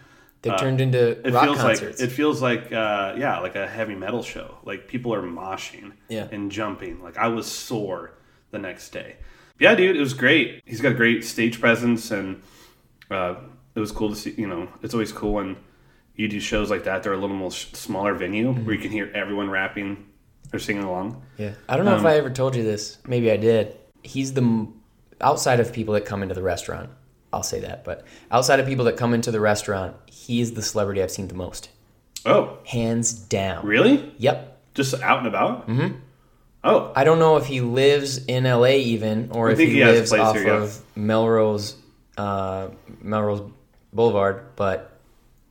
They've 0.43 0.53
uh, 0.53 0.57
turned 0.57 0.81
into 0.81 1.19
it 1.25 1.31
rock 1.33 1.43
feels 1.45 1.57
concerts. 1.59 1.99
Like, 2.01 2.09
it 2.09 2.11
feels 2.11 2.41
like, 2.41 2.71
uh, 2.71 3.13
yeah, 3.17 3.39
like 3.39 3.55
a 3.55 3.67
heavy 3.67 3.93
metal 3.95 4.23
show. 4.23 4.57
Like 4.63 4.87
people 4.87 5.13
are 5.13 5.21
moshing 5.21 5.93
Yeah. 6.09 6.27
and 6.31 6.51
jumping. 6.51 7.01
Like 7.03 7.17
I 7.17 7.27
was 7.27 7.45
sore 7.45 8.13
the 8.49 8.57
next 8.59 8.89
day. 8.89 9.17
Yeah, 9.59 9.75
dude, 9.75 9.95
it 9.95 9.99
was 9.99 10.15
great. 10.15 10.63
He's 10.65 10.81
got 10.81 10.93
a 10.93 10.95
great 10.95 11.23
stage 11.23 11.59
presence, 11.59 12.09
and 12.09 12.41
uh, 13.11 13.35
it 13.75 13.79
was 13.79 13.91
cool 13.91 14.09
to 14.09 14.15
see. 14.15 14.31
You 14.35 14.47
know, 14.47 14.67
it's 14.81 14.93
always 14.95 15.11
cool 15.11 15.33
when 15.33 15.57
you 16.15 16.27
do 16.27 16.39
shows 16.39 16.71
like 16.71 16.83
that. 16.85 17.03
They're 17.03 17.13
a 17.13 17.17
little 17.17 17.35
more 17.35 17.51
smaller 17.51 18.15
venue 18.15 18.51
where 18.53 18.73
you 18.75 18.81
can 18.81 18.89
hear 18.91 19.11
everyone 19.13 19.49
rapping 19.51 20.07
or 20.51 20.57
singing 20.59 20.83
along. 20.83 21.21
Yeah. 21.37 21.53
I 21.69 21.77
don't 21.77 21.85
know 21.85 21.93
if 21.93 21.99
Um, 22.01 22.07
I 22.07 22.15
ever 22.15 22.31
told 22.31 22.55
you 22.55 22.63
this. 22.63 22.97
Maybe 23.07 23.31
I 23.31 23.37
did. 23.37 23.77
He's 24.01 24.33
the 24.33 24.67
outside 25.21 25.59
of 25.59 25.71
people 25.73 25.93
that 25.93 26.05
come 26.05 26.23
into 26.23 26.35
the 26.35 26.43
restaurant. 26.43 26.89
I'll 27.33 27.43
say 27.43 27.61
that, 27.61 27.85
but 27.85 28.05
outside 28.29 28.59
of 28.59 28.65
people 28.65 28.85
that 28.85 28.97
come 28.97 29.13
into 29.13 29.31
the 29.31 29.39
restaurant, 29.39 29.95
he 30.05 30.41
is 30.41 30.53
the 30.53 30.61
celebrity 30.61 31.01
I've 31.01 31.11
seen 31.11 31.29
the 31.29 31.33
most. 31.35 31.69
Oh, 32.25 32.57
hands 32.65 33.13
down. 33.13 33.65
Really? 33.65 34.13
Yep. 34.17 34.59
Just 34.73 35.01
out 35.01 35.19
and 35.19 35.27
about. 35.27 35.67
Mm-hmm. 35.67 35.97
Oh, 36.63 36.91
I 36.95 37.03
don't 37.03 37.19
know 37.19 37.37
if 37.37 37.45
he 37.45 37.61
lives 37.61 38.23
in 38.25 38.43
LA 38.43 38.67
even, 38.67 39.31
or 39.31 39.49
I 39.49 39.53
if 39.53 39.59
he, 39.59 39.67
he 39.67 39.83
lives 39.83 40.13
off 40.13 40.35
here, 40.35 40.47
yeah. 40.47 40.63
of 40.63 40.81
Melrose, 40.95 41.75
uh, 42.17 42.67
Melrose 43.01 43.49
Boulevard, 43.91 44.55
but 44.55 44.99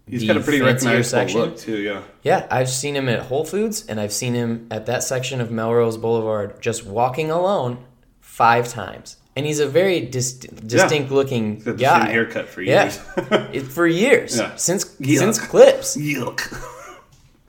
he's 0.07 0.25
got 0.25 0.37
a 0.37 0.41
pretty 0.41 0.61
recognizable 0.61 1.41
look, 1.41 1.57
too, 1.57 1.79
yeah. 1.79 2.03
Yeah, 2.23 2.47
I've 2.51 2.69
seen 2.69 2.95
him 2.95 3.09
at 3.09 3.23
Whole 3.23 3.45
Foods, 3.45 3.87
and 3.87 3.99
I've 3.99 4.13
seen 4.13 4.35
him 4.35 4.69
at 4.71 4.87
that 4.87 5.03
section 5.03 5.41
of 5.41 5.51
Melrose 5.51 5.97
Boulevard 5.97 6.63
just 6.63 6.87
walking 6.87 7.31
alone 7.31 7.85
five 8.21 8.69
times. 8.69 9.17
And 9.41 9.47
he's 9.47 9.59
a 9.59 9.67
very 9.67 10.01
dis- 10.03 10.35
distinct 10.35 11.11
looking 11.11 11.55
He's 11.57 11.65
got 11.65 11.77
the 11.79 11.83
guy. 11.83 12.11
haircut 12.11 12.47
for 12.47 12.61
Yeah. 12.61 12.83
years. 12.85 13.01
It- 13.55 13.63
for 13.63 13.87
years. 13.87 14.37
Yeah. 14.39 14.55
Since 14.57 14.85
Yuck. 15.01 15.19
since 15.19 15.39
Clipse. 15.39 15.97
Yuck. 15.97 16.43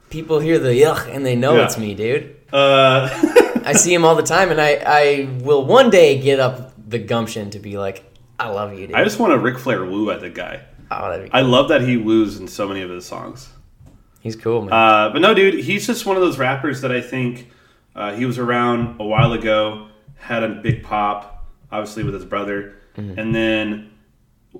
People 0.09 0.39
hear 0.39 0.57
the 0.57 0.69
yuck 0.69 1.13
and 1.13 1.25
they 1.25 1.35
know 1.35 1.57
Yeah. 1.57 1.65
it's 1.65 1.77
me, 1.77 1.93
dude. 1.93 2.33
Uh, 2.53 3.09
I 3.65 3.73
see 3.73 3.93
him 3.93 4.05
all 4.05 4.15
the 4.15 4.23
time, 4.23 4.51
and 4.51 4.61
I, 4.61 4.81
I 4.85 5.29
will 5.41 5.65
one 5.65 5.89
day 5.89 6.17
get 6.21 6.39
up 6.39 6.71
the 6.89 6.97
gumption 6.97 7.49
to 7.49 7.59
be 7.59 7.77
like, 7.77 8.05
I 8.39 8.47
love 8.47 8.71
you, 8.73 8.87
dude. 8.87 8.95
I 8.95 9.03
just 9.03 9.19
want 9.19 9.33
to 9.33 9.37
Ric 9.37 9.59
Flair 9.59 9.83
woo 9.83 10.11
at 10.11 10.21
the 10.21 10.29
guy. 10.29 10.61
Oh, 10.89 11.09
that'd 11.09 11.25
be 11.25 11.33
I 11.33 11.41
love 11.41 11.67
that 11.69 11.81
he 11.81 11.97
woos 11.97 12.37
in 12.39 12.47
so 12.47 12.69
many 12.69 12.81
of 12.83 12.89
his 12.89 13.05
songs. 13.05 13.49
He's 14.21 14.37
cool, 14.37 14.61
man. 14.61 14.71
Uh, 14.71 15.09
but 15.11 15.19
no, 15.21 15.33
dude, 15.33 15.55
he's 15.65 15.85
just 15.87 16.05
one 16.05 16.15
of 16.15 16.21
those 16.21 16.37
rappers 16.37 16.79
that 16.81 16.91
I 16.93 17.01
think 17.01 17.51
uh, 17.95 18.13
he 18.13 18.25
was 18.25 18.37
around 18.37 19.01
a 19.01 19.03
while 19.03 19.33
ago, 19.33 19.87
had 20.15 20.43
a 20.43 20.49
big 20.49 20.83
pop, 20.83 21.40
obviously 21.71 22.03
with 22.03 22.13
his 22.13 22.25
brother, 22.25 22.73
Mhm. 22.97 23.17
and 23.17 23.33
then 23.35 23.89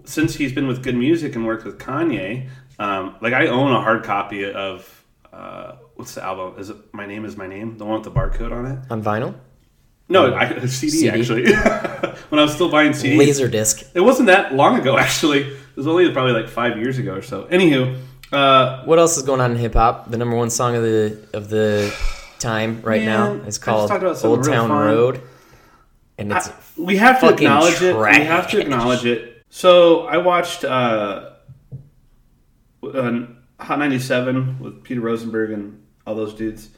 since 0.06 0.36
he's 0.36 0.54
been 0.54 0.68
with 0.68 0.82
Good 0.84 0.96
Music 0.96 1.36
and 1.36 1.46
worked 1.46 1.66
with 1.66 1.78
Kanye, 1.78 2.48
um, 2.80 3.16
like 3.22 3.34
I 3.34 3.48
own 3.48 3.72
a 3.72 3.82
hard 3.82 4.04
copy 4.04 4.50
of 4.52 4.98
uh, 5.34 5.74
what's 5.96 6.16
the 6.16 6.24
album? 6.24 6.56
Is 6.60 6.70
it 6.70 6.76
My 6.92 7.06
Name 7.06 7.24
Is 7.24 7.38
My 7.38 7.48
Name? 7.48 7.78
The 7.78 7.86
one 7.86 8.02
with 8.02 8.04
the 8.04 8.12
barcode 8.12 8.52
on 8.52 8.66
it. 8.66 8.80
On 8.90 9.02
vinyl? 9.02 9.34
No, 10.10 10.34
I, 10.36 10.60
CD, 10.66 10.90
CD? 10.92 11.10
actually. 11.10 11.44
when 12.30 12.40
I 12.40 12.44
was 12.44 12.54
still 12.54 12.70
buying 12.70 12.92
CDs. 12.92 13.18
laser 13.18 13.48
disc. 13.48 13.82
It 13.94 14.02
wasn't 14.02 14.28
that 14.28 14.54
long 14.54 14.78
ago, 14.78 14.98
actually. 15.06 15.42
It 15.44 15.58
was 15.78 15.88
only 15.88 16.12
probably 16.12 16.34
like 16.34 16.50
five 16.50 16.78
years 16.78 16.98
ago 16.98 17.14
or 17.16 17.22
so. 17.22 17.44
Anywho, 17.46 17.98
uh, 18.34 18.84
what 18.84 19.00
else 19.00 19.16
is 19.16 19.24
going 19.24 19.40
on 19.40 19.52
in 19.52 19.58
hip 19.58 19.74
hop? 19.74 20.12
The 20.12 20.18
number 20.18 20.36
one 20.36 20.50
song 20.50 20.76
of 20.76 20.84
the 20.84 21.18
of 21.34 21.50
the 21.50 21.94
time 22.40 22.82
right 22.84 23.02
Man, 23.04 23.40
now 23.40 23.46
is 23.48 23.58
called 23.58 23.88
talked 23.90 24.04
about 24.04 24.18
something 24.18 24.38
Old 24.40 24.46
Town. 24.46 24.70
Road, 24.70 25.22
and 26.22 26.31
it's 26.31 26.48
I- 26.49 26.53
we 26.77 26.98
have 26.98 27.19
to 27.22 27.30
acknowledge 27.30 27.81
it. 27.81 27.95
We 27.95 28.26
have 28.26 28.49
to 28.52 28.60
acknowledge 28.60 29.06
it. 29.06 29.43
So 29.49 30.07
I 30.07 30.18
watched 30.18 30.64
uh, 30.64 31.31
uh, 32.84 33.22
Hot 33.60 33.77
97 33.80 34.60
with 34.60 34.84
Peter 34.84 35.02
Rosenberg 35.02 35.52
and 35.52 35.84
all 36.07 36.15
those 36.15 36.34
dudes. 36.34 36.69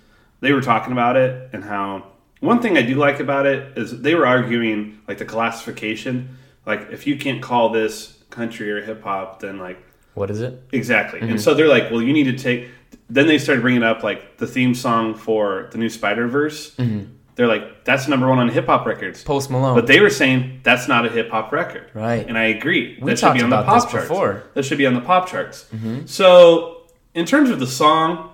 They 0.41 0.51
were 0.51 0.61
talking 0.61 0.91
about 0.91 1.15
it 1.15 1.49
and 1.53 1.63
how 1.63 2.07
one 2.41 2.61
thing 2.61 2.77
I 2.77 2.81
do 2.81 2.95
like 2.95 3.19
about 3.21 3.45
it 3.45 3.77
is 3.77 4.01
they 4.01 4.15
were 4.15 4.25
arguing 4.27 4.99
like 5.07 5.17
the 5.17 5.25
classification. 5.25 6.37
Like 6.65 6.89
if 6.91 7.07
you 7.07 7.15
can't 7.17 7.41
call 7.41 7.69
this 7.69 8.21
country 8.29 8.69
or 8.71 8.81
hip 8.81 9.01
hop, 9.03 9.39
then 9.39 9.59
like 9.59 9.81
what 10.15 10.29
is 10.29 10.41
it? 10.41 10.61
Exactly. 10.73 11.21
Mhm. 11.21 11.29
And 11.31 11.41
so 11.41 11.53
they're 11.53 11.67
like, 11.69 11.89
well, 11.89 12.01
you 12.01 12.11
need 12.13 12.25
to 12.25 12.37
take. 12.37 12.67
Then 13.09 13.27
they 13.27 13.37
started 13.37 13.61
bringing 13.61 13.81
up 13.83 14.03
like 14.03 14.37
the 14.37 14.45
theme 14.47 14.75
song 14.75 15.15
for 15.15 15.69
the 15.71 15.77
new 15.77 15.89
Spider 15.89 16.27
Verse. 16.27 16.75
Mhm. 16.75 17.07
They're 17.35 17.47
like, 17.47 17.83
that's 17.83 18.07
number 18.07 18.29
one 18.29 18.37
on 18.39 18.49
hip 18.49 18.67
hop 18.67 18.85
records. 18.85 19.23
Post 19.23 19.49
Malone. 19.49 19.73
But 19.75 19.87
they 19.87 19.99
were 19.99 20.09
saying 20.11 20.59
that's 20.63 20.87
not 20.87 21.05
a 21.05 21.09
hip 21.09 21.29
hop 21.31 21.51
record. 21.51 21.89
Right. 21.93 22.25
And 22.27 22.37
I 22.37 22.45
agree. 22.45 22.97
We 23.01 23.09
that 23.11 23.19
should 23.19 23.33
be 23.33 23.39
talked 23.39 23.43
on 23.43 23.49
the 23.49 23.55
about 23.59 23.65
pop 23.65 23.83
this 23.83 23.91
charts. 23.91 24.07
before. 24.07 24.43
That 24.53 24.63
should 24.63 24.77
be 24.77 24.85
on 24.85 24.93
the 24.93 25.01
pop 25.01 25.27
charts. 25.27 25.65
Mhm. 25.75 26.07
So, 26.07 26.83
in 27.15 27.25
terms 27.25 27.49
of 27.49 27.59
the 27.59 27.65
song, 27.67 28.29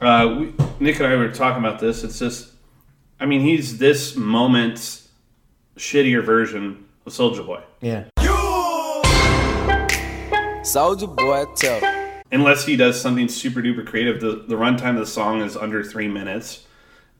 uh, 0.00 0.36
we, 0.38 0.52
Nick 0.80 0.96
and 0.98 1.06
I 1.06 1.14
were 1.16 1.28
talking 1.30 1.64
about 1.64 1.78
this. 1.78 2.02
It's 2.02 2.18
just, 2.18 2.50
I 3.20 3.26
mean, 3.26 3.40
he's 3.40 3.78
this 3.78 4.16
moment's 4.16 5.08
shittier 5.76 6.24
version 6.24 6.84
of 7.06 7.12
Soulja 7.12 7.46
Boy. 7.46 7.60
Yeah. 7.80 8.04
Soulja 10.62 11.14
Boy, 11.14 11.44
tough. 11.56 12.24
unless 12.32 12.64
he 12.66 12.74
does 12.76 13.00
something 13.00 13.28
super 13.28 13.60
duper 13.62 13.86
creative. 13.86 14.20
The, 14.20 14.44
the 14.48 14.56
runtime 14.56 14.90
of 14.90 14.96
the 15.00 15.06
song 15.06 15.40
is 15.40 15.56
under 15.56 15.84
three 15.84 16.08
minutes. 16.08 16.66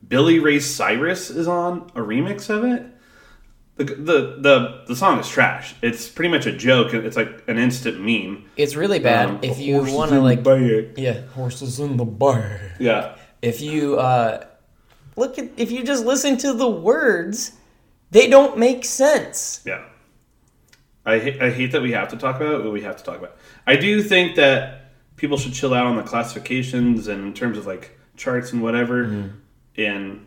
Billy 0.08 0.38
Ray 0.38 0.58
Cyrus 0.60 1.30
is 1.30 1.46
on 1.48 1.90
a 1.94 2.00
remix 2.00 2.50
of 2.50 2.64
it. 2.64 2.86
The, 3.76 3.84
the 3.84 4.36
the 4.38 4.84
the 4.86 4.96
song 4.96 5.18
is 5.18 5.28
trash. 5.28 5.74
It's 5.82 6.08
pretty 6.08 6.30
much 6.30 6.46
a 6.46 6.52
joke. 6.52 6.94
It's 6.94 7.16
like 7.16 7.42
an 7.48 7.58
instant 7.58 8.00
meme. 8.00 8.44
It's 8.56 8.76
really 8.76 9.00
bad 9.00 9.28
Um, 9.30 9.38
if 9.42 9.58
you 9.58 9.78
want 9.82 10.10
to 10.10 10.16
the 10.16 10.20
like 10.22 10.42
bag. 10.44 10.94
yeah 10.96 11.22
horses 11.34 11.80
in 11.80 11.96
the 11.96 12.04
bar. 12.04 12.60
Yeah. 12.78 13.16
If 13.42 13.60
you 13.60 13.98
uh, 13.98 14.46
look 15.16 15.38
at 15.38 15.50
if 15.56 15.72
you 15.72 15.82
just 15.82 16.04
listen 16.04 16.36
to 16.38 16.52
the 16.52 16.68
words, 16.68 17.52
they 18.12 18.28
don't 18.28 18.58
make 18.58 18.84
sense. 18.84 19.60
Yeah. 19.66 19.82
I 21.06 21.18
hate, 21.18 21.42
I 21.42 21.50
hate 21.50 21.72
that 21.72 21.82
we 21.82 21.92
have 21.92 22.08
to 22.10 22.16
talk 22.16 22.36
about 22.36 22.54
it, 22.60 22.62
but 22.62 22.70
we 22.70 22.80
have 22.82 22.96
to 22.96 23.04
talk 23.04 23.18
about 23.18 23.30
it. 23.32 23.36
I 23.66 23.76
do 23.76 24.02
think 24.02 24.36
that 24.36 24.92
people 25.16 25.36
should 25.36 25.52
chill 25.52 25.74
out 25.74 25.86
on 25.86 25.96
the 25.96 26.02
classifications 26.02 27.08
and 27.08 27.24
in 27.26 27.34
terms 27.34 27.58
of 27.58 27.66
like 27.66 27.98
charts 28.16 28.52
and 28.52 28.62
whatever. 28.62 29.04
Mm-hmm. 29.06 29.36
And, 29.76 30.26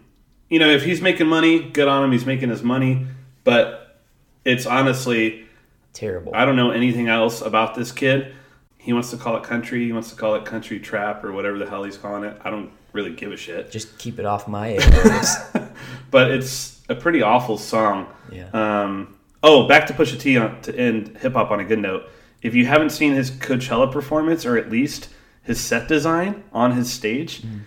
you 0.50 0.60
know, 0.60 0.70
if 0.70 0.84
he's 0.84 1.02
making 1.02 1.28
money, 1.28 1.70
good 1.70 1.88
on 1.88 2.04
him. 2.04 2.12
He's 2.12 2.26
making 2.26 2.50
his 2.50 2.64
money. 2.64 3.08
But 3.44 4.00
it's 4.46 4.66
honestly 4.66 5.46
terrible. 5.94 6.34
I 6.36 6.46
don't 6.46 6.56
know 6.56 6.72
anything 6.72 7.08
else 7.08 7.42
about 7.42 7.76
this 7.76 7.92
kid. 7.92 8.34
He 8.78 8.94
wants 8.94 9.10
to 9.12 9.18
call 9.18 9.36
it 9.38 9.44
country. 9.44 9.86
He 9.86 9.92
wants 9.94 10.10
to 10.12 10.16
call 10.16 10.36
it 10.36 10.46
country 10.46 10.80
trap 10.80 11.24
or 11.24 11.32
whatever 11.34 11.58
the 11.58 11.70
hell 11.70 11.84
he's 11.84 11.98
calling 11.98 12.24
it. 12.24 12.40
I 12.44 12.50
don't 12.50 12.72
really 12.94 13.14
give 13.14 13.32
a 13.32 13.38
shit. 13.38 13.72
Just 13.72 13.98
keep 13.98 14.20
it 14.20 14.26
off 14.26 14.48
my 14.48 14.74
airwaves. 14.78 15.70
but 16.12 16.32
it's 16.32 16.82
a 16.90 16.96
pretty 16.96 17.22
awful 17.22 17.58
song. 17.58 18.08
Yeah. 18.32 18.50
Um, 18.54 19.18
oh, 19.44 19.68
back 19.68 19.88
to 19.88 19.94
Pusha 19.94 20.20
T 20.20 20.38
on, 20.38 20.62
to 20.62 20.76
end 20.78 21.18
hip 21.20 21.34
hop 21.34 21.52
on 21.52 21.60
a 21.60 21.66
good 21.66 21.80
note. 21.80 22.04
If 22.42 22.56
you 22.56 22.66
haven't 22.66 22.92
seen 22.92 23.14
his 23.14 23.32
Coachella 23.32 23.92
performance, 23.92 24.46
or 24.46 24.58
at 24.58 24.70
least 24.70 25.10
his 25.44 25.60
set 25.60 25.88
design 25.88 26.44
on 26.54 26.72
his 26.74 26.92
stage, 26.92 27.42
Mm-hmm. 27.42 27.58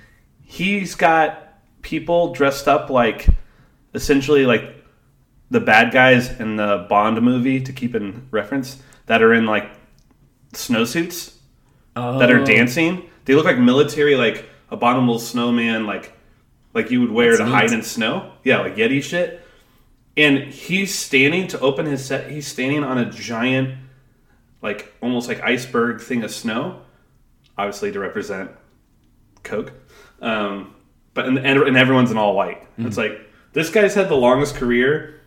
he's 0.45 0.95
got 0.95 1.50
people 1.83 2.33
dressed 2.35 2.69
up 2.69 2.91
like 2.91 3.27
essentially 3.95 4.47
like 4.47 4.77
the 5.51 5.61
bad 5.61 5.93
guys 5.93 6.39
in 6.41 6.57
the 6.57 6.87
Bond 6.89 7.21
movie 7.23 7.61
to 7.61 7.73
keep 7.73 7.95
in 7.95 8.29
reference 8.31 8.81
that 9.07 9.23
are 9.23 9.33
in 9.35 9.47
like 9.47 9.71
snowsuits 10.53 11.35
that 11.95 12.31
are 12.31 12.41
Oh. 12.41 12.45
dancing. 12.47 13.03
They 13.25 13.35
look 13.35 13.45
like 13.45 13.59
military, 13.59 14.17
like 14.17 14.49
abominable 14.71 15.19
snowman, 15.19 15.87
like 15.87 16.13
like 16.73 16.91
you 16.91 17.01
would 17.01 17.11
wear 17.11 17.31
That's 17.31 17.41
to 17.41 17.45
neat. 17.47 17.53
hide 17.53 17.73
in 17.73 17.83
snow. 17.83 18.33
Yeah, 18.45 18.61
like 18.61 18.77
Yeti 18.77 19.03
shit. 19.03 19.41
And 20.17 20.39
he's 20.39 20.95
standing 20.95 21.49
to 21.49 21.61
open 21.61 21.87
his 21.87 22.05
set. 22.05 22.31
He's 22.31 22.47
standing 22.47 22.85
on 22.85 22.99
a 22.99 23.11
giant, 23.11 23.75
like 24.63 24.93
almost 25.03 25.27
like 25.29 25.41
iceberg 25.41 26.01
thing 26.01 26.23
of 26.23 26.31
snow, 26.31 26.83
obviously 27.59 27.91
to 27.93 27.99
represent 27.99 28.51
Coke. 29.43 29.73
Um, 30.21 30.75
but 31.15 31.27
and, 31.27 31.39
and, 31.39 31.61
and 31.63 31.77
everyone's 31.77 32.11
in 32.11 32.19
all 32.19 32.35
white. 32.35 32.63
It's 32.79 32.97
like 32.97 33.21
this 33.53 33.71
guy's 33.71 33.95
had 33.95 34.09
the 34.09 34.17
longest 34.17 34.55
career 34.55 35.21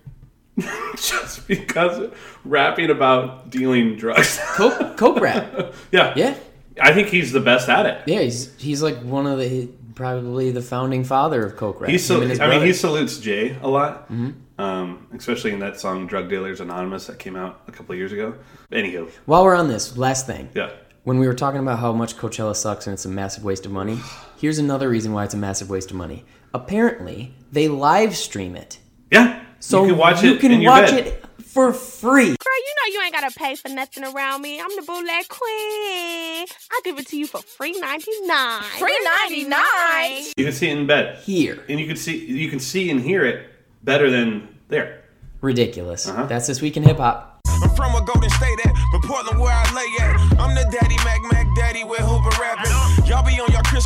just 0.95 1.47
because 1.47 2.11
rapping 2.45 2.89
about 2.89 3.49
dealing 3.49 3.95
drugs. 3.95 4.39
Coke, 4.55 4.97
Coke 4.97 5.19
rap. 5.19 5.73
yeah, 5.91 6.13
Yeah. 6.15 6.35
I 6.81 6.91
think 6.93 7.09
he's 7.09 7.31
the 7.31 7.39
best 7.39 7.69
at 7.69 7.85
it. 7.85 8.01
Yeah, 8.07 8.21
he's 8.21 8.55
he's 8.59 8.81
like 8.81 8.97
one 9.03 9.27
of 9.27 9.37
the 9.39 9.67
probably 9.93 10.49
the 10.49 10.61
founding 10.61 11.03
father 11.03 11.45
of 11.45 11.55
Coke 11.55 11.79
rap. 11.81 11.87
He 11.89 11.95
Him 11.97 11.99
sal- 11.99 12.21
and 12.21 12.31
his 12.31 12.39
I 12.39 12.49
mean, 12.49 12.65
he 12.65 12.73
salutes 12.73 13.19
Jay 13.19 13.55
a 13.61 13.67
lot, 13.67 14.11
Mhm. 14.11 14.33
um, 14.57 15.05
especially 15.15 15.51
in 15.51 15.59
that 15.59 15.79
song 15.79 16.07
"Drug 16.07 16.29
Dealers 16.29 16.61
Anonymous" 16.61 17.05
that 17.07 17.19
came 17.19 17.35
out 17.35 17.61
a 17.67 17.71
couple 17.71 17.93
of 17.93 17.99
years 17.99 18.11
ago. 18.11 18.33
Anywho, 18.71 19.07
While 19.25 19.43
we're 19.43 19.53
on 19.55 19.67
this, 19.67 19.95
last 19.97 20.25
thing. 20.25 20.49
Yeah. 20.55 20.71
When 21.03 21.19
we 21.19 21.27
were 21.27 21.35
talking 21.35 21.59
about 21.59 21.77
how 21.77 21.91
much 21.93 22.17
Coachella 22.17 22.55
sucks 22.55 22.87
and 22.87 22.93
it's 22.95 23.05
a 23.05 23.09
massive 23.09 23.43
waste 23.43 23.67
of 23.67 23.71
money, 23.71 23.99
here's 24.43 24.59
another 24.59 24.89
reason 24.89 25.13
why 25.13 25.23
it's 25.23 25.33
a 25.33 25.37
massive 25.37 25.69
waste 25.69 25.89
of 25.89 25.95
money. 25.95 26.25
Apparently, 26.53 27.33
they 27.53 27.69
live 27.69 28.13
stream 28.13 28.57
it. 28.57 28.77
Yeah. 29.09 29.41
So 29.61 29.83
you 29.83 29.91
can 29.91 29.97
watch 29.97 30.21
you 30.21 30.33
it 30.33 30.41
can 30.41 30.51
in 30.51 30.59
your 30.59 30.69
watch 30.69 30.91
bed. 30.91 31.07
it 31.07 31.25
for 31.45 31.71
free. 31.71 32.25
Girl, 32.25 32.59
you 32.67 32.75
know 32.75 32.93
you 32.93 33.01
ain't 33.05 33.13
gotta 33.13 33.33
pay 33.33 33.55
for 33.55 33.69
nothing 33.69 34.03
around 34.03 34.41
me. 34.41 34.59
I'm 34.59 34.75
the 34.75 34.81
bootleg 34.81 35.29
queen. 35.29 36.45
I'll 36.73 36.81
give 36.83 36.99
it 36.99 37.07
to 37.07 37.17
you 37.17 37.25
for 37.25 37.41
free 37.41 37.71
ninety 37.79 38.11
nine. 38.25 38.63
Free 38.79 38.99
ninety 39.21 39.45
nine. 39.45 40.25
You 40.35 40.43
can 40.43 40.51
see 40.51 40.67
it 40.67 40.77
in 40.77 40.87
bed 40.87 41.19
here, 41.19 41.63
and 41.69 41.79
you 41.79 41.87
can 41.87 41.95
see 41.95 42.25
you 42.25 42.49
can 42.49 42.59
see 42.59 42.89
and 42.91 42.99
hear 42.99 43.25
it 43.25 43.49
better 43.81 44.11
than 44.11 44.49
there. 44.67 45.05
Ridiculous. 45.39 46.05
Uh-huh. 46.05 46.25
That's 46.25 46.47
this 46.47 46.61
week 46.61 46.75
in 46.75 46.83
hip 46.83 46.97
hop. 46.97 47.39
I'm 47.47 47.69
from 47.77 47.95
a 47.95 48.05
Golden 48.05 48.29
State 48.29 48.59
at, 48.65 48.73
but 48.91 49.03
Portland 49.03 49.39
where 49.39 49.53
I 49.53 49.73
lay 49.73 50.05
at. 50.05 50.17
I'm 50.37 50.53
the 50.53 50.69
daddy, 50.69 50.97
Mac 51.05 51.21
Mac 51.31 51.47
daddy 51.55 51.85
with 51.85 51.99
Hooper 52.01 52.41
rapping. 52.41 53.02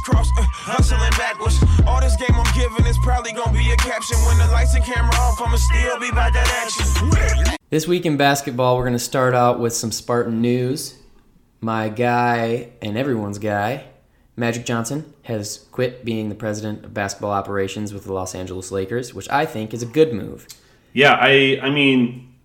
Y'all 0.06 0.14
be 0.14 0.18
on 0.18 0.26
your 0.26 0.28
crisscross, 0.28 0.30
uh, 0.38 0.44
hustling 0.44 1.11
backwards. 1.11 1.64
All 1.88 2.02
this 2.02 2.15
game 2.15 2.36
I'm 2.36 2.56
giving 2.56 2.86
is 2.86 2.98
probably 2.99 3.32
gonna 3.32 3.52
be 3.57 3.72
a 3.72 3.78
caption. 3.78 4.18
When 4.26 4.38
the 4.38 4.48
lights 4.48 4.76
and 4.76 4.84
camera 4.84 5.14
off, 5.15 5.41
I'ma 5.41 5.57
still 5.57 5.99
be 5.99 6.11
by 6.11 6.30
that 6.30 6.48
action. 6.64 7.57
This 7.69 7.88
week 7.88 8.06
in 8.06 8.18
basketball, 8.18 8.78
we're 8.78 8.84
going 8.84 8.94
to 8.94 8.99
start 8.99 9.34
out 9.34 9.60
with 9.60 9.74
some 9.74 9.91
Spartan 9.91 10.41
news. 10.41 10.95
My 11.60 11.90
guy 11.90 12.69
and 12.82 12.98
everyone's 12.98 13.40
guy, 13.40 13.84
Magic 14.38 14.65
Johnson, 14.65 15.14
has 15.24 15.65
quit 15.72 16.06
being 16.06 16.30
the 16.30 16.36
president 16.36 16.86
of 16.86 16.94
basketball 16.94 17.32
operations 17.32 17.94
with 17.94 18.06
the 18.06 18.14
Los 18.14 18.36
Angeles 18.36 18.72
Lakers, 18.72 19.14
which 19.14 19.30
I 19.30 19.45
think 19.45 19.74
is 19.74 19.84
a 19.84 19.86
good 19.86 20.14
move. 20.14 20.48
Yeah, 20.94 21.18
I 21.19 21.60
I 21.61 21.69
mean, 21.69 22.36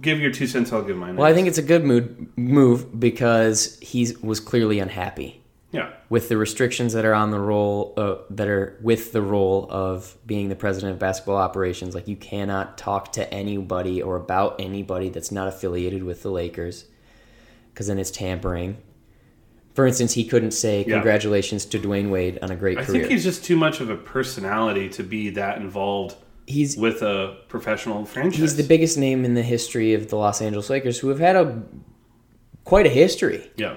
give 0.00 0.18
your 0.18 0.32
two 0.32 0.48
cents. 0.48 0.72
I'll 0.72 0.82
give 0.82 0.96
mine. 0.96 1.16
Well, 1.16 1.30
I 1.30 1.34
think 1.34 1.46
it's 1.46 1.58
a 1.58 1.62
good 1.62 1.84
mood, 1.84 2.36
move 2.36 2.98
because 2.98 3.78
he 3.80 4.16
was 4.20 4.40
clearly 4.40 4.80
unhappy. 4.80 5.39
Yeah. 5.72 5.92
With 6.08 6.28
the 6.28 6.36
restrictions 6.36 6.92
that 6.94 7.04
are 7.04 7.14
on 7.14 7.30
the 7.30 7.38
role, 7.38 7.94
uh, 7.96 8.16
that 8.30 8.48
are 8.48 8.78
with 8.82 9.12
the 9.12 9.22
role 9.22 9.68
of 9.70 10.16
being 10.26 10.48
the 10.48 10.56
president 10.56 10.92
of 10.94 10.98
basketball 10.98 11.36
operations, 11.36 11.94
like 11.94 12.08
you 12.08 12.16
cannot 12.16 12.76
talk 12.76 13.12
to 13.12 13.32
anybody 13.32 14.02
or 14.02 14.16
about 14.16 14.56
anybody 14.60 15.10
that's 15.10 15.30
not 15.30 15.46
affiliated 15.46 16.02
with 16.02 16.22
the 16.22 16.30
Lakers, 16.30 16.86
because 17.72 17.86
then 17.86 17.98
it's 18.00 18.10
tampering. 18.10 18.78
For 19.74 19.86
instance, 19.86 20.14
he 20.14 20.24
couldn't 20.24 20.50
say 20.50 20.80
Yeah. 20.80 20.94
congratulations 20.94 21.64
to 21.66 21.78
Dwyane 21.78 22.10
Wade 22.10 22.40
on 22.42 22.50
a 22.50 22.56
great 22.56 22.76
I 22.78 22.84
career. 22.84 23.02
think 23.02 23.12
he's 23.12 23.22
just 23.22 23.44
too 23.44 23.56
much 23.56 23.80
of 23.80 23.88
a 23.88 23.96
personality 23.96 24.88
to 24.90 25.04
be 25.04 25.30
that 25.30 25.58
involved. 25.58 26.16
He's 26.48 26.76
with 26.76 27.00
a 27.02 27.36
professional 27.48 28.04
franchise. 28.04 28.40
He's 28.40 28.56
the 28.56 28.64
biggest 28.64 28.98
name 28.98 29.24
in 29.24 29.34
the 29.34 29.42
history 29.44 29.94
of 29.94 30.08
the 30.10 30.16
Los 30.16 30.42
Angeles 30.42 30.68
Lakers, 30.68 30.98
who 30.98 31.08
have 31.10 31.20
had 31.20 31.36
a 31.36 31.62
quite 32.64 32.86
a 32.86 32.90
history. 32.90 33.48
Yeah. 33.56 33.76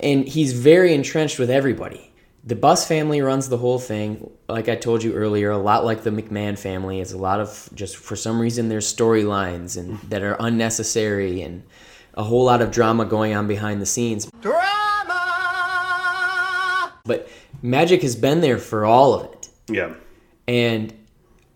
And 0.00 0.26
he's 0.28 0.52
very 0.52 0.94
entrenched 0.94 1.38
with 1.38 1.50
everybody. 1.50 2.12
The 2.44 2.54
Buss 2.54 2.86
family 2.86 3.20
runs 3.20 3.48
the 3.48 3.58
whole 3.58 3.78
thing. 3.78 4.30
Like 4.48 4.68
I 4.68 4.76
told 4.76 5.02
you 5.02 5.12
earlier, 5.12 5.50
a 5.50 5.58
lot 5.58 5.84
like 5.84 6.02
the 6.02 6.10
McMahon 6.10 6.58
family. 6.58 7.00
It's 7.00 7.12
a 7.12 7.18
lot 7.18 7.40
of 7.40 7.68
just 7.74 7.96
for 7.96 8.16
some 8.16 8.40
reason 8.40 8.68
there's 8.68 8.92
storylines 8.92 9.76
and 9.76 9.94
mm-hmm. 9.94 10.08
that 10.08 10.22
are 10.22 10.36
unnecessary 10.38 11.42
and 11.42 11.62
a 12.14 12.22
whole 12.22 12.44
lot 12.44 12.62
of 12.62 12.70
drama 12.70 13.04
going 13.04 13.34
on 13.34 13.46
behind 13.46 13.80
the 13.82 13.86
scenes. 13.86 14.30
Drama. 14.40 14.64
But 17.04 17.28
Magic 17.62 18.02
has 18.02 18.16
been 18.16 18.40
there 18.40 18.58
for 18.58 18.84
all 18.84 19.14
of 19.14 19.32
it. 19.32 19.48
Yeah. 19.68 19.94
And 20.46 20.94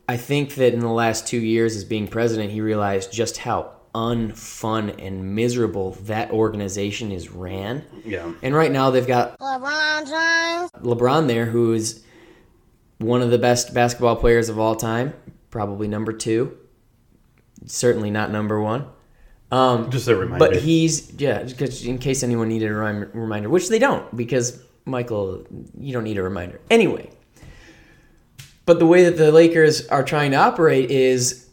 I 0.09 0.17
think 0.17 0.57
that 0.57 0.75
in 0.75 0.81
the 0.81 0.89
last 0.89 1.27
two 1.27 1.39
years 1.39 1.77
as 1.77 1.85
being 1.85 2.09
president, 2.09 2.51
he 2.53 2.61
realized 2.61 3.13
just 3.13 3.39
how 3.39 3.73
unfun 3.95 4.95
and 5.05 5.35
miserable 5.35 5.93
that 6.03 6.31
organization 6.31 7.13
is 7.13 7.31
ran. 7.31 7.85
Yeah. 8.05 8.33
And 8.43 8.55
right 8.55 8.73
now 8.73 8.91
they've 8.91 9.07
got 9.07 9.39
LeBron 9.39 10.07
James. 10.07 10.71
LeBron 10.83 11.27
there, 11.27 11.47
who 11.47 11.73
is 11.75 12.03
one 12.99 13.21
of 13.21 13.31
the 13.31 13.39
best 13.39 13.75
basketball 13.75 14.17
players 14.17 14.49
of 14.49 14.59
all 14.59 14.77
time, 14.77 15.13
probably 15.51 15.89
number 15.89 16.13
two, 16.13 16.57
certainly 17.67 18.11
not 18.11 18.31
number 18.31 18.61
one. 18.61 18.87
Um, 19.51 19.91
Just 19.91 20.09
a 20.09 20.17
reminder. 20.17 20.47
But 20.47 20.63
he's 20.63 21.13
yeah, 21.19 21.43
because 21.43 21.85
in 21.85 21.99
case 21.99 22.23
anyone 22.23 22.49
needed 22.49 22.71
a 22.71 22.75
rem- 22.75 23.11
reminder, 23.13 23.51
which 23.51 23.69
they 23.69 23.79
don't, 23.79 24.17
because 24.17 24.63
Michael, 24.87 25.47
you 25.79 25.93
don't 25.93 26.05
need 26.05 26.17
a 26.17 26.23
reminder 26.23 26.59
anyway. 26.71 27.11
But 28.65 28.79
the 28.79 28.87
way 28.87 29.05
that 29.05 29.19
the 29.19 29.31
Lakers 29.31 29.87
are 29.89 30.03
trying 30.05 30.31
to 30.31 30.39
operate 30.39 30.91
is 30.91 31.49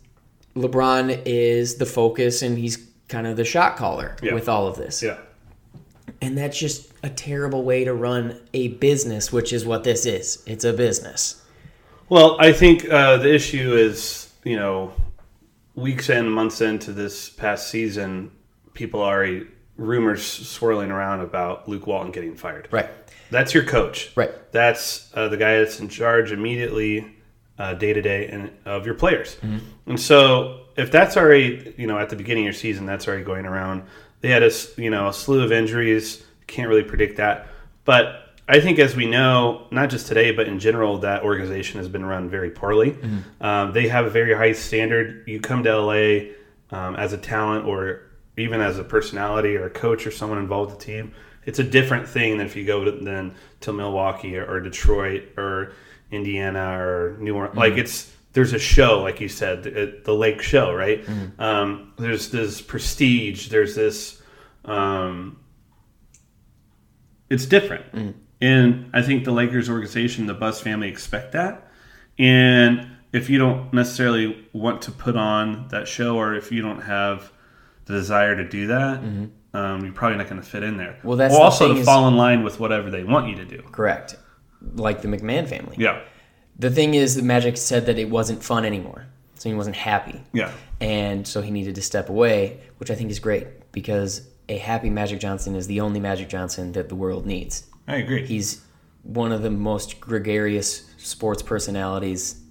LeBron 0.55 1.21
is 1.25 1.75
the 1.75 1.85
focus 1.85 2.41
and 2.41 2.57
he's 2.57 2.77
kind 3.07 3.27
of 3.27 3.37
the 3.37 3.45
shot 3.45 3.75
caller 3.77 4.15
Yeah. 4.21 4.33
with 4.33 4.49
all 4.49 4.67
of 4.67 4.77
this. 4.77 5.01
Yeah. 5.01 5.17
And 6.21 6.37
that's 6.37 6.59
just 6.59 6.91
a 7.03 7.09
terrible 7.09 7.63
way 7.63 7.85
to 7.85 7.93
run 7.93 8.39
a 8.53 8.69
business, 8.69 9.31
which 9.31 9.53
is 9.53 9.65
what 9.65 9.83
this 9.83 10.05
is. 10.05 10.43
It's 10.45 10.65
a 10.65 10.73
business. 10.73 11.41
Well, 12.09 12.35
I 12.39 12.51
think 12.51 12.89
uh, 12.89 13.17
the 13.17 13.33
issue 13.33 13.73
is, 13.75 14.31
you 14.43 14.55
know, 14.57 14.91
weeks 15.75 16.09
in, 16.09 16.29
months 16.29 16.61
into 16.61 16.91
this 16.91 17.29
past 17.29 17.69
season, 17.69 18.31
people 18.73 19.01
are 19.01 19.15
already 19.17 19.47
rumors 19.77 20.23
swirling 20.23 20.91
around 20.91 21.21
about 21.21 21.69
Luke 21.69 21.87
Walton 21.87 22.11
getting 22.11 22.35
fired. 22.35 22.67
Right. 22.71 22.89
That's 23.31 23.53
your 23.53 23.63
coach. 23.63 24.11
Right. 24.15 24.31
That's 24.51 25.09
uh, 25.13 25.29
the 25.29 25.37
guy 25.37 25.59
that's 25.59 25.79
in 25.79 25.87
charge 25.87 26.31
immediately, 26.31 27.15
day 27.77 27.93
to 27.93 28.01
day, 28.01 28.27
and 28.27 28.49
of 28.65 28.85
your 28.85 28.95
players. 28.95 29.37
Mhm. 29.43 29.59
And 29.87 29.99
so, 29.99 30.61
if 30.77 30.91
that's 30.91 31.17
already, 31.17 31.73
you 31.77 31.87
know, 31.87 31.97
at 31.97 32.09
the 32.09 32.15
beginning 32.15 32.43
of 32.43 32.45
your 32.45 32.53
season, 32.53 32.85
that's 32.85 33.07
already 33.07 33.23
going 33.23 33.45
around. 33.45 33.83
They 34.21 34.29
had 34.29 34.43
a, 34.43 34.51
you 34.77 34.89
know, 34.89 35.09
a 35.09 35.13
slew 35.13 35.43
of 35.43 35.51
injuries. 35.51 36.23
Can't 36.47 36.69
really 36.69 36.83
predict 36.83 37.17
that, 37.17 37.47
but 37.85 38.25
I 38.47 38.59
think, 38.59 38.79
as 38.79 38.95
we 38.95 39.05
know, 39.05 39.67
not 39.69 39.91
just 39.91 40.07
today, 40.07 40.31
but 40.31 40.47
in 40.47 40.57
general, 40.57 40.97
that 40.99 41.21
organization 41.23 41.77
has 41.79 41.87
been 41.87 42.03
run 42.03 42.29
very 42.29 42.49
poorly. 42.49 42.91
Mhm. 42.93 43.45
Um, 43.45 43.73
they 43.73 43.87
have 43.89 44.07
a 44.07 44.09
very 44.09 44.33
high 44.33 44.53
standard. 44.53 45.23
You 45.27 45.39
come 45.39 45.61
to 45.63 45.69
LA 45.69 46.29
um, 46.71 46.95
as 46.95 47.13
a 47.13 47.17
talent, 47.17 47.65
or 47.67 48.01
even 48.37 48.59
as 48.61 48.79
a 48.79 48.83
personality, 48.83 49.55
or 49.55 49.65
a 49.65 49.69
coach, 49.69 50.07
or 50.07 50.11
someone 50.11 50.39
involved 50.39 50.71
with 50.71 50.79
the 50.79 50.85
team. 50.85 51.11
It's 51.45 51.59
a 51.59 51.63
different 51.63 52.07
thing 52.07 52.37
than 52.37 52.47
if 52.47 52.55
you 52.55 52.63
go 52.65 52.83
to, 52.85 52.91
than 52.91 53.33
to 53.61 53.71
Milwaukee 53.73 54.37
or, 54.37 54.45
or 54.49 54.59
Detroit 54.61 55.23
or 55.37 55.73
Indiana 56.11 56.77
or 56.79 57.17
New 57.19 57.35
Orleans. 57.35 57.57
Like 57.57 57.73
Mhm. 57.73 57.79
it's 57.79 58.11
there's 58.33 58.53
a 58.53 58.59
show, 58.59 59.01
like 59.01 59.19
you 59.19 59.27
said, 59.27 59.63
the, 59.63 60.01
the 60.03 60.13
Lake 60.13 60.41
Show, 60.41 60.71
right? 60.73 61.03
Mhm. 61.05 61.39
Um, 61.39 61.93
there's 61.97 62.29
this 62.29 62.61
prestige. 62.61 63.47
There's 63.49 63.75
this. 63.75 64.21
Um, 64.65 65.37
it's 67.29 67.45
different, 67.45 67.91
Mm. 67.93 68.13
and 68.41 68.89
I 68.93 69.01
think 69.01 69.23
the 69.23 69.31
Lakers 69.31 69.69
organization, 69.69 70.25
the 70.25 70.33
Buss 70.33 70.59
family, 70.61 70.87
expect 70.89 71.31
that. 71.33 71.67
And 72.17 72.87
if 73.13 73.29
you 73.29 73.37
don't 73.39 73.71
necessarily 73.73 74.45
want 74.53 74.81
to 74.83 74.91
put 74.91 75.15
on 75.15 75.67
that 75.69 75.87
show, 75.87 76.17
or 76.17 76.35
if 76.35 76.51
you 76.51 76.61
don't 76.61 76.81
have 76.81 77.31
the 77.85 77.93
desire 77.93 78.35
to 78.35 78.47
do 78.47 78.67
that, 78.67 78.99
um, 79.53 79.83
you're 79.83 79.93
probably 79.93 80.17
not 80.17 80.29
going 80.29 80.41
to 80.41 80.47
fit 80.47 80.63
in 80.63 80.77
there. 80.77 80.93
Mm-hmm. 80.99 81.07
Well, 81.07 81.17
that's 81.17 81.33
the 81.33 81.39
also 81.39 81.73
to 81.73 81.83
fall 81.83 82.07
in 82.07 82.15
line 82.17 82.43
with 82.43 82.59
whatever 82.59 82.89
they 82.91 83.03
want 83.03 83.27
you 83.29 83.35
to 83.35 83.45
do. 83.45 83.61
Correct. 83.71 84.15
Like 84.61 85.01
the 85.01 85.07
McMahon 85.07 85.47
family. 85.47 85.75
Yeah. 85.79 86.01
The 86.57 86.69
thing 86.69 86.93
is, 86.93 87.15
the 87.15 87.21
Magic 87.23 87.55
said 87.57 87.85
that 87.85 87.97
it 87.97 88.09
wasn't 88.09 88.43
fun 88.43 88.65
anymore. 88.65 89.05
So 89.35 89.47
he 89.49 89.55
wasn't 89.55 89.77
happy. 89.77 90.21
Yeah. 90.33 90.51
And 90.81 91.25
so 91.25 91.41
he 91.41 91.49
needed 91.51 91.75
to 91.75 91.81
step 91.81 92.09
away, 92.09 92.59
which 92.77 92.91
I 92.91 92.95
think 92.95 93.09
is 93.11 93.19
great 93.19 93.71
because 93.71 94.27
a 94.49 94.57
happy 94.57 94.89
Magic 94.89 95.19
Johnson 95.21 95.55
is 95.55 95.67
the 95.67 95.79
only 95.79 95.99
Magic 96.01 96.27
Johnson 96.27 96.73
that 96.73 96.89
the 96.89 96.95
world 96.95 97.25
needs. 97.25 97.65
I 97.87 97.97
agree. 97.97 98.25
He's 98.25 98.61
one 99.03 99.31
of 99.31 99.41
the 99.41 99.49
most 99.49 100.01
gregarious 100.01 100.89
sports 100.97 101.41
personalities, 101.41 102.41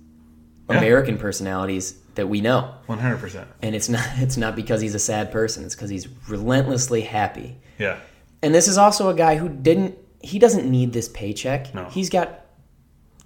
Yeah. 0.70 0.78
American 0.78 1.18
personalities 1.18 1.98
that 2.14 2.26
we 2.26 2.40
know. 2.40 2.74
One 2.86 2.98
hundred 2.98 3.18
percent. 3.20 3.48
And 3.60 3.74
it's 3.74 3.88
not 3.90 4.06
it's 4.16 4.38
not 4.38 4.56
because 4.56 4.80
he's 4.80 4.94
a 4.94 4.98
sad 4.98 5.30
person. 5.30 5.64
It's 5.64 5.74
because 5.74 5.90
he's 5.90 6.08
relentlessly 6.28 7.02
happy. 7.02 7.58
Yeah. 7.78 7.98
And 8.42 8.54
this 8.54 8.66
is 8.68 8.78
also 8.78 9.10
a 9.10 9.14
guy 9.14 9.36
who 9.36 9.48
didn't 9.50 9.98
he 10.22 10.38
doesn't 10.38 10.68
need 10.70 10.92
this 10.92 11.08
paycheck. 11.08 11.74
No. 11.74 11.84
He's 11.86 12.10
got 12.10 12.44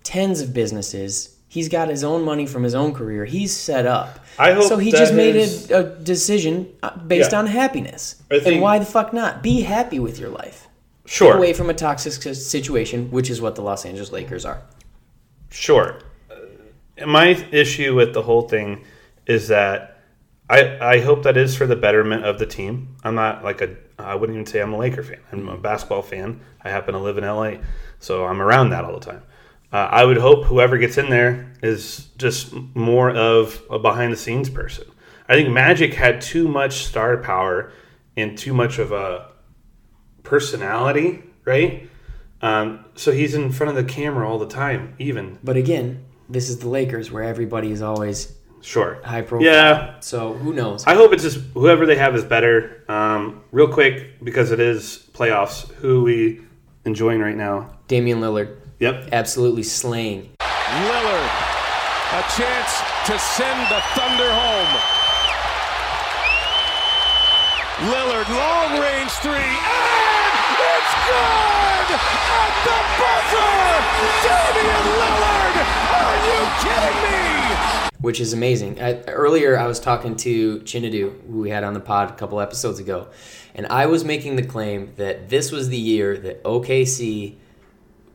tens 0.03 0.41
of 0.41 0.53
businesses. 0.53 1.37
He's 1.49 1.69
got 1.69 1.89
his 1.89 2.03
own 2.03 2.23
money 2.23 2.47
from 2.47 2.63
his 2.63 2.75
own 2.75 2.95
career. 2.95 3.25
He's 3.27 3.55
set 3.55 3.85
up. 3.87 4.21
I 4.39 4.53
hope 4.53 4.65
so 4.65 4.79
he 4.79 4.91
just 4.91 5.13
made 5.15 5.35
his- 5.35 5.71
a, 5.71 5.81
a 5.81 5.85
decision 5.99 6.73
uh, 6.83 6.97
based 6.97 7.33
Yeah. 7.33 7.41
on 7.41 7.47
happiness. 7.47 8.23
Think- 8.31 8.47
and 8.47 8.61
why 8.63 8.79
the 8.79 8.87
fuck 8.87 9.13
not? 9.13 9.43
Be 9.43 9.61
happy 9.61 9.99
with 9.99 10.19
your 10.19 10.31
life. 10.31 10.67
Sure. 11.05 11.33
Get 11.33 11.37
away 11.39 11.53
from 11.53 11.69
a 11.69 11.75
toxic 11.75 12.13
situation, 12.35 13.11
which 13.11 13.29
is 13.29 13.41
what 13.41 13.55
the 13.55 13.63
Los 13.63 13.85
Angeles 13.85 14.13
Lakers 14.13 14.45
are. 14.47 14.63
Sure. 15.51 15.99
Uh, 16.31 17.07
My 17.07 17.29
issue 17.51 17.95
with 17.95 18.15
the 18.15 18.23
whole 18.23 18.43
thing 18.49 18.85
is 19.27 19.49
that 19.49 19.92
I 20.53 20.95
I 20.95 21.01
hope 21.01 21.23
that 21.23 21.39
is 21.39 21.57
for 21.57 21.67
the 21.67 21.77
betterment 21.77 22.25
of 22.25 22.39
the 22.39 22.47
team. 22.47 22.97
I'm 23.03 23.15
not 23.15 23.43
like 23.43 23.63
a 23.63 23.75
I 23.99 24.15
wouldn't 24.15 24.37
even 24.37 24.47
say 24.47 24.61
I'm 24.61 24.75
a 24.75 24.79
Laker 24.79 25.03
fan. 25.03 25.21
I'm 25.33 25.49
a 25.49 25.57
basketball 25.57 26.03
fan. 26.03 26.41
I 26.63 26.69
happen 26.69 26.93
to 26.93 27.01
live 27.01 27.17
in 27.17 27.25
LA, 27.25 27.55
so 27.99 28.27
I'm 28.27 28.43
around 28.43 28.71
that 28.71 28.85
all 28.85 28.99
the 28.99 29.05
time. 29.05 29.23
Uh, 29.73 29.89
I 29.91 30.05
would 30.05 30.19
hope 30.19 30.45
whoever 30.45 30.77
gets 30.77 30.99
in 30.99 31.09
there 31.09 31.51
is 31.63 32.09
just 32.19 32.53
more 32.75 33.11
of 33.11 33.63
a 33.71 33.79
behind 33.79 34.13
the 34.13 34.17
scenes 34.19 34.51
person. 34.51 34.85
I 35.29 35.35
think 35.35 35.49
Magic 35.49 35.95
had 35.95 36.21
too 36.21 36.47
much 36.47 36.85
star 36.85 37.17
power 37.17 37.73
and 38.17 38.37
too 38.37 38.53
much 38.53 38.79
of 38.79 38.93
a 38.93 39.31
personality, 40.23 41.23
right? 41.47 41.89
Um, 42.43 42.85
so 42.97 43.13
he's 43.13 43.35
in 43.35 43.51
front 43.51 43.71
of 43.71 43.77
the 43.77 43.91
camera 43.91 44.29
all 44.29 44.39
the 44.39 44.47
time, 44.49 44.95
even. 44.99 45.39
But 45.43 45.57
again, 45.57 46.05
this 46.29 46.51
is 46.51 46.59
the 46.59 46.69
Lakers 46.69 47.11
where 47.11 47.23
everybody 47.23 47.71
is 47.71 47.81
always 47.81 48.37
Sure. 48.63 48.99
high 49.05 49.23
profile. 49.23 49.47
Yeah. 49.47 50.01
So 50.01 50.35
who 50.35 50.53
knows? 50.55 50.85
I 50.87 50.95
hope 50.95 51.13
it's 51.13 51.23
just 51.23 51.39
whoever 51.55 51.85
they 51.87 51.97
have 51.97 52.15
is 52.17 52.25
better. 52.25 52.85
Um, 52.89 53.43
real 53.53 53.69
quick, 53.69 54.23
because 54.25 54.51
it 54.53 54.61
is 54.61 55.09
playoffs, 55.13 55.71
who 55.75 56.01
are 56.01 56.05
we 56.05 56.41
enjoying 56.85 57.21
right 57.21 57.37
now? 57.37 57.71
Damian 57.89 58.21
Lillard. 58.21 58.57
Yep. 58.81 59.09
Absolutely 59.13 59.63
slaying. 59.63 60.31
Lillard, 60.41 61.29
a 62.15 62.23
chance 62.37 62.73
to 63.07 63.19
send 63.19 63.61
the 63.71 63.81
Thunder 63.95 64.31
home. 64.33 64.73
Lillard, 67.91 68.29
long 68.31 68.79
range 68.81 69.11
three, 69.23 69.33
and 69.35 70.59
it's 70.71 70.95
good 71.11 71.89
at 71.99 72.55
the 72.63 72.79
buzzer. 72.99 73.53
Damian 74.23 74.87
Lillard, 75.03 75.57
are 75.99 76.17
you 76.27 76.41
kidding 76.63 76.99
me? 77.11 77.82
Which 78.03 78.21
is 78.21 78.33
amazing. 78.33 78.83
I, 78.83 79.01
earlier, 79.05 79.59
I 79.59 79.67
was 79.67 79.81
talking 79.81 80.17
to 80.17 80.59
Chinadu, 80.61 81.27
who 81.27 81.41
we 81.41 81.51
had 81.51 81.65
on 81.65 81.73
the 81.73 81.81
pod 81.81 82.11
a 82.11 82.15
couple 82.15 82.41
episodes 82.41 82.79
ago, 82.79 83.09
and 83.55 83.67
I 83.69 83.87
was 83.87 84.05
making 84.05 84.37
the 84.37 84.43
claim 84.43 84.93
that 84.97 85.31
this 85.31 85.51
was 85.51 85.69
the 85.69 85.79
year 85.79 86.19
that 86.19 86.43
OKC 86.45 87.37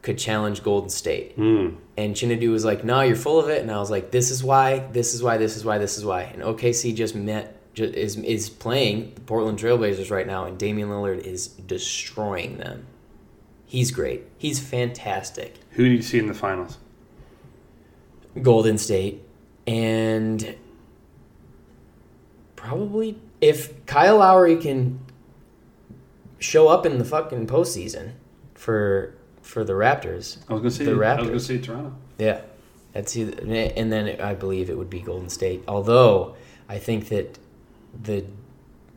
could 0.02 0.18
challenge 0.18 0.62
Golden 0.62 0.90
State. 0.90 1.34
Hmm. 1.34 1.70
And 1.98 2.16
Chinadu 2.16 2.52
was 2.52 2.64
like, 2.64 2.84
"No, 2.84 3.02
you're 3.02 3.16
full 3.16 3.40
of 3.40 3.50
it." 3.50 3.62
And 3.62 3.72
I 3.72 3.80
was 3.80 3.90
like, 3.90 4.12
"This 4.12 4.30
is 4.30 4.44
why. 4.44 4.88
This 4.92 5.14
is 5.14 5.24
why. 5.24 5.38
This 5.38 5.58
is 5.58 5.66
why. 5.66 5.78
This 5.78 5.98
is 5.98 6.06
why." 6.06 6.24
And 6.24 6.44
OKC 6.44 6.94
just 6.94 7.16
met 7.16 7.58
is 7.76 8.18
is 8.18 8.50
playing 8.50 9.14
the 9.16 9.22
Portland 9.22 9.58
Trailblazers 9.58 10.12
right 10.12 10.28
now, 10.28 10.46
and 10.46 10.58
Damian 10.58 10.90
Lillard 10.90 11.20
is 11.20 11.48
destroying 11.48 12.58
them. 12.58 12.86
He's 13.66 13.92
great. 13.92 14.24
He's 14.38 14.60
fantastic. 14.60 15.56
Who 15.72 15.86
do 15.86 15.92
you 15.92 16.02
see 16.02 16.20
in 16.20 16.28
the 16.28 16.34
finals? 16.34 16.78
Golden 18.42 18.78
State, 18.78 19.27
and 19.68 20.56
probably 22.56 23.20
if 23.42 23.86
Kyle 23.86 24.18
Lowry 24.18 24.56
can 24.58 25.00
show 26.40 26.68
up 26.68 26.86
in 26.86 26.98
the 26.98 27.06
fucking 27.06 27.48
postseason 27.48 28.14
for 28.56 29.14
for 29.42 29.64
the 29.64 29.74
Raptors. 29.74 30.38
I 30.50 30.54
was 30.54 30.62
gonna 30.62 30.72
say 30.72 30.86
the 30.86 30.92
Raptors. 30.92 31.18
I 31.18 31.22
was 31.22 31.28
gonna 31.28 31.40
say 31.40 31.58
Toronto. 31.60 31.94
Yeah, 32.18 32.42
that's 32.94 33.16
and 33.16 33.92
then 33.92 34.20
I 34.22 34.34
believe 34.34 34.70
it 34.70 34.78
would 34.78 34.90
be 34.90 35.02
Golden 35.02 35.30
State. 35.30 35.64
Although 35.68 36.36
I 36.68 36.80
think 36.80 37.10
that 37.10 37.38
the 38.04 38.26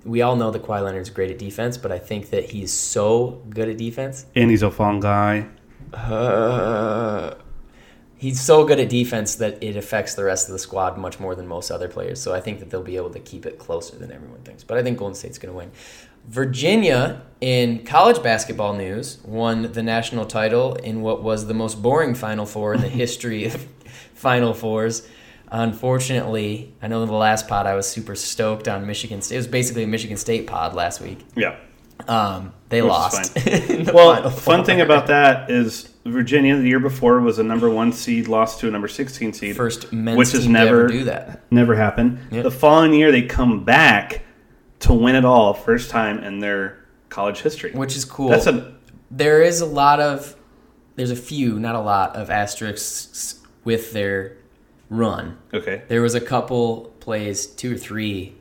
we 0.04 0.22
all 0.22 0.34
know 0.36 0.50
that 0.50 0.62
Kawhi 0.62 0.82
Leonard's 0.82 1.10
great 1.10 1.30
at 1.30 1.38
defense, 1.38 1.76
but 1.76 1.92
I 1.92 1.98
think 1.98 2.30
that 2.30 2.50
he's 2.50 2.72
so 2.72 3.42
good 3.50 3.68
at 3.68 3.76
defense 3.76 4.24
And 4.34 4.50
he's 4.50 4.62
a 4.62 4.70
fun 4.70 4.98
guy. 5.00 5.46
uh, 5.92 7.34
he's 8.20 8.38
so 8.38 8.66
good 8.66 8.78
at 8.78 8.90
defense 8.90 9.36
that 9.36 9.62
it 9.62 9.76
affects 9.76 10.14
the 10.14 10.22
rest 10.22 10.46
of 10.46 10.52
the 10.52 10.58
squad 10.58 10.98
much 10.98 11.18
more 11.18 11.34
than 11.34 11.46
most 11.46 11.70
other 11.70 11.88
players. 11.88 12.20
So 12.20 12.34
I 12.34 12.40
think 12.40 12.58
that 12.60 12.68
they'll 12.68 12.82
be 12.82 12.96
able 12.96 13.08
to 13.10 13.18
keep 13.18 13.46
it 13.46 13.58
closer 13.58 13.96
than 13.96 14.12
everyone 14.12 14.40
thinks. 14.40 14.62
But 14.62 14.76
I 14.76 14.82
think 14.82 14.98
Golden 14.98 15.14
State's 15.14 15.38
going 15.38 15.52
to 15.52 15.56
win. 15.56 15.70
Virginia, 16.28 17.22
in 17.40 17.82
college 17.86 18.22
basketball 18.22 18.74
news, 18.74 19.18
won 19.24 19.72
the 19.72 19.82
national 19.82 20.26
title 20.26 20.74
in 20.74 21.00
what 21.00 21.22
was 21.22 21.46
the 21.46 21.54
most 21.54 21.80
boring 21.80 22.14
Final 22.14 22.44
Four 22.44 22.74
in 22.74 22.82
the 22.82 22.88
history 23.04 23.46
of 23.46 23.66
Final 24.12 24.52
Fours. 24.52 25.08
Unfortunately, 25.50 26.74
I 26.82 26.88
know 26.88 27.02
in 27.02 27.08
the 27.08 27.14
last 27.14 27.48
pod 27.48 27.66
I 27.66 27.74
was 27.74 27.88
super 27.88 28.14
stoked 28.14 28.68
on 28.68 28.86
Michigan 28.86 29.22
State. 29.22 29.36
It 29.36 29.38
was 29.38 29.46
basically 29.46 29.84
a 29.84 29.86
Michigan 29.86 30.18
State 30.18 30.46
pod 30.46 30.74
last 30.74 31.00
week. 31.00 31.24
Yeah. 31.34 31.56
Um, 32.06 32.52
they 32.68 32.82
Which 32.82 32.90
lost. 32.90 33.34
the 33.34 33.90
well, 33.94 34.28
fun 34.28 34.64
thing 34.64 34.82
about 34.82 35.06
that 35.06 35.50
is 35.50 35.89
Virginia 36.04 36.56
the 36.56 36.66
year 36.66 36.80
before 36.80 37.20
was 37.20 37.38
a 37.38 37.42
number 37.42 37.68
one 37.68 37.92
seed, 37.92 38.26
lost 38.26 38.60
to 38.60 38.68
a 38.68 38.70
number 38.70 38.88
sixteen 38.88 39.32
seed. 39.32 39.56
First 39.56 39.92
men's 39.92 40.16
which 40.16 40.32
has 40.32 40.44
team 40.44 40.54
to 40.54 40.60
ever 40.60 40.76
never 40.82 40.88
do 40.88 41.04
that. 41.04 41.42
Never 41.50 41.74
happened. 41.74 42.18
Yep. 42.30 42.44
The 42.44 42.50
following 42.50 42.94
year 42.94 43.12
they 43.12 43.22
come 43.22 43.64
back 43.64 44.22
to 44.80 44.94
win 44.94 45.14
it 45.14 45.24
all, 45.24 45.52
first 45.52 45.90
time 45.90 46.24
in 46.24 46.38
their 46.40 46.84
college 47.10 47.40
history. 47.40 47.72
which 47.72 47.96
is 47.96 48.04
cool. 48.04 48.28
That's 48.28 48.46
a 48.46 48.74
there 49.10 49.42
is 49.42 49.60
a 49.60 49.66
lot 49.66 50.00
of 50.00 50.36
there's 50.96 51.10
a 51.10 51.16
few, 51.16 51.58
not 51.58 51.74
a 51.74 51.80
lot 51.80 52.16
of 52.16 52.30
asterisks 52.30 53.40
with 53.64 53.92
their 53.92 54.36
run. 54.88 55.38
Okay. 55.52 55.82
There 55.88 56.02
was 56.02 56.14
a 56.14 56.20
couple 56.20 56.92
plays, 57.00 57.46
two 57.46 57.74
or 57.74 57.78
three, 57.78 58.36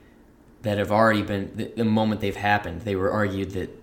that 0.62 0.78
have 0.78 0.92
already 0.92 1.22
been 1.22 1.52
the, 1.56 1.66
the 1.76 1.86
moment 1.86 2.22
they've 2.22 2.36
happened. 2.36 2.82
They 2.82 2.96
were 2.96 3.12
argued 3.12 3.52
that 3.52 3.79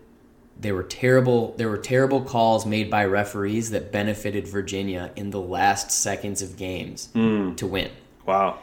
they 0.59 0.73
were 0.73 0.83
terrible. 0.83 1.55
There 1.59 1.69
were 1.69 1.77
terrible 1.78 2.20
calls 2.23 2.65
made 2.66 2.91
by 2.91 3.05
referees 3.05 3.70
that 3.70 3.93
benefited 3.93 4.49
Virginia 4.49 5.11
in 5.16 5.31
the 5.31 5.41
last 5.41 5.91
seconds 5.91 6.41
of 6.43 6.57
games 6.57 7.09
Mm. 7.15 7.57
to 7.59 7.66
win. 7.66 7.91
Wow. 8.24 8.59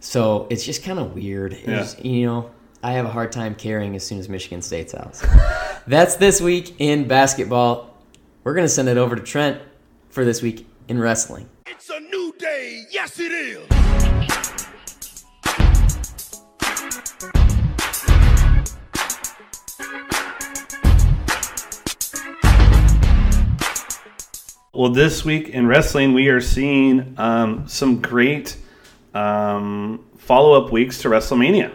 So 0.00 0.46
it's 0.50 0.64
just 0.64 0.82
kind 0.84 0.98
of 0.98 1.14
weird. 1.14 1.52
Yeah. 1.52 1.80
It's, 1.82 1.98
you 2.04 2.26
know, 2.26 2.50
I 2.82 2.92
have 2.92 3.06
a 3.06 3.10
hard 3.10 3.32
time 3.32 3.54
caring 3.54 3.96
as 3.96 4.04
soon 4.06 4.18
as 4.18 4.28
Michigan 4.28 4.60
State's 4.62 4.94
out. 4.94 5.16
So 5.16 5.26
that's 5.86 6.16
this 6.16 6.40
week 6.40 6.74
in 6.78 7.08
basketball. 7.08 7.94
We're 8.44 8.54
going 8.54 8.66
to 8.66 8.68
send 8.72 8.88
it 8.88 8.96
over 8.98 9.16
to 9.16 9.22
Trent 9.22 9.60
for 10.10 10.24
this 10.24 10.42
week 10.42 10.68
in 10.88 10.98
wrestling. 11.00 11.48
It's 11.66 11.90
a 11.90 11.98
new 12.00 12.32
day. 12.38 12.84
Yes, 12.90 13.18
it 13.18 13.32
is. 13.32 14.35
Well, 24.76 24.90
this 24.90 25.24
week 25.24 25.48
in 25.48 25.66
wrestling, 25.66 26.12
we 26.12 26.28
are 26.28 26.42
seeing 26.42 27.14
um, 27.16 27.66
some 27.66 28.02
great 28.02 28.58
um, 29.14 30.04
follow 30.18 30.62
up 30.62 30.70
weeks 30.70 30.98
to 30.98 31.08
WrestleMania. 31.08 31.72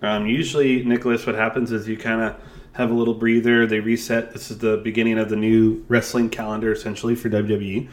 Um, 0.00 0.26
usually, 0.26 0.82
Nicholas, 0.82 1.26
what 1.26 1.34
happens 1.34 1.72
is 1.72 1.86
you 1.86 1.98
kind 1.98 2.22
of 2.22 2.36
have 2.72 2.90
a 2.90 2.94
little 2.94 3.12
breather, 3.12 3.66
they 3.66 3.80
reset. 3.80 4.32
This 4.32 4.50
is 4.50 4.56
the 4.56 4.78
beginning 4.78 5.18
of 5.18 5.28
the 5.28 5.36
new 5.36 5.84
wrestling 5.88 6.30
calendar, 6.30 6.72
essentially, 6.72 7.14
for 7.14 7.28
WWE. 7.28 7.90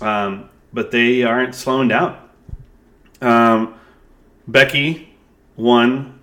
Um, 0.00 0.48
but 0.72 0.92
they 0.92 1.24
aren't 1.24 1.56
slowing 1.56 1.88
down. 1.88 2.20
Um, 3.20 3.74
Becky 4.46 5.12
won 5.56 6.20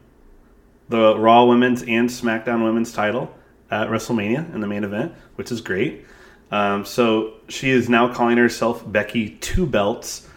the 0.88 1.18
Raw 1.18 1.44
Women's 1.44 1.82
and 1.82 2.10
SmackDown 2.10 2.64
Women's 2.64 2.94
title 2.94 3.36
at 3.70 3.90
WrestleMania 3.90 4.56
in 4.56 4.62
the 4.62 4.68
main 4.68 4.86
event, 4.86 5.14
which 5.36 5.52
is 5.52 5.60
great. 5.60 6.06
Um, 6.52 6.86
so 6.86 7.35
she 7.48 7.70
is 7.70 7.90
now 7.90 8.14
calling 8.14 8.38
herself 8.38 8.84
Becky 8.90 9.32
Two 9.42 9.66
Belts 9.66 10.28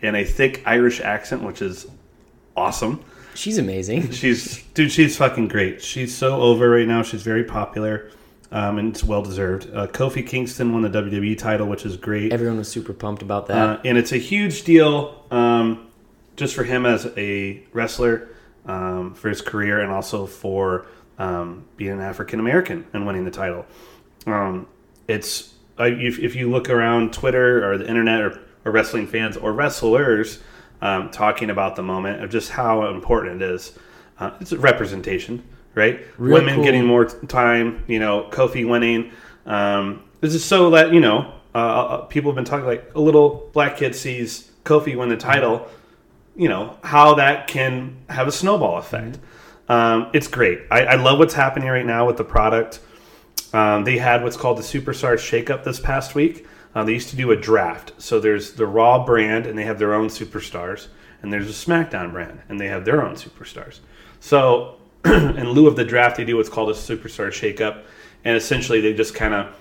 in 0.00 0.14
a 0.14 0.24
thick 0.24 0.62
Irish 0.66 1.00
accent, 1.00 1.42
which 1.42 1.62
is 1.62 1.86
awesome. 2.56 3.04
She's 3.34 3.58
amazing. 3.58 4.10
She's 4.12 4.62
dude. 4.74 4.90
She's 4.90 5.16
fucking 5.16 5.48
great. 5.48 5.82
She's 5.82 6.14
so 6.14 6.40
over 6.40 6.70
right 6.70 6.86
now. 6.86 7.02
She's 7.02 7.22
very 7.22 7.44
popular, 7.44 8.10
um, 8.50 8.78
and 8.78 8.94
it's 8.94 9.04
well 9.04 9.22
deserved. 9.22 9.68
Uh, 9.72 9.86
Kofi 9.86 10.26
Kingston 10.26 10.72
won 10.72 10.82
the 10.82 10.90
WWE 10.90 11.36
title, 11.36 11.66
which 11.66 11.84
is 11.84 11.96
great. 11.96 12.32
Everyone 12.32 12.58
was 12.58 12.68
super 12.68 12.92
pumped 12.92 13.22
about 13.22 13.46
that. 13.48 13.68
Uh, 13.68 13.80
and 13.84 13.98
it's 13.98 14.12
a 14.12 14.18
huge 14.18 14.64
deal 14.64 15.24
um, 15.30 15.86
just 16.36 16.54
for 16.54 16.64
him 16.64 16.86
as 16.86 17.06
a 17.16 17.62
wrestler, 17.72 18.28
um, 18.64 19.14
for 19.14 19.28
his 19.28 19.42
career, 19.42 19.80
and 19.80 19.92
also 19.92 20.26
for 20.26 20.86
um, 21.18 21.64
being 21.76 21.92
an 21.92 22.00
African 22.00 22.40
American 22.40 22.86
and 22.92 23.06
winning 23.06 23.24
the 23.24 23.30
title. 23.30 23.66
Um, 24.26 24.66
it's 25.08 25.54
I, 25.78 25.88
if, 25.88 26.18
if 26.18 26.34
you 26.34 26.50
look 26.50 26.70
around 26.70 27.12
Twitter 27.12 27.70
or 27.70 27.78
the 27.78 27.88
internet 27.88 28.20
or, 28.20 28.40
or 28.64 28.72
wrestling 28.72 29.06
fans 29.06 29.36
or 29.36 29.52
wrestlers, 29.52 30.40
um, 30.80 31.10
talking 31.10 31.50
about 31.50 31.76
the 31.76 31.82
moment 31.82 32.22
of 32.22 32.30
just 32.30 32.50
how 32.50 32.88
important 32.88 33.42
it 33.42 33.50
is. 33.50 33.72
Uh, 34.18 34.30
it's 34.40 34.52
a 34.52 34.58
representation, 34.58 35.42
right? 35.74 36.00
Real 36.18 36.34
Women 36.34 36.56
cool. 36.56 36.64
getting 36.64 36.84
more 36.86 37.04
time. 37.04 37.84
You 37.86 37.98
know, 37.98 38.28
Kofi 38.30 38.68
winning. 38.68 39.12
Um, 39.44 40.04
this 40.20 40.34
is 40.34 40.44
so 40.44 40.70
that 40.70 40.92
you 40.92 41.00
know 41.00 41.32
uh, 41.54 41.58
uh, 41.58 41.96
people 42.06 42.30
have 42.30 42.36
been 42.36 42.44
talking 42.44 42.66
like 42.66 42.90
a 42.94 43.00
little 43.00 43.50
black 43.52 43.76
kid 43.76 43.94
sees 43.94 44.50
Kofi 44.64 44.96
win 44.96 45.08
the 45.08 45.16
title. 45.16 45.68
You 46.34 46.48
know 46.48 46.76
how 46.82 47.14
that 47.14 47.46
can 47.46 47.96
have 48.08 48.28
a 48.28 48.32
snowball 48.32 48.78
effect. 48.78 49.18
Um, 49.68 50.10
it's 50.12 50.28
great. 50.28 50.60
I, 50.70 50.84
I 50.84 50.94
love 50.96 51.18
what's 51.18 51.34
happening 51.34 51.68
right 51.68 51.86
now 51.86 52.06
with 52.06 52.16
the 52.16 52.24
product. 52.24 52.80
Um, 53.52 53.84
they 53.84 53.98
had 53.98 54.22
what's 54.22 54.36
called 54.36 54.58
the 54.58 54.62
Superstars 54.62 55.18
Shakeup 55.18 55.64
this 55.64 55.80
past 55.80 56.14
week. 56.14 56.46
Uh, 56.74 56.84
they 56.84 56.92
used 56.92 57.08
to 57.10 57.16
do 57.16 57.30
a 57.30 57.36
draft. 57.36 57.92
So 57.98 58.20
there's 58.20 58.52
the 58.52 58.66
Raw 58.66 59.04
brand, 59.04 59.46
and 59.46 59.58
they 59.58 59.64
have 59.64 59.78
their 59.78 59.94
own 59.94 60.08
superstars, 60.08 60.88
and 61.22 61.32
there's 61.32 61.48
a 61.48 61.66
SmackDown 61.66 62.12
brand, 62.12 62.40
and 62.48 62.60
they 62.60 62.68
have 62.68 62.84
their 62.84 63.02
own 63.02 63.14
superstars. 63.14 63.80
So 64.20 64.76
in 65.04 65.50
lieu 65.50 65.66
of 65.66 65.76
the 65.76 65.84
draft, 65.84 66.16
they 66.16 66.24
do 66.24 66.36
what's 66.36 66.48
called 66.48 66.70
a 66.70 66.74
Superstar 66.74 67.28
Shakeup, 67.28 67.84
and 68.24 68.36
essentially 68.36 68.80
they 68.80 68.92
just 68.92 69.14
kind 69.14 69.32
of 69.32 69.54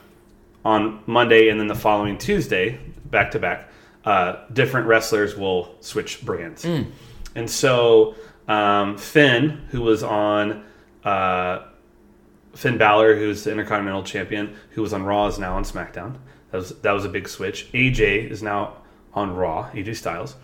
on 0.65 1.01
Monday 1.05 1.49
and 1.49 1.59
then 1.59 1.67
the 1.67 1.75
following 1.75 2.17
Tuesday, 2.17 2.79
back 3.05 3.31
to 3.31 3.39
back, 3.39 3.69
uh, 4.03 4.45
different 4.51 4.87
wrestlers 4.87 5.37
will 5.37 5.75
switch 5.79 6.25
brands. 6.25 6.65
Mm. 6.65 6.87
And 7.35 7.49
so 7.49 8.15
um, 8.47 8.97
Finn, 8.97 9.61
who 9.69 9.81
was 9.81 10.03
on 10.03 10.65
uh, 11.03 11.67
Finn 12.55 12.77
Balor, 12.77 13.17
who's 13.17 13.43
the 13.43 13.51
Intercontinental 13.51 14.03
Champion, 14.03 14.55
who 14.71 14.81
was 14.81 14.93
on 14.93 15.03
Raw, 15.03 15.27
is 15.27 15.37
now 15.37 15.55
on 15.55 15.63
SmackDown. 15.63 16.17
That 16.51 16.57
was 16.57 16.69
that 16.79 16.91
was 16.91 17.05
a 17.05 17.09
big 17.09 17.27
switch. 17.27 17.71
AJ 17.73 18.31
is 18.31 18.41
now 18.41 18.77
on 19.13 19.35
Raw. 19.35 19.69
AJ 19.71 19.97
Styles, 19.97 20.35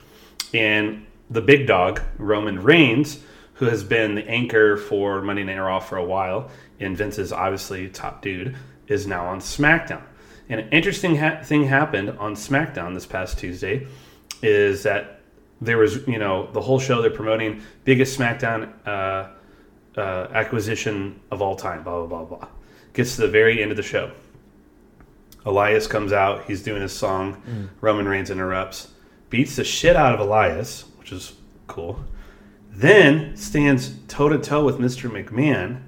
and 0.53 1.05
the 1.29 1.41
big 1.41 1.67
dog 1.67 2.01
Roman 2.17 2.61
Reigns, 2.61 3.19
who 3.53 3.65
has 3.65 3.83
been 3.83 4.15
the 4.15 4.27
anchor 4.27 4.75
for 4.75 5.21
Monday 5.21 5.43
Night 5.43 5.57
Raw 5.57 5.79
for 5.79 5.97
a 5.97 6.03
while, 6.03 6.51
and 6.79 6.97
Vince 6.97 7.17
is 7.17 7.31
obviously 7.31 7.87
top 7.87 8.21
dude, 8.21 8.55
is 8.87 9.07
now 9.07 9.27
on 9.27 9.39
SmackDown. 9.39 10.03
And 10.49 10.59
an 10.59 10.69
interesting 10.69 11.15
ha- 11.15 11.41
thing 11.41 11.63
happened 11.63 12.09
on 12.09 12.35
SmackDown 12.35 12.93
this 12.93 13.05
past 13.05 13.39
Tuesday, 13.39 13.87
is 14.41 14.83
that 14.83 15.21
there 15.61 15.77
was 15.77 16.05
you 16.07 16.19
know 16.19 16.51
the 16.51 16.61
whole 16.61 16.79
show 16.79 17.01
they're 17.01 17.09
promoting 17.09 17.61
biggest 17.85 18.19
SmackDown. 18.19 18.69
Uh, 18.85 19.29
uh, 19.97 20.27
acquisition 20.33 21.19
of 21.31 21.41
all 21.41 21.55
time, 21.55 21.83
blah, 21.83 22.05
blah, 22.05 22.23
blah, 22.23 22.37
blah. 22.37 22.47
Gets 22.93 23.15
to 23.15 23.21
the 23.21 23.27
very 23.27 23.61
end 23.61 23.71
of 23.71 23.77
the 23.77 23.83
show. 23.83 24.11
Elias 25.45 25.87
comes 25.87 26.13
out. 26.13 26.45
He's 26.45 26.61
doing 26.61 26.81
his 26.81 26.93
song. 26.93 27.41
Mm. 27.47 27.69
Roman 27.81 28.07
Reigns 28.07 28.29
interrupts, 28.29 28.89
beats 29.29 29.55
the 29.55 29.63
shit 29.63 29.95
out 29.95 30.13
of 30.13 30.19
Elias, 30.19 30.85
which 30.97 31.11
is 31.11 31.33
cool. 31.67 32.03
Then 32.69 33.35
stands 33.35 33.95
toe 34.07 34.29
to 34.29 34.37
toe 34.37 34.63
with 34.63 34.77
Mr. 34.77 35.09
McMahon 35.09 35.81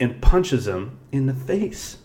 and 0.00 0.20
punches 0.20 0.66
him 0.66 0.98
in 1.12 1.26
the 1.26 1.34
face. 1.34 1.98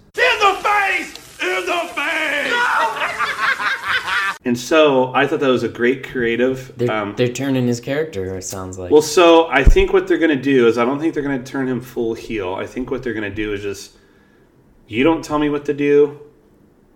And 4.45 4.57
so 4.57 5.14
I 5.14 5.28
thought 5.28 5.41
that 5.41 5.49
was 5.49 5.64
a 5.64 5.70
great 5.70 6.07
creative. 6.10 6.72
They're, 6.78 6.90
um, 6.90 7.14
they're 7.18 7.28
turning 7.28 7.68
his 7.68 7.82
character. 7.82 8.38
It 8.38 8.44
sounds 8.44 8.80
like. 8.80 8.90
Well, 8.90 9.02
so 9.02 9.48
I 9.49 9.66
think 9.66 9.91
what 9.91 10.07
they're 10.07 10.18
going 10.18 10.36
to 10.36 10.41
do 10.41 10.68
is 10.68 10.78
I 10.78 10.86
don't 10.86 10.98
think 10.98 11.14
they're 11.14 11.24
going 11.24 11.44
to 11.44 11.52
turn 11.52 11.68
him 11.68 11.82
full 11.82 12.14
heel. 12.14 12.56
I 12.56 12.66
think 12.66 12.90
what 12.90 13.03
they're 13.03 13.14
going 13.14 13.30
to 13.30 13.36
do 13.36 13.53
is 13.53 13.61
just 13.61 13.98
you 14.88 15.03
don't 15.03 15.24
tell 15.24 15.40
me 15.40 15.49
what 15.49 15.66
to 15.66 15.74
do. 15.74 16.22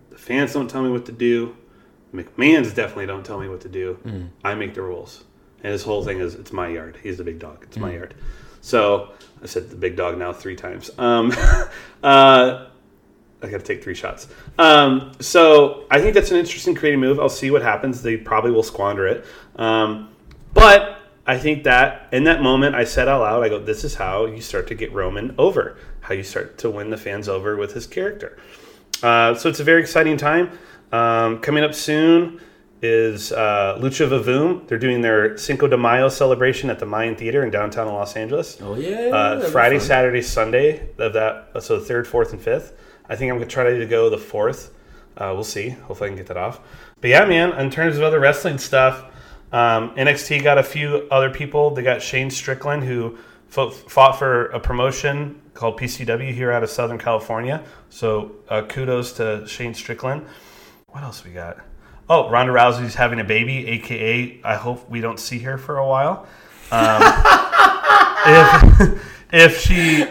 The 0.10 0.18
fans 0.18 0.54
don't 0.54 0.70
tell 0.70 0.82
me 0.84 0.90
what 0.90 1.06
to 1.08 1.12
do. 1.12 1.58
McMahon's 2.14 2.74
definitely 2.74 3.08
don't 3.08 3.26
tell 3.26 3.40
me 3.40 3.50
what 3.50 3.60
to 3.62 3.70
do. 3.70 4.00
Mm. 4.06 4.30
I 4.44 4.56
make 4.56 4.74
the 4.74 4.82
rules. 4.82 5.26
And 5.64 5.74
his 5.74 5.84
whole 5.84 6.04
thing 6.04 6.20
is 6.20 6.36
it's 6.36 6.54
my 6.54 6.70
yard. 6.70 6.98
He's 7.04 7.18
the 7.18 7.24
big 7.26 7.40
dog. 7.40 7.64
It's 7.64 7.78
my 7.78 7.92
Mm. 7.92 7.96
yard. 7.96 8.14
So 8.62 9.12
I 9.42 9.48
said 9.48 9.70
the 9.70 9.76
big 9.76 9.98
dog 9.98 10.18
now 10.18 10.32
three 10.32 10.56
times. 10.56 10.92
Um, 10.98 11.34
uh, 12.04 12.68
I 13.44 13.50
got 13.50 13.60
to 13.60 13.66
take 13.66 13.84
three 13.84 13.94
shots. 13.96 14.28
Um, 14.58 15.12
so 15.20 15.86
I 15.92 16.00
think 16.02 16.14
that's 16.14 16.32
an 16.32 16.38
interesting 16.38 16.76
creative 16.76 17.00
move. 17.00 17.20
I'll 17.20 17.30
see 17.30 17.52
what 17.52 17.62
happens. 17.62 18.02
They 18.02 18.18
probably 18.18 18.52
will 18.52 18.64
squander 18.64 19.06
it. 19.08 19.26
Um, 19.58 20.10
but 20.54 21.00
I 21.28 21.38
think 21.38 21.64
that 21.64 22.08
in 22.12 22.24
that 22.26 22.42
moment, 22.42 22.76
I 22.76 22.84
said 22.84 23.08
out 23.08 23.22
loud, 23.22 23.44
I 23.44 23.50
go, 23.50 23.60
this 23.60 23.84
is 23.84 23.96
how 23.96 24.26
you 24.26 24.42
start 24.42 24.68
to 24.68 24.76
get 24.76 24.92
Roman 24.94 25.36
over, 25.38 25.78
how 26.02 26.14
you 26.14 26.24
start 26.24 26.58
to 26.60 26.70
win 26.70 26.90
the 26.90 26.98
fans 26.98 27.28
over 27.30 27.56
with 27.58 27.74
his 27.74 27.88
character. 27.88 28.38
Uh, 29.02 29.34
so 29.36 29.50
it's 29.50 29.60
a 29.60 29.64
very 29.64 29.82
exciting 29.82 30.18
time. 30.18 30.50
Um, 30.92 31.40
coming 31.40 31.64
up 31.64 31.74
soon 31.74 32.40
is 32.82 33.32
uh, 33.32 33.78
Lucha 33.82 34.08
Vavoom. 34.10 34.68
They're 34.68 34.78
doing 34.78 35.02
their 35.02 35.38
Cinco 35.38 35.68
de 35.68 35.78
Mayo 35.78 36.10
celebration 36.10 36.70
at 36.70 36.80
the 36.80 36.86
Mayan 36.86 37.16
Theater 37.16 37.44
in 37.44 37.50
downtown 37.50 37.88
Los 37.88 38.16
Angeles. 38.18 38.58
Oh, 38.62 38.76
yeah, 38.76 39.10
Uh, 39.14 39.40
Friday. 39.50 39.80
Saturday, 39.80 40.22
Sunday 40.22 40.90
of 40.98 41.14
that. 41.14 41.50
So 41.64 41.80
the 41.80 41.86
third, 41.86 42.08
fourth, 42.08 42.34
and 42.34 42.42
fifth. 42.42 42.78
I 43.10 43.16
think 43.16 43.32
I'm 43.32 43.38
gonna 43.38 43.50
try 43.50 43.78
to 43.78 43.86
go 43.86 44.10
the 44.10 44.18
fourth. 44.18 44.74
Uh, 45.18 45.32
we'll 45.34 45.44
see. 45.44 45.70
Hopefully, 45.70 46.08
I 46.08 46.12
can 46.12 46.18
get 46.18 46.28
that 46.28 46.38
off. 46.38 46.60
But 47.02 47.10
yeah, 47.10 47.26
man. 47.26 47.54
In 47.60 47.70
terms 47.70 47.98
of 47.98 48.04
other 48.04 48.20
wrestling 48.20 48.58
stuff, 48.58 49.06
um, 49.52 49.96
NXT 49.96 50.44
got 50.44 50.58
a 50.58 50.64
few 50.64 51.08
other 51.12 51.30
people. 51.30 51.72
They 51.72 51.84
got 51.84 52.02
Shane 52.02 52.32
Strickland, 52.32 52.84
who 52.84 53.18
fought, 53.48 53.74
fought 53.74 54.18
for 54.18 54.48
a 54.48 54.60
promotion 54.60 55.40
called 55.54 55.80
PCW 55.80 56.34
here 56.34 56.52
out 56.52 56.64
of 56.64 56.70
Southern 56.70 56.98
California. 56.98 57.64
So 57.90 58.32
uh, 58.50 58.64
kudos 58.64 59.14
to 59.14 59.48
Shane 59.48 59.76
Strickland. 59.76 60.26
What 60.88 61.04
else 61.04 61.24
we 61.24 61.32
got? 61.32 61.58
Oh, 62.10 62.30
Ronda 62.30 62.52
Rousey's 62.52 62.96
having 62.96 63.20
a 63.20 63.24
baby, 63.24 63.68
aka 63.68 64.40
I 64.44 64.56
hope 64.56 64.90
we 64.90 65.02
don't 65.02 65.20
see 65.20 65.40
her 65.40 65.58
for 65.58 65.78
a 65.78 65.88
while. 65.88 66.28
Um, 66.72 67.02
if 68.26 69.14
if 69.32 69.60
she 69.60 70.06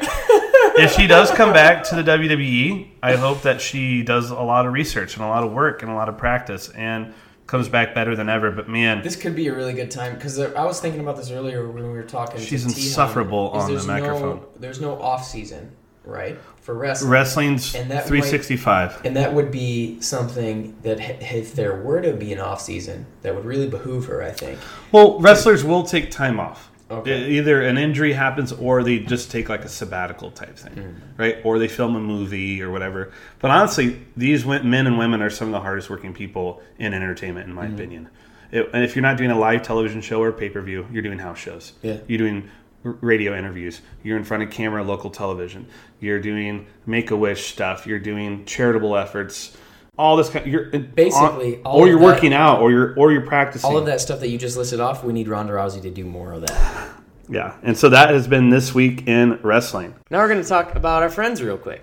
if 0.76 0.92
she 0.92 1.06
does 1.06 1.30
come 1.30 1.52
back 1.52 1.84
to 1.84 1.94
the 1.94 2.02
WWE, 2.02 2.88
I 3.02 3.16
hope 3.16 3.42
that 3.42 3.60
she 3.60 4.02
does 4.02 4.30
a 4.30 4.34
lot 4.34 4.66
of 4.66 4.72
research 4.72 5.16
and 5.16 5.24
a 5.24 5.28
lot 5.28 5.44
of 5.44 5.52
work 5.52 5.82
and 5.82 5.90
a 5.90 5.94
lot 5.94 6.08
of 6.08 6.16
practice 6.18 6.68
and 6.70 7.14
comes 7.46 7.68
back 7.68 7.94
better 7.94 8.16
than 8.16 8.28
ever. 8.28 8.50
But 8.50 8.68
man, 8.68 9.02
This 9.02 9.16
could 9.16 9.36
be 9.36 9.48
a 9.48 9.54
really 9.54 9.72
good 9.74 9.90
time 9.90 10.14
because 10.14 10.38
I 10.38 10.64
was 10.64 10.80
thinking 10.80 11.00
about 11.00 11.16
this 11.16 11.30
earlier 11.30 11.68
when 11.70 11.82
we 11.84 11.90
were 11.90 12.02
talking. 12.02 12.40
She's 12.40 12.64
insufferable 12.64 13.56
is 13.58 13.64
on 13.64 13.74
the 13.74 13.82
microphone. 14.00 14.36
No, 14.36 14.48
there's 14.58 14.80
no 14.80 15.00
off 15.00 15.26
season, 15.26 15.72
right, 16.04 16.38
for 16.60 16.74
wrestling. 16.74 17.10
Wrestling's 17.10 17.74
And 17.74 17.90
that 17.90 18.06
365. 18.06 18.92
might- 18.96 19.06
and 19.06 19.16
that 19.16 19.34
would 19.34 19.50
be 19.50 20.00
something 20.00 20.76
that 20.82 20.98
if 21.20 21.54
there 21.54 21.76
were 21.76 22.00
to 22.00 22.12
be 22.14 22.32
an 22.32 22.38
off 22.40 22.62
season, 22.62 23.06
that 23.22 23.34
would 23.34 23.44
really 23.44 23.68
behoove 23.68 24.06
her. 24.06 24.22
I 24.22 24.30
think. 24.30 24.58
Well, 24.90 25.18
wrestlers 25.20 25.62
will 25.64 25.82
take 25.82 26.10
time 26.10 26.40
off. 26.40 26.70
Okay. 26.98 27.30
Either 27.32 27.62
an 27.62 27.78
injury 27.78 28.12
happens 28.12 28.52
or 28.52 28.82
they 28.82 28.98
just 28.98 29.30
take 29.30 29.48
like 29.48 29.64
a 29.64 29.68
sabbatical 29.68 30.30
type 30.30 30.56
thing, 30.56 30.74
Mm. 30.74 30.94
right? 31.18 31.36
Or 31.44 31.58
they 31.58 31.68
film 31.68 31.96
a 31.96 32.00
movie 32.00 32.62
or 32.62 32.70
whatever. 32.70 33.10
But 33.40 33.50
honestly, 33.50 34.00
these 34.16 34.44
men 34.44 34.86
and 34.86 34.98
women 34.98 35.22
are 35.22 35.30
some 35.30 35.48
of 35.48 35.52
the 35.52 35.60
hardest 35.60 35.88
working 35.90 36.12
people 36.12 36.62
in 36.78 36.92
entertainment, 36.94 37.48
in 37.48 37.54
my 37.54 37.66
Mm. 37.66 37.74
opinion. 37.74 38.08
It, 38.50 38.68
and 38.74 38.84
if 38.84 38.94
you're 38.94 39.02
not 39.02 39.16
doing 39.16 39.30
a 39.30 39.38
live 39.38 39.62
television 39.62 40.00
show 40.02 40.22
or 40.22 40.30
pay 40.32 40.50
per 40.50 40.60
view, 40.60 40.86
you're 40.92 41.02
doing 41.02 41.18
house 41.18 41.38
shows. 41.38 41.72
Yeah. 41.82 41.96
You're 42.06 42.18
doing 42.18 42.44
radio 42.84 43.36
interviews. 43.36 43.80
You're 44.02 44.16
in 44.18 44.24
front 44.24 44.42
of 44.42 44.50
camera, 44.50 44.82
local 44.82 45.08
television. 45.08 45.66
You're 46.00 46.18
doing 46.20 46.66
make 46.84 47.10
a 47.10 47.16
wish 47.16 47.46
stuff. 47.46 47.86
You're 47.86 48.00
doing 48.00 48.44
charitable 48.44 48.96
efforts. 48.96 49.56
All 49.98 50.16
this 50.16 50.30
kind. 50.30 50.46
Of, 50.46 50.50
You're 50.52 50.64
Basically, 50.70 51.56
on- 51.56 51.62
all 51.64 51.80
or 51.80 51.86
you're 51.88 51.98
that- 51.98 52.04
working 52.04 52.32
out, 52.32 52.62
or 52.62 52.70
you're 52.70 52.94
or 52.98 53.12
you're 53.12 53.26
practicing. 53.26 53.68
All 53.70 53.76
of 53.76 53.84
that 53.86 54.00
stuff 54.00 54.20
that 54.20 54.28
you 54.28 54.38
just 54.38 54.56
listed 54.56 54.80
off, 54.80 55.04
we 55.04 55.12
need 55.12 55.28
Ronda 55.28 55.52
Rousey 55.52 55.82
to 55.82 55.90
do 55.90 56.04
more 56.04 56.32
of 56.32 56.46
that. 56.46 56.88
Yeah, 57.28 57.54
and 57.62 57.78
so 57.78 57.88
that 57.88 58.10
has 58.10 58.26
been 58.26 58.50
this 58.50 58.74
week 58.74 59.06
in 59.06 59.38
wrestling. 59.42 59.94
Now 60.10 60.18
we're 60.18 60.28
going 60.28 60.42
to 60.42 60.48
talk 60.48 60.74
about 60.74 61.02
our 61.02 61.08
friends 61.08 61.40
real 61.40 61.56
quick. 61.56 61.82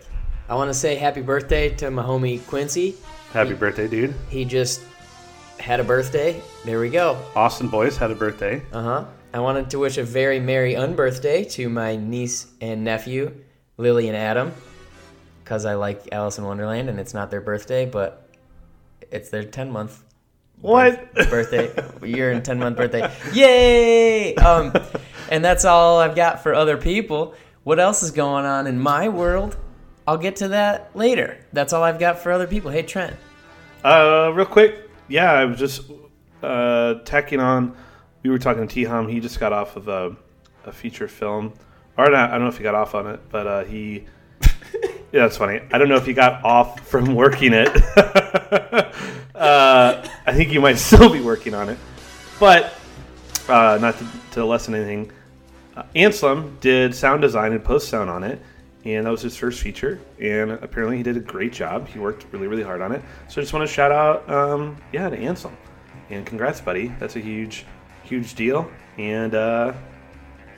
I 0.49 0.53
want 0.55 0.69
to 0.69 0.73
say 0.73 0.95
happy 0.95 1.21
birthday 1.21 1.69
to 1.75 1.89
my 1.89 2.03
homie 2.03 2.45
Quincy. 2.45 2.97
Happy 3.31 3.53
birthday, 3.53 3.87
dude! 3.87 4.13
He 4.29 4.43
just 4.43 4.81
had 5.59 5.79
a 5.79 5.83
birthday. 5.83 6.39
There 6.65 6.79
we 6.79 6.89
go. 6.89 7.17
Austin 7.35 7.67
Boys 7.69 7.95
had 7.97 8.11
a 8.11 8.15
birthday. 8.15 8.61
Uh 8.73 8.81
huh. 8.83 9.05
I 9.33 9.39
wanted 9.39 9.69
to 9.71 9.79
wish 9.79 9.97
a 9.97 10.03
very 10.03 10.39
merry 10.39 10.73
unbirthday 10.73 11.49
to 11.53 11.69
my 11.69 11.95
niece 11.95 12.47
and 12.59 12.83
nephew, 12.83 13.31
Lily 13.77 14.07
and 14.09 14.17
Adam, 14.17 14.51
because 15.49 15.65
I 15.65 15.73
like 15.73 16.09
Alice 16.11 16.37
in 16.37 16.43
Wonderland 16.45 16.89
and 16.89 16.99
it's 16.99 17.15
not 17.15 17.31
their 17.31 17.41
birthday, 17.41 17.87
but 17.87 18.29
it's 19.09 19.29
their 19.29 19.43
10 19.43 19.71
month 19.71 20.03
What? 20.61 21.11
birthday 21.15 21.71
year 22.07 22.29
and 22.31 22.45
10 22.45 22.59
month 22.59 22.77
birthday 22.77 23.11
yay 23.33 24.35
um 24.35 24.71
and 25.31 25.43
that's 25.43 25.65
all 25.65 25.97
i've 25.99 26.15
got 26.15 26.43
for 26.43 26.53
other 26.53 26.77
people 26.77 27.33
what 27.63 27.79
else 27.79 28.03
is 28.03 28.11
going 28.11 28.45
on 28.45 28.67
in 28.67 28.79
my 28.79 29.09
world 29.09 29.57
i'll 30.05 30.17
get 30.19 30.35
to 30.35 30.49
that 30.49 30.91
later 30.95 31.43
that's 31.53 31.73
all 31.73 31.81
i've 31.81 31.97
got 31.97 32.19
for 32.19 32.31
other 32.31 32.45
people 32.45 32.69
hey 32.69 32.83
trent 32.83 33.15
Uh, 33.83 34.31
real 34.35 34.45
quick, 34.45 34.87
yeah, 35.07 35.31
I 35.31 35.45
was 35.45 35.57
just 35.57 35.89
uh, 36.43 36.95
tacking 37.05 37.39
on. 37.39 37.75
We 38.21 38.29
were 38.29 38.37
talking 38.37 38.67
to 38.67 38.71
T-hom. 38.71 39.07
He 39.07 39.19
just 39.21 39.39
got 39.39 39.53
off 39.53 39.77
of 39.77 39.87
a, 39.87 40.15
a 40.65 40.71
feature 40.73 41.07
film, 41.07 41.53
or 41.97 42.09
not. 42.11 42.29
I 42.29 42.33
don't 42.33 42.41
know 42.41 42.49
if 42.49 42.57
he 42.57 42.63
got 42.63 42.75
off 42.75 42.93
on 42.93 43.07
it, 43.07 43.21
but 43.29 43.47
uh, 43.47 43.63
he. 43.63 44.03
yeah, 45.11 45.21
that's 45.21 45.37
funny. 45.37 45.61
I 45.71 45.77
don't 45.77 45.89
know 45.89 45.95
if 45.95 46.05
he 46.05 46.13
got 46.13 46.43
off 46.43 46.87
from 46.87 47.15
working 47.15 47.53
it. 47.53 47.67
uh, 49.35 50.07
I 50.25 50.33
think 50.33 50.49
he 50.49 50.57
might 50.57 50.77
still 50.77 51.11
be 51.11 51.21
working 51.21 51.53
on 51.53 51.69
it. 51.69 51.77
but 52.39 52.73
uh, 53.47 53.77
not 53.81 53.97
to, 53.97 54.07
to 54.31 54.45
lessen 54.45 54.75
anything, 54.75 55.11
uh, 55.75 55.83
Anselm 55.95 56.57
did 56.61 56.93
sound 56.93 57.21
design 57.21 57.53
and 57.53 57.63
post 57.63 57.89
sound 57.89 58.09
on 58.09 58.23
it, 58.23 58.41
and 58.85 59.05
that 59.05 59.09
was 59.09 59.21
his 59.21 59.35
first 59.35 59.61
feature. 59.61 59.99
And 60.19 60.51
apparently, 60.51 60.97
he 60.97 61.03
did 61.03 61.17
a 61.17 61.21
great 61.21 61.53
job. 61.53 61.87
He 61.87 61.99
worked 61.99 62.25
really, 62.31 62.47
really 62.47 62.63
hard 62.63 62.81
on 62.81 62.91
it. 62.91 63.01
So 63.27 63.41
I 63.41 63.43
just 63.43 63.53
want 63.53 63.67
to 63.67 63.73
shout 63.73 63.91
out, 63.91 64.29
um, 64.29 64.77
yeah, 64.91 65.09
to 65.09 65.17
Anselm, 65.17 65.57
and 66.09 66.25
congrats, 66.25 66.61
buddy. 66.61 66.93
That's 66.99 67.15
a 67.15 67.19
huge, 67.19 67.65
huge 68.03 68.35
deal. 68.35 68.69
And 68.97 69.33
uh, 69.33 69.73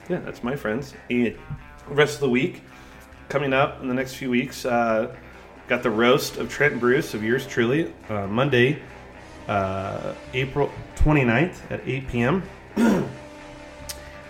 yeah, 0.08 0.18
that's 0.20 0.42
my 0.42 0.56
friends. 0.56 0.94
And 1.10 1.36
rest 1.88 2.14
of 2.14 2.20
the 2.20 2.28
week 2.28 2.62
coming 3.32 3.54
up 3.54 3.80
in 3.80 3.88
the 3.88 3.94
next 3.94 4.16
few 4.16 4.28
weeks. 4.28 4.66
Uh, 4.66 5.10
got 5.66 5.82
the 5.82 5.90
roast 5.90 6.36
of 6.36 6.50
Trent 6.50 6.78
Bruce 6.78 7.14
of 7.14 7.24
yours 7.24 7.46
truly 7.46 7.90
uh, 8.10 8.26
Monday, 8.26 8.78
uh, 9.48 10.12
April 10.34 10.70
29th 10.96 11.70
at 11.70 11.80
8 11.88 12.08
p.m. 12.08 12.42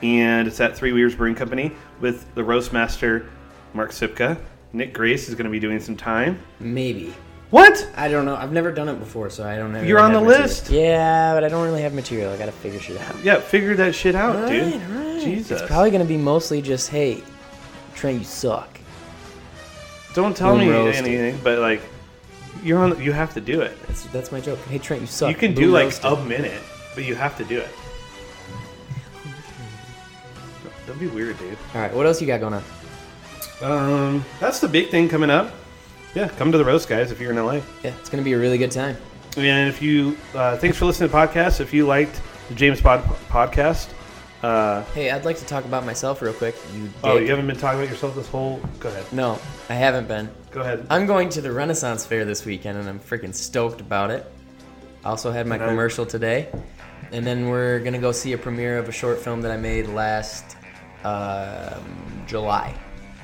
and 0.02 0.46
it's 0.46 0.60
at 0.60 0.76
Three 0.76 0.92
Weavers 0.92 1.16
Brewing 1.16 1.34
Company 1.34 1.72
with 2.00 2.32
the 2.36 2.44
roast 2.44 2.72
master 2.72 3.28
Mark 3.74 3.90
Sipka. 3.90 4.38
Nick 4.72 4.94
Grace 4.94 5.28
is 5.28 5.34
going 5.34 5.46
to 5.46 5.50
be 5.50 5.58
doing 5.58 5.80
some 5.80 5.96
time. 5.96 6.40
Maybe. 6.60 7.12
What? 7.50 7.86
I 7.96 8.06
don't 8.06 8.24
know. 8.24 8.36
I've 8.36 8.52
never 8.52 8.70
done 8.70 8.88
it 8.88 9.00
before, 9.00 9.30
so 9.30 9.44
I 9.44 9.56
don't 9.56 9.72
know. 9.72 9.82
You're 9.82 9.98
on 9.98 10.12
the 10.12 10.20
list. 10.20 10.70
Yeah, 10.70 11.34
but 11.34 11.42
I 11.42 11.48
don't 11.48 11.64
really 11.64 11.82
have 11.82 11.92
material. 11.92 12.32
I 12.32 12.38
gotta 12.38 12.52
figure 12.52 12.80
shit 12.80 12.98
out. 12.98 13.22
Yeah, 13.22 13.40
figure 13.40 13.74
that 13.74 13.94
shit 13.94 14.14
out, 14.14 14.36
All 14.36 14.48
dude. 14.48 14.80
right. 14.80 15.20
Jesus. 15.20 15.60
It's 15.60 15.68
probably 15.68 15.90
gonna 15.90 16.06
be 16.06 16.16
mostly 16.16 16.62
just, 16.62 16.88
hey, 16.88 17.22
Trent, 17.94 18.20
you 18.20 18.24
suck. 18.24 18.78
Don't 20.14 20.36
tell 20.36 20.56
me 20.56 20.68
roasted. 20.68 21.06
anything, 21.06 21.40
but 21.42 21.58
like, 21.58 21.80
you're 22.62 22.78
on. 22.78 23.00
You 23.00 23.12
have 23.12 23.32
to 23.34 23.40
do 23.40 23.60
it. 23.62 23.76
That's 23.86 24.04
that's 24.06 24.32
my 24.32 24.40
joke. 24.40 24.58
Hey, 24.68 24.78
Trent, 24.78 25.00
you 25.00 25.06
suck. 25.06 25.30
You 25.30 25.36
can 25.36 25.54
Boom 25.54 25.64
do 25.64 25.70
like 25.70 25.84
roasted. 25.84 26.12
a 26.12 26.24
minute, 26.24 26.60
but 26.94 27.04
you 27.04 27.14
have 27.14 27.36
to 27.38 27.44
do 27.44 27.58
it. 27.58 27.68
Don't 30.86 30.98
be 30.98 31.06
weird, 31.06 31.38
dude. 31.38 31.56
All 31.74 31.80
right, 31.80 31.94
what 31.94 32.06
else 32.06 32.20
you 32.20 32.26
got 32.26 32.40
going 32.40 32.54
on? 32.54 32.64
Um, 33.62 34.24
that's 34.40 34.60
the 34.60 34.68
big 34.68 34.90
thing 34.90 35.08
coming 35.08 35.30
up. 35.30 35.52
Yeah, 36.14 36.28
come 36.28 36.52
to 36.52 36.58
the 36.58 36.64
roast, 36.64 36.88
guys, 36.88 37.10
if 37.10 37.20
you're 37.20 37.30
in 37.30 37.36
LA. 37.36 37.60
Yeah, 37.82 37.94
it's 38.00 38.08
gonna 38.10 38.22
be 38.22 38.32
a 38.32 38.38
really 38.38 38.58
good 38.58 38.72
time. 38.72 38.96
And 39.36 39.68
if 39.70 39.80
you, 39.80 40.16
uh, 40.34 40.58
thanks 40.58 40.76
for 40.76 40.84
listening 40.84 41.08
to 41.08 41.12
the 41.12 41.18
podcast. 41.18 41.60
If 41.60 41.72
you 41.72 41.86
liked 41.86 42.20
the 42.48 42.54
James 42.54 42.80
Pod 42.82 43.02
podcast, 43.28 43.88
uh, 44.42 44.82
Hey, 44.94 45.10
I'd 45.10 45.24
like 45.24 45.38
to 45.38 45.44
talk 45.46 45.64
about 45.64 45.84
myself 45.86 46.20
real 46.22 46.32
quick. 46.32 46.54
You 46.74 46.88
oh, 47.04 47.18
you 47.18 47.28
haven't 47.28 47.46
been 47.46 47.56
talking 47.56 47.80
about 47.80 47.90
yourself 47.90 48.14
this 48.14 48.28
whole. 48.28 48.60
Go 48.80 48.88
ahead. 48.88 49.04
No, 49.12 49.38
I 49.68 49.74
haven't 49.74 50.08
been. 50.08 50.30
Go 50.50 50.60
ahead. 50.60 50.86
I'm 50.90 51.06
going 51.06 51.28
to 51.30 51.40
the 51.40 51.52
Renaissance 51.52 52.04
Fair 52.04 52.24
this 52.24 52.44
weekend, 52.44 52.78
and 52.78 52.88
I'm 52.88 53.00
freaking 53.00 53.34
stoked 53.34 53.80
about 53.80 54.10
it. 54.10 54.30
I 55.04 55.08
also 55.10 55.30
had 55.32 55.46
my 55.46 55.56
And 55.56 55.64
I- 55.64 55.68
commercial 55.68 56.06
today, 56.06 56.48
and 57.12 57.26
then 57.26 57.48
we're 57.48 57.78
gonna 57.80 57.98
go 57.98 58.12
see 58.12 58.32
a 58.32 58.38
premiere 58.38 58.78
of 58.78 58.88
a 58.88 58.92
short 58.92 59.18
film 59.20 59.40
that 59.42 59.50
I 59.52 59.56
made 59.56 59.86
last 59.88 60.56
um, 61.04 62.24
July. 62.26 62.74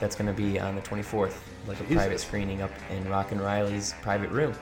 That's 0.00 0.14
gonna 0.16 0.32
be 0.32 0.58
on 0.60 0.74
the 0.76 0.80
24th, 0.82 1.34
like 1.66 1.78
a 1.78 1.82
Jesus. 1.84 1.96
private 1.96 2.20
screening 2.20 2.62
up 2.62 2.70
in 2.90 3.08
Rock 3.08 3.32
and 3.32 3.40
Reilly's 3.40 3.94
private 4.02 4.30
room. 4.30 4.54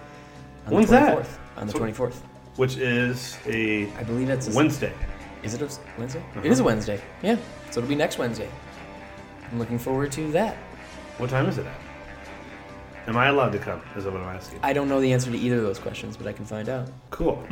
On 0.67 0.75
When's 0.75 0.89
the 0.89 0.97
that? 0.97 1.17
24th, 1.19 1.39
On 1.59 1.67
the 1.67 1.73
So- 1.73 1.79
24th. 1.79 2.17
Which 2.57 2.77
is 2.79 3.37
a. 3.47 3.85
I 3.99 4.03
believe 4.05 4.31
it's 4.31 4.49
a- 4.49 4.57
Wednesday. 4.57 4.93
Is 5.47 5.55
it 5.55 5.63
a 5.63 5.69
Wednesday? 5.97 6.19
Uh-huh. 6.19 6.41
It 6.43 6.51
is 6.51 6.59
a 6.59 6.65
Wednesday. 6.65 7.01
Yeah, 7.23 7.37
so 7.71 7.79
it'll 7.79 7.89
be 7.89 7.95
next 7.95 8.19
Wednesday. 8.19 8.51
I'm 9.51 9.61
looking 9.61 9.79
forward 9.79 10.11
to 10.13 10.33
that. 10.33 10.57
What 11.19 11.31
time 11.31 11.47
is 11.47 11.57
it 11.59 11.67
at? 11.67 11.81
Am 13.09 13.17
I 13.17 13.29
allowed 13.29 13.53
to 13.53 13.61
come? 13.61 13.81
Is 13.97 14.03
that 14.03 14.13
what 14.13 14.23
I'm 14.23 14.35
asking. 14.35 14.59
I 14.65 14.73
don't 14.73 14.89
know 14.89 15.01
the 15.01 15.13
answer 15.13 15.31
to 15.31 15.39
either 15.39 15.59
of 15.59 15.63
those 15.63 15.79
questions, 15.79 16.17
but 16.17 16.27
I 16.27 16.33
can 16.33 16.45
find 16.45 16.69
out. 16.69 16.89
Cool. 17.11 17.47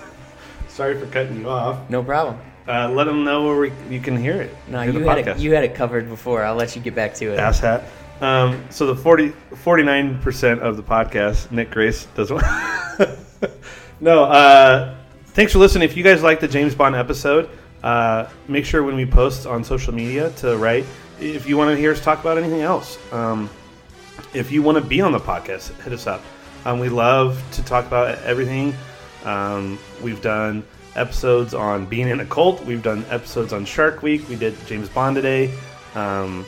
Sorry 0.68 0.98
for 0.98 1.04
cutting 1.08 1.38
you 1.38 1.50
off. 1.50 1.90
No 1.90 2.02
problem. 2.02 2.38
Uh, 2.66 2.88
let 2.88 3.04
them 3.04 3.22
know 3.22 3.44
where 3.44 3.58
we, 3.58 3.72
you 3.90 4.00
can 4.00 4.16
hear 4.16 4.40
it. 4.40 4.56
No, 4.66 4.80
you 4.80 5.00
had 5.00 5.18
it. 5.18 5.38
You 5.38 5.52
had 5.52 5.62
it 5.62 5.74
covered 5.74 6.08
before. 6.08 6.42
I'll 6.42 6.54
let 6.56 6.74
you 6.74 6.80
get 6.80 6.94
back 6.94 7.12
to 7.16 7.34
it. 7.34 7.38
asshat. 7.38 7.84
Um, 8.22 8.64
so 8.70 8.86
the 8.86 8.96
40, 8.96 9.34
49% 9.52 10.60
of 10.60 10.78
the 10.78 10.82
podcast, 10.82 11.50
Nick 11.50 11.70
Grace 11.70 12.06
does 12.14 12.32
one. 12.32 12.42
no, 14.00 14.24
uh, 14.24 14.96
thanks 15.36 15.52
for 15.52 15.58
listening. 15.58 15.86
If 15.86 15.98
you 15.98 16.02
guys 16.02 16.22
like 16.22 16.40
the 16.40 16.48
James 16.48 16.74
Bond 16.74 16.96
episode, 16.96 17.50
uh, 17.82 18.26
make 18.48 18.64
sure 18.64 18.82
when 18.82 18.96
we 18.96 19.04
post 19.04 19.46
on 19.46 19.62
social 19.62 19.92
media 19.92 20.30
to 20.36 20.56
write 20.56 20.86
if 21.20 21.46
you 21.46 21.58
want 21.58 21.70
to 21.70 21.76
hear 21.76 21.92
us 21.92 22.00
talk 22.00 22.20
about 22.20 22.38
anything 22.38 22.62
else. 22.62 22.98
Um, 23.12 23.50
if 24.32 24.50
you 24.50 24.62
want 24.62 24.78
to 24.78 24.82
be 24.82 25.02
on 25.02 25.12
the 25.12 25.18
podcast, 25.18 25.78
hit 25.82 25.92
us 25.92 26.06
up. 26.06 26.22
Um, 26.64 26.78
we 26.78 26.88
love 26.88 27.42
to 27.52 27.62
talk 27.64 27.86
about 27.86 28.18
everything. 28.22 28.74
Um, 29.24 29.78
we've 30.02 30.22
done 30.22 30.64
episodes 30.94 31.52
on 31.52 31.84
being 31.84 32.08
in 32.08 32.20
a 32.20 32.26
cult. 32.26 32.64
We've 32.64 32.82
done 32.82 33.04
episodes 33.10 33.52
on 33.52 33.66
Shark 33.66 34.02
Week. 34.02 34.26
We 34.30 34.36
did 34.36 34.54
James 34.66 34.88
Bond 34.88 35.16
today. 35.16 35.52
Um, 35.94 36.46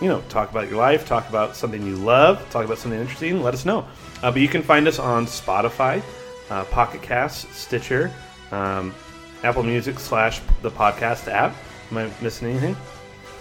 you 0.00 0.08
know, 0.08 0.22
talk 0.30 0.50
about 0.50 0.70
your 0.70 0.78
life, 0.78 1.06
talk 1.06 1.28
about 1.28 1.54
something 1.54 1.86
you 1.86 1.96
love, 1.96 2.48
talk 2.48 2.64
about 2.64 2.78
something 2.78 2.98
interesting. 2.98 3.42
Let 3.42 3.52
us 3.52 3.66
know. 3.66 3.86
Uh, 4.22 4.32
but 4.32 4.40
you 4.40 4.48
can 4.48 4.62
find 4.62 4.88
us 4.88 4.98
on 4.98 5.26
Spotify, 5.26 6.02
uh, 6.50 6.64
Pocket 6.64 7.02
Cast, 7.02 7.52
Stitcher, 7.52 8.10
um, 8.50 8.94
Apple 9.42 9.62
Music 9.62 9.98
slash 9.98 10.40
the 10.62 10.70
podcast 10.70 11.28
app. 11.28 11.54
Am 11.90 11.98
I 11.98 12.10
missing 12.22 12.48
anything? 12.48 12.76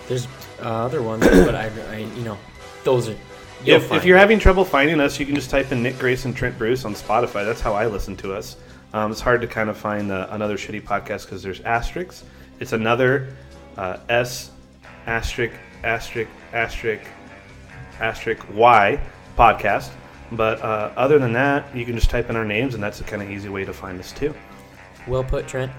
There's 0.07 0.27
uh, 0.59 0.85
other 0.85 1.01
ones, 1.01 1.27
but 1.29 1.55
I, 1.55 1.71
I, 1.89 1.97
you 1.97 2.23
know, 2.23 2.37
those 2.83 3.09
are. 3.09 3.15
If, 3.63 3.91
if 3.91 4.05
you're 4.05 4.17
having 4.17 4.39
trouble 4.39 4.65
finding 4.65 4.99
us, 4.99 5.19
you 5.19 5.25
can 5.25 5.35
just 5.35 5.51
type 5.51 5.71
in 5.71 5.83
Nick 5.83 5.99
Grace 5.99 6.25
and 6.25 6.35
Trent 6.35 6.57
Bruce 6.57 6.83
on 6.83 6.95
Spotify. 6.95 7.45
That's 7.45 7.61
how 7.61 7.73
I 7.73 7.85
listen 7.85 8.15
to 8.17 8.33
us. 8.33 8.57
Um, 8.93 9.11
it's 9.11 9.21
hard 9.21 9.39
to 9.41 9.47
kind 9.47 9.69
of 9.69 9.77
find 9.77 10.11
uh, 10.11 10.27
another 10.31 10.57
shitty 10.57 10.81
podcast 10.81 11.25
because 11.25 11.43
there's 11.43 11.61
asterisks. 11.61 12.23
It's 12.59 12.73
another 12.73 13.35
uh, 13.77 13.97
S 14.09 14.51
asterisk 15.07 15.53
asterisk 15.83 16.29
asterisk 16.53 17.03
asterisk 17.99 18.45
Y 18.53 18.99
podcast. 19.37 19.91
But 20.31 20.61
uh, 20.61 20.91
other 20.95 21.19
than 21.19 21.33
that, 21.33 21.75
you 21.75 21.85
can 21.85 21.95
just 21.95 22.09
type 22.09 22.29
in 22.29 22.35
our 22.35 22.45
names, 22.45 22.73
and 22.73 22.81
that's 22.81 23.01
a 23.01 23.03
kind 23.03 23.21
of 23.21 23.29
easy 23.29 23.49
way 23.49 23.65
to 23.65 23.73
find 23.73 23.99
us 23.99 24.11
too. 24.11 24.33
Well 25.07 25.23
put, 25.23 25.47
Trent. 25.47 25.71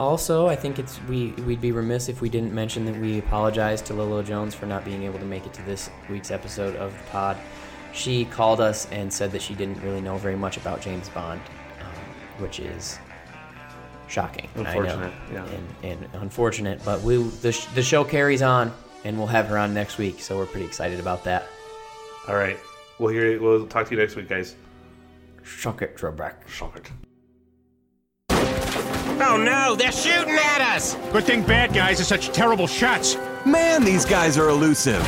Also, 0.00 0.46
I 0.46 0.56
think 0.56 0.78
it's 0.78 0.98
we 1.08 1.32
we'd 1.46 1.60
be 1.60 1.72
remiss 1.72 2.08
if 2.08 2.22
we 2.22 2.30
didn't 2.30 2.54
mention 2.54 2.86
that 2.86 2.96
we 2.96 3.18
apologize 3.18 3.82
to 3.82 3.94
Lolo 3.94 4.22
Jones 4.22 4.54
for 4.54 4.66
not 4.66 4.84
being 4.84 5.02
able 5.02 5.18
to 5.18 5.26
make 5.26 5.44
it 5.44 5.52
to 5.52 5.62
this 5.62 5.90
week's 6.08 6.30
episode 6.30 6.74
of 6.76 6.92
the 6.92 7.04
pod. 7.10 7.36
She 7.92 8.24
called 8.24 8.60
us 8.60 8.88
and 8.90 9.12
said 9.12 9.30
that 9.32 9.42
she 9.42 9.54
didn't 9.54 9.82
really 9.82 10.00
know 10.00 10.16
very 10.16 10.36
much 10.36 10.56
about 10.56 10.80
James 10.80 11.08
Bond, 11.10 11.40
um, 11.80 12.42
which 12.42 12.60
is 12.60 12.98
shocking. 14.08 14.48
Unfortunate, 14.54 15.12
yeah. 15.30 15.44
and, 15.44 16.00
and 16.02 16.08
unfortunate. 16.14 16.80
But 16.84 17.02
we 17.02 17.22
the 17.22 17.52
sh- 17.52 17.66
the 17.74 17.82
show 17.82 18.02
carries 18.02 18.42
on, 18.42 18.72
and 19.04 19.18
we'll 19.18 19.26
have 19.26 19.46
her 19.48 19.58
on 19.58 19.74
next 19.74 19.98
week, 19.98 20.20
so 20.20 20.36
we're 20.36 20.46
pretty 20.46 20.66
excited 20.66 20.98
about 20.98 21.24
that. 21.24 21.46
All 22.26 22.36
right, 22.36 22.58
we'll 23.00 23.12
hear. 23.12 23.40
We'll 23.40 23.66
talk 23.66 23.86
to 23.88 23.94
you 23.94 24.00
next 24.00 24.14
week, 24.14 24.28
guys. 24.28 24.54
Shock 25.42 25.82
it, 25.82 25.96
Trebek. 25.96 26.46
Shock 26.46 26.76
it. 26.76 26.90
Oh 29.22 29.36
no, 29.36 29.74
they're 29.74 29.92
shooting 29.92 30.34
at 30.34 30.60
us! 30.74 30.94
Good 31.12 31.24
thing 31.24 31.42
bad 31.42 31.74
guys 31.74 32.00
are 32.00 32.04
such 32.04 32.30
terrible 32.30 32.66
shots. 32.66 33.16
Man, 33.44 33.84
these 33.84 34.06
guys 34.06 34.38
are 34.38 34.48
elusive. 34.48 35.06